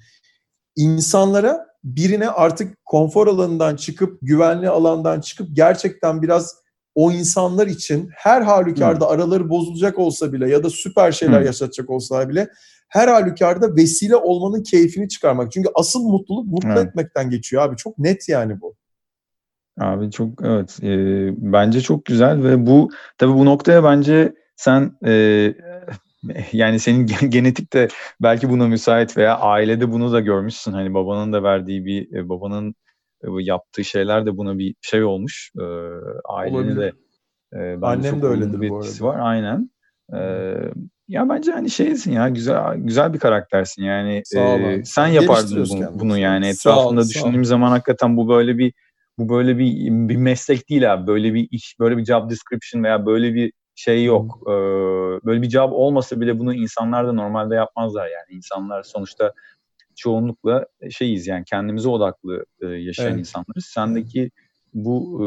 İnsanlara 0.76 1.66
birine 1.84 2.28
artık 2.28 2.84
konfor 2.84 3.26
alanından 3.26 3.76
çıkıp 3.76 4.18
güvenli 4.22 4.68
alandan 4.68 5.20
çıkıp 5.20 5.48
gerçekten 5.52 6.22
biraz 6.22 6.61
o 6.94 7.12
insanlar 7.12 7.66
için 7.66 8.10
her 8.16 8.42
halükarda 8.42 9.08
araları 9.08 9.48
bozulacak 9.48 9.98
olsa 9.98 10.32
bile 10.32 10.50
ya 10.50 10.62
da 10.62 10.70
süper 10.70 11.12
şeyler 11.12 11.40
Hı. 11.40 11.44
yaşatacak 11.44 11.90
olsa 11.90 12.28
bile 12.28 12.48
her 12.88 13.08
halükarda 13.08 13.76
vesile 13.76 14.16
olmanın 14.16 14.62
keyfini 14.62 15.08
çıkarmak. 15.08 15.52
Çünkü 15.52 15.68
asıl 15.74 16.02
mutluluk 16.02 16.46
mutlu 16.46 16.68
Evet. 16.68 16.86
etmekten 16.88 17.30
geçiyor 17.30 17.62
abi. 17.62 17.76
Çok 17.76 17.98
net 17.98 18.28
yani 18.28 18.60
bu. 18.60 18.74
Abi 19.80 20.10
çok 20.10 20.28
evet 20.44 20.78
e, 20.82 20.88
bence 21.52 21.80
çok 21.80 22.04
güzel 22.04 22.42
ve 22.42 22.66
bu 22.66 22.90
tabii 23.18 23.34
bu 23.34 23.44
noktaya 23.44 23.84
bence 23.84 24.34
sen 24.56 24.92
e, 25.06 25.12
yani 26.52 26.78
senin 26.78 27.06
gen- 27.06 27.30
genetik 27.30 27.72
de 27.72 27.88
belki 28.22 28.50
buna 28.50 28.68
müsait 28.68 29.16
veya 29.16 29.38
ailede 29.38 29.92
bunu 29.92 30.12
da 30.12 30.20
görmüşsün 30.20 30.72
hani 30.72 30.94
babanın 30.94 31.32
da 31.32 31.42
verdiği 31.42 31.84
bir 31.84 32.16
e, 32.16 32.28
babanın 32.28 32.74
yaptığı 33.40 33.84
şeyler 33.84 34.26
de 34.26 34.36
buna 34.36 34.58
bir 34.58 34.74
şey 34.80 35.04
olmuş 35.04 35.52
e, 35.58 35.62
Olabilir. 35.62 36.76
de 36.76 36.92
e, 37.52 37.78
Annem 37.82 38.22
de 38.22 38.26
öyledir 38.26 38.60
bir 38.60 38.70
bu 38.70 38.76
arada. 38.76 39.04
var 39.04 39.18
aynen 39.20 39.70
E, 40.14 40.54
ya 41.08 41.28
bence 41.28 41.52
hani 41.52 41.70
şeysin 41.70 42.12
ya 42.12 42.28
güzel 42.28 42.76
güzel 42.76 43.14
bir 43.14 43.18
karaktersin 43.18 43.82
yani 43.82 44.22
Sağ 44.24 44.58
e, 44.58 44.84
sen 44.84 45.06
yapardın 45.06 45.66
bunu, 45.70 46.00
bunu 46.00 46.18
yani 46.18 46.46
etrafında 46.48 47.00
ol. 47.00 47.04
düşündüğüm 47.04 47.44
zaman 47.44 47.70
hakikaten 47.70 48.16
bu 48.16 48.28
böyle 48.28 48.58
bir 48.58 48.72
bu 49.18 49.28
böyle 49.28 49.58
bir 49.58 49.74
bir 50.08 50.16
meslek 50.16 50.70
değil 50.70 50.92
abi. 50.92 51.06
Böyle 51.06 51.34
bir 51.34 51.48
iş, 51.50 51.76
böyle 51.80 51.96
bir 51.96 52.04
job 52.04 52.30
description 52.30 52.84
veya 52.84 53.06
böyle 53.06 53.34
bir 53.34 53.52
şey 53.74 54.04
yok. 54.04 54.38
E, 54.46 54.52
böyle 55.26 55.42
bir 55.42 55.50
job 55.50 55.72
olmasa 55.72 56.20
bile 56.20 56.38
bunu 56.38 56.54
insanlar 56.54 57.06
da 57.06 57.12
normalde 57.12 57.54
yapmazlar 57.54 58.04
yani. 58.04 58.36
İnsanlar 58.36 58.82
sonuçta 58.82 59.32
çoğunlukla 59.96 60.66
şeyiz 60.90 61.26
yani 61.26 61.44
kendimize 61.44 61.88
odaklı 61.88 62.44
e, 62.60 62.66
yaşayan 62.66 63.10
evet. 63.10 63.18
insanlarız. 63.18 63.64
Sendeki 63.64 64.30
bu 64.74 65.20
e, 65.20 65.26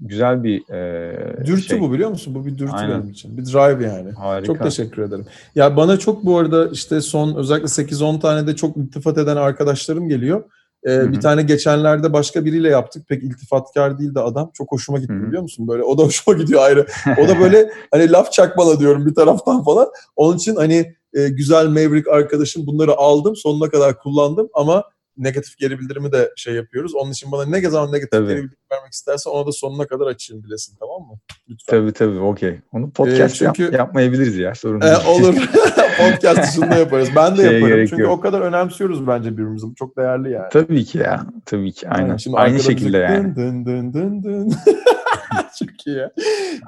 güzel 0.00 0.44
bir 0.44 0.74
e, 0.74 1.46
dürtü 1.46 1.62
şey. 1.62 1.80
bu 1.80 1.92
biliyor 1.92 2.10
musun? 2.10 2.34
Bu 2.34 2.46
bir 2.46 2.58
dürtü 2.58 2.72
Aynen. 2.72 3.00
benim 3.00 3.10
için. 3.10 3.36
Bir 3.36 3.44
drive 3.44 3.86
yani. 3.86 4.10
Harika. 4.10 4.46
Çok 4.46 4.62
teşekkür 4.62 5.02
ederim. 5.02 5.26
Ya 5.54 5.76
bana 5.76 5.98
çok 5.98 6.24
bu 6.24 6.38
arada 6.38 6.68
işte 6.68 7.00
son 7.00 7.34
özellikle 7.34 7.66
8-10 7.66 8.20
tane 8.20 8.46
de 8.46 8.56
çok 8.56 8.76
iltifat 8.76 9.18
eden 9.18 9.36
arkadaşlarım 9.36 10.08
geliyor. 10.08 10.44
Ee, 10.86 11.12
bir 11.12 11.20
tane 11.20 11.42
geçenlerde 11.42 12.12
başka 12.12 12.44
biriyle 12.44 12.68
yaptık. 12.68 13.08
Pek 13.08 13.22
iltifatkar 13.22 13.98
değil 13.98 14.14
de 14.14 14.20
adam. 14.20 14.50
Çok 14.54 14.72
hoşuma 14.72 14.98
gitti 14.98 15.12
Hı-hı. 15.12 15.26
biliyor 15.26 15.42
musun? 15.42 15.68
Böyle 15.68 15.82
o 15.82 15.98
da 15.98 16.02
hoşuma 16.04 16.38
gidiyor 16.38 16.62
ayrı. 16.62 16.86
O 17.18 17.28
da 17.28 17.40
böyle 17.40 17.70
hani 17.90 18.12
laf 18.12 18.32
çakmala 18.32 18.80
diyorum 18.80 19.06
bir 19.06 19.14
taraftan 19.14 19.64
falan. 19.64 19.88
Onun 20.16 20.36
için 20.36 20.56
hani 20.56 20.94
e, 21.14 21.28
güzel 21.28 21.66
Maverick 21.66 22.10
arkadaşım 22.10 22.66
bunları 22.66 22.96
aldım. 22.96 23.36
Sonuna 23.36 23.68
kadar 23.68 23.98
kullandım 23.98 24.48
ama 24.54 24.84
negatif 25.20 25.58
geri 25.58 25.78
bildirimi 25.78 26.12
de 26.12 26.30
şey 26.36 26.54
yapıyoruz. 26.54 26.94
Onun 26.94 27.10
için 27.10 27.32
bana 27.32 27.46
ne 27.46 27.70
zaman 27.70 27.92
negatif 27.92 28.10
tabii. 28.10 28.28
geri 28.28 28.42
bildirim 28.42 28.58
vermek 28.72 28.92
istersen 28.92 29.30
ona 29.30 29.46
da 29.46 29.52
sonuna 29.52 29.86
kadar 29.86 30.06
açayım 30.06 30.44
bilesin 30.44 30.76
tamam 30.80 31.00
mı? 31.00 31.18
Lütfen. 31.48 31.76
Tabii 31.76 31.92
tabii 31.92 32.18
okey. 32.18 32.60
Onu 32.72 32.90
podcast 32.90 33.34
ee, 33.34 33.38
çünkü, 33.38 33.62
yap, 33.62 33.72
yapmayabiliriz 33.72 34.36
ya 34.36 34.54
sorun 34.54 34.80
değil. 34.80 34.92
E, 34.92 35.08
olur. 35.08 35.34
podcast 35.98 36.42
dışında 36.42 36.74
yaparız. 36.74 37.08
Ben 37.16 37.36
de 37.36 37.42
yaparım. 37.42 37.86
Çünkü 37.86 38.02
yok. 38.02 38.12
o 38.12 38.20
kadar 38.20 38.40
önemsiyoruz 38.40 39.06
bence 39.06 39.32
birbirimizi. 39.32 39.66
Bu 39.66 39.74
çok 39.74 39.96
değerli 39.96 40.30
yani. 40.30 40.48
Tabii 40.52 40.84
ki 40.84 40.98
ya. 40.98 41.26
Tabii 41.46 41.72
ki 41.72 41.88
aynen. 41.88 42.18
Yani 42.26 42.36
Aynı 42.36 42.60
şekilde 42.60 42.98
yani. 42.98 43.36
Dın 43.36 43.64
dın 43.66 43.92
dın 43.92 44.22
dın. 44.22 44.54
çok 45.58 45.86
iyi 45.86 45.96
ya. 45.96 46.12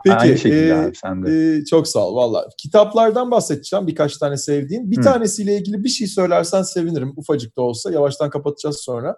Peki, 0.05 0.17
Aynı 0.17 0.39
şekilde 0.39 0.69
e, 0.69 0.75
abi 0.75 0.97
sen 0.97 1.23
de. 1.23 1.57
E, 1.57 1.65
çok 1.65 1.89
sağ 1.89 2.09
ol 2.09 2.17
valla. 2.17 2.49
Kitaplardan 2.59 3.31
bahsedeceğim 3.31 3.87
birkaç 3.87 4.17
tane 4.17 4.37
sevdiğin. 4.37 4.91
Bir 4.91 4.97
Hı. 4.97 5.01
tanesiyle 5.01 5.57
ilgili 5.57 5.85
bir 5.85 5.89
şey 5.89 6.07
söylersen 6.07 6.63
sevinirim. 6.63 7.13
Ufacık 7.17 7.57
da 7.57 7.63
olsa. 7.63 7.93
Yavaştan 7.93 8.31
kapatacağız 8.31 8.81
sonra. 8.81 9.17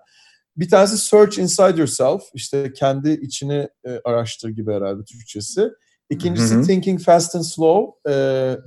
Bir 0.56 0.68
tanesi 0.68 0.98
Search 0.98 1.38
Inside 1.38 1.78
Yourself. 1.78 2.22
İşte 2.34 2.72
kendi 2.72 3.10
içini 3.10 3.68
e, 3.86 4.00
araştır 4.04 4.48
gibi 4.48 4.72
herhalde 4.72 5.04
Türkçesi. 5.04 5.70
İkincisi 6.10 6.54
hı 6.54 6.58
hı. 6.58 6.62
Thinking 6.62 7.00
Fast 7.00 7.36
and 7.36 7.42
Slow. 7.42 8.12
E, 8.12 8.14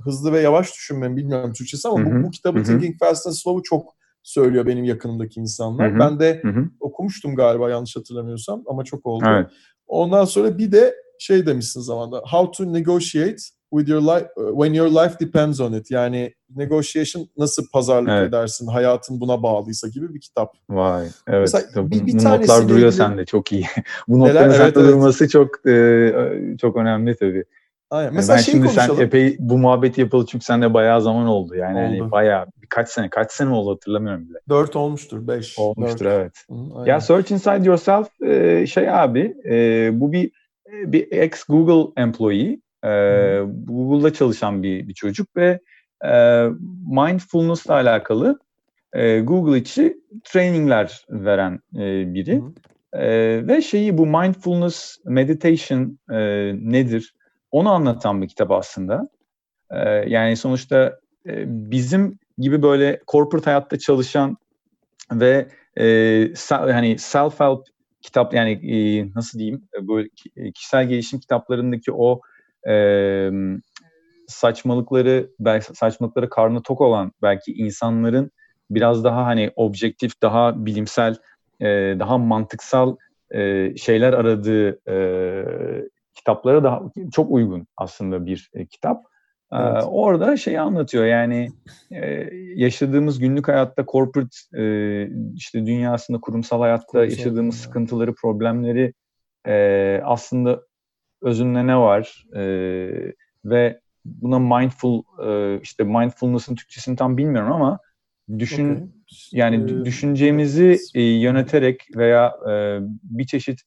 hızlı 0.04 0.32
ve 0.32 0.40
yavaş 0.40 0.74
düşünmem 0.74 1.16
bilmiyorum 1.16 1.52
Türkçesi 1.52 1.88
ama. 1.88 2.10
Bu, 2.10 2.26
bu 2.26 2.30
kitabı 2.30 2.58
hı 2.58 2.62
hı. 2.62 2.66
Thinking 2.66 2.98
Fast 2.98 3.26
and 3.26 3.34
Slow'u 3.34 3.62
çok 3.62 3.98
söylüyor 4.22 4.66
benim 4.66 4.84
yakınımdaki 4.84 5.40
insanlar. 5.40 5.90
Hı 5.90 5.94
hı. 5.94 5.98
Ben 5.98 6.20
de 6.20 6.40
hı 6.42 6.48
hı. 6.48 6.64
okumuştum 6.80 7.34
galiba 7.34 7.70
yanlış 7.70 7.96
hatırlamıyorsam 7.96 8.62
ama 8.66 8.84
çok 8.84 9.06
oldu. 9.06 9.24
Evet. 9.28 9.50
Ondan 9.88 10.24
sonra 10.24 10.58
bir 10.58 10.72
de 10.72 10.94
şey 11.18 11.46
demişsin 11.46 11.80
zamanda. 11.80 12.18
How 12.18 12.50
to 12.50 12.72
negotiate 12.72 13.36
with 13.70 13.88
your 13.88 14.00
life 14.00 14.28
when 14.36 14.72
your 14.72 14.88
life 14.88 15.20
depends 15.20 15.60
on 15.60 15.72
it. 15.72 15.90
Yani 15.90 16.34
negotiation 16.56 17.28
nasıl 17.36 17.68
pazarlık 17.72 18.10
evet. 18.10 18.28
edersin 18.28 18.66
hayatın 18.66 19.20
buna 19.20 19.42
bağlıysa 19.42 19.88
gibi 19.88 20.14
bir 20.14 20.20
kitap. 20.20 20.54
Vay. 20.70 21.06
Evet. 21.26 21.40
Mesela 21.40 21.90
bir, 21.90 22.06
bir 22.06 22.12
bu 22.12 22.24
notlar 22.24 22.62
duruyor 22.64 22.78
ilgili... 22.78 22.92
sende 22.92 23.24
çok 23.24 23.52
iyi. 23.52 23.66
bu 24.08 24.18
notların 24.18 24.50
evet, 24.50 24.60
evet. 24.60 24.74
durması 24.74 25.28
çok 25.28 25.66
e, 25.66 26.12
çok 26.60 26.76
önemli 26.76 27.16
tabii. 27.16 27.44
Aynen. 27.90 28.14
Mesela 28.14 28.36
ben 28.36 28.42
şimdi 28.42 28.66
konuşalım. 28.66 28.96
sen 28.96 29.04
epey 29.04 29.36
bu 29.38 29.58
muhabbeti 29.58 30.00
yapılı 30.00 30.26
çünkü 30.26 30.44
sende 30.44 30.74
bayağı 30.74 31.02
zaman 31.02 31.26
oldu. 31.26 31.54
Yani 31.54 31.78
hani 31.78 31.94
oldu. 31.94 32.02
Hani 32.02 32.10
bayağı 32.10 32.46
birkaç 32.62 32.88
sene, 32.88 33.10
kaç 33.10 33.32
sene 33.32 33.50
oldu 33.50 33.70
hatırlamıyorum 33.70 34.28
bile. 34.28 34.38
Dört 34.48 34.76
olmuştur, 34.76 35.28
beş. 35.28 35.58
Olmuştur 35.58 36.04
dört. 36.04 36.14
evet. 36.14 36.32
Hı, 36.50 36.88
ya 36.88 37.00
Search 37.00 37.32
Inside 37.32 37.68
Yourself 37.68 38.22
e, 38.22 38.66
şey 38.66 38.90
abi 38.90 39.36
e, 39.44 39.90
bu 40.00 40.12
bir 40.12 40.30
bir 40.68 41.12
ex 41.12 41.44
Google 41.44 42.02
employee. 42.02 42.60
E, 42.84 42.90
Google'da 43.64 44.12
çalışan 44.12 44.62
bir, 44.62 44.88
bir 44.88 44.94
çocuk 44.94 45.36
ve 45.36 45.60
e, 46.04 46.44
mindfulness 46.86 47.66
ile 47.66 47.74
alakalı 47.74 48.38
e, 48.92 49.20
Google 49.20 49.58
içi 49.58 49.96
trainingler 50.24 51.06
veren 51.10 51.60
e, 51.74 52.14
biri. 52.14 52.42
E, 52.92 53.08
ve 53.48 53.62
şeyi 53.62 53.98
bu 53.98 54.06
mindfulness 54.06 54.98
meditation 55.04 55.98
e, 56.10 56.18
nedir? 56.54 57.14
Onu 57.50 57.70
anlatan 57.70 58.22
bir 58.22 58.28
kitap 58.28 58.50
aslında. 58.50 59.08
E, 59.70 59.78
yani 59.88 60.36
sonuçta 60.36 60.98
e, 61.26 61.44
bizim 61.70 62.18
gibi 62.38 62.62
böyle 62.62 63.00
corporate 63.08 63.44
hayatta 63.44 63.78
çalışan 63.78 64.36
ve 65.12 65.48
e, 65.76 65.84
hani 66.50 66.94
self-help 66.94 67.64
kitap 68.00 68.34
yani 68.34 68.50
e, 68.50 69.10
nasıl 69.14 69.38
diyeyim 69.38 69.68
böyle 69.80 70.08
kişisel 70.54 70.88
gelişim 70.88 71.20
kitaplarındaki 71.20 71.92
o 71.92 72.20
saçmalıkları 74.26 75.30
belki 75.40 75.74
saçmalıkları 75.74 76.28
karnı 76.28 76.62
tok 76.62 76.80
olan 76.80 77.12
belki 77.22 77.52
insanların 77.52 78.30
biraz 78.70 79.04
daha 79.04 79.26
hani 79.26 79.50
objektif 79.56 80.22
daha 80.22 80.66
bilimsel 80.66 81.14
daha 81.98 82.18
mantıksal 82.18 82.96
şeyler 83.76 84.12
aradığı 84.12 84.78
kitaplara 86.18 86.64
da 86.64 86.82
çok 87.12 87.30
uygun 87.30 87.66
aslında 87.76 88.26
bir 88.26 88.50
e, 88.54 88.66
kitap. 88.66 89.04
Evet. 89.52 89.84
orada 89.86 90.36
şeyi 90.36 90.60
anlatıyor 90.60 91.04
yani 91.04 91.48
yaşadığımız 92.54 93.18
günlük 93.18 93.48
hayatta 93.48 93.84
corporate 93.86 94.36
işte 95.34 95.66
dünyasında 95.66 96.20
kurumsal 96.20 96.60
hayatta 96.60 96.86
kurumsal 96.86 97.18
yaşadığımız 97.18 97.54
yani. 97.54 97.62
sıkıntıları, 97.62 98.14
problemleri 98.14 98.94
aslında 100.04 100.60
özünde 101.22 101.66
ne 101.66 101.76
var 101.76 102.24
ve 103.44 103.80
buna 104.04 104.38
mindful 104.38 105.02
işte 105.62 105.84
mindfulness'ın 105.84 106.54
Türkçesini 106.54 106.96
tam 106.96 107.16
bilmiyorum 107.16 107.52
ama 107.52 107.78
düşün 108.38 108.74
okay. 108.74 108.86
yani 109.32 109.84
düşüncemizi 109.84 110.78
yöneterek 110.94 111.88
veya 111.96 112.34
bir 113.02 113.26
çeşit 113.26 113.60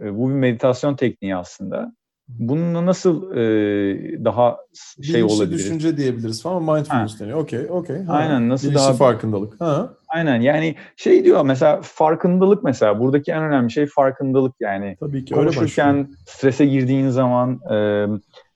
bu 0.00 0.28
bir 0.28 0.34
meditasyon 0.34 0.96
tekniği 0.96 1.36
aslında 1.36 1.92
Bununla 2.28 2.86
nasıl 2.86 3.32
e, 3.32 4.24
daha 4.24 4.58
şey 5.02 5.14
Bilinçli 5.14 5.34
olabilir? 5.34 5.58
düşünce 5.58 5.96
diyebiliriz 5.96 6.42
falan 6.42 6.62
mindfulness 6.62 7.14
ha. 7.14 7.24
deniyor. 7.24 7.38
Okey, 7.38 7.66
okey. 7.70 7.96
Aynen 8.08 8.48
nasıl 8.48 8.68
Bilinçli 8.68 8.84
daha 8.84 8.92
farkındalık. 8.92 9.60
Ha. 9.60 9.90
Aynen 10.08 10.40
yani 10.40 10.74
şey 10.96 11.24
diyor 11.24 11.44
mesela 11.44 11.80
farkındalık 11.82 12.64
mesela 12.64 13.00
buradaki 13.00 13.32
en 13.32 13.42
önemli 13.42 13.70
şey 13.70 13.86
farkındalık 13.86 14.54
yani. 14.60 14.96
Tabii 15.00 15.24
ki 15.24 15.34
Konuşurken 15.34 15.96
öyle 15.96 16.08
strese 16.26 16.66
girdiğin 16.66 17.08
zaman 17.08 17.60
e, 17.70 18.06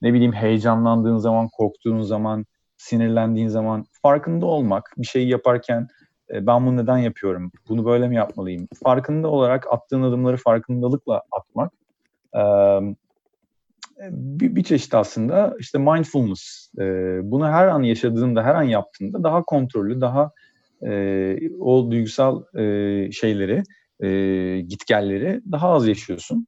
ne 0.03 0.13
bileyim 0.13 0.33
heyecanlandığın 0.33 1.19
zaman, 1.19 1.49
korktuğun 1.49 2.03
zaman, 2.03 2.47
sinirlendiğin 2.77 3.49
zaman 3.49 3.85
farkında 4.03 4.47
olmak, 4.47 4.95
bir 4.97 5.07
şeyi 5.07 5.29
yaparken 5.29 5.81
e, 5.81 6.02
ben 6.33 6.67
bunu 6.67 6.77
neden 6.77 6.99
yapıyorum, 6.99 7.53
bunu 7.69 7.85
böyle 7.85 8.09
mi 8.09 8.17
yapmalıyım? 8.17 8.69
Farkında 8.85 9.29
olarak 9.29 9.67
attığın 9.71 10.03
adımları 10.03 10.37
farkındalıkla 10.37 11.23
atmak. 11.33 11.73
E, 12.37 12.43
bir, 14.11 14.57
bir 14.57 14.63
çeşit 14.63 14.95
aslında 14.95 15.57
işte 15.59 15.79
mindfulness. 15.79 16.71
E, 16.79 16.83
bunu 17.23 17.49
her 17.49 17.67
an 17.67 17.83
yaşadığında, 17.83 18.43
her 18.43 18.55
an 18.55 18.63
yaptığında 18.63 19.23
daha 19.23 19.43
kontrollü, 19.43 20.01
daha 20.01 20.31
e, 20.83 21.37
o 21.61 21.91
duygusal 21.91 22.43
e, 22.55 23.13
şeyleri, 23.13 23.63
e, 24.01 24.61
gitgelleri 24.61 25.41
daha 25.53 25.69
az 25.71 25.89
yaşıyorsun 25.89 26.47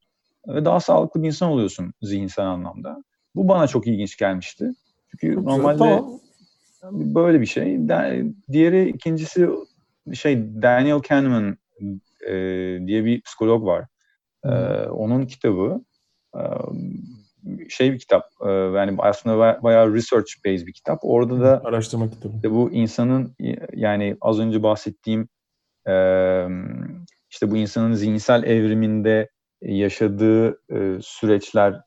ve 0.49 0.65
daha 0.65 0.81
sağlıklı 0.81 1.23
bir 1.23 1.27
insan 1.27 1.51
oluyorsun 1.51 1.93
zihinsel 2.03 2.47
anlamda. 2.47 3.03
Bu 3.35 3.49
bana 3.49 3.67
çok 3.67 3.87
ilginç 3.87 4.17
gelmişti. 4.17 4.71
Çünkü 5.11 5.35
çok 5.35 5.45
normalde 5.45 6.03
tamam. 6.81 7.15
böyle 7.15 7.41
bir 7.41 7.47
şey. 7.47 7.79
Diğeri 8.53 8.89
ikincisi 8.89 9.49
şey 10.13 10.63
Daniel 10.63 10.99
Kahneman 10.99 11.57
e, 12.29 12.33
diye 12.87 13.05
bir 13.05 13.23
psikolog 13.23 13.67
var. 13.67 13.87
E, 14.45 14.49
onun 14.89 15.27
kitabı 15.27 15.85
şey 17.69 17.93
bir 17.93 17.99
kitap. 17.99 18.25
E, 18.47 18.51
yani 18.51 18.97
aslında 18.99 19.63
bayağı 19.63 19.95
research 19.95 20.33
based 20.47 20.67
bir 20.67 20.73
kitap. 20.73 20.99
Orada 21.03 21.41
da 21.41 21.63
araştırma 21.65 22.11
kitabı. 22.11 22.37
Işte 22.37 22.51
bu 22.51 22.71
insanın 22.73 23.37
yani 23.73 24.17
az 24.21 24.41
önce 24.41 24.63
bahsettiğim 24.63 25.29
e, 25.89 25.95
işte 27.31 27.51
bu 27.51 27.57
insanın 27.57 27.95
zihinsel 27.95 28.43
evriminde 28.43 29.31
yaşadığı 29.63 30.61
e, 30.71 30.99
süreçler, 31.03 31.81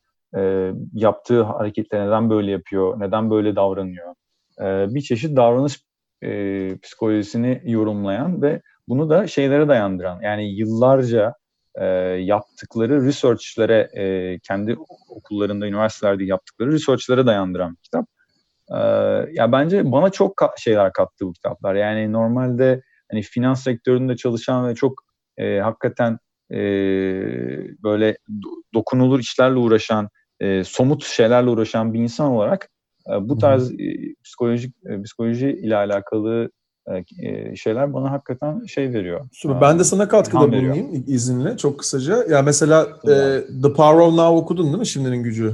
yaptığı 0.94 1.44
hareketler 1.44 2.08
neden 2.08 2.30
böyle 2.30 2.52
yapıyor, 2.52 3.00
neden 3.00 3.32
böyle 3.32 3.56
davranıyor. 3.56 4.14
Bir 4.60 5.02
çeşit 5.02 5.38
davranış 5.38 5.87
psikolojisini 6.82 7.62
yorumlayan 7.66 8.42
ve 8.42 8.62
bunu 8.88 9.10
da 9.10 9.28
şeylere 9.28 9.68
dayandıran 9.68 10.22
yani 10.22 10.56
yıllarca 10.56 11.34
e, 11.76 11.86
yaptıkları 12.20 13.06
research'lere 13.06 13.90
e, 13.94 14.40
kendi 14.40 14.76
okullarında, 15.10 15.68
üniversitelerde 15.68 16.24
yaptıkları 16.24 16.72
research'lere 16.72 17.26
dayandıran 17.26 17.72
bir 17.72 17.82
kitap. 17.82 18.06
E, 18.72 18.78
ya 19.34 19.52
bence 19.52 19.92
bana 19.92 20.10
çok 20.10 20.38
ka- 20.38 20.62
şeyler 20.62 20.94
kattı 20.94 21.26
bu 21.26 21.34
kitaplar. 21.34 21.76
Yani 21.76 22.14
normalde 22.14 22.82
hani 23.12 23.22
finans 23.22 23.64
sektöründe 23.64 24.16
çalışan 24.16 24.68
ve 24.68 24.76
çok 24.76 24.94
e, 25.38 25.60
hakikaten 25.60 26.18
e, 26.52 26.58
böyle 27.84 28.12
do- 28.12 28.64
dokunulur 28.74 29.20
işlerle 29.20 29.58
uğraşan 29.58 30.10
e, 30.40 30.64
somut 30.64 31.06
şeylerle 31.06 31.50
uğraşan 31.50 31.94
bir 31.94 32.00
insan 32.00 32.28
olarak 32.28 32.64
e, 32.64 32.77
bu 33.22 33.38
tarz 33.38 33.72
e, 33.72 34.16
psikolojik 34.24 34.76
e, 34.86 35.02
psikoloji 35.02 35.50
ile 35.50 35.76
alakalı 35.76 36.50
e, 37.24 37.56
şeyler 37.56 37.94
bana 37.94 38.12
hakikaten 38.12 38.66
şey 38.66 38.94
veriyor. 38.94 39.30
Süper. 39.32 39.62
Ben 39.62 39.80
de 39.80 39.84
sana 39.84 40.08
katkıda 40.08 40.52
bulunayım 40.52 41.04
izinle 41.08 41.58
çok 41.58 41.80
kısaca. 41.80 42.24
Ya 42.30 42.42
mesela 42.42 42.88
e, 43.04 43.14
The 43.64 43.74
Power 43.74 44.00
of 44.00 44.14
Now 44.14 44.38
okudun 44.38 44.66
değil 44.66 44.78
mi 44.78 44.88
Şimdinin 44.88 45.24
Gücü? 45.24 45.54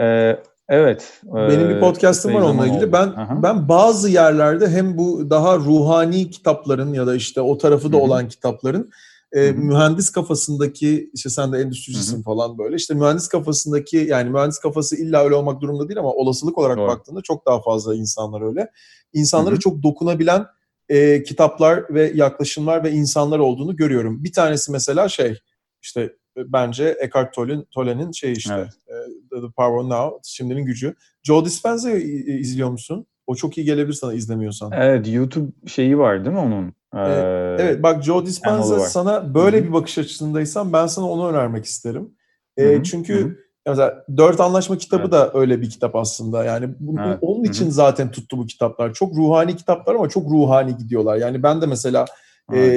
E, 0.00 0.36
evet. 0.68 1.20
Benim 1.24 1.68
bir 1.68 1.80
podcast'ım 1.80 2.34
var 2.34 2.40
onunla 2.40 2.66
ilgili. 2.66 2.84
Oldu. 2.84 2.92
Ben 2.92 3.06
Aha. 3.08 3.42
ben 3.42 3.68
bazı 3.68 4.10
yerlerde 4.10 4.68
hem 4.68 4.98
bu 4.98 5.30
daha 5.30 5.58
ruhani 5.58 6.30
kitapların 6.30 6.94
ya 6.94 7.06
da 7.06 7.14
işte 7.14 7.40
o 7.40 7.58
tarafı 7.58 7.92
da 7.92 7.96
Hı-hı. 7.96 8.04
olan 8.04 8.28
kitapların 8.28 8.90
e, 9.34 9.52
mühendis 9.52 10.10
kafasındaki 10.10 11.10
işte 11.14 11.30
sen 11.30 11.52
de 11.52 11.58
endüstricisin 11.58 12.14
Hı-hı. 12.16 12.22
falan 12.22 12.58
böyle 12.58 12.76
işte 12.76 12.94
mühendis 12.94 13.28
kafasındaki 13.28 13.96
yani 13.96 14.30
mühendis 14.30 14.58
kafası 14.58 14.96
illa 14.96 15.24
öyle 15.24 15.34
olmak 15.34 15.60
durumunda 15.60 15.88
değil 15.88 15.98
ama 15.98 16.12
olasılık 16.12 16.58
olarak 16.58 16.78
Doğru. 16.78 16.88
baktığında 16.88 17.20
çok 17.22 17.46
daha 17.46 17.62
fazla 17.62 17.94
insanlar 17.94 18.48
öyle. 18.48 18.70
İnsanlara 19.12 19.50
Hı-hı. 19.50 19.60
çok 19.60 19.82
dokunabilen 19.82 20.46
e, 20.88 21.22
kitaplar 21.22 21.94
ve 21.94 22.12
yaklaşımlar 22.14 22.84
ve 22.84 22.90
insanlar 22.90 23.38
olduğunu 23.38 23.76
görüyorum. 23.76 24.24
Bir 24.24 24.32
tanesi 24.32 24.72
mesela 24.72 25.08
şey 25.08 25.38
işte 25.82 26.00
e, 26.36 26.52
bence 26.52 26.96
Eckhart 27.00 27.34
Tolle'nin 27.34 27.66
Tolle'nin 27.70 28.12
şey 28.12 28.32
işte 28.32 28.54
evet. 28.54 28.68
e, 29.32 29.40
The 29.40 29.52
Power 29.56 29.98
Now, 29.98 30.18
Şimdinin 30.24 30.64
Gücü. 30.64 30.94
Joe 31.22 31.44
Dispenza'yı 31.44 31.98
izliyor 32.38 32.70
musun? 32.70 33.06
O 33.26 33.34
çok 33.34 33.58
iyi 33.58 33.64
gelebilir 33.64 33.94
sana 33.94 34.14
izlemiyorsan. 34.14 34.72
Evet 34.72 35.08
YouTube 35.08 35.50
şeyi 35.66 35.98
var 35.98 36.24
değil 36.24 36.36
mi 36.36 36.42
onun? 36.42 36.74
Ee, 36.96 37.56
evet 37.58 37.82
bak 37.82 38.02
Joe 38.02 38.26
Dispenza 38.26 38.78
sana 38.78 39.34
böyle 39.34 39.56
Hı-hı. 39.56 39.66
bir 39.66 39.72
bakış 39.72 39.98
açısındaysan 39.98 40.72
ben 40.72 40.86
sana 40.86 41.08
onu 41.08 41.28
önermek 41.28 41.64
isterim. 41.64 42.10
E, 42.56 42.82
çünkü 42.82 43.20
Hı-hı. 43.20 43.36
mesela 43.66 44.04
Dört 44.16 44.40
Anlaşma 44.40 44.78
kitabı 44.78 45.02
evet. 45.02 45.12
da 45.12 45.30
öyle 45.34 45.60
bir 45.60 45.70
kitap 45.70 45.96
aslında. 45.96 46.44
Yani 46.44 46.68
bu, 46.80 47.00
evet. 47.06 47.18
onun 47.20 47.44
için 47.44 47.64
Hı-hı. 47.64 47.72
zaten 47.72 48.10
tuttu 48.10 48.38
bu 48.38 48.46
kitaplar. 48.46 48.92
Çok 48.92 49.16
ruhani 49.16 49.56
kitaplar 49.56 49.94
ama 49.94 50.08
çok 50.08 50.30
ruhani 50.30 50.76
gidiyorlar. 50.76 51.16
Yani 51.16 51.42
ben 51.42 51.62
de 51.62 51.66
mesela 51.66 52.04
evet. 52.52 52.72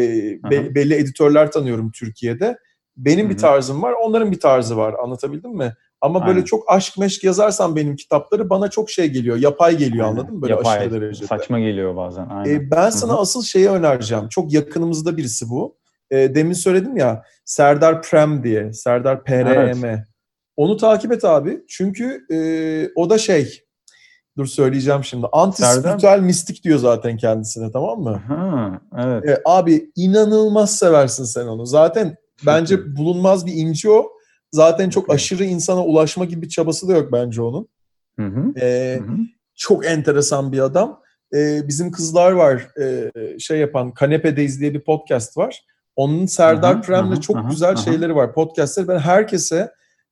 e, 0.45 0.49
be, 0.51 0.75
belli 0.75 0.93
editörler 0.93 1.51
tanıyorum 1.51 1.91
Türkiye'de. 1.91 2.57
Benim 2.97 3.25
Hı-hı. 3.25 3.33
bir 3.33 3.37
tarzım 3.37 3.81
var, 3.81 3.93
onların 4.03 4.31
bir 4.31 4.39
tarzı 4.39 4.77
var. 4.77 4.95
Anlatabildim 5.03 5.57
mi? 5.57 5.73
Ama 6.01 6.19
Aynen. 6.19 6.35
böyle 6.35 6.45
çok 6.45 6.63
aşk 6.71 6.97
meşk 6.97 7.23
yazarsan 7.23 7.75
benim 7.75 7.95
kitapları 7.95 8.49
bana 8.49 8.69
çok 8.69 8.89
şey 8.89 9.07
geliyor. 9.07 9.37
Yapay 9.37 9.77
geliyor 9.77 10.05
Aynen. 10.05 10.17
anladın 10.17 10.35
mı? 10.35 10.41
Böyle 10.41 10.53
yapay, 10.53 10.77
aşırı 10.77 11.01
derecede. 11.01 11.27
Saçma 11.27 11.59
geliyor 11.59 11.95
bazen. 11.95 12.27
Aynen. 12.29 12.55
Ee, 12.55 12.71
ben 12.71 12.89
sana 12.89 13.11
Hı-hı. 13.11 13.19
asıl 13.19 13.43
şeyi 13.43 13.69
önereceğim. 13.69 14.29
Çok 14.29 14.53
yakınımızda 14.53 15.17
birisi 15.17 15.49
bu. 15.49 15.77
Ee, 16.11 16.35
demin 16.35 16.53
söyledim 16.53 16.97
ya 16.97 17.23
Serdar 17.45 18.01
Prem 18.01 18.43
diye. 18.43 18.73
Serdar 18.73 19.23
PRM. 19.23 19.85
Evet. 19.85 19.99
Onu 20.57 20.77
takip 20.77 21.11
et 21.11 21.25
abi. 21.25 21.63
Çünkü 21.67 22.25
e, 22.31 22.37
o 22.95 23.09
da 23.09 23.17
şey 23.17 23.67
Dur 24.37 24.45
söyleyeceğim 24.45 25.03
şimdi. 25.03 25.27
Anti 25.31 25.63
mistik 26.21 26.63
diyor 26.63 26.79
zaten 26.79 27.17
kendisine 27.17 27.71
tamam 27.71 27.99
mı? 27.99 28.21
Ha, 28.27 28.81
evet. 28.97 29.29
Ee, 29.29 29.41
abi 29.45 29.91
inanılmaz 29.95 30.77
seversin 30.77 31.23
sen 31.23 31.47
onu. 31.47 31.65
Zaten 31.65 32.15
bence 32.45 32.95
bulunmaz 32.95 33.45
bir 33.45 33.53
inci 33.53 33.89
o. 33.89 34.16
Zaten 34.51 34.89
çok 34.89 35.09
aşırı 35.09 35.43
insana 35.43 35.85
ulaşma 35.85 36.25
gibi 36.25 36.41
bir 36.41 36.49
çabası 36.49 36.87
da 36.87 36.93
yok 36.93 37.11
bence 37.11 37.41
onun. 37.41 37.67
Hı 38.19 38.25
hı. 38.25 38.59
Ee, 38.61 38.99
hı 39.01 39.11
hı. 39.11 39.17
Çok 39.55 39.85
enteresan 39.85 40.51
bir 40.51 40.59
adam. 40.59 41.01
Ee, 41.35 41.67
bizim 41.67 41.91
kızlar 41.91 42.31
var 42.31 42.67
e, 42.81 43.11
şey 43.39 43.59
yapan 43.59 43.93
Kanepe'deyiz 43.93 44.61
diye 44.61 44.73
bir 44.73 44.83
podcast 44.83 45.37
var. 45.37 45.63
Onun 45.95 46.25
Serdar 46.25 46.81
Prem'le 46.81 47.15
çok 47.21 47.37
aha, 47.37 47.49
güzel 47.49 47.69
aha. 47.69 47.75
şeyleri 47.75 48.15
var. 48.15 48.33
Podcastleri 48.33 48.87
ben 48.87 48.99
herkese 48.99 49.71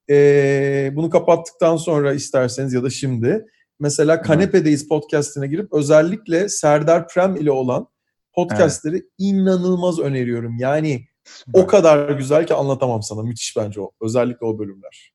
e, 0.09 0.91
bunu 0.95 1.09
kapattıktan 1.09 1.77
sonra 1.77 2.13
isterseniz 2.13 2.73
ya 2.73 2.83
da 2.83 2.89
şimdi 2.89 3.45
mesela 3.79 4.21
Kanepe'deyiz 4.21 4.87
podcastine 4.87 5.47
girip 5.47 5.73
özellikle 5.73 6.49
Serdar 6.49 7.07
Prem 7.07 7.35
ile 7.35 7.51
olan 7.51 7.87
podcastleri 8.33 8.95
evet. 8.95 9.05
inanılmaz 9.17 9.99
öneriyorum. 9.99 10.57
Yani 10.59 11.05
o 11.53 11.67
kadar 11.67 12.09
güzel 12.09 12.47
ki 12.47 12.53
anlatamam 12.53 13.03
sana. 13.03 13.23
Müthiş 13.23 13.57
bence 13.57 13.81
o. 13.81 13.91
Özellikle 14.01 14.45
o 14.45 14.59
bölümler. 14.59 15.11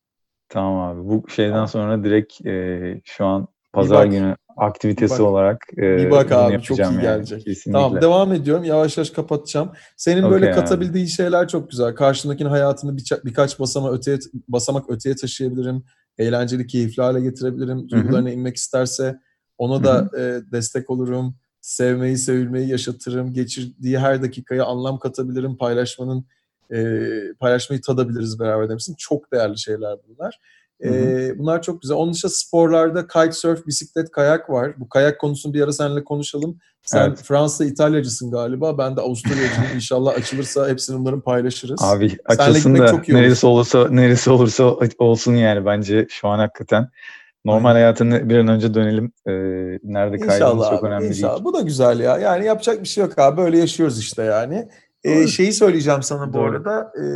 Tamam 0.48 0.78
abi. 0.78 1.08
Bu 1.08 1.28
şeyden 1.28 1.52
tamam. 1.52 1.68
sonra 1.68 2.04
direkt 2.04 2.46
e, 2.46 3.00
şu 3.04 3.26
an 3.26 3.48
pazar 3.72 4.06
günü 4.06 4.36
aktivitesi 4.56 5.14
bir 5.14 5.20
olarak 5.24 5.66
e, 5.76 5.96
bir 5.96 6.10
bak 6.10 6.32
abi 6.32 6.62
çok 6.62 6.78
iyi 6.78 6.80
yani. 6.80 7.02
gelecek. 7.02 7.44
Kesinlikle. 7.44 7.72
Tamam 7.72 8.02
devam 8.02 8.32
ediyorum. 8.32 8.64
Yavaş 8.64 8.96
yavaş 8.96 9.10
kapatacağım. 9.10 9.72
Senin 9.96 10.22
okay 10.22 10.30
böyle 10.30 10.50
katabildiğin 10.50 11.06
abi. 11.06 11.12
şeyler 11.12 11.48
çok 11.48 11.70
güzel. 11.70 11.94
Karşındakinin 11.94 12.48
hayatını 12.48 12.96
bir, 12.96 13.12
birkaç 13.24 13.60
basama 13.60 13.92
öteye 13.92 14.18
basamak 14.48 14.90
öteye 14.90 15.16
taşıyabilirim. 15.16 15.84
Eğlenceli, 16.18 16.66
keyifli 16.66 17.02
hale 17.02 17.20
getirebilirim. 17.20 17.88
Duygularına 17.88 18.30
inmek 18.30 18.56
isterse 18.56 19.20
ona 19.58 19.84
da 19.84 20.18
e, 20.18 20.52
destek 20.52 20.90
olurum 20.90 21.36
sevmeyi, 21.60 22.18
sevilmeyi 22.18 22.68
yaşatırım. 22.68 23.32
Geçirdiği 23.32 23.98
her 23.98 24.22
dakikaya 24.22 24.64
anlam 24.64 24.98
katabilirim. 24.98 25.56
Paylaşmanın 25.56 26.26
e, 26.72 27.08
paylaşmayı 27.40 27.82
tadabiliriz 27.82 28.40
beraber 28.40 28.68
demişsin. 28.68 28.94
Çok 28.98 29.32
değerli 29.32 29.58
şeyler 29.58 29.96
bunlar. 30.08 30.40
E, 30.84 31.38
bunlar 31.38 31.62
çok 31.62 31.82
güzel. 31.82 31.96
Onun 31.96 32.12
dışında 32.12 32.32
sporlarda 32.32 33.06
kitesurf, 33.06 33.66
bisiklet, 33.66 34.10
kayak 34.10 34.50
var. 34.50 34.80
Bu 34.80 34.88
kayak 34.88 35.20
konusunu 35.20 35.54
bir 35.54 35.62
ara 35.62 35.72
seninle 35.72 36.04
konuşalım. 36.04 36.58
Sen 36.82 37.08
evet. 37.08 37.22
Fransa, 37.22 37.64
İtalyacısın 37.64 38.30
galiba. 38.30 38.78
Ben 38.78 38.96
de 38.96 39.00
Avusturyacıyım. 39.00 39.70
İnşallah 39.74 40.14
açılırsa 40.14 40.68
hepsini 40.68 40.98
bunların 40.98 41.20
paylaşırız. 41.20 41.82
Abi 41.82 42.18
açılsın 42.24 42.78
da 42.78 42.86
çok 42.86 43.08
iyi 43.08 43.14
neresi 43.14 43.46
olur. 43.46 43.54
olursa 43.54 43.88
neresi 43.90 44.30
olursa 44.30 44.76
olsun 44.98 45.34
yani 45.34 45.66
bence 45.66 46.06
şu 46.10 46.28
an 46.28 46.38
hakikaten. 46.38 46.88
Normal 47.44 47.72
hayatını 47.72 48.28
bir 48.28 48.38
an 48.38 48.48
önce 48.48 48.74
dönelim. 48.74 49.12
Ee, 49.26 49.32
nerede 49.82 50.18
kaydımız 50.18 50.68
çok 50.68 50.84
önemli 50.84 51.06
inşallah. 51.06 51.34
değil. 51.34 51.44
Bu 51.44 51.54
da 51.54 51.60
güzel 51.60 52.00
ya. 52.00 52.18
Yani 52.18 52.46
yapacak 52.46 52.82
bir 52.82 52.88
şey 52.88 53.04
yok 53.04 53.18
abi. 53.18 53.36
Böyle 53.36 53.58
yaşıyoruz 53.58 53.98
işte 53.98 54.22
yani. 54.22 54.68
Ee, 55.04 55.26
şeyi 55.26 55.52
söyleyeceğim 55.52 56.02
sana 56.02 56.32
Doğru. 56.32 56.42
bu 56.42 56.46
arada. 56.46 56.92
Ee, 57.02 57.06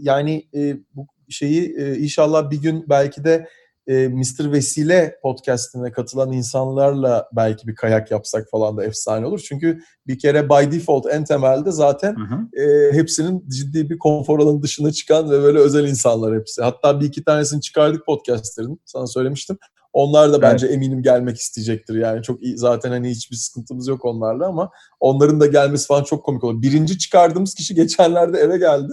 yani 0.00 0.44
e, 0.54 0.76
bu 0.94 1.06
şeyi 1.28 1.76
e, 1.78 1.96
inşallah 1.96 2.50
bir 2.50 2.62
gün 2.62 2.84
belki 2.88 3.24
de 3.24 3.48
e, 3.86 4.08
Mr. 4.08 4.52
Vesile 4.52 5.18
podcastine 5.22 5.92
katılan 5.92 6.32
insanlarla 6.32 7.28
belki 7.32 7.68
bir 7.68 7.74
kayak 7.74 8.10
yapsak 8.10 8.50
falan 8.50 8.76
da 8.76 8.84
efsane 8.84 9.26
olur. 9.26 9.40
Çünkü 9.48 9.80
bir 10.06 10.18
kere 10.18 10.48
by 10.48 10.76
default 10.76 11.06
en 11.10 11.24
temelde 11.24 11.72
zaten 11.72 12.16
hı 12.16 12.34
hı. 12.34 12.62
E, 12.62 12.92
hepsinin 12.92 13.48
ciddi 13.48 13.90
bir 13.90 13.98
konfor 13.98 14.40
alanı 14.40 14.62
dışına 14.62 14.92
çıkan 14.92 15.30
ve 15.30 15.42
böyle 15.42 15.58
özel 15.58 15.88
insanlar 15.88 16.38
hepsi. 16.38 16.62
Hatta 16.62 17.00
bir 17.00 17.06
iki 17.06 17.24
tanesini 17.24 17.60
çıkardık 17.60 18.06
podcastlerin 18.06 18.80
sana 18.84 19.06
söylemiştim. 19.06 19.58
Onlar 19.92 20.32
da 20.32 20.42
bence 20.42 20.66
evet. 20.66 20.76
eminim 20.76 21.02
gelmek 21.02 21.36
isteyecektir. 21.36 21.94
Yani 21.94 22.22
çok 22.22 22.42
iyi 22.42 22.58
zaten 22.58 22.90
hani 22.90 23.10
hiçbir 23.10 23.36
sıkıntımız 23.36 23.88
yok 23.88 24.04
onlarla 24.04 24.46
ama 24.46 24.70
onların 25.00 25.40
da 25.40 25.46
gelmesi 25.46 25.86
falan 25.86 26.04
çok 26.04 26.24
komik 26.24 26.44
olur. 26.44 26.62
Birinci 26.62 26.98
çıkardığımız 26.98 27.54
kişi 27.54 27.74
geçenlerde 27.74 28.38
eve 28.38 28.58
geldi. 28.58 28.92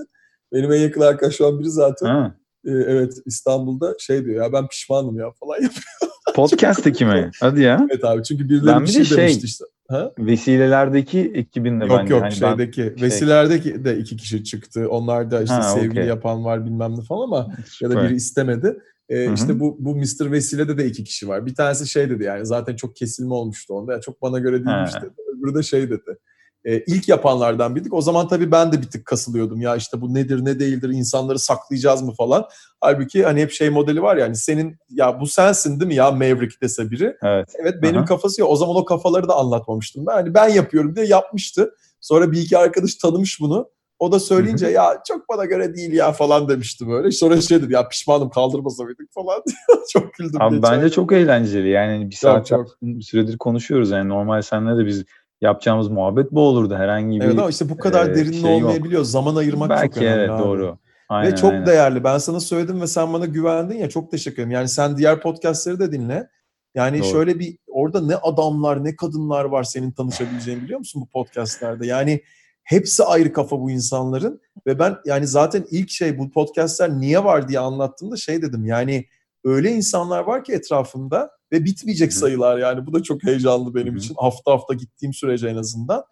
Benim 0.54 0.72
en 0.72 0.80
yakın 0.80 1.02
arkadaşım 1.02 1.60
biri 1.60 1.70
zaten. 1.70 2.08
Ha 2.08 2.41
e, 2.66 2.72
evet 2.72 3.14
İstanbul'da 3.26 3.95
şey 3.99 4.26
diyor 4.26 4.43
ya 4.43 4.53
ben 4.53 4.68
pişmanım 4.68 5.20
ya 5.20 5.32
falan 5.32 5.53
yapıyor. 5.62 6.12
Podcast'teki 6.36 7.05
mi? 7.05 7.32
Hadi 7.39 7.62
ya. 7.62 7.88
Evet 7.91 8.05
abi 8.05 8.24
çünkü 8.24 8.49
birileri 8.49 8.76
ben 8.76 8.84
bir 8.84 8.88
şey, 8.88 9.03
şey 9.03 9.18
demişti 9.18 9.45
işte. 9.45 9.66
Ha? 9.89 10.12
Vesilelerdeki 10.20 11.32
ekibinde 11.36 11.86
yok, 11.86 11.99
bence. 11.99 12.14
Yok 12.14 12.22
yok 12.22 12.22
hani 12.22 12.36
şeydeki. 12.36 12.82
Ben, 12.82 12.97
şey... 12.97 13.07
Vesilelerdeki 13.07 13.86
de 13.86 13.97
iki 13.97 14.18
kişi 14.18 14.43
çıktı. 14.43 14.89
Onlar 14.89 15.32
da 15.32 15.41
işte 15.41 15.55
ha, 15.55 15.62
sevgili 15.62 15.91
okay. 15.91 16.07
yapan 16.07 16.45
var 16.45 16.66
bilmem 16.66 16.95
ne 16.95 17.01
falan 17.01 17.24
ama 17.24 17.55
Süper. 17.66 17.89
ya 17.89 17.95
da 17.95 18.03
biri 18.03 18.16
istemedi. 18.16 18.78
Ee, 19.09 19.34
işte 19.34 19.59
bu 19.59 19.78
bu 19.80 19.95
Mr. 19.95 20.32
Vesile'de 20.32 20.78
de 20.78 20.86
iki 20.86 21.03
kişi 21.03 21.28
var. 21.28 21.45
Bir 21.45 21.55
tanesi 21.55 21.88
şey 21.88 22.09
dedi 22.09 22.24
yani 22.24 22.45
zaten 22.45 22.76
çok 22.76 22.95
kesilme 22.95 23.34
olmuştu 23.34 23.74
onda. 23.74 23.91
Yani 23.91 24.01
çok 24.01 24.22
bana 24.22 24.39
göre 24.39 24.55
değilmiş 24.55 24.95
ha. 24.95 25.01
dedi. 25.01 25.14
Öbürü 25.38 25.55
de 25.55 25.64
şey 25.64 25.89
dedi 25.89 26.18
e, 26.66 26.80
ilk 26.80 27.07
yapanlardan 27.07 27.76
birdik. 27.76 27.93
O 27.93 28.01
zaman 28.01 28.28
tabii 28.28 28.51
ben 28.51 28.72
de 28.72 28.82
bir 28.82 28.88
tık 28.88 29.05
kasılıyordum. 29.05 29.62
Ya 29.62 29.76
işte 29.76 30.01
bu 30.01 30.14
nedir 30.14 30.45
ne 30.45 30.59
değildir 30.59 30.89
insanları 30.89 31.39
saklayacağız 31.39 32.01
mı 32.01 32.14
falan. 32.14 32.45
Halbuki 32.82 33.24
hani 33.24 33.41
hep 33.41 33.51
şey 33.51 33.70
modeli 33.70 34.01
var 34.01 34.18
yani 34.18 34.36
senin 34.36 34.78
ya 34.89 35.20
bu 35.22 35.28
sensin 35.28 35.80
değil 35.80 35.88
mi 35.88 35.95
ya 35.95 36.12
Maverick 36.12 36.62
dese 36.62 36.92
biri. 36.92 37.17
Evet. 37.24 37.50
Evet 37.62 37.75
benim 37.82 37.97
Aha. 37.97 38.05
kafası 38.05 38.42
ya 38.42 38.47
o 38.47 38.55
zaman 38.55 38.75
o 38.75 38.86
kafaları 38.86 39.28
da 39.28 39.36
anlatmamıştım. 39.36 40.05
Ben 40.05 40.13
hani 40.13 40.33
ben 40.33 40.47
yapıyorum 40.47 40.96
diye 40.96 41.05
yapmıştı. 41.05 41.75
Sonra 42.01 42.32
bir 42.32 42.42
iki 42.42 42.58
arkadaş 42.58 42.96
tanımış 42.96 43.39
bunu. 43.39 43.70
O 44.00 44.12
da 44.12 44.20
söyleyince 44.20 44.66
Hı-hı. 44.66 44.74
ya 44.74 45.01
çok 45.08 45.29
bana 45.29 45.46
göre 45.46 45.75
değil 45.75 45.93
ya 45.93 46.12
falan 46.12 46.50
demişti 46.50 46.88
böyle. 46.88 47.12
Sonra 47.12 47.42
şey 47.42 47.62
dedi 47.62 47.74
ya 47.74 47.88
pişmanım 47.88 48.29
kaldırmasa 48.29 48.83
mıydık 48.83 49.13
falan 49.13 49.43
çok 49.93 50.13
güldüm. 50.13 50.42
Abi 50.42 50.62
bence 50.62 50.89
çok 50.89 51.12
eğlenceli 51.12 51.70
yani 51.70 52.09
bir 52.09 52.16
saat 52.16 52.47
çok, 52.47 52.67
çok. 52.67 53.04
süredir 53.04 53.38
konuşuyoruz 53.38 53.92
yani 53.92 54.09
normal 54.09 54.42
senle 54.42 54.78
de 54.78 54.86
biz 54.86 55.05
yapacağımız 55.42 55.88
muhabbet 55.88 56.32
bu 56.32 56.42
olurdu. 56.42 56.76
Herhangi 56.76 57.20
bir 57.20 57.26
Evet 57.26 57.39
ama 57.39 57.50
işte 57.50 57.70
bu 57.70 57.78
kadar 57.78 58.09
e, 58.09 58.16
derin 58.16 58.32
şey 58.32 58.54
olmayabiliyor. 58.54 59.01
Yok. 59.01 59.05
Zaman 59.05 59.36
ayırmak 59.36 59.70
Belki 59.70 59.93
çok 59.93 60.04
önemli. 60.04 60.20
evet 60.20 60.30
abi. 60.30 60.43
doğru. 60.43 60.78
Aynen, 61.09 61.32
ve 61.32 61.36
çok 61.36 61.51
aynen. 61.51 61.66
değerli. 61.66 62.04
Ben 62.04 62.18
sana 62.18 62.39
söyledim 62.39 62.82
ve 62.82 62.88
sen 62.88 63.13
bana 63.13 63.26
güvendin 63.26 63.78
ya 63.78 63.89
çok 63.89 64.12
teşekkür 64.12 64.38
ederim. 64.38 64.51
Yani 64.51 64.68
sen 64.68 64.97
diğer 64.97 65.22
podcastleri 65.22 65.80
de 65.80 65.92
dinle. 65.92 66.30
Yani 66.76 67.00
Doğru. 67.00 67.08
şöyle 67.08 67.39
bir 67.39 67.58
orada 67.68 68.01
ne 68.01 68.16
adamlar 68.16 68.84
ne 68.84 68.96
kadınlar 68.96 69.46
var 69.46 69.63
senin 69.63 69.92
tanışabileceğin 69.92 70.62
biliyor 70.62 70.80
musun 70.80 71.01
bu 71.01 71.08
podcastlerde? 71.08 71.88
Yani 71.88 72.22
Hepsi 72.63 73.04
ayrı 73.04 73.34
kafa 73.34 73.59
bu 73.59 73.72
insanların 73.72 74.42
ve 74.68 74.80
ben 74.80 74.97
yani 75.05 75.28
zaten 75.28 75.66
ilk 75.72 75.89
şey 75.89 76.18
bu 76.18 76.32
podcastler 76.32 76.89
niye 76.89 77.24
var 77.24 77.47
diye 77.47 77.59
anlattığımda 77.59 78.16
şey 78.16 78.42
dedim 78.42 78.66
yani 78.66 79.05
öyle 79.43 79.72
insanlar 79.72 80.24
var 80.24 80.43
ki 80.43 80.54
etrafımda 80.54 81.32
ve 81.52 81.66
bitmeyecek 81.66 82.14
sayılar 82.14 82.58
yani 82.58 82.86
bu 82.88 82.94
da 82.94 83.04
çok 83.04 83.24
heyecanlı 83.24 83.76
benim 83.76 83.96
için 83.96 84.16
hafta 84.18 84.52
hafta 84.52 84.74
gittiğim 84.74 85.14
sürece 85.14 85.48
en 85.48 85.56
azından. 85.56 86.04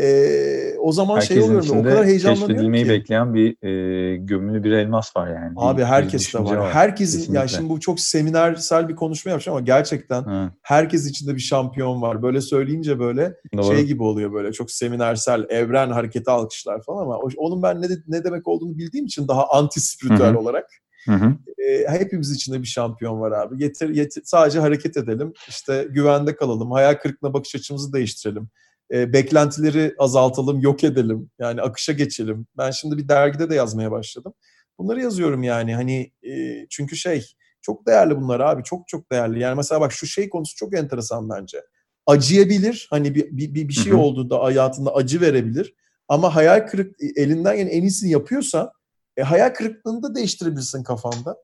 Ee, 0.00 0.74
o 0.80 0.92
zaman 0.92 1.16
Herkesin 1.16 1.34
şey 1.34 1.42
oluyorum 1.42 1.78
o 1.78 1.82
kadar 1.82 2.06
heyecanlanıyorum 2.06 2.48
keşfedilmeyi 2.48 2.84
ki. 2.84 2.90
bekleyen 2.90 3.34
bir 3.34 3.66
e, 3.66 4.16
gömülü 4.16 4.64
bir 4.64 4.72
elmas 4.72 5.16
var 5.16 5.28
yani. 5.28 5.52
Abi 5.56 5.80
bir, 5.80 5.84
herkes 5.86 6.34
de 6.34 6.38
var. 6.38 6.56
var. 6.56 6.72
Herkesin 6.72 7.18
Kesinlikle. 7.18 7.40
ya 7.40 7.48
şimdi 7.48 7.68
bu 7.68 7.80
çok 7.80 8.00
seminersel 8.00 8.88
bir 8.88 8.96
konuşma 8.96 9.30
yapacağım 9.30 9.56
ama 9.56 9.64
gerçekten 9.64 10.22
Ha, 10.22 10.52
herkes 10.62 11.10
içinde 11.10 11.34
bir 11.34 11.40
şampiyon 11.40 12.02
var. 12.02 12.22
Böyle 12.22 12.40
söyleyince 12.40 12.98
böyle 12.98 13.34
doğru. 13.56 13.76
şey 13.76 13.84
gibi 13.84 14.02
oluyor 14.02 14.32
böyle 14.32 14.52
çok 14.52 14.70
seminersel 14.70 15.46
evren 15.48 15.90
hareketi 15.90 16.30
alkışlar 16.30 16.82
falan 16.82 17.02
ama 17.02 17.18
onun 17.36 17.62
ben 17.62 17.82
ne, 17.82 17.86
ne 18.08 18.24
demek 18.24 18.48
olduğunu 18.48 18.78
bildiğim 18.78 19.06
için 19.06 19.28
daha 19.28 19.48
anti 19.50 19.80
spiritüel 19.80 20.28
Hı 20.30 20.34
hı. 20.34 20.38
olarak 20.38 20.66
Hı 21.04 21.12
hı. 21.12 21.36
e, 21.58 21.88
hepimiz 21.88 22.30
içinde 22.30 22.62
bir 22.62 22.66
şampiyon 22.66 23.20
var 23.20 23.32
abi. 23.32 23.62
Yeter, 23.62 23.88
yeter, 23.88 24.22
sadece 24.24 24.60
hareket 24.60 24.96
edelim. 24.96 25.32
işte 25.48 25.88
güvende 25.90 26.36
kalalım. 26.36 26.72
Hayal 26.72 26.94
kırıklığına 26.94 27.34
bakış 27.34 27.54
açımızı 27.54 27.92
değiştirelim. 27.92 28.48
E, 28.92 29.12
beklentileri 29.12 29.94
azaltalım, 29.98 30.60
yok 30.60 30.84
edelim. 30.84 31.30
Yani 31.38 31.62
akışa 31.62 31.92
geçelim. 31.92 32.46
Ben 32.58 32.70
şimdi 32.70 32.98
bir 32.98 33.08
dergide 33.08 33.50
de 33.50 33.54
yazmaya 33.54 33.90
başladım. 33.90 34.34
Bunları 34.78 35.00
yazıyorum 35.02 35.42
yani 35.42 35.74
hani 35.74 36.12
e, 36.22 36.66
çünkü 36.70 36.96
şey 36.96 37.26
çok 37.62 37.86
değerli 37.86 38.16
bunlar 38.16 38.40
abi. 38.40 38.62
Çok 38.62 38.88
çok 38.88 39.12
değerli. 39.12 39.40
Yani 39.40 39.56
mesela 39.56 39.80
bak 39.80 39.92
şu 39.92 40.06
şey 40.06 40.28
konusu 40.28 40.56
çok 40.56 40.74
enteresan 40.74 41.30
bence. 41.30 41.62
Acıyabilir. 42.06 42.86
Hani 42.90 43.14
bir, 43.14 43.36
bir, 43.54 43.68
bir 43.68 43.72
şey 43.72 43.94
olduğunda 43.94 44.42
hayatında 44.42 44.94
acı 44.94 45.20
verebilir. 45.20 45.74
Ama 46.08 46.34
hayal 46.34 46.66
kırık 46.66 46.96
elinden 47.16 47.56
gelen 47.56 47.68
en 47.68 47.82
iyisini 47.82 48.10
yapıyorsa 48.10 48.72
e, 49.16 49.22
hayal 49.22 49.48
kırıklığını 49.54 50.02
da 50.02 50.14
değiştirebilirsin 50.14 50.82
kafanda. 50.82 51.36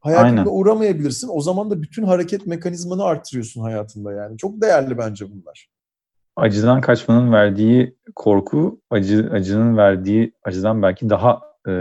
Hayal 0.00 0.22
kırıklığına 0.22 0.50
uğramayabilirsin. 0.50 1.28
O 1.32 1.40
zaman 1.40 1.70
da 1.70 1.82
bütün 1.82 2.02
hareket 2.02 2.46
mekanizmanı 2.46 3.04
arttırıyorsun 3.04 3.60
hayatında 3.60 4.12
yani. 4.12 4.38
Çok 4.38 4.62
değerli 4.62 4.98
bence 4.98 5.24
bunlar. 5.30 5.68
Acıdan 6.36 6.80
kaçmanın 6.80 7.32
verdiği 7.32 7.96
korku, 8.14 8.80
acı 8.90 9.30
acının 9.32 9.76
verdiği 9.76 10.32
acıdan 10.44 10.82
belki 10.82 11.10
daha 11.10 11.40
e, 11.68 11.72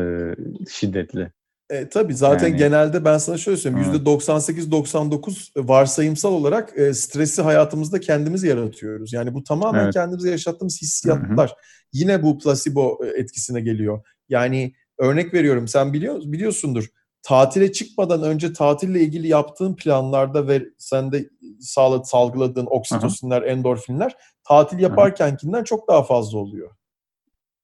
şiddetli. 0.70 1.32
E, 1.70 1.90
tabii 1.90 2.14
zaten 2.16 2.48
Yani- 2.48 2.58
genelde 2.58 3.06
ben 3.06 3.18
sana 3.18 3.38
şöyle 3.38 3.58
söyleyeyim. 3.58 3.88
Evet. 3.90 4.02
%98-99 4.02 5.52
varsayımsal 5.58 6.34
olarak 6.34 6.78
e, 6.80 6.94
stresi 6.94 7.42
hayatımızda 7.42 8.00
kendimiz 8.00 8.44
yaratıyoruz. 8.44 9.14
Yani 9.14 9.34
bu 9.34 9.44
tamamen 9.44 9.84
Evet. 9.84 9.94
kendimize 9.94 10.32
yaşattığımız 10.32 10.82
hissiyatlar. 10.82 11.56
Yine 11.94 12.24
bu 12.24 12.38
placebo 12.40 13.00
e, 13.06 13.08
etkisine 13.20 13.62
geliyor. 13.62 14.02
Yani 14.30 14.74
örnek 14.98 15.34
veriyorum 15.34 15.68
sen 15.68 15.94
biliyor 15.94 16.22
biliyorsundur. 16.26 16.90
Tatile 17.22 17.72
çıkmadan 17.72 18.24
önce 18.24 18.54
tatille 18.54 19.02
ilgili 19.02 19.28
yaptığın 19.28 19.76
planlarda 19.76 20.48
ve 20.48 20.64
sende 20.78 21.30
sağla, 21.60 22.04
salgıladığın 22.04 22.68
oksitosinler, 22.70 23.42
endorfinler 23.42 24.16
tatil 24.44 24.80
yaparkenkinden 24.80 25.64
çok 25.64 25.88
daha 25.88 26.04
fazla 26.04 26.38
oluyor. 26.38 26.72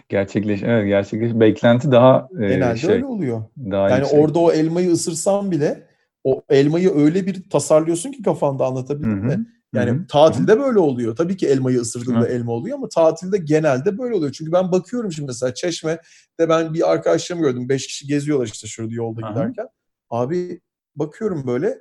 gerçekleş, 0.08 0.62
evet 0.62 0.86
gerçekleş. 0.86 1.32
Beklenti 1.34 1.90
daha 1.90 2.28
e, 2.40 2.48
Genelde 2.48 2.76
şey, 2.76 2.90
öyle 2.90 3.06
oluyor. 3.06 3.42
daha 3.58 3.90
Yani 3.90 4.00
yüksek. 4.00 4.18
orada 4.18 4.38
o 4.38 4.52
elmayı 4.52 4.90
ısırsan 4.90 5.50
bile 5.50 5.86
o 6.24 6.42
elmayı 6.48 6.94
öyle 6.94 7.26
bir 7.26 7.50
tasarlıyorsun 7.50 8.12
ki 8.12 8.22
kafanda 8.22 8.66
anlatabildim 8.66 9.18
mi? 9.18 9.46
Yani 9.76 9.90
hı 9.90 9.94
hı, 9.94 10.06
tatilde 10.06 10.58
böyle 10.60 10.78
oluyor. 10.78 11.16
Tabii 11.16 11.36
ki 11.36 11.46
elmayı 11.48 11.80
ısırdığında 11.80 12.20
Hı. 12.20 12.26
elma 12.26 12.52
oluyor 12.52 12.78
ama 12.78 12.88
tatilde 12.88 13.38
genelde 13.38 13.98
böyle 13.98 14.14
oluyor. 14.14 14.32
Çünkü 14.32 14.52
ben 14.52 14.72
bakıyorum 14.72 15.12
şimdi 15.12 15.26
mesela 15.26 15.54
Çeşme'de 15.54 16.48
ben 16.48 16.74
bir 16.74 16.92
arkadaşlarımı 16.92 17.46
gördüm. 17.46 17.68
Beş 17.68 17.86
kişi 17.86 18.06
geziyorlar 18.06 18.46
işte 18.46 18.66
şurada 18.66 18.94
yolda 18.94 19.26
Aha. 19.26 19.30
giderken. 19.32 19.66
Abi 20.10 20.60
bakıyorum 20.96 21.46
böyle 21.46 21.78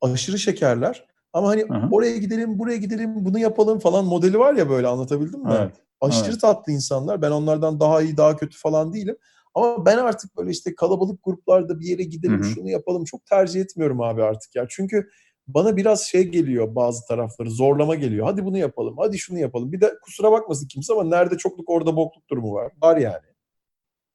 aşırı 0.00 0.38
şekerler. 0.38 1.06
Ama 1.32 1.48
hani 1.48 1.66
Aha. 1.70 1.88
oraya 1.92 2.16
gidelim, 2.16 2.58
buraya 2.58 2.76
gidelim, 2.76 3.24
bunu 3.24 3.38
yapalım 3.38 3.78
falan 3.78 4.04
modeli 4.04 4.38
var 4.38 4.54
ya 4.54 4.70
böyle 4.70 4.86
anlatabildim 4.86 5.40
mi? 5.40 5.54
Evet. 5.58 5.74
Aşırı 6.00 6.30
Evet. 6.30 6.40
tatlı 6.40 6.72
insanlar. 6.72 7.22
Ben 7.22 7.30
onlardan 7.30 7.80
daha 7.80 8.02
iyi, 8.02 8.16
daha 8.16 8.36
kötü 8.36 8.58
falan 8.58 8.92
değilim. 8.92 9.16
Ama 9.54 9.86
ben 9.86 9.98
artık 9.98 10.36
böyle 10.36 10.50
işte 10.50 10.74
kalabalık 10.74 11.24
gruplarda 11.24 11.80
bir 11.80 11.86
yere 11.86 12.02
gidelim, 12.02 12.38
Hı 12.42 12.44
hı. 12.44 12.48
şunu 12.48 12.70
yapalım 12.70 13.04
çok 13.04 13.26
tercih 13.26 13.60
etmiyorum 13.60 14.00
abi 14.00 14.22
artık 14.22 14.54
ya. 14.56 14.66
Çünkü 14.68 15.08
bana 15.48 15.76
biraz 15.76 16.02
şey 16.02 16.28
geliyor 16.28 16.74
bazı 16.74 17.06
tarafları, 17.06 17.50
zorlama 17.50 17.94
geliyor. 17.94 18.26
Hadi 18.26 18.44
bunu 18.44 18.58
yapalım, 18.58 18.94
hadi 18.98 19.18
şunu 19.18 19.38
yapalım. 19.38 19.72
Bir 19.72 19.80
de 19.80 19.94
kusura 20.04 20.32
bakmasın 20.32 20.68
kimse 20.68 20.92
ama 20.92 21.04
nerede 21.04 21.36
çokluk 21.36 21.70
orada 21.70 21.96
bokluk 21.96 22.30
durumu 22.30 22.54
var. 22.54 22.72
Var 22.82 22.96
yani. 22.96 23.22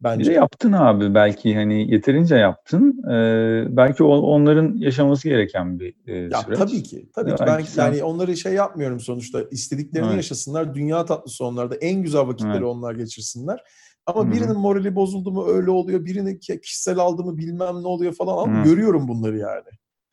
Bir 0.03 0.09
de 0.09 0.19
Bence. 0.19 0.31
yaptın 0.33 0.71
abi 0.71 1.13
belki 1.15 1.55
hani 1.55 1.91
yeterince 1.91 2.35
yaptın. 2.35 3.03
Ee, 3.11 3.77
belki 3.77 4.03
o- 4.03 4.17
onların 4.17 4.75
yaşaması 4.77 5.29
gereken 5.29 5.79
bir 5.79 5.95
e, 6.07 6.13
Ya 6.17 6.41
süreç. 6.41 6.57
tabii 6.59 6.83
ki. 6.83 7.09
Tabii 7.15 7.29
Ya 7.29 7.35
ki. 7.35 7.43
Ben 7.47 7.59
sen- 7.61 7.83
yani 7.85 8.03
onları 8.03 8.37
şey 8.37 8.53
yapmıyorum 8.53 8.99
sonuçta. 8.99 9.43
İstediklerini 9.51 10.07
Evet. 10.07 10.15
yaşasınlar. 10.15 10.75
Dünya 10.75 11.05
tatlısı 11.05 11.45
onlarda. 11.45 11.75
En 11.75 12.01
güzel 12.03 12.27
vakitleri 12.27 12.53
Evet. 12.57 12.63
onlar 12.65 12.95
geçirsinler. 12.95 13.63
Ama 14.05 14.23
Hı 14.23 14.27
hı. 14.27 14.31
birinin 14.31 14.57
morali 14.57 14.95
bozuldu 14.95 15.31
mu 15.31 15.45
öyle 15.47 15.71
oluyor. 15.71 16.05
Birini 16.05 16.39
ki- 16.39 16.61
kişisel 16.61 16.97
aldı 16.97 17.23
mı 17.23 17.37
bilmem 17.37 17.83
ne 17.83 17.87
oluyor 17.87 18.13
falan. 18.13 18.37
Ama 18.43 18.63
görüyorum 18.63 19.07
bunları 19.07 19.37
yani. 19.37 19.69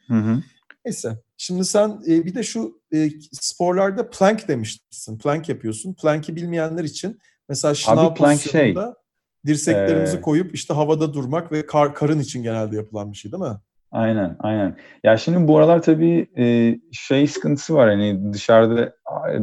Hı 0.07 0.15
hı. 0.15 0.39
Neyse. 0.85 1.19
Şimdi 1.37 1.65
sen 1.65 2.01
e, 2.09 2.25
bir 2.25 2.35
de 2.35 2.43
şu 2.43 2.81
e, 2.95 3.09
sporlarda 3.33 4.11
plank 4.11 4.49
demiştin. 4.49 5.19
Plank 5.19 5.49
yapıyorsun. 5.49 5.95
Plank'i 5.95 6.37
bilmeyenler 6.37 6.85
için 6.85 7.19
mesela 7.49 7.75
şınav 7.75 8.15
plank 8.15 8.41
şey, 8.41 8.77
dirseklerimizi 9.47 10.17
e, 10.17 10.21
koyup 10.21 10.55
işte 10.55 10.75
havada 10.75 11.15
durmak 11.15 11.53
ve 11.53 11.67
kar, 11.67 11.95
karın 11.95 12.19
için 12.19 12.43
genelde 12.43 12.77
yapılan 12.77 13.13
bir 13.13 13.17
şey 13.17 13.33
değil 13.33 13.43
mi? 13.43 13.59
Aynen, 13.93 14.37
aynen. 14.39 14.77
Ya 15.05 15.17
şimdi 15.17 15.49
bu 15.49 15.59
aralar 15.59 15.83
tabii 15.83 16.31
e, 16.39 16.77
şey 16.93 17.27
sıkıntısı 17.27 17.75
var 17.75 17.89
hani 17.89 18.33
dışarıda 18.33 18.95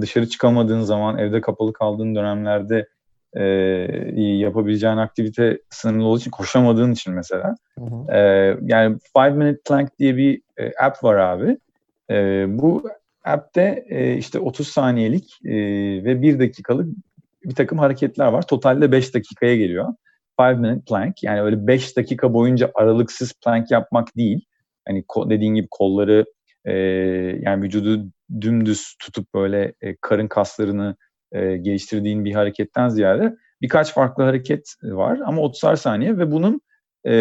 dışarı 0.01 0.29
çıkamadığın 0.29 0.81
zaman 0.81 1.17
evde 1.17 1.41
kapalı 1.41 1.73
kaldığın 1.73 2.15
dönemlerde 2.15 2.87
e, 3.33 3.43
yapabileceğin 4.21 4.97
aktivite 4.97 5.59
sınırlı 5.69 6.05
olduğu 6.05 6.19
için 6.19 6.31
koşamadığın 6.31 6.91
için 6.91 7.13
mesela 7.13 7.55
Hı 7.79 7.85
hı. 7.85 8.13
e, 8.13 8.19
yani 8.61 8.97
Five 9.13 9.29
Minute 9.29 9.61
Plank 9.67 9.99
diye 9.99 10.17
bir 10.17 10.41
e, 10.57 10.71
app 10.83 11.03
var 11.03 11.15
abi. 11.15 11.57
E, 12.09 12.45
bu 12.49 12.89
app'te 13.25 13.85
e, 13.89 14.17
işte 14.17 14.39
30 14.39 14.67
saniyelik 14.67 15.39
e, 15.45 15.53
ve 16.03 16.21
1 16.21 16.39
dakikalık 16.39 16.87
bir 17.45 17.55
takım 17.55 17.79
hareketler 17.79 18.27
var. 18.27 18.47
Totalde 18.47 18.91
5 18.91 19.13
dakikaya 19.13 19.55
geliyor. 19.55 19.93
Five 20.39 20.55
minute 20.55 20.81
plank 20.87 21.23
yani 21.23 21.41
öyle 21.41 21.67
5 21.67 21.97
dakika 21.97 22.33
boyunca 22.33 22.71
aralıksız 22.75 23.33
plank 23.43 23.71
yapmak 23.71 24.17
değil. 24.17 24.45
Hani 24.87 25.03
dediğin 25.29 25.55
gibi 25.55 25.67
kolları 25.71 26.25
e, 26.65 26.73
yani 27.41 27.63
vücudu 27.63 28.05
dümdüz 28.41 28.95
tutup 28.99 29.33
böyle 29.33 29.73
e, 29.81 29.95
karın 30.01 30.27
kaslarını 30.27 30.95
e, 31.31 31.57
geliştirdiğin 31.57 32.25
bir 32.25 32.33
hareketten 32.33 32.89
ziyade 32.89 33.35
birkaç 33.61 33.93
farklı 33.93 34.23
hareket 34.23 34.75
var 34.83 35.19
ama 35.25 35.41
30'ar 35.41 35.75
saniye 35.75 36.17
ve 36.17 36.31
bunun 36.31 36.61
e, 37.07 37.11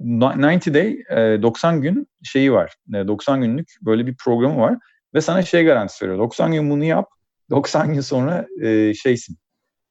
90 0.00 0.74
day 0.74 1.02
e, 1.10 1.42
90 1.42 1.82
gün 1.82 2.08
şeyi 2.22 2.52
var. 2.52 2.74
E, 2.94 3.08
90 3.08 3.40
günlük 3.40 3.68
böyle 3.82 4.06
bir 4.06 4.16
programı 4.24 4.60
var 4.60 4.78
ve 5.14 5.20
sana 5.20 5.42
şey 5.42 5.64
garantisi 5.64 6.04
veriyor. 6.04 6.18
90 6.18 6.52
gün 6.52 6.70
bunu 6.70 6.84
yap. 6.84 7.08
90 7.50 7.92
gün 7.92 8.00
sonra 8.00 8.46
e, 8.62 8.94
şeysin. 8.94 9.36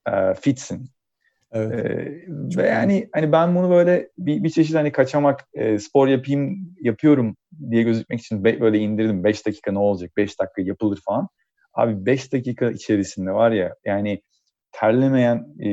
E, 0.08 0.34
fitsin. 0.34 0.90
Evet. 1.52 1.86
Ee, 1.86 2.58
ve 2.58 2.68
yani 2.68 3.10
hani 3.14 3.32
ben 3.32 3.56
bunu 3.56 3.70
böyle 3.70 4.10
bir, 4.18 4.44
bir 4.44 4.50
çeşit 4.50 4.76
hani 4.76 4.92
kaçamak 4.92 5.48
e, 5.54 5.80
spor 5.80 6.08
yapayım 6.08 6.76
yapıyorum 6.82 7.36
diye 7.72 7.84
gözükmek 7.84 8.20
için 8.20 8.44
be- 8.44 8.62
böyle 8.62 8.80
indirdim 8.80 9.24
5 9.24 9.46
dakika 9.46 9.72
ne 9.72 9.80
olacak 9.80 10.12
5 10.18 10.40
dakika 10.40 10.62
yapılır 10.62 11.00
falan. 11.06 11.28
Abi 11.76 12.06
5 12.06 12.34
dakika 12.34 12.72
içerisinde 12.72 13.32
var 13.32 13.52
ya 13.52 13.76
yani 13.86 14.22
terlemeyen 14.72 15.48
e, 15.60 15.70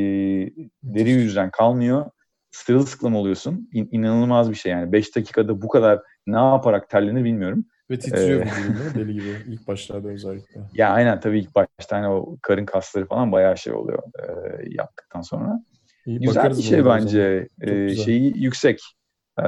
deri 0.82 1.10
yüzden 1.10 1.50
kalmıyor. 1.50 2.10
Sırılsıklam 2.50 3.16
oluyorsun. 3.16 3.68
İn, 3.72 3.88
inanılmaz 3.92 4.50
bir 4.50 4.54
şey 4.54 4.72
yani. 4.72 4.92
5 4.92 5.16
dakikada 5.16 5.62
bu 5.62 5.68
kadar 5.68 6.00
ne 6.26 6.36
yaparak 6.38 6.90
terlenir 6.90 7.24
bilmiyorum. 7.24 7.64
Ve 7.90 7.98
titriyor 7.98 8.40
Ee, 8.40 8.44
mi? 8.44 8.50
Deli 8.94 9.12
gibi. 9.12 9.36
İlk 9.46 9.68
başlarda 9.68 10.08
özellikle. 10.08 10.60
Ya 10.72 10.90
aynen 10.90 11.20
tabii 11.20 11.38
ilk 11.38 11.54
başta 11.54 11.96
hani 11.96 12.08
o 12.08 12.36
karın 12.42 12.66
kasları 12.66 13.06
falan 13.06 13.32
bayağı 13.32 13.56
şey 13.56 13.72
oluyor 13.72 14.02
e, 14.18 14.28
yaptıktan 14.70 15.20
sonra. 15.22 15.64
İyi, 16.06 16.20
Güzel 16.20 16.50
bir 16.50 16.62
şey 16.62 16.84
bence. 16.84 17.48
Güzel. 17.58 18.04
şeyi 18.04 18.42
yüksek. 18.42 18.80
Ee, 19.38 19.44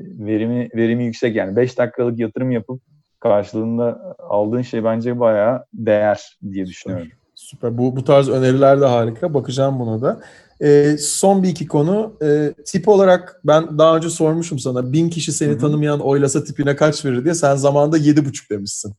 verimi 0.00 0.68
verimi 0.74 1.04
yüksek 1.04 1.36
yani 1.36 1.56
5 1.56 1.78
dakikalık 1.78 2.18
yatırım 2.18 2.50
yapıp 2.50 2.82
karşılığında 3.20 4.16
aldığın 4.18 4.62
şey 4.62 4.84
bence 4.84 5.20
bayağı 5.20 5.64
değer 5.72 6.38
diye 6.52 6.66
düşünüyorum. 6.66 7.08
Süper. 7.34 7.78
Bu, 7.78 7.96
bu 7.96 8.04
tarz 8.04 8.28
öneriler 8.28 8.80
de 8.80 8.86
harika. 8.86 9.34
Bakacağım 9.34 9.80
buna 9.80 10.02
da. 10.02 10.20
Ee, 10.62 10.96
son 10.98 11.42
bir 11.42 11.48
iki 11.48 11.66
konu. 11.66 12.16
Ee, 12.22 12.54
tip 12.66 12.88
olarak 12.88 13.40
ben 13.44 13.78
daha 13.78 13.96
önce 13.96 14.10
sormuşum 14.10 14.58
sana. 14.58 14.92
Bin 14.92 15.10
kişi 15.10 15.32
seni 15.32 15.50
Hı 15.50 15.54
hı. 15.54 15.58
tanımayan 15.58 16.00
oylasa 16.00 16.44
tipine 16.44 16.76
kaç 16.76 17.04
verir 17.04 17.24
diye. 17.24 17.34
Sen 17.34 17.56
zamanında 17.56 17.96
yedi 17.96 18.24
buçuk 18.24 18.50
demişsin. 18.50 18.94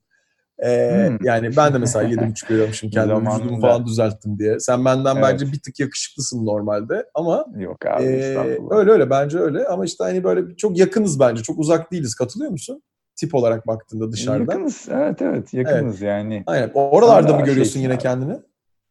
Hmm. 0.61 1.17
Yani 1.23 1.57
ben 1.57 1.73
de 1.73 1.77
mesela 1.77 2.09
7,5 2.09 2.51
veriyorum 2.51 2.73
şimdi 2.73 2.93
kendime 2.95 3.21
vücudumu 3.21 3.61
falan 3.61 3.85
düzelttim 3.85 4.39
diye. 4.39 4.59
Sen 4.59 4.85
benden 4.85 5.15
Evet. 5.15 5.25
bence 5.27 5.51
bir 5.51 5.61
tık 5.61 5.79
yakışıklısın 5.79 6.45
normalde 6.45 7.05
ama 7.13 7.45
Yok 7.57 7.85
abi 7.85 8.03
estağfurullah. 8.03 8.77
öyle 8.77 8.91
öyle 8.91 9.09
bence 9.09 9.39
öyle 9.39 9.67
ama 9.67 9.85
işte 9.85 10.03
hani 10.03 10.23
böyle 10.23 10.55
çok 10.55 10.77
yakınız 10.77 11.19
bence 11.19 11.43
çok 11.43 11.59
uzak 11.59 11.91
değiliz 11.91 12.15
katılıyor 12.15 12.51
musun? 12.51 12.83
Tip 13.19 13.35
olarak 13.35 13.67
baktığında 13.67 14.11
dışarıdan. 14.11 14.53
Yakınız 14.53 14.87
evet 14.91 15.21
evet 15.21 15.53
yakınız 15.53 16.01
yani. 16.01 16.43
Aynen. 16.47 16.71
Oralarda 16.73 17.27
Hala 17.27 17.39
mı 17.39 17.45
görüyorsun 17.45 17.63
şeysin 17.63 17.79
yine 17.79 17.93
abi. 17.93 18.01
kendini? 18.01 18.35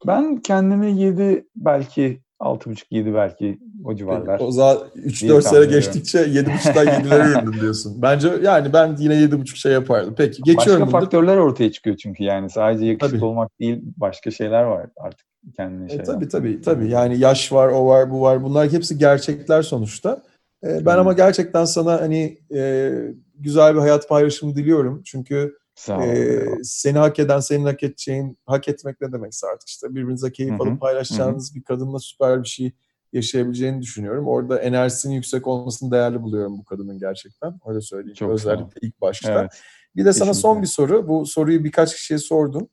Ben 0.07 0.37
kendimi 0.37 1.01
7 1.01 1.47
belki 1.57 2.21
6.5-7 2.41 3.15
belki 3.15 3.59
o 3.85 3.95
civarlar. 3.95 4.41
O 4.41 4.51
zaman 4.51 4.79
İyi 4.95 5.07
3-4 5.07 5.43
sene 5.43 5.65
geçtikçe 5.65 6.19
7.5'dan 6.19 6.87
7'lere 6.87 7.43
indim 7.43 7.61
diyorsun. 7.61 8.03
Bence 8.03 8.29
yani 8.43 8.73
ben 8.73 8.97
yine 8.99 9.15
7.5 9.15 9.57
şey 9.57 9.73
yapardım. 9.73 10.15
Peki 10.17 10.43
geçiyorum 10.43 10.83
Başka 10.83 10.93
bunu. 10.97 11.01
faktörler 11.01 11.37
ortaya 11.37 11.73
çıkıyor 11.73 11.97
çünkü 11.97 12.25
yani 12.25 12.51
sadece 12.51 12.87
yakışıklı 12.87 13.19
Tabii. 13.19 13.25
olmak 13.27 13.61
değil 13.61 13.83
başka 13.97 14.31
şeyler 14.31 14.63
var 14.63 14.87
artık 14.97 15.27
kendine 15.57 15.89
şey. 15.89 15.99
E, 15.99 16.03
tabii 16.03 16.29
tabii 16.29 16.61
tabii. 16.61 16.91
Yani 16.91 17.19
yaş 17.19 17.53
var, 17.53 17.69
o 17.69 17.87
var, 17.87 18.11
bu 18.11 18.21
var. 18.21 18.43
Bunlar 18.43 18.73
hepsi 18.73 18.99
gerçekler 18.99 19.63
sonuçta. 19.63 20.23
E, 20.67 20.87
ben 20.87 20.99
ama 20.99 21.13
gerçekten 21.13 21.65
sana 21.65 22.01
hani 22.01 22.39
e, 22.55 22.93
güzel 23.39 23.75
bir 23.75 23.81
hayat 23.81 24.09
paylaşımı 24.09 24.55
diliyorum. 24.57 25.03
Çünkü 25.05 25.59
Sağ 25.75 25.99
ol. 25.99 26.03
e, 26.03 26.45
seni 26.63 26.99
hak 26.99 27.19
eden, 27.19 27.41
senin 27.41 27.65
hak 27.65 27.83
edeceğin, 27.83 28.39
hak 28.47 28.69
etmek 28.69 29.01
ne 29.01 29.13
demekse 29.13 29.47
artık 29.47 29.69
işte 29.69 29.91
birbirinize 29.91 30.33
keyif 30.33 30.53
Hı 30.53 30.57
hı, 30.57 30.63
alıp 30.63 30.81
paylaşacağınız 30.81 31.55
bir 31.55 31.63
kadınla 31.63 31.99
süper 31.99 32.43
bir 32.43 32.49
şey 32.49 32.73
yaşayabileceğini 33.13 33.83
düşünüyorum. 33.83 34.29
Orada 34.29 34.59
enerjisinin 34.59 35.15
yüksek 35.15 35.47
olmasını 35.47 35.91
değerli 35.91 36.23
buluyorum 36.23 36.59
bu 36.59 36.65
kadının 36.65 36.99
gerçekten. 36.99 37.61
Öyle 37.67 37.81
söyleyeyim. 37.81 38.15
Çok. 38.15 38.31
Özellikle 38.31 38.81
ilk 38.83 39.01
başta. 39.01 39.33
evet. 39.41 39.51
Bir 39.97 40.05
de 40.05 40.13
sana 40.13 40.35
son 40.35 40.61
Kesinlikle. 40.61 40.63
bir 40.63 40.97
soru. 40.97 41.09
Bu 41.09 41.27
soruyu 41.27 41.65
birkaç 41.65 41.95
kişiye 41.95 42.19
sordum. 42.19 42.69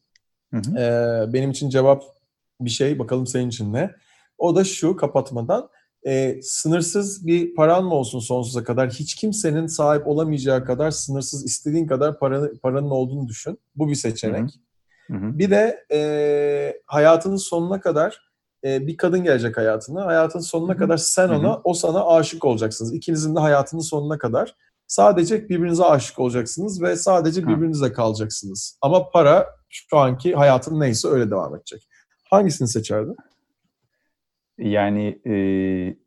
Hı 0.53 0.57
hı. 0.57 0.77
Ee, 0.79 1.33
benim 1.33 1.51
için 1.51 1.69
cevap 1.69 2.03
bir 2.61 2.69
şey. 2.69 2.99
Bakalım 2.99 3.27
senin 3.27 3.49
için 3.49 3.73
ne? 3.73 3.91
O 4.37 4.55
da 4.55 4.63
şu 4.63 4.95
kapatmadan. 4.95 5.69
Ee, 6.07 6.39
sınırsız 6.41 7.27
bir 7.27 7.55
paran 7.55 7.85
mı 7.85 7.93
olsun 7.93 8.19
sonsuza 8.19 8.63
kadar? 8.63 8.89
Hiç 8.89 9.15
kimsenin 9.15 9.67
sahip 9.67 10.07
olamayacağı 10.07 10.65
kadar 10.65 10.91
sınırsız 10.91 11.45
istediğin 11.45 11.87
kadar 11.87 12.19
paranı, 12.19 12.59
paranın 12.59 12.89
olduğunu 12.89 13.27
düşün. 13.27 13.59
Bu 13.75 13.89
bir 13.89 13.95
seçenek. 13.95 14.49
Hı 15.07 15.13
hı. 15.13 15.39
Bir 15.39 15.51
de 15.51 15.85
e, 15.91 16.81
hayatının 16.85 17.35
sonuna 17.35 17.79
kadar 17.79 18.21
e, 18.63 18.87
bir 18.87 18.97
kadın 18.97 19.23
gelecek 19.23 19.57
hayatına. 19.57 20.05
Hayatın 20.05 20.39
sonuna 20.39 20.71
Hı 20.71 20.75
hı. 20.75 20.79
kadar 20.79 20.97
sen 20.97 21.27
Hı 21.27 21.33
hı. 21.33 21.37
ona, 21.37 21.61
o 21.63 21.73
sana 21.73 22.07
aşık 22.07 22.45
olacaksınız. 22.45 22.93
İkinizin 22.93 23.35
de 23.35 23.39
hayatının 23.39 23.81
sonuna 23.81 24.17
kadar. 24.17 24.55
Sadece 24.87 25.49
birbirinize 25.49 25.83
aşık 25.83 26.19
olacaksınız 26.19 26.81
ve 26.81 26.95
sadece 26.95 27.41
Hı. 27.41 27.47
birbirinize 27.47 27.93
kalacaksınız. 27.93 28.77
Ama 28.81 29.09
para 29.09 29.47
şu 29.69 29.97
anki 29.97 30.35
hayatın 30.35 30.79
neyse 30.79 31.07
öyle 31.07 31.31
devam 31.31 31.55
edecek. 31.55 31.87
Hangisini 32.29 32.67
seçerdin? 32.67 33.15
Yani 34.57 35.19
e, 35.27 35.33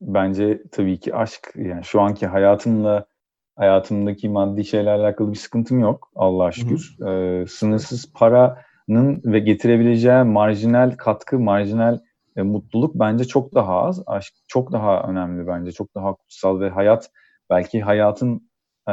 bence 0.00 0.62
tabii 0.72 1.00
ki 1.00 1.14
aşk. 1.14 1.52
Yani 1.56 1.84
şu 1.84 2.00
anki 2.00 2.26
hayatımla 2.26 3.06
hayatımdaki 3.56 4.28
maddi 4.28 4.64
şeylerle 4.64 5.02
alakalı 5.02 5.32
bir 5.32 5.36
sıkıntım 5.36 5.80
yok 5.80 6.10
Allah'a 6.14 6.52
şükür. 6.52 6.96
E, 7.08 7.46
sınırsız 7.46 8.12
paranın 8.12 9.22
ve 9.24 9.38
getirebileceği 9.38 10.22
marjinal 10.22 10.90
katkı, 10.90 11.38
marjinal 11.38 11.98
e, 12.36 12.42
mutluluk 12.42 12.94
bence 12.94 13.24
çok 13.24 13.54
daha 13.54 13.82
az. 13.82 14.02
Aşk 14.06 14.34
çok 14.46 14.72
daha 14.72 15.02
önemli 15.02 15.46
bence. 15.46 15.72
Çok 15.72 15.94
daha 15.94 16.14
kutsal 16.14 16.60
ve 16.60 16.70
hayat 16.70 17.10
belki 17.50 17.80
hayatın 17.80 18.50
e, 18.88 18.92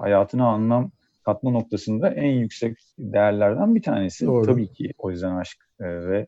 hayatına 0.00 0.48
anlam 0.48 0.90
katma 1.24 1.50
noktasında 1.50 2.08
en 2.10 2.30
yüksek 2.30 2.78
değerlerden 2.98 3.74
bir 3.74 3.82
tanesi. 3.82 4.26
Doğru. 4.26 4.46
Tabii 4.46 4.72
ki 4.72 4.92
o 4.98 5.10
yüzden 5.10 5.36
aşk 5.36 5.58
E, 5.80 5.84
ve 5.84 6.26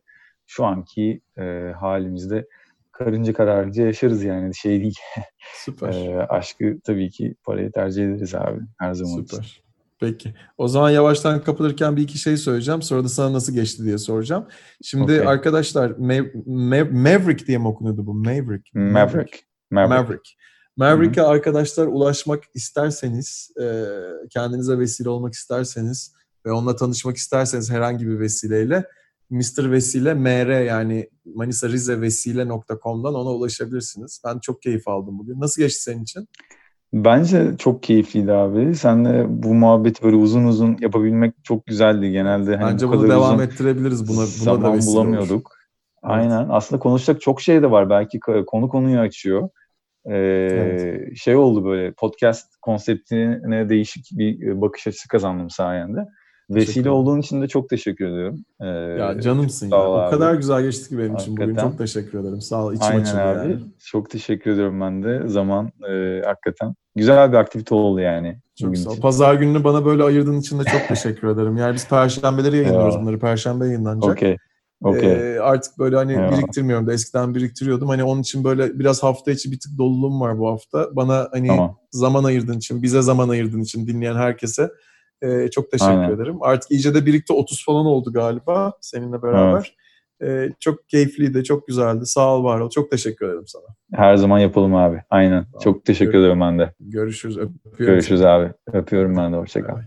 şu 0.51 0.65
anki 0.65 1.21
e, 1.37 1.71
halimizde 1.79 2.47
karınca 2.91 3.33
kararınca 3.33 3.83
yaşarız 3.85 4.23
yani 4.23 4.55
şey 4.55 4.81
değil. 4.81 4.97
Süper. 5.55 5.93
E, 5.93 6.27
aşkı 6.27 6.79
tabii 6.83 7.09
ki 7.09 7.35
parayı 7.43 7.71
tercih 7.71 8.05
ederiz 8.05 8.35
abi 8.35 8.59
her 8.79 8.93
zaman 8.93 9.23
için. 9.23 9.37
Süper. 9.37 9.63
Peki. 9.99 10.33
O 10.57 10.67
zaman 10.67 10.89
yavaştan 10.89 11.43
kapatırken 11.43 11.95
bir 11.95 12.01
iki 12.01 12.17
şey 12.17 12.37
söyleyeceğim. 12.37 12.81
Sonra 12.81 13.03
da 13.03 13.07
sana 13.07 13.33
nasıl 13.33 13.53
geçti 13.53 13.83
diye 13.83 13.97
soracağım. 13.97 14.47
Şimdi 14.83 15.03
Okey. 15.03 15.27
arkadaşlar 15.27 15.89
Mav- 15.89 16.45
Mav- 16.45 16.91
Maverick 16.91 17.47
diye 17.47 17.57
mi 17.57 17.67
okunuyordu 17.67 18.05
bu? 18.05 18.13
Maverick. 18.13 18.71
Maverick. 18.73 19.39
Maverick. 19.71 19.95
Maverick. 19.95 20.29
Maverick'e 20.77 21.21
arkadaşlar 21.21 21.87
ulaşmak 21.87 22.43
isterseniz, 22.53 23.51
e, 23.61 23.85
kendinize 24.29 24.79
vesile 24.79 25.09
olmak 25.09 25.33
isterseniz 25.33 26.13
ve 26.45 26.51
onunla 26.51 26.75
tanışmak 26.75 27.17
isterseniz 27.17 27.71
herhangi 27.71 28.07
bir 28.07 28.19
vesileyle 28.19 28.85
Mr. 29.31 29.71
Vesile 29.71 30.13
MR 30.13 30.61
yani 30.61 31.09
Manisa 31.35 31.69
Rize 31.69 32.01
Vesile.com'dan 32.01 33.15
ona 33.15 33.29
ulaşabilirsiniz. 33.29 34.21
Ben 34.25 34.39
çok 34.39 34.61
keyif 34.61 34.87
aldım 34.87 35.19
bugün. 35.19 35.39
Nasıl 35.39 35.61
geçti 35.61 35.81
senin 35.81 36.03
için? 36.03 36.27
Bence 36.93 37.51
çok 37.57 37.83
keyifliydi 37.83 38.33
abi. 38.33 38.75
Senle 38.75 39.25
bu 39.29 39.53
muhabbeti 39.53 40.03
böyle 40.03 40.15
uzun 40.15 40.43
uzun 40.43 40.77
yapabilmek 40.81 41.33
çok 41.43 41.65
güzeldi. 41.65 42.11
Genelde 42.11 42.57
hani 42.57 42.73
Bence 42.73 42.87
bu 42.87 42.91
bunu 42.91 43.09
devam 43.09 43.35
uzun 43.35 43.43
ettirebiliriz. 43.43 44.07
Buna, 44.07 44.17
buna 44.17 44.25
da 44.25 44.27
zaman 44.27 44.73
vesile 44.77 44.91
olur. 44.91 45.07
bulamıyorduk. 45.07 45.51
Aynen. 46.03 46.47
Aslında 46.49 46.79
konuşacak 46.79 47.21
çok 47.21 47.41
şey 47.41 47.61
de 47.61 47.71
var. 47.71 47.89
Belki 47.89 48.19
konu 48.47 48.69
konuyu 48.69 48.99
açıyor. 48.99 49.49
Ee, 50.05 50.15
Evet. 50.15 51.17
Şey 51.17 51.35
oldu 51.35 51.65
böyle 51.65 51.93
podcast 51.93 52.47
konseptine 52.61 53.69
değişik 53.69 54.05
bir 54.11 54.47
e, 54.47 54.61
bakış 54.61 54.87
açısı 54.87 55.07
kazandım 55.07 55.49
sayende. 55.49 55.99
Vesile 56.55 56.89
olduğun 56.89 57.19
için 57.21 57.41
de 57.41 57.47
çok 57.47 57.69
teşekkür 57.69 58.05
ediyorum. 58.05 58.45
Ee, 58.61 58.65
Ya 58.67 59.21
canımsın 59.21 59.69
ya. 59.69 59.77
O 59.89 59.93
abi. 59.93 60.11
kadar 60.11 60.33
güzel 60.35 60.63
geçti 60.63 60.89
ki 60.89 60.97
benim 60.97 61.15
için 61.15 61.33
bugün. 61.37 61.45
Hakikaten. 61.45 61.69
Çok 61.69 61.77
teşekkür 61.77 62.19
ederim. 62.19 62.41
Sağ 62.41 62.65
ol. 62.65 62.73
İçim 62.73 62.87
Aynen 62.87 63.01
açıldı 63.01 63.21
abi. 63.21 63.37
yani. 63.51 63.59
Çok 63.85 64.09
teşekkür 64.09 64.51
ediyorum 64.51 64.81
ben 64.81 65.03
de. 65.03 65.21
Zaman 65.27 65.71
e, 65.89 66.21
hakikaten 66.25 66.73
güzel 66.95 67.31
bir 67.31 67.37
aktivite 67.37 67.75
oldu 67.75 67.99
yani. 67.99 68.37
Çok 68.61 68.77
sağ 68.77 68.89
ol. 68.89 68.93
için. 68.93 69.01
Pazar 69.01 69.33
gününü 69.35 69.63
bana 69.63 69.85
böyle 69.85 70.03
ayırdığın 70.03 70.39
için 70.39 70.59
de 70.59 70.63
çok 70.63 70.81
teşekkür 70.87 71.27
ederim. 71.27 71.57
Yani 71.57 71.73
biz 71.73 71.87
perşembeleri 71.89 72.57
yayınlıyoruz 72.57 72.99
bunları. 73.01 73.19
Perşembe 73.19 73.65
yayınlanacak. 73.65 74.11
Okey. 74.11 74.37
Okey. 74.83 75.11
Ee, 75.35 75.39
artık 75.39 75.79
böyle 75.79 75.95
hani 75.95 76.11
Eyvallah. 76.11 76.37
biriktirmiyorum 76.37 76.87
da 76.87 76.93
eskiden 76.93 77.35
biriktiriyordum. 77.35 77.87
Hani 77.89 78.03
onun 78.03 78.21
için 78.21 78.43
böyle 78.43 78.79
biraz 78.79 79.03
hafta 79.03 79.31
içi 79.31 79.51
bir 79.51 79.59
tık 79.59 79.77
doluluğum 79.77 80.21
var 80.21 80.39
bu 80.39 80.47
hafta. 80.51 80.89
Bana 80.95 81.27
hani 81.31 81.47
Tamam. 81.47 81.77
zaman 81.91 82.23
ayırdığın 82.23 82.57
için, 82.57 82.83
bize 82.83 83.01
zaman 83.01 83.29
ayırdığın 83.29 83.61
için 83.61 83.87
dinleyen 83.87 84.15
herkese 84.15 84.69
e, 85.21 85.47
çok 85.51 85.71
teşekkür 85.71 85.91
Aynen. 85.91 86.15
ederim. 86.15 86.37
Artık 86.41 86.71
iyice 86.71 86.93
de 86.93 87.05
birlikte 87.05 87.33
30 87.33 87.65
falan 87.65 87.85
oldu 87.85 88.13
galiba 88.13 88.73
seninle 88.81 89.23
beraber. 89.23 89.75
E, 90.23 90.49
çok 90.59 90.89
keyifliydi, 90.89 91.43
çok 91.43 91.67
güzeldi. 91.67 92.05
Sağ 92.05 92.35
ol, 92.35 92.43
var 92.43 92.59
ol. 92.59 92.69
Çok 92.69 92.91
teşekkür 92.91 93.25
ederim 93.25 93.47
sana. 93.47 93.65
Her 93.93 94.15
zaman 94.15 94.39
yapalım 94.39 94.75
abi. 94.75 95.01
Aynen. 95.09 95.43
Tamam. 95.43 95.59
Çok 95.63 95.85
teşekkür 95.85 96.17
ediyorum 96.17 96.41
ben 96.41 96.59
de. 96.59 96.73
Görüşürüz. 96.79 97.37
Öpüyorum 97.37 97.77
Görüşürüz 97.77 98.21
abi. 98.21 98.51
Öpüyorum 98.73 99.17
ben 99.17 99.33
de. 99.33 99.37
Hoşça 99.37 99.63
kal. 99.63 99.77